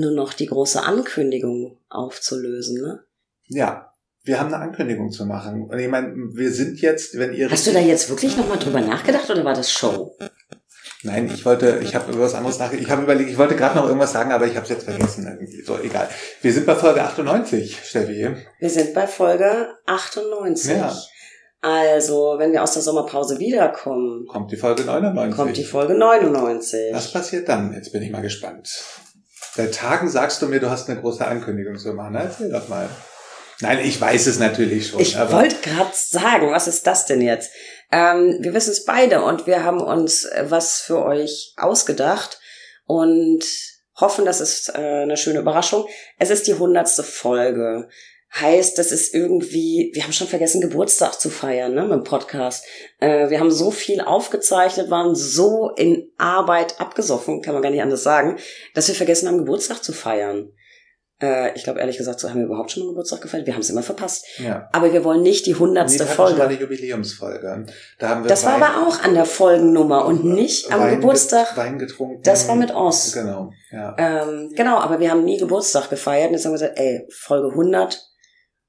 nur 0.00 0.12
noch 0.12 0.32
die 0.32 0.46
große 0.46 0.82
Ankündigung 0.82 1.78
aufzulösen. 1.88 2.80
Ne? 2.80 3.00
Ja. 3.46 3.92
Wir 4.22 4.40
haben 4.40 4.52
eine 4.52 4.62
Ankündigung 4.62 5.12
zu 5.12 5.24
machen. 5.24 5.68
Und 5.68 5.78
ich 5.78 5.88
meine, 5.88 6.12
wir 6.34 6.50
sind 6.50 6.80
jetzt, 6.80 7.16
wenn 7.16 7.32
ihr. 7.32 7.48
Hast 7.48 7.66
du 7.66 7.72
da 7.72 7.78
jetzt 7.78 8.10
wirklich 8.10 8.36
nochmal 8.36 8.58
drüber 8.58 8.80
nachgedacht 8.80 9.30
oder 9.30 9.44
war 9.44 9.54
das 9.54 9.70
Show? 9.70 10.16
Nein, 11.04 11.30
ich 11.32 11.44
wollte, 11.44 11.78
ich 11.82 11.94
habe 11.94 12.10
über 12.10 12.22
was 12.22 12.34
anderes 12.34 12.58
nachgedacht. 12.58 12.84
Ich 12.84 12.90
habe 12.90 13.02
überlegt, 13.02 13.30
ich 13.30 13.38
wollte 13.38 13.54
gerade 13.54 13.76
noch 13.76 13.86
irgendwas 13.86 14.12
sagen, 14.12 14.32
aber 14.32 14.46
ich 14.46 14.56
habe 14.56 14.64
es 14.64 14.70
jetzt 14.70 14.84
vergessen 14.84 15.26
irgendwie. 15.26 15.62
So, 15.62 15.78
egal. 15.78 16.08
Wir 16.42 16.52
sind 16.52 16.66
bei 16.66 16.74
Folge 16.74 17.02
98, 17.02 17.78
Steffi. 17.84 18.34
Wir 18.58 18.70
sind 18.70 18.94
bei 18.94 19.06
Folge 19.06 19.68
98. 19.86 20.72
Ja. 20.72 20.92
Also, 21.60 22.34
wenn 22.38 22.52
wir 22.52 22.62
aus 22.62 22.74
der 22.74 22.82
Sommerpause 22.82 23.38
wiederkommen, 23.38 24.26
Kommt 24.26 24.50
die 24.50 24.56
Folge 24.56 24.82
99. 24.84 25.36
kommt 25.36 25.56
die 25.56 25.64
Folge 25.64 25.94
99. 25.94 26.92
Was 26.92 27.12
passiert 27.12 27.48
dann? 27.48 27.72
Jetzt 27.72 27.92
bin 27.92 28.02
ich 28.02 28.10
mal 28.10 28.22
gespannt. 28.22 28.68
Seit 29.56 29.74
Tagen 29.74 30.08
sagst 30.08 30.42
du 30.42 30.46
mir, 30.46 30.60
du 30.60 30.70
hast 30.70 30.88
eine 30.88 31.00
große 31.00 31.26
Ankündigung 31.26 31.78
zu 31.78 31.94
machen. 31.94 32.12
Na, 32.12 32.24
erzähl 32.24 32.50
doch 32.50 32.68
mal. 32.68 32.88
Nein, 33.60 33.78
ich 33.82 33.98
weiß 33.98 34.26
es 34.26 34.38
natürlich 34.38 34.88
schon. 34.88 35.00
Ich 35.00 35.18
wollte 35.18 35.56
gerade 35.62 35.92
sagen, 35.94 36.50
was 36.50 36.68
ist 36.68 36.86
das 36.86 37.06
denn 37.06 37.22
jetzt? 37.22 37.50
Ähm, 37.90 38.36
wir 38.40 38.52
wissen 38.52 38.72
es 38.72 38.84
beide 38.84 39.22
und 39.22 39.46
wir 39.46 39.64
haben 39.64 39.80
uns 39.80 40.24
äh, 40.24 40.44
was 40.48 40.80
für 40.80 41.02
euch 41.02 41.54
ausgedacht 41.56 42.38
und 42.84 43.44
hoffen, 43.98 44.26
das 44.26 44.42
ist 44.42 44.68
äh, 44.74 45.02
eine 45.02 45.16
schöne 45.16 45.38
Überraschung. 45.38 45.86
Es 46.18 46.28
ist 46.28 46.46
die 46.46 46.54
hundertste 46.54 47.02
Folge. 47.02 47.88
Heißt, 48.40 48.76
das 48.78 48.92
ist 48.92 49.14
irgendwie, 49.14 49.90
wir 49.94 50.02
haben 50.02 50.12
schon 50.12 50.26
vergessen, 50.26 50.60
Geburtstag 50.60 51.20
zu 51.20 51.30
feiern, 51.30 51.74
ne, 51.74 51.82
mit 51.82 51.92
dem 51.92 52.04
Podcast. 52.04 52.64
Äh, 53.00 53.30
wir 53.30 53.40
haben 53.40 53.50
so 53.50 53.70
viel 53.70 54.00
aufgezeichnet, 54.00 54.90
waren 54.90 55.14
so 55.14 55.70
in 55.76 56.10
Arbeit 56.18 56.80
abgesoffen, 56.80 57.40
kann 57.40 57.54
man 57.54 57.62
gar 57.62 57.70
nicht 57.70 57.82
anders 57.82 58.02
sagen, 58.02 58.36
dass 58.74 58.88
wir 58.88 58.94
vergessen 58.94 59.28
haben, 59.28 59.38
Geburtstag 59.38 59.82
zu 59.82 59.92
feiern. 59.92 60.50
Äh, 61.22 61.54
ich 61.56 61.64
glaube, 61.64 61.80
ehrlich 61.80 61.96
gesagt, 61.96 62.20
so 62.20 62.28
haben 62.28 62.40
wir 62.40 62.44
überhaupt 62.44 62.70
schon 62.70 62.82
einen 62.82 62.90
Geburtstag 62.90 63.22
gefeiert. 63.22 63.46
Wir 63.46 63.54
haben 63.54 63.62
es 63.62 63.70
immer 63.70 63.82
verpasst. 63.82 64.26
ja. 64.38 64.68
Aber 64.72 64.92
wir 64.92 65.02
wollen 65.02 65.22
nicht 65.22 65.46
die 65.46 65.54
hundertste 65.54 66.00
wir 66.00 66.04
hatten 66.08 66.14
schon 66.16 66.24
mal 66.24 66.30
Folge. 66.32 66.42
eine 66.48 66.60
Jubiläumsfolge. 66.60 67.66
Da 67.98 68.08
haben 68.10 68.24
wir 68.24 68.28
Das 68.28 68.44
war 68.44 68.60
Wein- 68.60 68.62
aber 68.64 68.86
auch 68.86 69.02
an 69.02 69.14
der 69.14 69.24
Folgennummer 69.24 70.04
und 70.04 70.26
nicht 70.26 70.70
am 70.70 70.80
Wein 70.80 70.96
Geburtstag. 70.96 71.56
Wein 71.56 71.78
getrunken. 71.78 72.20
Das 72.22 72.46
war 72.48 72.54
mit 72.56 72.74
Oz. 72.74 73.12
Genau, 73.14 73.50
ja. 73.72 73.96
Ähm, 73.98 74.52
genau, 74.54 74.76
aber 74.76 75.00
wir 75.00 75.10
haben 75.10 75.24
nie 75.24 75.38
Geburtstag 75.38 75.88
gefeiert. 75.88 76.28
Und 76.28 76.34
jetzt 76.34 76.44
haben 76.44 76.52
wir 76.52 76.58
gesagt, 76.58 76.78
ey, 76.78 77.06
Folge 77.10 77.48
100, 77.48 77.98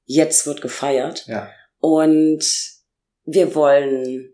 jetzt 0.08 0.46
wird 0.46 0.60
gefeiert. 0.60 1.26
Ja. 1.28 1.50
Und 1.78 2.44
wir 3.24 3.54
wollen 3.54 4.32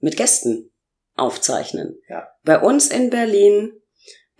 mit 0.00 0.16
Gästen 0.16 0.72
aufzeichnen. 1.14 2.00
Ja. 2.08 2.26
Bei 2.42 2.58
uns 2.58 2.88
in 2.88 3.10
Berlin. 3.10 3.72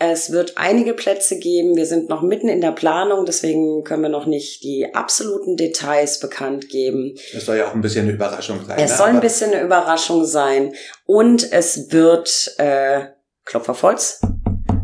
Es 0.03 0.33
wird 0.33 0.57
einige 0.57 0.95
Plätze 0.95 1.39
geben. 1.39 1.76
Wir 1.76 1.85
sind 1.85 2.09
noch 2.09 2.22
mitten 2.22 2.49
in 2.49 2.62
der 2.62 2.72
Planung, 2.72 3.26
deswegen 3.26 3.85
können 3.85 4.01
wir 4.01 4.09
noch 4.09 4.24
nicht 4.24 4.64
die 4.64 4.95
absoluten 4.95 5.59
Details 5.59 6.20
bekannt 6.20 6.70
geben. 6.70 7.16
Das 7.35 7.45
soll 7.45 7.59
ja 7.59 7.68
auch 7.68 7.74
ein 7.74 7.83
bisschen 7.83 8.07
eine 8.07 8.14
Überraschung 8.14 8.64
sein. 8.64 8.78
Es 8.78 8.93
ne? 8.93 8.97
soll 8.97 9.09
ein 9.09 9.20
bisschen 9.20 9.53
eine 9.53 9.61
Überraschung 9.61 10.24
sein 10.24 10.74
und 11.05 11.53
es 11.53 11.93
wird 11.93 12.55
äh, 12.57 13.09
Klopf 13.45 13.68
auf 13.68 13.83
Holz, 13.83 14.22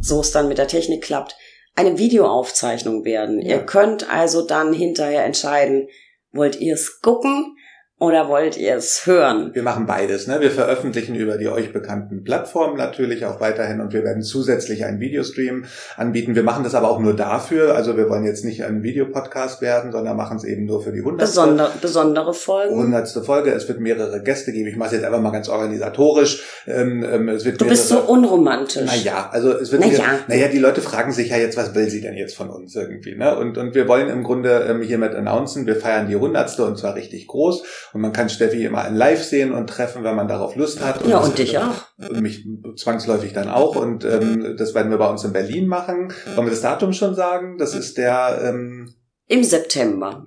so 0.03 0.21
es 0.21 0.33
dann 0.33 0.49
mit 0.49 0.59
der 0.59 0.69
Technik 0.69 1.03
klappt, 1.03 1.35
eine 1.77 1.99
Videoaufzeichnung 1.99 3.05
werden. 3.05 3.41
Ja. 3.41 3.57
Ihr 3.57 3.67
könnt 3.67 4.11
also 4.11 4.47
dann 4.47 4.73
hinterher 4.73 5.25
entscheiden, 5.25 5.89
wollt 6.33 6.61
ihr 6.61 6.75
es 6.75 7.01
gucken 7.01 7.56
oder 7.99 8.29
wollt 8.29 8.59
ihr 8.59 8.75
es 8.77 9.07
hören? 9.07 9.51
Wir 9.55 9.63
machen 9.63 9.87
beides. 9.87 10.27
Ne? 10.27 10.41
Wir 10.41 10.51
veröffentlichen 10.51 11.15
über 11.15 11.39
die 11.39 11.49
euch 11.49 11.73
bekannten 11.73 12.25
Plattformen 12.25 12.77
natürlich 12.77 13.25
auch 13.25 13.41
weiterhin 13.41 13.81
und 13.81 13.95
wir 13.95 14.05
werden 14.05 14.23
zusätzlich 14.23 14.85
einen 14.85 15.01
Videostream 15.01 15.65
anbieten. 15.97 16.35
Wir 16.35 16.43
machen 16.43 16.63
das 16.63 16.75
aber 16.75 16.91
auch 16.91 17.01
nur 17.01 17.15
dafür. 17.17 17.75
Also 17.75 17.97
wir 17.97 18.11
wollen 18.11 18.25
jetzt 18.27 18.45
nicht 18.45 18.65
ein 18.65 18.83
Videopodcast 18.83 19.63
werden, 19.63 19.93
sondern 19.93 20.15
machen 20.17 20.37
es 20.37 20.45
eben 20.45 20.67
nur 20.67 20.83
für 20.83 20.93
die 20.93 21.01
hundertste, 21.01 21.41
Besonder, 21.41 21.71
besondere 21.81 22.35
Folgen. 22.35 22.77
hundertste 22.77 23.23
Folge. 23.23 23.53
Es 23.53 23.67
wird 23.67 23.81
mehrere 23.81 24.23
Gäste 24.23 24.53
geben. 24.53 24.69
Ich 24.69 24.77
mache 24.77 24.89
es 24.89 24.97
jetzt 24.97 25.05
einfach 25.07 25.21
mal 25.23 25.31
ganz 25.33 25.49
organisatorisch. 25.49 26.45
Ähm, 26.67 27.03
ähm, 27.11 27.29
es 27.31 27.47
wird 27.47 27.59
Du 27.61 27.67
bist 27.67 27.89
so 27.89 27.95
mehrere- 27.95 28.11
unromantisch. 28.11 28.85
Naja, 28.85 29.31
also 29.33 29.53
es 29.53 29.73
wird 29.73 29.81
Na 29.83 29.91
wieder, 29.91 29.99
ja. 30.01 30.19
naja, 30.29 30.49
die 30.49 30.59
Leute 30.59 30.83
fragen 30.83 31.13
sich 31.13 31.31
ja 31.31 31.39
jetzt, 31.39 31.57
was 31.57 31.75
will 31.75 31.89
sie 31.89 32.03
denn 32.03 32.15
jetzt 32.15 32.37
von 32.37 32.51
uns 32.51 32.75
irgendwie, 32.77 33.15
ne? 33.15 33.39
Und, 33.39 33.57
und 33.57 33.75
wir 33.75 33.89
wollen 33.89 34.09
im 34.11 34.23
Grunde 34.23 34.67
ähm, 34.69 34.83
hiermit 34.83 35.15
announcen, 35.15 35.67
wir 35.67 35.77
feiern 35.77 36.09
die 36.09 36.17
hundertste 36.17 36.65
und 36.67 36.77
zwar 36.79 36.95
richtig 36.95 37.27
groß 37.27 37.63
Und 37.93 38.01
man 38.01 38.13
kann 38.13 38.29
Steffi 38.29 38.65
immer 38.65 38.91
live 38.91 39.23
sehen 39.23 39.53
und 39.53 39.69
treffen, 39.69 40.05
wenn 40.05 40.17
man 40.17 40.29
darauf 40.29 40.57
Lust 40.57 40.85
hat. 40.85 41.03
Und 41.03 41.11
ja, 41.11 41.19
und 41.19 41.39
dich 41.39 41.59
auch. 41.59 41.87
Und 41.99 42.21
mich 42.21 42.47
zwangsläufig 42.77 43.33
dann 43.33 43.49
auch. 43.49 43.77
Und 43.77 44.05
ähm, 44.05 44.57
das 44.59 44.75
werden 44.75 44.91
wir 44.91 44.99
bei 44.99 45.09
uns 45.09 45.25
in 45.25 45.33
Berlin 45.33 45.67
machen. 45.67 46.13
Wollen 46.35 46.47
wir 46.47 46.51
das 46.51 46.63
Datum 46.63 46.93
schon 46.93 47.15
sagen? 47.15 47.59
Das 47.59 47.75
ist 47.75 47.99
der... 47.99 48.41
Ähm, 48.43 48.95
Im 49.29 49.43
September. 49.43 50.25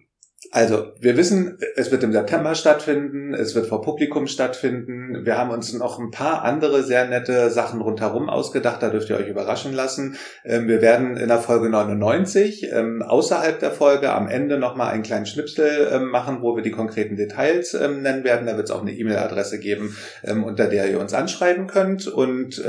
Also, 0.52 0.88
wir 1.00 1.16
wissen, 1.16 1.60
es 1.76 1.92
wird 1.92 2.04
im 2.04 2.12
September 2.12 2.56
stattfinden, 2.56 3.36
es 3.36 3.54
wird 3.54 3.68
vor 3.68 3.84
Publikum 3.84 4.26
stattfinden. 4.26 5.24
Wir 5.24 5.38
haben 5.38 5.52
uns 5.52 5.74
noch 5.74 6.00
ein 6.00 6.10
paar 6.10 6.44
andere 6.44 6.82
sehr 6.82 7.08
nette 7.08 7.52
Sachen 7.52 7.82
rundherum 7.82 8.30
ausgedacht, 8.30 8.82
da 8.82 8.90
dürft 8.90 9.12
ihr 9.12 9.18
euch 9.18 9.28
überraschen 9.28 9.74
lassen. 9.74 10.16
Ähm, 10.44 10.68
wir 10.68 10.82
werden 10.82 11.18
in 11.18 11.28
der 11.28 11.38
Folge 11.38 11.70
99 11.70 12.68
ähm, 12.74 13.04
außerhalb 13.04 13.60
der 13.60 13.70
Folge 13.70 14.12
am 14.12 14.28
Ende 14.28 14.58
nochmal 14.58 14.92
einen 14.92 15.04
kleinen 15.04 15.28
Schnipsel 15.28 15.88
ähm, 15.94 16.10
machen, 16.10 16.40
wo 16.42 16.56
wir 16.56 16.64
die 16.64 16.72
konkreten 16.72 17.16
Details 17.16 17.74
nennen 17.74 18.24
werden. 18.24 18.48
Da 18.48 18.58
wird 18.58 18.70
es 18.70 18.72
auch 18.72 18.82
eine 18.82 18.92
E-Mail-Adresse 18.92 19.60
geben, 19.60 19.96
unter 20.24 20.68
der 20.68 20.90
ihr 20.90 21.00
uns 21.00 21.14
anschreiben 21.14 21.68
könnt. 21.68 22.08
Und 22.08 22.62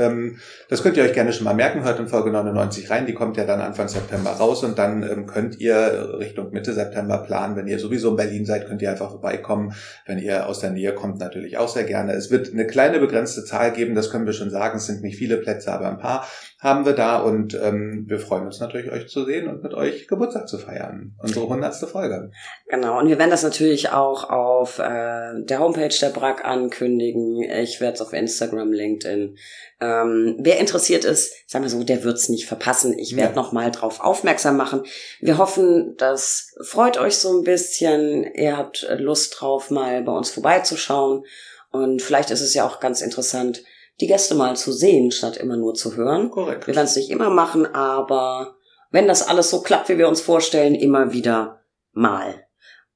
das 0.69 0.83
könnt 0.83 0.97
ihr 0.97 1.03
euch 1.03 1.13
gerne 1.13 1.33
schon 1.33 1.45
mal 1.45 1.53
merken, 1.53 1.83
hört 1.83 1.99
in 1.99 2.07
Folge 2.07 2.31
99 2.31 2.89
rein, 2.89 3.05
die 3.05 3.13
kommt 3.13 3.37
ja 3.37 3.45
dann 3.45 3.61
Anfang 3.61 3.87
September 3.87 4.31
raus 4.31 4.63
und 4.63 4.77
dann 4.77 5.25
könnt 5.25 5.59
ihr 5.59 6.17
Richtung 6.19 6.51
Mitte 6.51 6.73
September 6.73 7.19
planen, 7.19 7.55
wenn 7.55 7.67
ihr 7.67 7.70
sowieso 7.79 8.11
in 8.11 8.15
Berlin 8.15 8.45
seid, 8.45 8.67
könnt 8.67 8.81
ihr 8.81 8.91
einfach 8.91 9.09
vorbeikommen. 9.09 9.73
Wenn 10.05 10.19
ihr 10.19 10.47
aus 10.47 10.59
der 10.59 10.71
Nähe 10.71 10.93
kommt, 10.93 11.19
natürlich 11.19 11.57
auch 11.57 11.69
sehr 11.69 11.83
gerne. 11.83 12.13
Es 12.13 12.31
wird 12.31 12.51
eine 12.51 12.67
kleine 12.67 12.99
begrenzte 12.99 13.43
Zahl 13.45 13.71
geben, 13.71 13.95
das 13.95 14.09
können 14.09 14.25
wir 14.25 14.33
schon 14.33 14.49
sagen. 14.49 14.77
Es 14.77 14.85
sind 14.85 15.01
nicht 15.01 15.17
viele 15.17 15.37
Plätze, 15.37 15.71
aber 15.71 15.89
ein 15.89 15.97
paar 15.97 16.27
haben 16.61 16.85
wir 16.85 16.93
da 16.93 17.17
und 17.19 17.55
ähm, 17.55 18.05
wir 18.07 18.19
freuen 18.19 18.45
uns 18.45 18.59
natürlich, 18.59 18.91
euch 18.91 19.09
zu 19.09 19.25
sehen 19.25 19.47
und 19.47 19.63
mit 19.63 19.73
euch 19.73 20.07
Geburtstag 20.07 20.47
zu 20.47 20.59
feiern. 20.59 21.15
Unsere 21.17 21.49
hundertste 21.49 21.87
Folge. 21.87 22.29
Genau, 22.69 22.99
und 22.99 23.09
wir 23.09 23.17
werden 23.17 23.31
das 23.31 23.41
natürlich 23.41 23.89
auch 23.89 24.29
auf 24.29 24.77
äh, 24.77 25.41
der 25.41 25.59
Homepage 25.59 25.89
der 25.99 26.09
BRAC 26.09 26.45
ankündigen. 26.45 27.41
Ich 27.41 27.81
werde 27.81 27.95
es 27.95 28.01
auf 28.01 28.13
Instagram, 28.13 28.71
LinkedIn. 28.71 29.37
Ähm, 29.81 30.35
wer 30.37 30.59
interessiert 30.59 31.03
ist, 31.03 31.33
sagen 31.49 31.65
wir 31.65 31.69
so, 31.69 31.83
der 31.83 32.03
wird's 32.03 32.29
nicht 32.29 32.45
verpassen. 32.45 32.97
Ich 32.99 33.15
werde 33.15 33.33
ja. 33.33 33.41
noch 33.41 33.53
mal 33.53 33.71
drauf 33.71 33.99
aufmerksam 33.99 34.55
machen. 34.55 34.83
Wir 35.19 35.39
hoffen, 35.39 35.95
das 35.97 36.55
freut 36.61 36.99
euch 36.99 37.17
so 37.17 37.39
ein 37.39 37.43
bisschen. 37.43 38.31
Ihr 38.35 38.55
habt 38.55 38.87
Lust 38.99 39.41
drauf, 39.41 39.71
mal 39.71 40.03
bei 40.03 40.11
uns 40.11 40.29
vorbeizuschauen. 40.29 41.25
Und 41.71 42.03
vielleicht 42.03 42.29
ist 42.29 42.41
es 42.41 42.53
ja 42.53 42.67
auch 42.67 42.79
ganz 42.79 43.01
interessant, 43.01 43.63
die 43.99 44.07
Gäste 44.07 44.35
mal 44.35 44.55
zu 44.55 44.71
sehen, 44.71 45.11
statt 45.11 45.37
immer 45.37 45.57
nur 45.57 45.73
zu 45.73 45.95
hören. 45.95 46.31
Korrekt. 46.31 46.67
Wir 46.67 46.75
werden 46.75 46.85
es 46.85 46.95
nicht 46.95 47.09
immer 47.09 47.29
machen, 47.29 47.65
aber 47.65 48.55
wenn 48.89 49.07
das 49.07 49.27
alles 49.27 49.49
so 49.49 49.61
klappt, 49.61 49.89
wie 49.89 49.97
wir 49.97 50.07
uns 50.07 50.21
vorstellen, 50.21 50.75
immer 50.75 51.13
wieder 51.13 51.63
mal. 51.91 52.45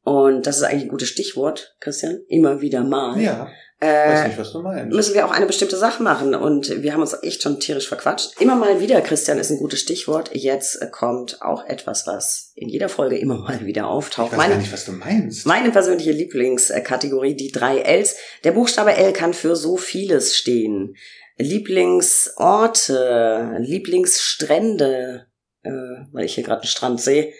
Und 0.03 0.45
das 0.45 0.57
ist 0.57 0.63
eigentlich 0.63 0.83
ein 0.83 0.89
gutes 0.89 1.09
Stichwort, 1.09 1.75
Christian. 1.79 2.19
Immer 2.27 2.61
wieder 2.61 2.83
mal. 2.83 3.19
Ja. 3.19 3.49
Äh, 3.81 3.87
Weiß 3.87 4.27
nicht, 4.27 4.39
was 4.39 4.53
du 4.53 4.61
meinst. 4.61 4.95
Müssen 4.95 5.15
wir 5.15 5.25
auch 5.25 5.31
eine 5.31 5.45
bestimmte 5.45 5.75
Sache 5.75 6.01
machen. 6.01 6.33
Und 6.33 6.81
wir 6.81 6.93
haben 6.93 7.01
uns 7.01 7.13
echt 7.23 7.43
schon 7.43 7.59
tierisch 7.59 7.89
verquatscht. 7.89 8.39
Immer 8.39 8.55
mal 8.55 8.79
wieder, 8.79 9.01
Christian, 9.01 9.37
ist 9.37 9.51
ein 9.51 9.57
gutes 9.57 9.81
Stichwort. 9.81 10.29
Jetzt 10.33 10.79
kommt 10.91 11.41
auch 11.41 11.65
etwas, 11.65 12.07
was 12.07 12.53
in 12.55 12.69
jeder 12.69 12.87
Folge 12.87 13.17
immer 13.17 13.37
mal 13.37 13.65
wieder 13.65 13.87
auftaucht. 13.87 14.31
Ich 14.31 14.37
weiß 14.37 14.37
meine, 14.37 14.53
gar 14.53 14.61
nicht, 14.61 14.71
was 14.71 14.85
du 14.85 14.93
meinst. 14.93 15.45
Meine 15.45 15.71
persönliche 15.71 16.13
Lieblingskategorie, 16.13 17.35
die 17.35 17.51
drei 17.51 17.79
Ls. 17.79 18.15
Der 18.45 18.53
Buchstabe 18.53 18.95
L 18.95 19.11
kann 19.11 19.33
für 19.33 19.57
so 19.57 19.75
vieles 19.75 20.37
stehen. 20.37 20.95
Lieblingsorte, 21.37 23.57
Lieblingsstrände, 23.59 25.25
äh, 25.63 25.69
weil 26.13 26.23
ich 26.25 26.35
hier 26.35 26.45
gerade 26.45 26.61
einen 26.61 26.69
Strand 26.69 27.01
sehe, 27.01 27.33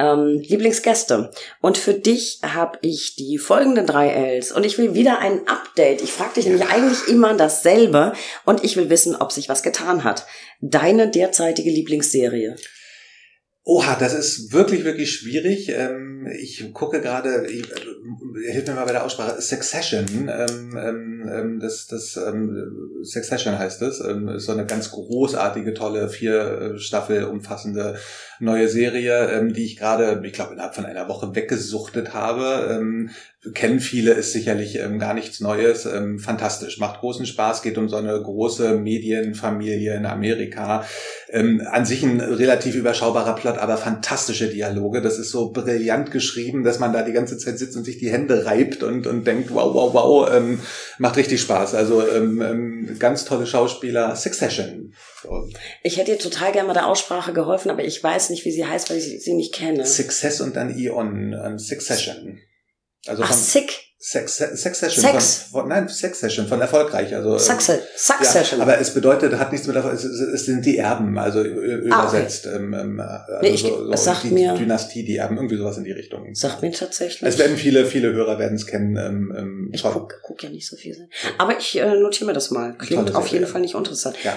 ähm, 0.00 0.40
Lieblingsgäste. 0.40 1.30
Und 1.60 1.78
für 1.78 1.94
dich 1.94 2.40
habe 2.42 2.78
ich 2.80 3.16
die 3.16 3.38
folgenden 3.38 3.86
drei 3.86 4.08
Ls. 4.08 4.50
Und 4.50 4.64
ich 4.64 4.78
will 4.78 4.94
wieder 4.94 5.18
ein 5.18 5.46
Update. 5.46 6.02
Ich 6.02 6.12
frage 6.12 6.34
dich 6.36 6.46
nämlich 6.46 6.68
eigentlich 6.68 7.06
immer 7.08 7.36
dasselbe. 7.36 8.14
Und 8.44 8.64
ich 8.64 8.76
will 8.76 8.90
wissen, 8.90 9.14
ob 9.14 9.30
sich 9.30 9.48
was 9.48 9.62
getan 9.62 10.02
hat. 10.02 10.26
Deine 10.60 11.10
derzeitige 11.10 11.70
Lieblingsserie. 11.70 12.56
Oha, 13.62 13.94
das 13.94 14.14
ist 14.14 14.52
wirklich, 14.54 14.84
wirklich 14.84 15.12
schwierig. 15.12 15.68
Ähm, 15.68 16.26
ich 16.40 16.72
gucke 16.72 17.02
gerade, 17.02 17.46
hilf 17.46 18.66
mir 18.66 18.74
mal 18.74 18.86
bei 18.86 18.92
der 18.92 19.04
Aussprache, 19.04 19.40
Succession. 19.42 20.06
Ähm, 20.28 21.28
ähm, 21.30 21.60
das, 21.60 21.86
das 21.86 22.18
Succession 23.02 23.58
heißt 23.58 23.82
es. 23.82 24.00
Ist 24.00 24.46
so 24.46 24.52
eine 24.52 24.64
ganz 24.64 24.90
großartige, 24.90 25.74
tolle, 25.74 26.08
vier 26.08 26.74
äh, 26.74 26.78
Staffel 26.78 27.24
umfassende 27.24 27.98
neue 28.40 28.68
Serie, 28.68 29.50
die 29.52 29.64
ich 29.64 29.76
gerade, 29.76 30.20
ich 30.24 30.32
glaube, 30.32 30.54
innerhalb 30.54 30.74
von 30.74 30.86
einer 30.86 31.08
Woche 31.08 31.34
weggesuchtet 31.34 32.14
habe 32.14 33.08
kennen 33.54 33.80
viele, 33.80 34.12
ist 34.12 34.32
sicherlich 34.32 34.78
ähm, 34.78 34.98
gar 34.98 35.14
nichts 35.14 35.40
Neues. 35.40 35.86
Ähm, 35.86 36.18
fantastisch, 36.18 36.78
macht 36.78 37.00
großen 37.00 37.24
Spaß, 37.24 37.62
geht 37.62 37.78
um 37.78 37.88
so 37.88 37.96
eine 37.96 38.20
große 38.20 38.74
Medienfamilie 38.74 39.94
in 39.94 40.04
Amerika. 40.04 40.84
Ähm, 41.30 41.62
an 41.70 41.86
sich 41.86 42.02
ein 42.02 42.20
relativ 42.20 42.74
überschaubarer 42.74 43.34
Plot, 43.34 43.56
aber 43.56 43.78
fantastische 43.78 44.48
Dialoge. 44.48 45.00
Das 45.00 45.18
ist 45.18 45.30
so 45.30 45.52
brillant 45.52 46.10
geschrieben, 46.10 46.64
dass 46.64 46.80
man 46.80 46.92
da 46.92 47.02
die 47.02 47.12
ganze 47.12 47.38
Zeit 47.38 47.58
sitzt 47.58 47.78
und 47.78 47.84
sich 47.84 47.96
die 47.96 48.10
Hände 48.10 48.44
reibt 48.44 48.82
und, 48.82 49.06
und 49.06 49.26
denkt, 49.26 49.54
wow, 49.54 49.74
wow, 49.74 49.94
wow, 49.94 50.30
ähm, 50.34 50.60
macht 50.98 51.16
richtig 51.16 51.40
Spaß. 51.40 51.74
Also 51.74 52.06
ähm, 52.06 52.42
ähm, 52.42 52.96
ganz 52.98 53.24
tolle 53.24 53.46
Schauspieler. 53.46 54.16
Succession. 54.16 54.92
So. 55.22 55.48
Ich 55.82 55.96
hätte 55.96 56.12
dir 56.12 56.18
total 56.18 56.52
gerne 56.52 56.68
bei 56.68 56.74
der 56.74 56.86
Aussprache 56.86 57.32
geholfen, 57.32 57.70
aber 57.70 57.84
ich 57.84 58.02
weiß 58.02 58.29
nicht, 58.30 58.44
wie 58.44 58.52
sie 58.52 58.64
heißt, 58.64 58.90
weil 58.90 58.98
ich 58.98 59.22
sie 59.22 59.34
nicht 59.34 59.54
kenne. 59.54 59.84
Success 59.84 60.40
und 60.40 60.56
dann 60.56 60.76
Ion. 60.76 61.32
Ähm, 61.32 61.58
Succession. 61.58 62.40
Also 63.06 63.22
Ach, 63.24 63.32
sick. 63.32 63.90
Sex, 64.02 64.38
Sex 64.38 64.78
Session 64.78 65.04
Sex. 65.04 65.48
Von, 65.52 65.68
nein, 65.68 65.86
Sex 65.86 66.20
Session 66.20 66.46
von 66.46 66.58
erfolgreich. 66.58 67.14
Also 67.14 67.36
Sex, 67.36 67.66
Sex 67.66 68.32
Session. 68.32 68.58
Ja, 68.58 68.64
aber 68.64 68.80
es 68.80 68.94
bedeutet, 68.94 69.34
hat 69.34 69.52
nichts 69.52 69.66
mit 69.66 69.76
es, 69.76 70.04
es 70.04 70.46
sind 70.46 70.64
die 70.64 70.78
Erben, 70.78 71.18
also 71.18 71.42
übersetzt. 71.42 72.46
Ah, 72.46 72.50
okay. 72.50 72.64
ähm, 72.64 72.72
ähm 72.72 73.00
also 73.00 73.42
nee, 73.42 73.48
ich, 73.50 73.60
so, 73.60 73.94
so 73.94 74.12
die 74.22 74.30
mir, 74.30 74.54
Dynastie, 74.54 75.04
die 75.04 75.16
Erben, 75.18 75.36
irgendwie 75.36 75.58
sowas 75.58 75.76
in 75.76 75.84
die 75.84 75.92
Richtung. 75.92 76.34
Sagt 76.34 76.62
mir 76.62 76.72
tatsächlich. 76.72 77.28
Es 77.28 77.36
werden 77.36 77.58
viele, 77.58 77.84
viele 77.84 78.14
Hörer 78.14 78.38
werden 78.38 78.54
es 78.54 78.66
kennen. 78.66 78.96
Ähm, 78.96 79.34
ähm, 79.36 79.70
ich 79.70 79.82
guck, 79.82 80.18
guck 80.22 80.42
ja 80.42 80.48
nicht 80.48 80.66
so 80.66 80.76
viel. 80.76 80.96
Aber 81.36 81.58
ich 81.58 81.78
äh, 81.78 81.94
notiere 82.00 82.24
mir 82.24 82.32
das 82.32 82.50
mal. 82.50 82.78
Klingt 82.78 83.14
auf 83.14 83.26
jeden 83.26 83.46
Fall 83.46 83.60
nicht 83.60 83.74
interessant. 83.74 84.16
Ja 84.24 84.34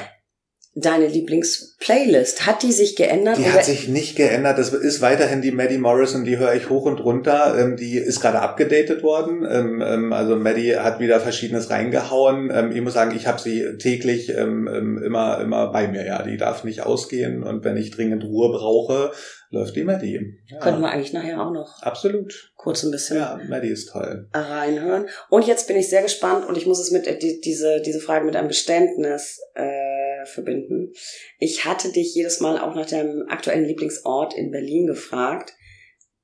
deine 0.75 1.07
Lieblingsplaylist? 1.07 2.45
Hat 2.45 2.63
die 2.63 2.71
sich 2.71 2.95
geändert? 2.95 3.37
Die 3.37 3.51
hat 3.51 3.65
sich 3.65 3.87
nicht 3.87 4.15
geändert. 4.15 4.57
Das 4.57 4.73
ist 4.73 5.01
weiterhin 5.01 5.41
die 5.41 5.51
Maddie 5.51 5.77
Morrison, 5.77 6.25
die 6.25 6.37
höre 6.37 6.53
ich 6.55 6.69
hoch 6.69 6.85
und 6.85 7.03
runter. 7.03 7.55
Ähm, 7.57 7.77
die 7.77 7.97
ist 7.97 8.21
gerade 8.21 8.39
abgedatet 8.39 9.03
worden. 9.03 9.45
Ähm, 9.49 9.81
ähm, 9.85 10.13
also 10.13 10.35
Maddie 10.35 10.77
hat 10.77 10.99
wieder 10.99 11.19
Verschiedenes 11.19 11.69
reingehauen. 11.69 12.71
ich 12.73 12.81
muss 12.81 12.93
sagen, 12.93 13.15
ich 13.15 13.27
habe 13.27 13.39
sie 13.39 13.77
täglich 13.77 14.29
immer, 14.29 15.41
immer 15.41 15.71
bei 15.71 15.87
mir. 15.87 16.05
Ja, 16.05 16.23
die 16.23 16.37
darf 16.37 16.63
nicht 16.63 16.81
ausgehen. 16.81 17.43
Und 17.43 17.63
wenn 17.63 17.77
ich 17.77 17.91
dringend 17.91 18.23
Ruhe 18.23 18.49
brauche, 18.49 19.11
läuft 19.53 19.75
die 19.75 19.83
Maddie. 19.83 20.39
Ja. 20.47 20.59
Könnten 20.59 20.81
wir 20.81 20.89
eigentlich 20.89 21.13
nachher 21.13 21.39
auch 21.39 21.51
noch. 21.51 21.81
Absolut. 21.81 22.51
Kurz 22.55 22.83
ein 22.83 22.91
bisschen. 22.91 23.17
Ja, 23.17 23.39
Maddie 23.47 23.69
ist 23.69 23.91
toll. 23.91 24.27
Reinhören. 24.33 25.05
Und 25.29 25.45
jetzt 25.45 25.67
bin 25.67 25.77
ich 25.77 25.89
sehr 25.89 26.01
gespannt 26.01 26.47
und 26.47 26.57
ich 26.57 26.65
muss 26.65 26.79
es 26.79 26.91
mit, 26.91 27.07
äh, 27.07 27.17
die, 27.17 27.39
diese, 27.39 27.81
diese 27.81 27.99
Frage 27.99 28.25
mit 28.25 28.35
einem 28.35 28.47
Geständnis, 28.47 29.39
äh, 29.53 30.02
verbinden. 30.27 30.93
Ich 31.39 31.65
hatte 31.65 31.91
dich 31.91 32.13
jedes 32.15 32.39
Mal 32.39 32.59
auch 32.59 32.75
nach 32.75 32.85
deinem 32.85 33.27
aktuellen 33.29 33.65
Lieblingsort 33.65 34.33
in 34.35 34.51
Berlin 34.51 34.87
gefragt 34.87 35.53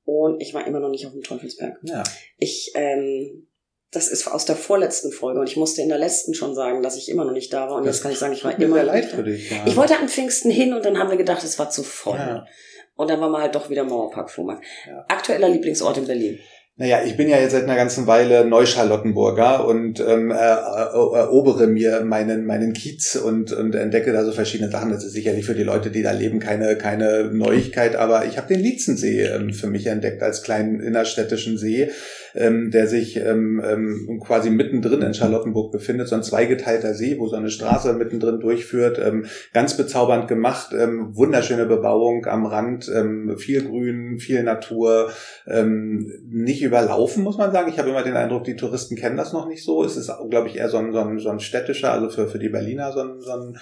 und 0.04 0.40
ich 0.40 0.54
war 0.54 0.66
immer 0.66 0.80
noch 0.80 0.90
nicht 0.90 1.06
auf 1.06 1.12
dem 1.12 1.22
Teufelsberg. 1.22 1.78
Ja. 1.82 2.02
Ich, 2.38 2.72
ähm, 2.74 3.48
das 3.92 4.08
ist 4.08 4.28
aus 4.28 4.44
der 4.44 4.56
vorletzten 4.56 5.12
Folge 5.12 5.40
und 5.40 5.48
ich 5.48 5.56
musste 5.56 5.82
in 5.82 5.88
der 5.88 5.98
letzten 5.98 6.34
schon 6.34 6.54
sagen, 6.54 6.82
dass 6.82 6.96
ich 6.96 7.08
immer 7.08 7.24
noch 7.24 7.32
nicht 7.32 7.52
da 7.52 7.68
war 7.68 7.76
und 7.76 7.86
das 7.86 7.96
jetzt 7.96 8.02
kann 8.02 8.12
ich 8.12 8.18
sagen, 8.18 8.32
ich 8.32 8.44
war 8.44 8.58
immer 8.58 8.82
leid 8.82 9.06
für 9.06 9.24
dich. 9.24 9.50
Ja. 9.50 9.64
Ich 9.66 9.76
wollte 9.76 9.96
an 9.96 10.08
Pfingsten 10.08 10.50
hin 10.50 10.74
und 10.74 10.84
dann 10.84 10.98
haben 10.98 11.10
wir 11.10 11.16
gedacht, 11.16 11.42
es 11.42 11.58
war 11.58 11.70
zu 11.70 11.82
voll. 11.82 12.18
Ja. 12.18 12.46
Und 12.94 13.08
dann 13.08 13.20
waren 13.20 13.32
wir 13.32 13.40
halt 13.40 13.54
doch 13.54 13.70
wieder 13.70 13.84
Mauerpark 13.84 14.30
Flohmarkt. 14.30 14.64
Ja. 14.86 15.04
Aktueller 15.08 15.48
Lieblingsort 15.48 15.96
in 15.98 16.06
Berlin. 16.06 16.38
Naja, 16.80 17.02
ich 17.04 17.14
bin 17.18 17.28
ja 17.28 17.38
jetzt 17.38 17.52
seit 17.52 17.64
einer 17.64 17.76
ganzen 17.76 18.06
Weile 18.06 18.46
Neuscharlottenburger 18.46 19.66
und 19.66 20.00
ähm, 20.00 20.30
erobere 20.30 21.66
mir 21.66 22.00
meinen 22.06 22.46
meinen 22.46 22.72
Kiez 22.72 23.16
und 23.16 23.52
und 23.52 23.74
entdecke 23.74 24.14
da 24.14 24.24
so 24.24 24.32
verschiedene 24.32 24.70
Sachen. 24.70 24.90
Das 24.90 25.04
ist 25.04 25.12
sicherlich 25.12 25.44
für 25.44 25.54
die 25.54 25.62
Leute, 25.62 25.90
die 25.90 26.02
da 26.02 26.12
leben, 26.12 26.38
keine 26.38 26.76
keine 26.76 27.24
Neuigkeit, 27.34 27.96
aber 27.96 28.24
ich 28.24 28.38
habe 28.38 28.48
den 28.48 28.62
Lietzensee 28.62 29.24
ähm, 29.24 29.52
für 29.52 29.66
mich 29.66 29.88
entdeckt 29.88 30.22
als 30.22 30.42
kleinen 30.42 30.80
innerstädtischen 30.80 31.58
See 31.58 31.90
ähm, 32.34 32.70
der 32.70 32.86
sich 32.86 33.16
ähm, 33.16 33.62
ähm, 33.64 34.20
quasi 34.24 34.50
mittendrin 34.50 35.02
in 35.02 35.14
Charlottenburg 35.14 35.72
befindet, 35.72 36.08
so 36.08 36.16
ein 36.16 36.22
zweigeteilter 36.22 36.94
See, 36.94 37.18
wo 37.18 37.28
so 37.28 37.36
eine 37.36 37.50
Straße 37.50 37.92
mittendrin 37.94 38.40
durchführt. 38.40 39.00
Ähm, 39.02 39.26
ganz 39.52 39.76
bezaubernd 39.76 40.28
gemacht, 40.28 40.72
ähm, 40.76 41.16
wunderschöne 41.16 41.66
Bebauung 41.66 42.26
am 42.26 42.46
Rand, 42.46 42.90
ähm, 42.94 43.36
viel 43.38 43.64
Grün, 43.64 44.18
viel 44.18 44.42
Natur, 44.42 45.10
ähm, 45.46 46.12
nicht 46.28 46.62
überlaufen, 46.62 47.22
muss 47.22 47.38
man 47.38 47.52
sagen. 47.52 47.70
Ich 47.70 47.78
habe 47.78 47.90
immer 47.90 48.02
den 48.02 48.16
Eindruck, 48.16 48.44
die 48.44 48.56
Touristen 48.56 48.96
kennen 48.96 49.16
das 49.16 49.32
noch 49.32 49.48
nicht 49.48 49.64
so. 49.64 49.84
Es 49.84 49.96
ist, 49.96 50.10
glaube 50.30 50.48
ich, 50.48 50.56
eher 50.56 50.68
so 50.68 50.78
ein, 50.78 50.92
so 50.92 50.98
ein, 50.98 51.18
so 51.18 51.30
ein 51.30 51.40
städtischer, 51.40 51.92
also 51.92 52.08
für, 52.08 52.28
für 52.28 52.38
die 52.38 52.48
Berliner 52.48 52.92
so 52.92 53.00
ein, 53.00 53.20
so 53.20 53.32
ein 53.32 53.58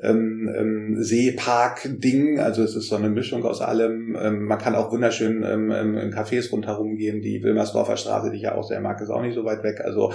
ähm, 0.00 0.52
ähm, 0.56 1.02
Seepark-Ding. 1.02 2.38
Also 2.38 2.62
es 2.62 2.74
ist 2.74 2.88
so 2.88 2.96
eine 2.96 3.10
Mischung 3.10 3.44
aus 3.44 3.60
allem. 3.60 4.16
Ähm, 4.20 4.44
man 4.44 4.58
kann 4.58 4.74
auch 4.74 4.90
wunderschön 4.92 5.42
ähm, 5.44 5.70
ähm 5.70 5.96
in 5.96 6.12
Cafés 6.12 6.50
rundherum 6.50 6.96
gehen. 6.96 7.20
Die 7.20 7.42
Wilmersdorfer 7.42 7.96
Straße, 7.96 8.30
die 8.30 8.36
ich 8.36 8.42
ja 8.42 8.54
auch 8.54 8.66
sehr 8.66 8.80
mag, 8.80 9.00
ist 9.00 9.10
auch 9.10 9.22
nicht 9.22 9.34
so 9.34 9.44
weit 9.44 9.62
weg. 9.62 9.80
Also 9.80 10.12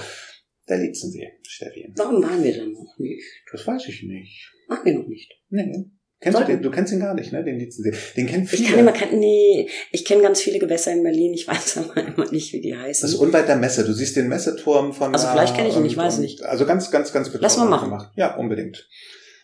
der 0.70 0.80
Lietzensee, 0.80 1.32
Steffi. 1.48 1.92
Warum 1.96 2.22
waren 2.22 2.44
wir 2.44 2.54
denn 2.54 2.72
noch 2.72 2.98
nicht? 2.98 3.24
Das 3.52 3.66
weiß 3.66 3.88
ich 3.88 4.04
nicht. 4.04 4.52
Waren 4.68 4.86
wir 4.86 4.94
noch 5.00 5.08
nicht? 5.08 5.32
Nee. 5.50 5.92
Kennst 6.20 6.40
du 6.40 6.44
den? 6.46 6.62
Du 6.64 6.72
kennst 6.72 6.92
ihn 6.92 7.00
gar 7.00 7.14
nicht, 7.14 7.32
ne? 7.32 7.44
Den 7.44 7.60
Lietzensee. 7.60 7.94
Den 8.16 8.26
kennen 8.26 8.48
viele. 8.48 8.64
Ich 8.64 8.70
kann 8.70 8.80
immer, 8.80 8.92
kann, 8.92 9.20
nee, 9.20 9.70
ich 9.92 10.04
kenne 10.04 10.24
ganz 10.24 10.42
viele 10.42 10.58
Gewässer 10.58 10.92
in 10.92 11.04
Berlin. 11.04 11.34
Ich 11.34 11.48
weiß 11.48 11.78
aber 11.90 12.08
immer 12.08 12.32
nicht, 12.32 12.54
wie 12.54 12.62
die 12.62 12.76
heißen. 12.76 13.04
Das 13.04 13.14
ist 13.14 13.20
unweit 13.20 13.48
der 13.48 13.56
Messe. 13.56 13.86
Du 13.86 13.94
siehst 13.94 14.16
den 14.16 14.28
Messeturm 14.28 14.94
von. 14.94 15.14
Also 15.14 15.28
vielleicht 15.28 15.56
kenne 15.56 15.70
ich 15.70 15.78
ihn, 15.78 15.86
ich 15.86 15.96
weiß 15.96 16.18
nicht. 16.18 16.44
Also 16.44 16.66
ganz, 16.66 16.90
ganz, 16.90 17.14
ganz 17.14 17.30
Lass 17.40 17.58
mal 17.58 17.70
machen. 17.70 17.90
Gemacht. 17.90 18.12
Ja, 18.16 18.36
unbedingt. 18.36 18.90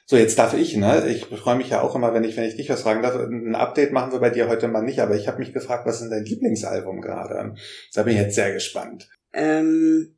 So, 0.06 0.18
jetzt 0.18 0.38
darf 0.38 0.54
ich, 0.54 0.76
ne? 0.76 1.08
Ich 1.08 1.26
freue 1.26 1.56
mich 1.56 1.70
ja 1.70 1.82
auch 1.82 1.96
immer, 1.96 2.14
wenn 2.14 2.26
ich, 2.26 2.36
wenn 2.36 2.44
ich 2.44 2.58
dich 2.58 2.70
was 2.70 2.82
fragen 2.82 3.02
darf. 3.02 3.16
Ein 3.16 3.56
Update 3.56 3.94
machen 3.94 4.12
wir 4.12 4.20
bei 4.20 4.30
dir 4.30 4.50
heute 4.50 4.68
mal 4.68 4.82
nicht, 4.82 5.00
aber 5.00 5.16
ich 5.16 5.28
habe 5.28 5.40
mich 5.40 5.54
gefragt, 5.54 5.86
was 5.86 6.02
ist 6.02 6.10
dein 6.10 6.26
Lieblingsalbum 6.26 7.00
gerade? 7.00 7.56
Da 7.94 8.04
bin 8.04 8.14
ich 8.14 8.20
jetzt 8.20 8.36
sehr 8.36 8.52
gespannt. 8.52 9.10
Ähm, 9.32 10.18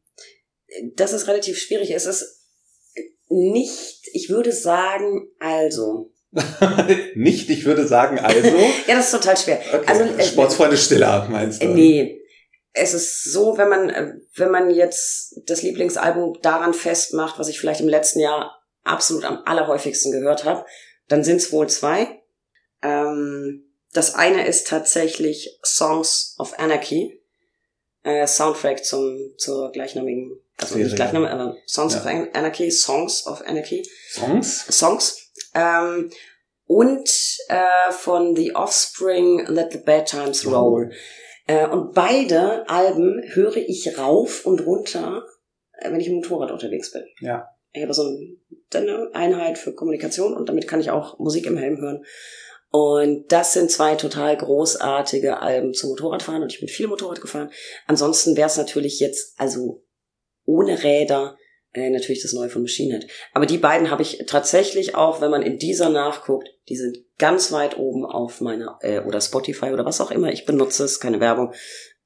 das 0.95 1.13
ist 1.13 1.27
relativ 1.27 1.59
schwierig. 1.59 1.91
Es 1.91 2.07
ist 2.07 2.41
nicht, 3.29 4.07
ich 4.13 4.29
würde 4.29 4.51
sagen, 4.51 5.27
also. 5.39 6.11
nicht, 7.15 7.49
ich 7.51 7.65
würde 7.65 7.87
sagen, 7.87 8.17
also. 8.19 8.47
ja, 8.87 8.95
das 8.95 9.05
ist 9.05 9.11
total 9.11 9.37
schwer. 9.37 9.61
Okay. 9.71 9.85
Also, 9.85 10.03
äh, 10.03 10.23
Sportsfreunde 10.23 10.77
Stiller, 10.77 11.27
meinst 11.29 11.61
du? 11.61 11.67
Nee. 11.67 12.21
Es 12.77 12.93
ist 12.93 13.31
so, 13.31 13.57
wenn 13.57 13.69
man, 13.69 13.89
äh, 13.89 14.13
wenn 14.35 14.51
man 14.51 14.69
jetzt 14.69 15.41
das 15.45 15.61
Lieblingsalbum 15.61 16.39
daran 16.41 16.73
festmacht, 16.73 17.39
was 17.39 17.47
ich 17.47 17.59
vielleicht 17.59 17.79
im 17.79 17.87
letzten 17.87 18.19
Jahr 18.19 18.64
absolut 18.85 19.25
am 19.25 19.41
allerhäufigsten 19.45 20.11
gehört 20.11 20.45
habe, 20.45 20.65
dann 21.07 21.23
sind 21.23 21.37
es 21.37 21.51
wohl 21.51 21.67
zwei. 21.67 22.21
Ähm, 22.81 23.65
das 23.93 24.15
eine 24.15 24.45
ist 24.45 24.67
tatsächlich 24.67 25.59
Songs 25.63 26.35
of 26.37 26.57
Anarchy, 26.59 27.21
äh, 28.03 28.27
Soundtrack 28.27 28.83
zum, 28.85 29.33
zur 29.37 29.71
gleichnamigen 29.71 30.39
also 30.57 30.77
nicht 30.77 30.95
gleich 30.95 31.11
Name, 31.11 31.29
aber 31.29 31.57
Songs 31.67 31.93
ja. 31.93 31.99
of 31.99 32.05
Anarchy, 32.05 32.71
Songs 32.71 33.27
of 33.27 33.41
Anarchy. 33.45 33.85
Songs? 34.11 34.65
Songs. 34.69 35.31
Ähm, 35.53 36.09
und 36.65 37.09
äh, 37.49 37.91
von 37.91 38.35
The 38.35 38.55
Offspring, 38.55 39.45
Let 39.47 39.73
the 39.73 39.79
Bad 39.79 40.07
Times 40.07 40.45
Roll. 40.45 40.91
Äh, 41.47 41.67
und 41.67 41.93
beide 41.93 42.67
Alben 42.69 43.21
höre 43.33 43.57
ich 43.57 43.97
rauf 43.97 44.45
und 44.45 44.65
runter, 44.65 45.23
äh, 45.73 45.91
wenn 45.91 45.99
ich 45.99 46.07
im 46.07 46.15
Motorrad 46.15 46.51
unterwegs 46.51 46.91
bin. 46.91 47.03
Ja. 47.19 47.49
Ich 47.76 47.84
habe 47.84 47.93
so 47.93 48.18
eine 48.73 49.10
Einheit 49.14 49.57
für 49.57 49.73
Kommunikation 49.73 50.34
und 50.34 50.49
damit 50.49 50.68
kann 50.68 50.80
ich 50.80 50.91
auch 50.91 51.19
Musik 51.19 51.45
im 51.45 51.57
Helm 51.57 51.77
hören. 51.80 52.03
Und 52.72 53.31
das 53.31 53.53
sind 53.53 53.72
zwei 53.72 53.95
total 53.95 54.35
großartige 54.35 55.41
Alben 55.41 55.73
zum 55.73 55.91
Motorradfahren 55.91 56.43
und 56.43 56.52
ich 56.52 56.60
bin 56.60 56.68
viel 56.68 56.88
Motorrad 56.88 57.22
gefahren. 57.22 57.49
Ansonsten 57.88 58.35
wäre 58.35 58.47
es 58.47 58.57
natürlich 58.57 58.99
jetzt, 58.99 59.39
also 59.39 59.84
ohne 60.45 60.84
Räder 60.84 61.38
äh, 61.73 61.89
natürlich 61.89 62.22
das 62.22 62.34
neue 62.34 62.49
von 62.49 62.61
Machine 62.61 62.95
Head. 62.95 63.07
Aber 63.34 63.45
die 63.45 63.57
beiden 63.57 63.91
habe 63.91 64.02
ich 64.02 64.23
tatsächlich 64.27 64.95
auch, 64.95 65.22
wenn 65.22 65.31
man 65.31 65.41
in 65.41 65.57
dieser 65.57 65.89
nachguckt, 65.89 66.49
die 66.69 66.76
sind 66.76 66.97
ganz 67.18 67.52
weit 67.52 67.77
oben 67.77 68.06
auf 68.06 68.41
meiner 68.41 68.80
äh, 68.81 68.99
oder 68.99 69.22
Spotify 69.22 69.68
oder 69.68 69.85
was 69.85 70.02
auch 70.02 70.11
immer 70.11 70.31
ich 70.31 70.45
benutze, 70.45 70.84
es 70.84 70.99
keine 70.99 71.19
Werbung, 71.19 71.53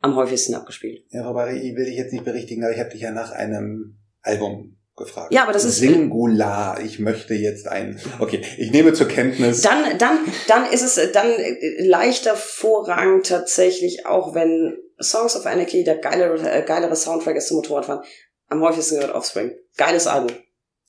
am 0.02 0.16
häufigsten 0.16 0.56
abgespielt. 0.56 1.04
Ja, 1.10 1.26
aber 1.26 1.52
ich 1.52 1.76
will 1.76 1.86
dich 1.86 1.98
jetzt 1.98 2.14
nicht 2.14 2.26
berichtigen, 2.26 2.64
aber 2.64 2.74
ich 2.74 2.80
habe 2.80 2.90
dich 2.90 3.02
ja 3.02 3.12
nach 3.12 3.32
einem 3.32 3.98
Album 4.22 4.79
gefragt. 5.00 5.34
Ja, 5.34 5.44
aber 5.44 5.54
das 5.54 5.66
ist 5.66 5.78
Singular. 5.78 6.80
Ich 6.82 7.00
möchte 7.00 7.34
jetzt 7.34 7.68
ein. 7.68 8.00
Okay, 8.20 8.42
ich 8.58 8.72
nehme 8.72 8.94
zur 8.94 9.08
Kenntnis. 9.08 9.62
Dann, 9.62 9.98
dann, 9.98 10.20
dann 10.48 10.66
ist 10.72 10.84
es 10.84 11.12
dann 11.12 11.32
äh, 11.32 11.88
leichter 11.88 12.36
Vorrang 12.36 13.24
tatsächlich, 13.24 14.06
auch 14.06 14.36
wenn 14.36 14.78
Songs 15.02 15.36
of 15.36 15.46
Anarchy 15.46 15.84
der 15.84 15.98
geilere, 15.98 16.50
äh, 16.52 16.62
geilere 16.64 16.96
Soundtrack 16.96 17.38
ist 17.38 17.48
zum 17.48 17.58
Motorradfahren 17.58 18.04
am 18.50 18.62
häufigsten 18.62 18.96
gehört 18.96 19.16
Offspring. 19.16 19.56
Geiles 19.78 20.08
Album. 20.08 20.36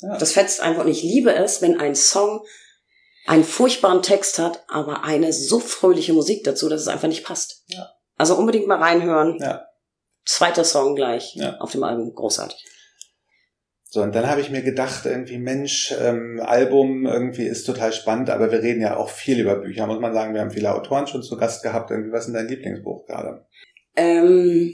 Ja. 0.01 0.17
Das 0.17 0.33
fetzt 0.33 0.61
einfach. 0.61 0.85
Und 0.85 0.91
ich 0.91 1.03
liebe 1.03 1.33
es, 1.35 1.63
wenn 1.63 1.79
ein 1.79 1.95
Song 1.95 2.45
einen 3.27 3.45
furchtbaren 3.45 4.03
Text 4.03 4.39
hat, 4.39 4.65
aber 4.69 5.05
eine 5.05 5.33
so 5.33 5.61
fröhliche 5.61 6.15
Musik 6.15 6.43
dazu, 6.45 6.69
dass 6.69 6.81
es 6.81 6.89
einfach 6.89 7.09
nicht 7.09 7.25
passt. 7.25 7.65
Ja. 7.67 7.91
Also 8.17 8.35
unbedingt 8.35 8.67
mal 8.67 8.79
reinhören. 8.79 9.39
Ja. 9.41 9.67
Zweiter 10.25 10.65
Song 10.65 10.97
gleich 10.97 11.35
ja. 11.35 11.59
auf 11.59 11.73
dem 11.73 11.85
Album. 11.85 12.15
Großartig. 12.15 12.65
So, 13.93 14.03
und 14.03 14.15
dann 14.15 14.31
habe 14.31 14.41
ich 14.41 14.51
mir 14.51 14.63
gedacht, 14.63 15.05
irgendwie, 15.05 15.39
Mensch, 15.39 15.93
ähm, 16.01 16.41
Album 16.45 17.07
irgendwie 17.07 17.47
ist 17.47 17.65
total 17.65 17.93
spannend, 17.93 18.31
aber 18.31 18.53
wir 18.53 18.63
reden 18.63 18.81
ja 18.81 18.97
auch 18.97 19.11
viel 19.11 19.41
über 19.41 19.57
Bücher, 19.57 19.89
muss 19.89 19.99
man 19.99 20.15
sagen. 20.15 20.33
Wir 20.33 20.43
haben 20.43 20.53
viele 20.53 20.73
Autoren 20.73 21.09
schon 21.09 21.25
zu 21.25 21.37
Gast 21.37 21.65
gehabt. 21.65 21.91
Irgendwie, 21.91 22.13
was 22.13 22.21
ist 22.21 22.27
denn 22.27 22.35
dein 22.35 22.49
Lieblingsbuch 22.49 23.05
gerade? 23.07 23.47
Ähm, 23.97 24.73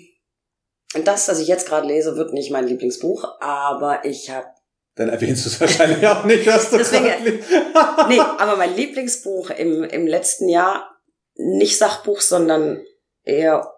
das, 1.04 1.28
was 1.28 1.40
ich 1.40 1.48
jetzt 1.48 1.66
gerade 1.66 1.86
lese, 1.86 2.16
wird 2.16 2.34
nicht 2.34 2.50
mein 2.50 2.66
Lieblingsbuch, 2.66 3.40
aber 3.40 4.04
ich 4.04 4.28
habe 4.30 4.48
dann 4.96 5.10
erwähnst 5.10 5.44
du 5.44 5.50
es 5.50 5.60
wahrscheinlich 5.60 6.06
auch 6.06 6.24
nicht, 6.24 6.46
was 6.46 6.70
du 6.70 6.78
Deswegen, 6.78 7.04
Nee, 8.08 8.18
aber 8.18 8.56
mein 8.56 8.74
Lieblingsbuch 8.74 9.50
im, 9.50 9.84
im 9.84 10.06
letzten 10.06 10.48
Jahr, 10.48 10.90
nicht 11.34 11.76
Sachbuch, 11.76 12.22
sondern 12.22 12.82
eher, 13.22 13.74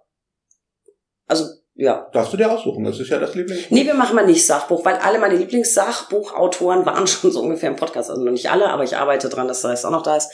also 1.27 1.47
ja. 1.79 2.09
Darfst 2.13 2.33
du 2.33 2.37
dir 2.37 2.51
aussuchen, 2.51 2.83
das 2.83 2.99
ist 2.99 3.09
ja 3.09 3.21
das 3.21 3.37
Lieblingsbuch. 3.37 3.71
Nee, 3.71 3.87
wir 3.87 3.95
machen 3.95 4.17
mal 4.17 4.27
nicht 4.27 4.45
Sachbuch, 4.45 4.85
weil 4.85 4.97
alle 4.97 5.21
meine 5.21 5.37
Lieblingssachbuchautoren 5.37 6.85
waren 6.85 7.07
schon 7.07 7.31
so 7.31 7.41
ungefähr 7.41 7.71
im 7.71 7.77
Podcast. 7.77 8.11
Also 8.11 8.21
noch 8.21 8.33
nicht 8.33 8.51
alle, 8.51 8.69
aber 8.69 8.83
ich 8.83 8.97
arbeite 8.97 9.29
dran, 9.29 9.47
dass 9.47 9.63
das 9.63 9.85
auch 9.85 9.93
noch 9.93 10.03
da 10.03 10.17
ist. 10.17 10.29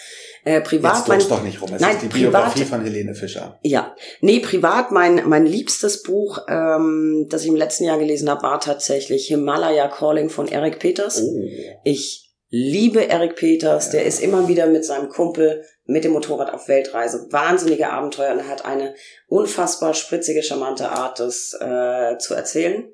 Äh, 0.47 0.63
privat 0.63 0.97
Jetzt 0.97 1.09
mein, 1.09 1.29
doch 1.29 1.43
nicht 1.43 1.61
rum. 1.61 1.69
Es 1.75 1.83
nein, 1.83 1.97
ist 1.97 2.03
die 2.03 2.09
privat, 2.09 2.33
Biografie 2.33 2.65
von 2.65 2.83
Helene 2.83 3.15
Fischer. 3.15 3.59
Ja. 3.63 3.95
Nee, 4.23 4.41
privat 4.41 4.91
mein, 4.91 5.29
mein 5.29 5.45
liebstes 5.45 6.03
Buch, 6.03 6.39
ähm, 6.49 7.27
das 7.29 7.43
ich 7.43 7.49
im 7.49 7.57
letzten 7.57 7.85
Jahr 7.85 7.99
gelesen 7.99 8.31
habe, 8.31 8.43
war 8.43 8.59
tatsächlich 8.59 9.27
Himalaya 9.27 9.89
Calling 9.89 10.31
von 10.31 10.49
Eric 10.49 10.79
Peters. 10.79 11.23
Oh. 11.23 11.43
Ich 11.83 12.24
liebe 12.55 13.09
Eric 13.09 13.35
Peters, 13.35 13.87
ja. 13.87 13.93
der 13.95 14.05
ist 14.07 14.23
immer 14.23 14.47
wieder 14.47 14.69
mit 14.69 14.85
seinem 14.85 15.09
Kumpel 15.09 15.65
mit 15.87 16.05
dem 16.05 16.13
Motorrad 16.13 16.55
auf 16.55 16.69
Weltreise. 16.69 17.27
Wahnsinnige 17.31 17.91
Abenteuer 17.91 18.33
und 18.33 18.39
er 18.39 18.49
hat 18.49 18.65
eine 18.65 18.95
unfassbar 19.27 19.93
spritzige, 19.93 20.43
charmante 20.43 20.89
Art, 20.89 21.19
das 21.19 21.53
äh, 21.61 22.17
zu 22.19 22.35
erzählen. 22.35 22.93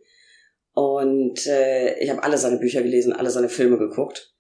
Und 0.73 1.47
äh, 1.47 1.99
ich 1.99 2.09
habe 2.09 2.23
alle 2.23 2.39
seine 2.39 2.57
Bücher 2.57 2.81
gelesen, 2.81 3.13
alle 3.13 3.31
seine 3.31 3.51
Filme 3.51 3.77
geguckt. 3.77 4.35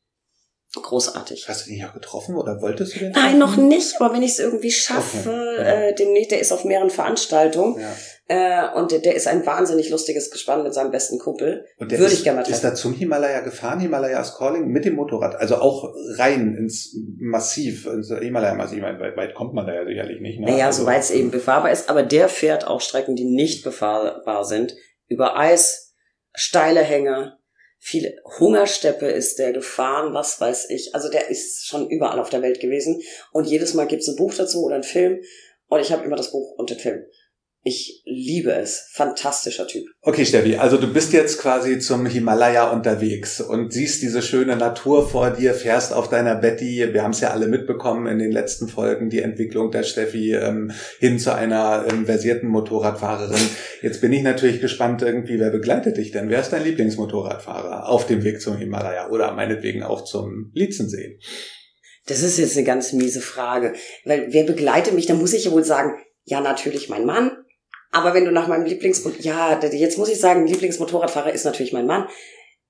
Großartig. 0.72 1.48
Hast 1.48 1.66
du 1.66 1.70
den 1.70 1.80
ja 1.80 1.88
getroffen 1.88 2.36
oder 2.36 2.60
wolltest 2.60 2.94
du 2.94 3.00
den? 3.00 3.10
Nein, 3.10 3.38
noch 3.38 3.56
nicht, 3.56 4.00
aber 4.00 4.14
wenn 4.14 4.22
ich 4.22 4.32
es 4.32 4.38
irgendwie 4.38 4.70
schaffe, 4.70 5.28
okay, 5.28 5.88
äh, 5.88 5.94
demnächst, 5.96 6.30
der 6.30 6.40
ist 6.40 6.52
auf 6.52 6.64
mehreren 6.64 6.90
Veranstaltungen. 6.90 7.80
Ja. 7.80 7.92
Äh, 8.28 8.78
und 8.78 8.92
der, 8.92 9.00
der 9.00 9.16
ist 9.16 9.26
ein 9.26 9.44
wahnsinnig 9.44 9.90
lustiges 9.90 10.30
Gespann 10.30 10.62
mit 10.62 10.72
seinem 10.72 10.92
besten 10.92 11.18
Kumpel. 11.18 11.66
Und 11.78 11.90
der 11.90 11.98
Würde 11.98 12.12
ist, 12.12 12.18
ich 12.18 12.24
gerne 12.24 12.36
mal 12.36 12.42
treffen. 12.44 12.54
Ist 12.54 12.62
da 12.62 12.76
zum 12.76 12.94
Himalaya 12.94 13.40
gefahren, 13.40 13.80
Himalayas 13.80 14.36
Calling, 14.36 14.68
mit 14.68 14.84
dem 14.84 14.94
Motorrad. 14.94 15.34
Also 15.34 15.56
auch 15.56 15.92
rein 16.16 16.54
ins 16.54 16.96
Massiv, 17.18 17.86
ins 17.86 18.08
Himalaya-Massiv. 18.08 18.80
Weit, 18.80 19.16
weit 19.16 19.34
kommt 19.34 19.54
man 19.54 19.66
da 19.66 19.74
ja 19.74 19.84
sicherlich 19.84 20.20
nicht. 20.20 20.38
Ne? 20.38 20.52
Naja, 20.52 20.66
also, 20.66 20.82
soweit 20.82 21.00
es 21.00 21.10
eben 21.10 21.32
befahrbar 21.32 21.72
ist. 21.72 21.90
Aber 21.90 22.04
der 22.04 22.28
fährt 22.28 22.64
auch 22.64 22.80
Strecken, 22.80 23.16
die 23.16 23.24
nicht 23.24 23.64
befahrbar 23.64 24.44
sind. 24.44 24.76
Über 25.08 25.36
Eis, 25.36 25.96
steile 26.32 26.82
Hänge, 26.82 27.39
viele 27.80 28.16
Hungersteppe 28.38 29.06
ist 29.06 29.38
der 29.38 29.52
gefahren, 29.52 30.14
was 30.14 30.40
weiß 30.40 30.70
ich. 30.70 30.94
Also 30.94 31.10
der 31.10 31.28
ist 31.30 31.66
schon 31.66 31.88
überall 31.88 32.20
auf 32.20 32.28
der 32.30 32.42
Welt 32.42 32.60
gewesen. 32.60 33.02
Und 33.32 33.46
jedes 33.46 33.74
Mal 33.74 33.86
gibt's 33.86 34.06
ein 34.06 34.16
Buch 34.16 34.34
dazu 34.34 34.62
oder 34.62 34.76
ein 34.76 34.82
Film. 34.84 35.20
Und 35.66 35.80
ich 35.80 35.90
habe 35.90 36.04
immer 36.04 36.16
das 36.16 36.30
Buch 36.30 36.56
und 36.58 36.70
den 36.70 36.78
Film. 36.78 37.06
Ich 37.62 38.02
liebe 38.06 38.52
es. 38.52 38.88
Fantastischer 38.92 39.66
Typ. 39.66 39.84
Okay, 40.00 40.24
Steffi, 40.24 40.56
also 40.56 40.78
du 40.78 40.90
bist 40.90 41.12
jetzt 41.12 41.38
quasi 41.38 41.78
zum 41.78 42.06
Himalaya 42.06 42.70
unterwegs 42.70 43.42
und 43.42 43.74
siehst 43.74 44.00
diese 44.00 44.22
schöne 44.22 44.56
Natur 44.56 45.06
vor 45.06 45.30
dir, 45.30 45.52
fährst 45.52 45.92
auf 45.92 46.08
deiner 46.08 46.36
Betty. 46.36 46.88
Wir 46.94 47.02
haben 47.02 47.10
es 47.10 47.20
ja 47.20 47.32
alle 47.32 47.48
mitbekommen 47.48 48.06
in 48.06 48.18
den 48.18 48.32
letzten 48.32 48.66
Folgen, 48.66 49.10
die 49.10 49.20
Entwicklung 49.20 49.70
der 49.70 49.82
Steffi 49.82 50.32
ähm, 50.32 50.72
hin 51.00 51.18
zu 51.18 51.34
einer 51.34 51.84
ähm, 51.90 52.06
versierten 52.06 52.48
Motorradfahrerin. 52.48 53.46
Jetzt 53.82 54.00
bin 54.00 54.14
ich 54.14 54.22
natürlich 54.22 54.62
gespannt 54.62 55.02
irgendwie, 55.02 55.38
wer 55.38 55.50
begleitet 55.50 55.98
dich 55.98 56.12
denn? 56.12 56.30
Wer 56.30 56.40
ist 56.40 56.54
dein 56.54 56.64
Lieblingsmotorradfahrer 56.64 57.90
auf 57.90 58.06
dem 58.06 58.24
Weg 58.24 58.40
zum 58.40 58.56
Himalaya 58.56 59.10
oder 59.10 59.32
meinetwegen 59.34 59.82
auch 59.82 60.04
zum 60.04 60.50
Lietzensee? 60.54 61.18
Das 62.06 62.22
ist 62.22 62.38
jetzt 62.38 62.56
eine 62.56 62.64
ganz 62.64 62.94
miese 62.94 63.20
Frage, 63.20 63.74
weil 64.06 64.28
wer 64.30 64.44
begleitet 64.44 64.94
mich? 64.94 65.04
Da 65.04 65.14
muss 65.14 65.34
ich 65.34 65.44
ja 65.44 65.52
wohl 65.52 65.64
sagen, 65.64 65.92
ja, 66.24 66.40
natürlich 66.40 66.88
mein 66.88 67.04
Mann, 67.04 67.32
aber 67.92 68.14
wenn 68.14 68.24
du 68.24 68.30
nach 68.30 68.46
meinem 68.46 68.64
Lieblings, 68.64 69.04
ja, 69.20 69.60
jetzt 69.62 69.98
muss 69.98 70.08
ich 70.08 70.20
sagen, 70.20 70.46
Lieblingsmotorradfahrer 70.46 71.32
ist 71.32 71.44
natürlich 71.44 71.72
mein 71.72 71.86
Mann. 71.86 72.06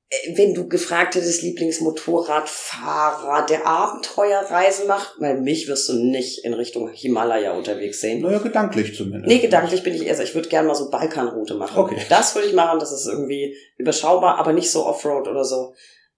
Äh, 0.08 0.34
wenn 0.36 0.54
du 0.54 0.66
gefragt 0.68 1.14
hättest, 1.14 1.42
Lieblingsmotorradfahrer, 1.42 3.44
der 3.46 3.66
Abenteuerreisen 3.66 4.86
macht, 4.86 5.16
weil 5.18 5.38
mich 5.40 5.68
wirst 5.68 5.90
du 5.90 5.94
nicht 5.94 6.42
in 6.44 6.54
Richtung 6.54 6.88
Himalaya 6.90 7.52
unterwegs 7.52 8.00
sehen. 8.00 8.22
Naja, 8.22 8.38
gedanklich 8.38 8.96
zumindest. 8.96 9.26
Nee, 9.26 9.40
gedanklich 9.40 9.82
bin 9.82 9.94
ich 9.94 10.06
eher, 10.06 10.18
ich 10.20 10.34
würde 10.34 10.48
gerne 10.48 10.68
mal 10.68 10.74
so 10.74 10.88
Balkanroute 10.90 11.54
machen. 11.54 11.78
Okay. 11.78 11.98
Das 12.08 12.34
würde 12.34 12.48
ich 12.48 12.54
machen, 12.54 12.80
das 12.80 12.92
ist 12.92 13.06
irgendwie 13.06 13.54
überschaubar, 13.76 14.38
aber 14.38 14.54
nicht 14.54 14.70
so 14.70 14.86
Offroad 14.86 15.28
oder 15.28 15.44
so. 15.44 15.74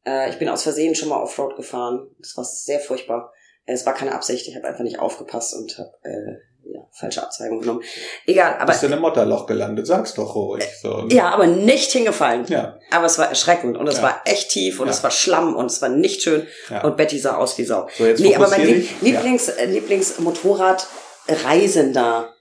Äh, 0.06 0.30
ich 0.30 0.38
bin 0.38 0.48
aus 0.48 0.62
Versehen 0.62 0.94
schon 0.94 1.08
mal 1.08 1.20
Offroad 1.20 1.56
gefahren. 1.56 2.06
Das 2.20 2.36
war 2.36 2.44
sehr 2.44 2.78
furchtbar. 2.78 3.32
Es 3.64 3.84
war 3.84 3.94
keine 3.94 4.12
Absicht, 4.12 4.46
ich 4.48 4.56
habe 4.56 4.66
einfach 4.66 4.84
nicht 4.84 4.98
aufgepasst 4.98 5.54
und 5.54 5.78
habe 5.78 5.92
äh, 6.02 6.36
ja, 6.74 6.80
falsche 6.92 7.22
Abzweigung 7.22 7.60
genommen. 7.60 7.82
Egal, 8.26 8.54
aber. 8.58 8.66
Bist 8.66 8.82
du 8.82 8.86
in 8.86 8.92
einem 8.92 9.02
Motterloch 9.02 9.46
gelandet, 9.46 9.86
sag's 9.86 10.14
doch 10.14 10.34
ruhig. 10.34 10.64
So. 10.80 11.06
Ja, 11.10 11.28
aber 11.30 11.46
nicht 11.46 11.92
hingefallen. 11.92 12.46
Ja. 12.48 12.78
Aber 12.90 13.06
es 13.06 13.18
war 13.18 13.28
erschreckend 13.28 13.76
und 13.76 13.86
es 13.88 13.96
Ja. 13.98 14.02
war 14.04 14.22
echt 14.24 14.50
tief 14.50 14.80
und 14.80 14.86
Ja. 14.86 14.92
es 14.92 15.02
war 15.02 15.10
Schlamm 15.10 15.54
und 15.56 15.66
es 15.66 15.82
war 15.82 15.88
nicht 15.90 16.22
schön 16.22 16.46
Ja. 16.70 16.82
und 16.84 16.96
Betty 16.96 17.18
sah 17.18 17.36
aus 17.36 17.58
wie 17.58 17.64
Sau. 17.64 17.86
So, 17.96 18.06
jetzt 18.06 18.20
nee, 18.20 18.34
aber 18.34 18.48
mein 18.48 18.66
dich. 18.66 19.00
Lieblings, 19.02 19.48
äh, 19.48 19.66
Lieblingsmotorradreisender, 19.66 22.34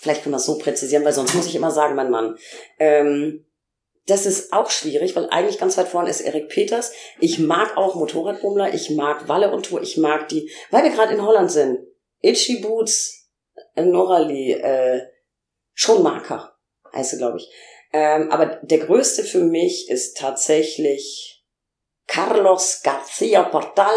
vielleicht 0.00 0.22
können 0.22 0.34
wir 0.34 0.38
es 0.38 0.46
so 0.46 0.58
präzisieren, 0.58 1.04
weil 1.04 1.12
sonst 1.12 1.34
muss 1.34 1.46
ich 1.46 1.54
immer 1.54 1.70
sagen, 1.70 1.94
mein 1.94 2.10
Mann. 2.10 2.36
Ähm, 2.78 3.44
das 4.06 4.26
ist 4.26 4.52
auch 4.52 4.68
schwierig, 4.70 5.16
weil 5.16 5.30
eigentlich 5.30 5.58
ganz 5.58 5.78
weit 5.78 5.88
vorne 5.88 6.10
ist 6.10 6.20
Erik 6.20 6.50
Peters. 6.50 6.92
Ich 7.20 7.38
mag 7.38 7.74
auch 7.78 7.94
Motorradbummler, 7.94 8.74
ich 8.74 8.90
mag 8.90 9.28
Walle 9.28 9.50
und 9.50 9.64
Tour, 9.66 9.80
ich 9.80 9.96
mag 9.96 10.28
die, 10.28 10.52
weil 10.70 10.82
wir 10.84 10.90
gerade 10.90 11.14
in 11.14 11.24
Holland 11.24 11.50
sind. 11.50 11.78
Itchy 12.20 12.58
Boots, 12.60 13.23
Norali, 13.76 14.52
äh, 14.52 15.02
schon 15.72 16.02
Marker, 16.02 16.54
heißt 16.92 17.12
sie, 17.12 17.18
glaube 17.18 17.38
ich. 17.38 17.48
Ähm, 17.92 18.30
aber 18.30 18.60
der 18.62 18.78
größte 18.78 19.22
für 19.24 19.44
mich 19.44 19.88
ist 19.88 20.16
tatsächlich 20.16 21.44
Carlos 22.06 22.80
Garcia 22.82 23.42
Portal, 23.44 23.94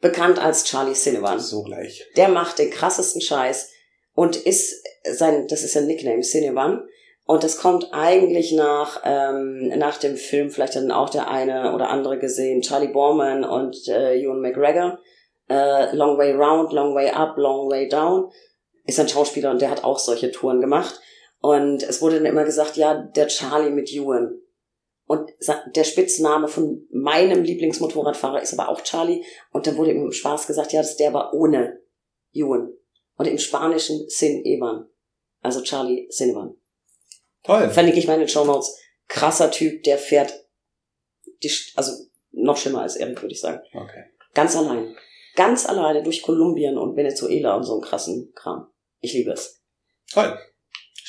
bekannt 0.00 0.38
als 0.38 0.64
Charlie 0.64 0.94
Sullivan. 0.94 1.38
So 1.38 1.62
gleich. 1.62 2.06
Der 2.16 2.28
macht 2.28 2.58
den 2.58 2.70
krassesten 2.70 3.20
Scheiß 3.20 3.70
und 4.14 4.36
ist 4.36 4.82
sein, 5.04 5.46
das 5.48 5.62
ist 5.62 5.74
sein 5.74 5.86
Nickname, 5.86 6.22
Cinevan. 6.22 6.86
Und 7.26 7.44
das 7.44 7.58
kommt 7.58 7.88
eigentlich 7.92 8.52
nach, 8.52 9.02
ähm, 9.04 9.68
nach 9.76 9.98
dem 9.98 10.16
Film, 10.16 10.50
vielleicht 10.50 10.74
hat 10.74 10.82
dann 10.82 10.90
auch 10.90 11.10
der 11.10 11.28
eine 11.28 11.74
oder 11.74 11.88
andere 11.88 12.18
gesehen, 12.18 12.62
Charlie 12.62 12.88
Borman 12.88 13.44
und 13.44 13.76
äh, 13.88 14.20
Ewan 14.20 14.40
McGregor. 14.40 14.98
Äh, 15.48 15.94
long 15.94 16.18
Way 16.18 16.32
Round, 16.32 16.72
Long 16.72 16.94
Way 16.94 17.10
Up, 17.10 17.36
Long 17.36 17.70
Way 17.70 17.88
Down. 17.88 18.30
Ist 18.90 18.98
ein 18.98 19.08
Schauspieler 19.08 19.52
und 19.52 19.62
der 19.62 19.70
hat 19.70 19.84
auch 19.84 20.00
solche 20.00 20.32
Touren 20.32 20.60
gemacht. 20.60 21.00
Und 21.38 21.84
es 21.84 22.02
wurde 22.02 22.16
dann 22.16 22.26
immer 22.26 22.42
gesagt, 22.42 22.76
ja, 22.76 22.94
der 22.94 23.28
Charlie 23.28 23.70
mit 23.70 23.92
Ewan. 23.92 24.40
Und 25.06 25.30
der 25.76 25.84
Spitzname 25.84 26.48
von 26.48 26.88
meinem 26.90 27.44
Lieblingsmotorradfahrer 27.44 28.42
ist 28.42 28.52
aber 28.52 28.68
auch 28.68 28.80
Charlie. 28.80 29.24
Und 29.52 29.68
dann 29.68 29.76
wurde 29.76 29.92
ihm 29.92 30.02
im 30.02 30.10
Spaß 30.10 30.48
gesagt, 30.48 30.72
ja, 30.72 30.80
das 30.80 30.90
ist 30.90 31.00
der 31.00 31.10
aber 31.10 31.32
ohne 31.34 31.80
Ewan. 32.32 32.72
Und 33.16 33.26
im 33.26 33.38
Spanischen 33.38 34.08
Sin 34.08 34.44
Evan. 34.44 34.88
Also 35.40 35.62
Charlie 35.62 36.08
Cinevan. 36.08 36.56
Toll. 37.44 37.70
Verlinke 37.70 38.00
ich 38.00 38.08
meine 38.08 38.28
Show 38.28 38.44
Notes. 38.44 38.76
Krasser 39.06 39.52
Typ, 39.52 39.84
der 39.84 39.98
fährt, 39.98 40.46
die, 41.44 41.52
also 41.76 41.92
noch 42.32 42.56
schlimmer 42.56 42.82
als 42.82 42.96
Erik, 42.96 43.22
würde 43.22 43.34
ich 43.34 43.40
sagen. 43.40 43.60
Okay. 43.72 44.04
Ganz 44.34 44.56
allein. 44.56 44.96
Ganz 45.36 45.64
alleine 45.66 46.02
durch 46.02 46.22
Kolumbien 46.22 46.76
und 46.76 46.96
Venezuela 46.96 47.56
und 47.56 47.62
so 47.62 47.74
einen 47.74 47.82
krassen 47.82 48.32
Kram. 48.34 48.69
Ich 49.00 49.12
liebe 49.12 49.32
es. 49.32 49.62
Toll. 50.12 50.38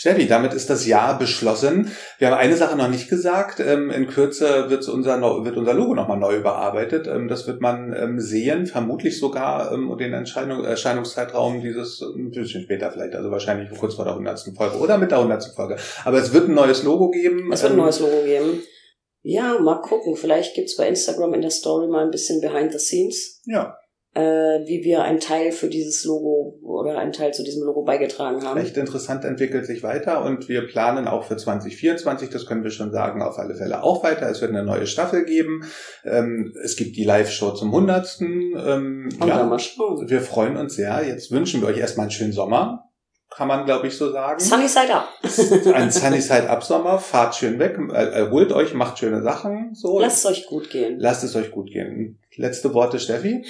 Steffi, 0.02 0.26
damit 0.26 0.54
ist 0.56 0.68
das 0.72 0.88
Jahr 0.88 1.20
beschlossen. 1.20 1.92
Wir 2.18 2.30
haben 2.30 2.38
eine 2.40 2.56
Sache 2.56 2.76
noch 2.76 2.88
nicht 2.88 3.08
gesagt. 3.08 3.60
Ähm, 3.60 3.92
in 3.92 4.08
Kürze 4.08 4.70
wird 4.72 4.88
unser, 4.88 5.22
wird 5.46 5.58
unser 5.58 5.76
Logo 5.76 5.94
nochmal 5.94 6.18
neu 6.18 6.38
überarbeitet. 6.38 7.06
Ähm, 7.06 7.28
das 7.28 7.46
wird 7.46 7.62
man 7.62 7.94
ähm, 7.94 8.20
sehen, 8.20 8.66
vermutlich 8.66 9.20
sogar 9.20 9.78
den 9.98 10.14
Erscheinung, 10.14 10.64
Erscheinungszeitraum 10.64 11.62
dieses 11.62 12.02
ein 12.02 12.32
bisschen 12.32 12.64
später 12.64 12.92
vielleicht, 12.92 13.14
also 13.14 13.30
wahrscheinlich 13.30 13.70
kurz 13.78 13.94
vor 13.94 14.06
der 14.06 14.14
100. 14.14 14.56
Folge 14.58 14.78
oder 14.80 14.98
mit 14.98 15.12
der 15.12 15.20
100. 15.20 15.54
Folge. 15.56 15.78
Aber 16.04 16.18
es 16.18 16.34
wird 16.34 16.50
ein 16.50 16.56
neues 16.56 16.82
Logo 16.82 17.12
geben. 17.12 17.52
Es 17.54 17.62
wird 17.62 17.74
ein 17.74 17.78
neues 17.78 18.00
Logo 18.00 18.24
geben. 18.24 18.64
Ja, 19.22 19.60
mal 19.60 19.82
gucken. 19.82 20.16
Vielleicht 20.16 20.56
gibt's 20.56 20.78
bei 20.78 20.88
Instagram 20.88 21.36
in 21.36 21.42
der 21.42 21.52
Story 21.52 21.88
mal 21.88 22.04
ein 22.04 22.12
bisschen 22.12 22.42
behind 22.42 22.72
the 22.72 22.80
scenes, 22.80 23.42
Ja, 23.46 23.78
äh, 24.14 24.22
wie 24.22 24.84
wir 24.84 25.04
einen 25.04 25.20
Teil 25.20 25.52
für 25.52 25.70
dieses 25.70 26.04
Logo 26.04 26.60
oder 26.64 26.98
einen 26.98 27.14
Teil 27.14 27.34
zu 27.34 27.44
diesem 27.44 27.64
Logo 27.64 27.84
beigetragen 27.84 28.44
haben. 28.44 28.60
recht 28.60 28.76
interessant 28.76 29.24
entwickelt 29.24 29.66
sich 29.66 29.84
weiter 29.84 30.26
und 30.26 30.50
wir 30.50 30.68
planen 30.68 31.08
auch 31.08 31.24
für 31.24 31.38
2024, 31.38 32.30
das 32.30 32.46
können 32.46 32.64
wir 32.64 32.72
schon 32.72 32.92
sagen, 32.92 33.22
auf 33.22 33.40
alle 33.40 33.56
Fälle 33.56 33.84
auch 33.84 34.04
weiter. 34.04 34.30
Es 34.30 34.42
wird 34.42 34.52
eine 34.52 34.64
neue 34.64 34.86
Staffel 34.86 35.24
geben. 35.24 35.64
Ähm, 36.04 36.54
es 36.64 36.76
gibt 36.76 36.98
die 36.98 37.06
Live-Show 37.06 37.52
zum 37.52 37.70
100. 37.70 38.18
Ähm, 38.22 39.10
Und 39.20 39.28
ja, 39.28 39.44
mal 39.44 39.60
schauen. 39.60 40.10
wir 40.10 40.22
freuen 40.22 40.58
uns 40.58 40.76
sehr. 40.76 41.06
Jetzt 41.08 41.32
wünschen 41.32 41.62
wir 41.62 41.70
euch 41.70 41.78
erstmal 41.78 42.06
einen 42.06 42.12
schönen 42.12 42.34
Sommer. 42.34 42.90
Kann 43.34 43.48
man, 43.48 43.66
glaube 43.66 43.88
ich, 43.88 43.96
so 43.96 44.12
sagen. 44.12 44.42
Sunny 44.42 44.68
Side 44.68 44.94
Up. 44.94 45.08
Ein 45.74 45.90
Sunny 45.90 46.20
Side 46.20 46.50
Up 46.50 46.64
Sommer. 46.64 47.00
Fahrt 47.00 47.34
schön 47.34 47.60
weg, 47.60 47.80
äh, 47.94 47.94
erholt 47.94 48.52
euch, 48.52 48.74
macht 48.74 49.00
schöne 49.00 49.22
Sachen. 49.22 49.74
So. 49.74 50.02
Lasst 50.02 50.26
es 50.26 50.32
euch 50.32 50.48
gut 50.48 50.70
gehen. 50.70 51.00
Lasst 51.00 51.24
es 51.24 51.34
euch 51.38 51.50
gut 51.50 51.72
gehen. 51.72 52.20
Letzte 52.36 52.74
Worte, 52.74 53.00
Steffi. 53.00 53.46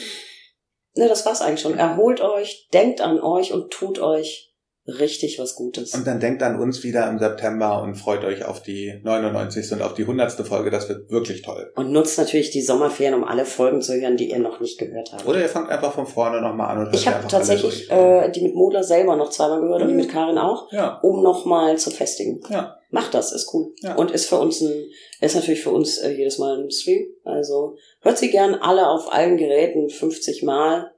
Ne, 0.95 1.07
das 1.07 1.25
war's 1.25 1.41
eigentlich 1.41 1.61
schon. 1.61 1.77
Erholt 1.77 2.21
euch, 2.21 2.67
denkt 2.73 3.01
an 3.01 3.21
euch 3.21 3.53
und 3.53 3.71
tut 3.71 3.99
euch 3.99 4.49
richtig 4.87 5.39
was 5.39 5.55
Gutes. 5.55 5.93
Und 5.93 6.07
dann 6.07 6.19
denkt 6.19 6.41
an 6.43 6.59
uns 6.59 6.83
wieder 6.83 7.07
im 7.07 7.19
September 7.19 7.81
und 7.81 7.95
freut 7.95 8.23
euch 8.25 8.45
auf 8.45 8.61
die 8.61 8.99
99. 9.03 9.71
und 9.73 9.81
auf 9.81 9.93
die 9.93 10.01
100. 10.01 10.31
Folge. 10.45 10.71
Das 10.71 10.89
wird 10.89 11.09
wirklich 11.11 11.43
toll. 11.43 11.71
Und 11.75 11.91
nutzt 11.91 12.17
natürlich 12.17 12.49
die 12.49 12.61
Sommerferien, 12.61 13.13
um 13.13 13.23
alle 13.23 13.45
Folgen 13.45 13.81
zu 13.81 13.93
hören, 13.93 14.17
die 14.17 14.31
ihr 14.31 14.39
noch 14.39 14.59
nicht 14.59 14.79
gehört 14.79 15.13
habt. 15.13 15.25
Oder 15.27 15.39
ihr 15.39 15.49
fangt 15.49 15.69
einfach 15.69 15.93
von 15.93 16.07
vorne 16.07 16.41
nochmal 16.41 16.75
an 16.75 16.87
und 16.87 16.95
Ich 16.95 17.07
habe 17.07 17.27
tatsächlich. 17.27 17.89
Mhm. 17.89 17.95
äh, 17.95 18.31
die 18.31 18.41
mit 18.41 18.55
Mola 18.55 18.83
selber 18.83 19.15
noch 19.15 19.29
zweimal 19.29 19.61
gehört 19.61 19.83
und 19.83 19.87
die 19.89 19.93
mit 19.93 20.09
Karin 20.09 20.37
auch, 20.37 20.71
ja, 20.71 20.99
um 21.03 21.21
nochmal 21.21 21.77
zu 21.77 21.91
festigen. 21.91 22.41
ja. 22.49 22.77
Macht 22.91 23.13
das, 23.13 23.31
ist 23.31 23.53
cool. 23.53 23.73
Ja. 23.79 23.95
Und 23.95 24.11
ist 24.11 24.27
für 24.27 24.37
uns 24.37 24.61
ein, 24.61 24.89
ist 25.21 25.35
natürlich 25.35 25.61
für 25.63 25.71
uns 25.71 25.97
äh, 25.97 26.11
jedes 26.11 26.37
Mal 26.37 26.61
ein 26.61 26.69
Stream. 26.69 27.07
Also 27.23 27.77
hört 28.01 28.17
sie 28.17 28.29
gern 28.29 28.55
alle 28.55 28.89
auf 28.89 29.11
allen 29.11 29.37
Geräten 29.37 29.89
50 29.89 30.43
Mal. 30.43 30.91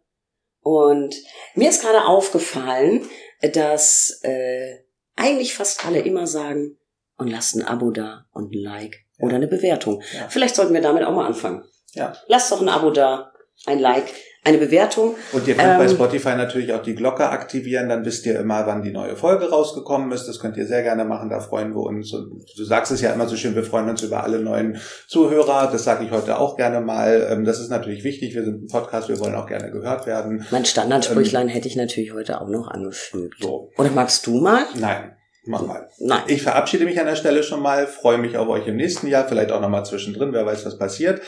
Und 0.62 1.16
mir 1.56 1.70
ist 1.70 1.82
gerade 1.82 2.06
aufgefallen, 2.06 3.08
dass 3.54 4.20
äh, 4.24 4.78
eigentlich 5.16 5.54
fast 5.54 5.86
alle 5.86 6.00
immer 6.00 6.28
sagen, 6.28 6.78
und 7.18 7.28
lasst 7.30 7.56
ein 7.56 7.64
Abo 7.64 7.92
da 7.92 8.26
und 8.34 8.52
ein 8.52 8.58
Like 8.60 9.06
Ja. 9.20 9.28
oder 9.28 9.36
eine 9.36 9.48
Bewertung. 9.48 10.02
Ja. 10.16 10.28
Vielleicht 10.30 10.56
sollten 10.56 10.74
wir 10.74 10.82
damit 10.82 11.04
auch 11.04 11.14
mal 11.14 11.28
anfangen. 11.28 11.64
Ja. 11.94 12.18
Lasst 12.28 12.52
doch 12.52 12.60
ein 12.60 12.70
Abo 12.70 12.90
da, 12.90 13.32
ein 13.68 13.80
Like, 13.80 14.12
eine 14.46 14.58
Bewertung. 14.58 15.16
Und 15.32 15.48
ihr 15.48 15.56
könnt 15.56 15.78
bei 15.78 15.86
Ähm, 15.86 15.90
Spotify 15.90 16.36
natürlich 16.36 16.74
auch 16.74 16.82
die 16.82 16.96
Glocke 16.96 17.30
aktivieren, 17.30 17.88
dann 17.88 18.04
wisst 18.04 18.26
ihr 18.26 18.38
immer, 18.40 18.66
wann 18.68 18.82
die 18.82 18.92
neue 18.92 19.16
Folge 19.16 19.50
rausgekommen 19.50 20.12
ist. 20.12 20.28
Das 20.28 20.40
könnt 20.40 20.58
ihr 20.58 20.66
sehr 20.66 20.84
gerne 20.84 21.06
machen, 21.06 21.30
da 21.30 21.40
freuen 21.40 21.74
wir 21.74 21.82
uns. 21.82 22.14
Und 22.14 22.44
du 22.58 22.64
sagst 22.66 22.92
es 22.92 23.02
ja 23.02 23.14
immer 23.14 23.28
so 23.28 23.38
schön, 23.38 23.56
wir 23.56 23.64
freuen 23.64 23.88
uns 23.90 24.02
über 24.04 24.24
alle 24.24 24.40
neuen 24.40 24.78
Zuhörer. 25.08 25.70
Das 25.72 25.86
sage 25.86 26.04
ich 26.04 26.12
heute 26.12 26.40
auch 26.40 26.58
gerne 26.58 26.82
mal. 26.82 27.28
Ähm, 27.32 27.46
Das 27.46 27.60
ist 27.60 27.70
natürlich 27.70 28.04
wichtig. 28.04 28.36
Wir 28.36 28.44
sind 28.44 28.64
ein 28.64 28.68
Podcast, 28.68 29.08
wir 29.10 29.20
wollen 29.20 29.36
auch 29.36 29.48
gerne 29.48 29.72
gehört 29.72 30.06
werden. 30.08 30.46
Mein 30.52 30.66
Standardsprüchlein 30.66 31.48
hätte 31.48 31.68
ich 31.68 31.76
natürlich 31.76 32.14
heute 32.14 32.42
auch 32.42 32.50
noch 32.50 32.68
angefügt. 32.68 33.38
So. 33.42 33.72
Oder 33.78 33.92
magst 33.92 34.28
du 34.28 34.40
mal? 34.42 34.66
Nein, 34.78 35.16
mach 35.46 35.66
mal. 35.66 35.88
Nein. 36.00 36.22
Ich 36.28 36.42
verabschiede 36.44 36.84
mich 36.86 37.00
an 37.00 37.06
der 37.06 37.16
Stelle 37.16 37.44
schon 37.44 37.62
mal, 37.62 37.88
freue 37.88 38.18
mich 38.18 38.38
auf 38.38 38.50
euch 38.50 38.68
im 38.68 38.76
nächsten 38.76 39.08
Jahr, 39.08 39.26
vielleicht 39.28 39.52
auch 39.54 39.62
nochmal 39.62 39.86
zwischendrin, 39.86 40.34
wer 40.34 40.46
weiß, 40.46 40.66
was 40.66 40.78
passiert. 40.78 41.22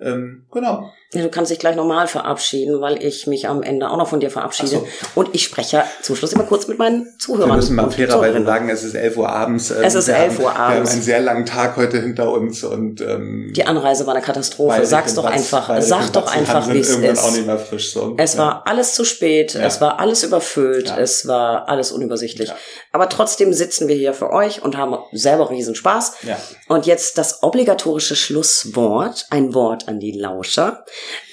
Ähm, 0.00 0.46
genau. 0.52 0.90
Ja, 1.14 1.22
du 1.22 1.30
kannst 1.30 1.50
dich 1.50 1.58
gleich 1.58 1.74
nochmal 1.74 2.06
verabschieden, 2.06 2.82
weil 2.82 3.02
ich 3.02 3.26
mich 3.26 3.48
am 3.48 3.62
Ende 3.62 3.88
auch 3.88 3.96
noch 3.96 4.08
von 4.08 4.20
dir 4.20 4.30
verabschiede. 4.30 4.82
Ach 4.84 5.16
Und 5.16 5.30
ich 5.34 5.42
spreche 5.42 5.78
ja 5.78 5.84
zum 6.02 6.16
Schluss 6.16 6.34
immer 6.34 6.44
kurz 6.44 6.68
mit 6.68 6.78
meinen 6.78 7.14
Zuhörern. 7.18 7.48
Wir 7.48 7.56
müssen 7.56 7.76
mal 7.76 7.90
fairerweise 7.90 8.44
sagen, 8.44 8.68
es 8.68 8.82
ist 8.84 8.92
11 8.94 9.16
Uhr 9.16 9.26
abends. 9.26 9.70
Ähm, 9.70 9.78
Es 9.84 9.94
ist 9.94 10.08
wir 10.08 10.16
11 10.16 10.34
haben, 10.34 10.44
Uhr 10.44 10.50
Wir 10.52 10.58
haben 10.58 10.72
abends. 10.76 10.92
einen 10.92 11.00
sehr 11.02 11.20
langen 11.20 11.46
Tag 11.46 11.76
heute 11.78 11.98
hinter 12.02 12.30
uns 12.30 12.62
und 12.62 13.00
ähm, 13.00 13.54
Die 13.56 13.64
Anreise 13.64 14.06
war 14.06 14.14
eine 14.14 14.22
Katastrophe. 14.22 14.84
Sag's 14.84 15.14
doch 15.14 15.24
Watz- 15.24 15.32
einfach. 15.32 15.80
Sag 15.80 16.12
doch 16.12 16.30
einfach, 16.30 16.68
wie 16.70 16.78
es 16.80 16.90
irgendwann 16.90 17.18
auch 17.18 17.30
nicht 17.30 17.40
ist. 17.40 17.46
mehr 17.46 17.58
frisch 17.58 17.92
so. 17.94 18.14
Es 18.18 18.34
Ja. 18.34 18.40
war 18.40 18.62
alles 18.66 18.92
zu 18.94 19.06
spät, 19.06 19.54
Ja. 19.54 19.62
es 19.64 19.80
war 19.80 20.00
alles 20.00 20.24
überfüllt, 20.24 20.88
Ja. 20.88 20.98
es 20.98 21.26
war 21.26 21.70
alles 21.70 21.90
unübersichtlich. 21.90 22.52
Aber 22.92 23.08
trotzdem 23.08 23.54
sitzen 23.54 23.88
wir 23.88 23.96
hier 23.96 24.12
für 24.12 24.30
euch 24.30 24.62
und 24.62 24.76
haben 24.76 24.98
selber 25.12 25.48
riesen 25.48 25.74
Spaß. 25.74 26.16
Ja. 26.24 26.36
Und 26.68 26.84
jetzt 26.84 27.16
das 27.16 27.42
obligatorische 27.42 28.14
Schlusswort, 28.14 29.26
ein 29.30 29.54
Wort 29.54 29.88
an 29.88 30.00
die 30.00 30.12
Lauscher. 30.12 30.84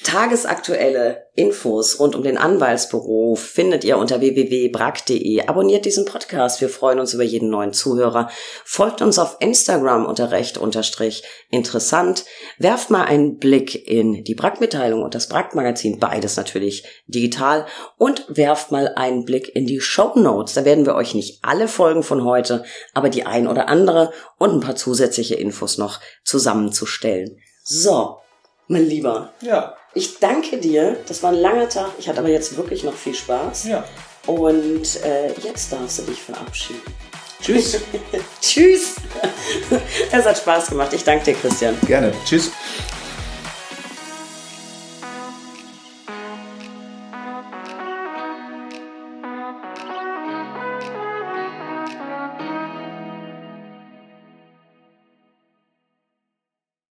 Tagesaktuelle 0.06 1.26
Infos 1.34 2.00
rund 2.00 2.16
um 2.16 2.22
den 2.22 2.38
Anwaltsberuf 2.38 3.42
findet 3.42 3.84
ihr 3.84 3.98
unter 3.98 4.22
www.brack.de. 4.22 5.48
Abonniert 5.48 5.84
diesen 5.84 6.06
Podcast, 6.06 6.62
wir 6.62 6.70
freuen 6.70 7.00
uns 7.00 7.14
über 7.16 7.24
jeden 7.24 7.50
neuen 7.50 7.74
Zuhörer. 7.74 8.30
Folgt 8.64 9.02
uns 9.02 9.18
auf 9.18 9.38
Instagram 9.40 10.06
unter 10.06 10.30
recht 10.30 10.60
unterstrich 10.60 11.24
interessant. 11.50 12.24
Werft 12.60 12.92
mal 12.92 13.04
einen 13.04 13.40
Blick 13.40 13.88
in 13.88 14.24
die 14.24 14.36
Brack-Mitteilung 14.36 15.02
und 15.02 15.16
das 15.16 15.28
Brack-Magazin, 15.28 16.00
beides 16.00 16.38
natürlich 16.38 16.86
digital. 17.08 17.66
Und 17.98 18.26
werft 18.30 18.72
mal 18.72 18.94
einen 18.96 19.26
Blick 19.26 19.56
in 19.56 19.66
die 19.66 19.82
Show 19.82 20.14
Notes. 20.16 20.54
Da 20.54 20.66
werden 20.66 20.86
wir 20.86 20.96
euch 20.96 21.16
nicht 21.16 21.40
alle 21.44 21.68
Folgen 21.68 22.04
von 22.04 22.24
heute, 22.24 22.64
aber 22.94 23.10
die 23.10 23.26
ein 23.26 23.48
oder 23.48 23.68
andere 23.70 24.12
und 24.38 24.52
ein 24.52 24.60
paar 24.60 24.76
zusätzliche 24.76 25.36
Infos 25.36 25.80
noch 25.80 26.00
zusammenzustellen. 26.24 27.40
So, 27.64 28.20
mein 28.68 28.86
Lieber, 28.88 29.32
Ja. 29.42 29.76
ich 29.94 30.20
danke 30.20 30.58
dir. 30.58 30.98
Das 31.08 31.22
war 31.24 31.32
ein 31.32 31.38
langer 31.38 31.70
Tag. 31.70 31.92
Ich 32.00 32.08
hatte 32.10 32.20
aber 32.20 32.30
jetzt 32.30 32.56
wirklich 32.58 32.84
noch 32.84 32.94
viel 32.96 33.14
Spaß. 33.16 33.66
Ja. 33.66 33.84
Und 34.26 35.04
äh, 35.04 35.32
jetzt 35.44 35.72
darfst 35.72 36.00
du 36.00 36.04
dich 36.04 36.22
verabschieden. 36.22 36.82
Tschüss. 37.42 37.80
Tschüss. 38.42 38.96
Es 40.12 40.26
hat 40.26 40.38
Spaß 40.38 40.68
gemacht. 40.70 40.94
Ich 40.94 41.04
danke 41.04 41.26
dir, 41.26 41.34
Christian. 41.36 41.78
Gerne. 41.86 42.12
Tschüss. 42.26 42.52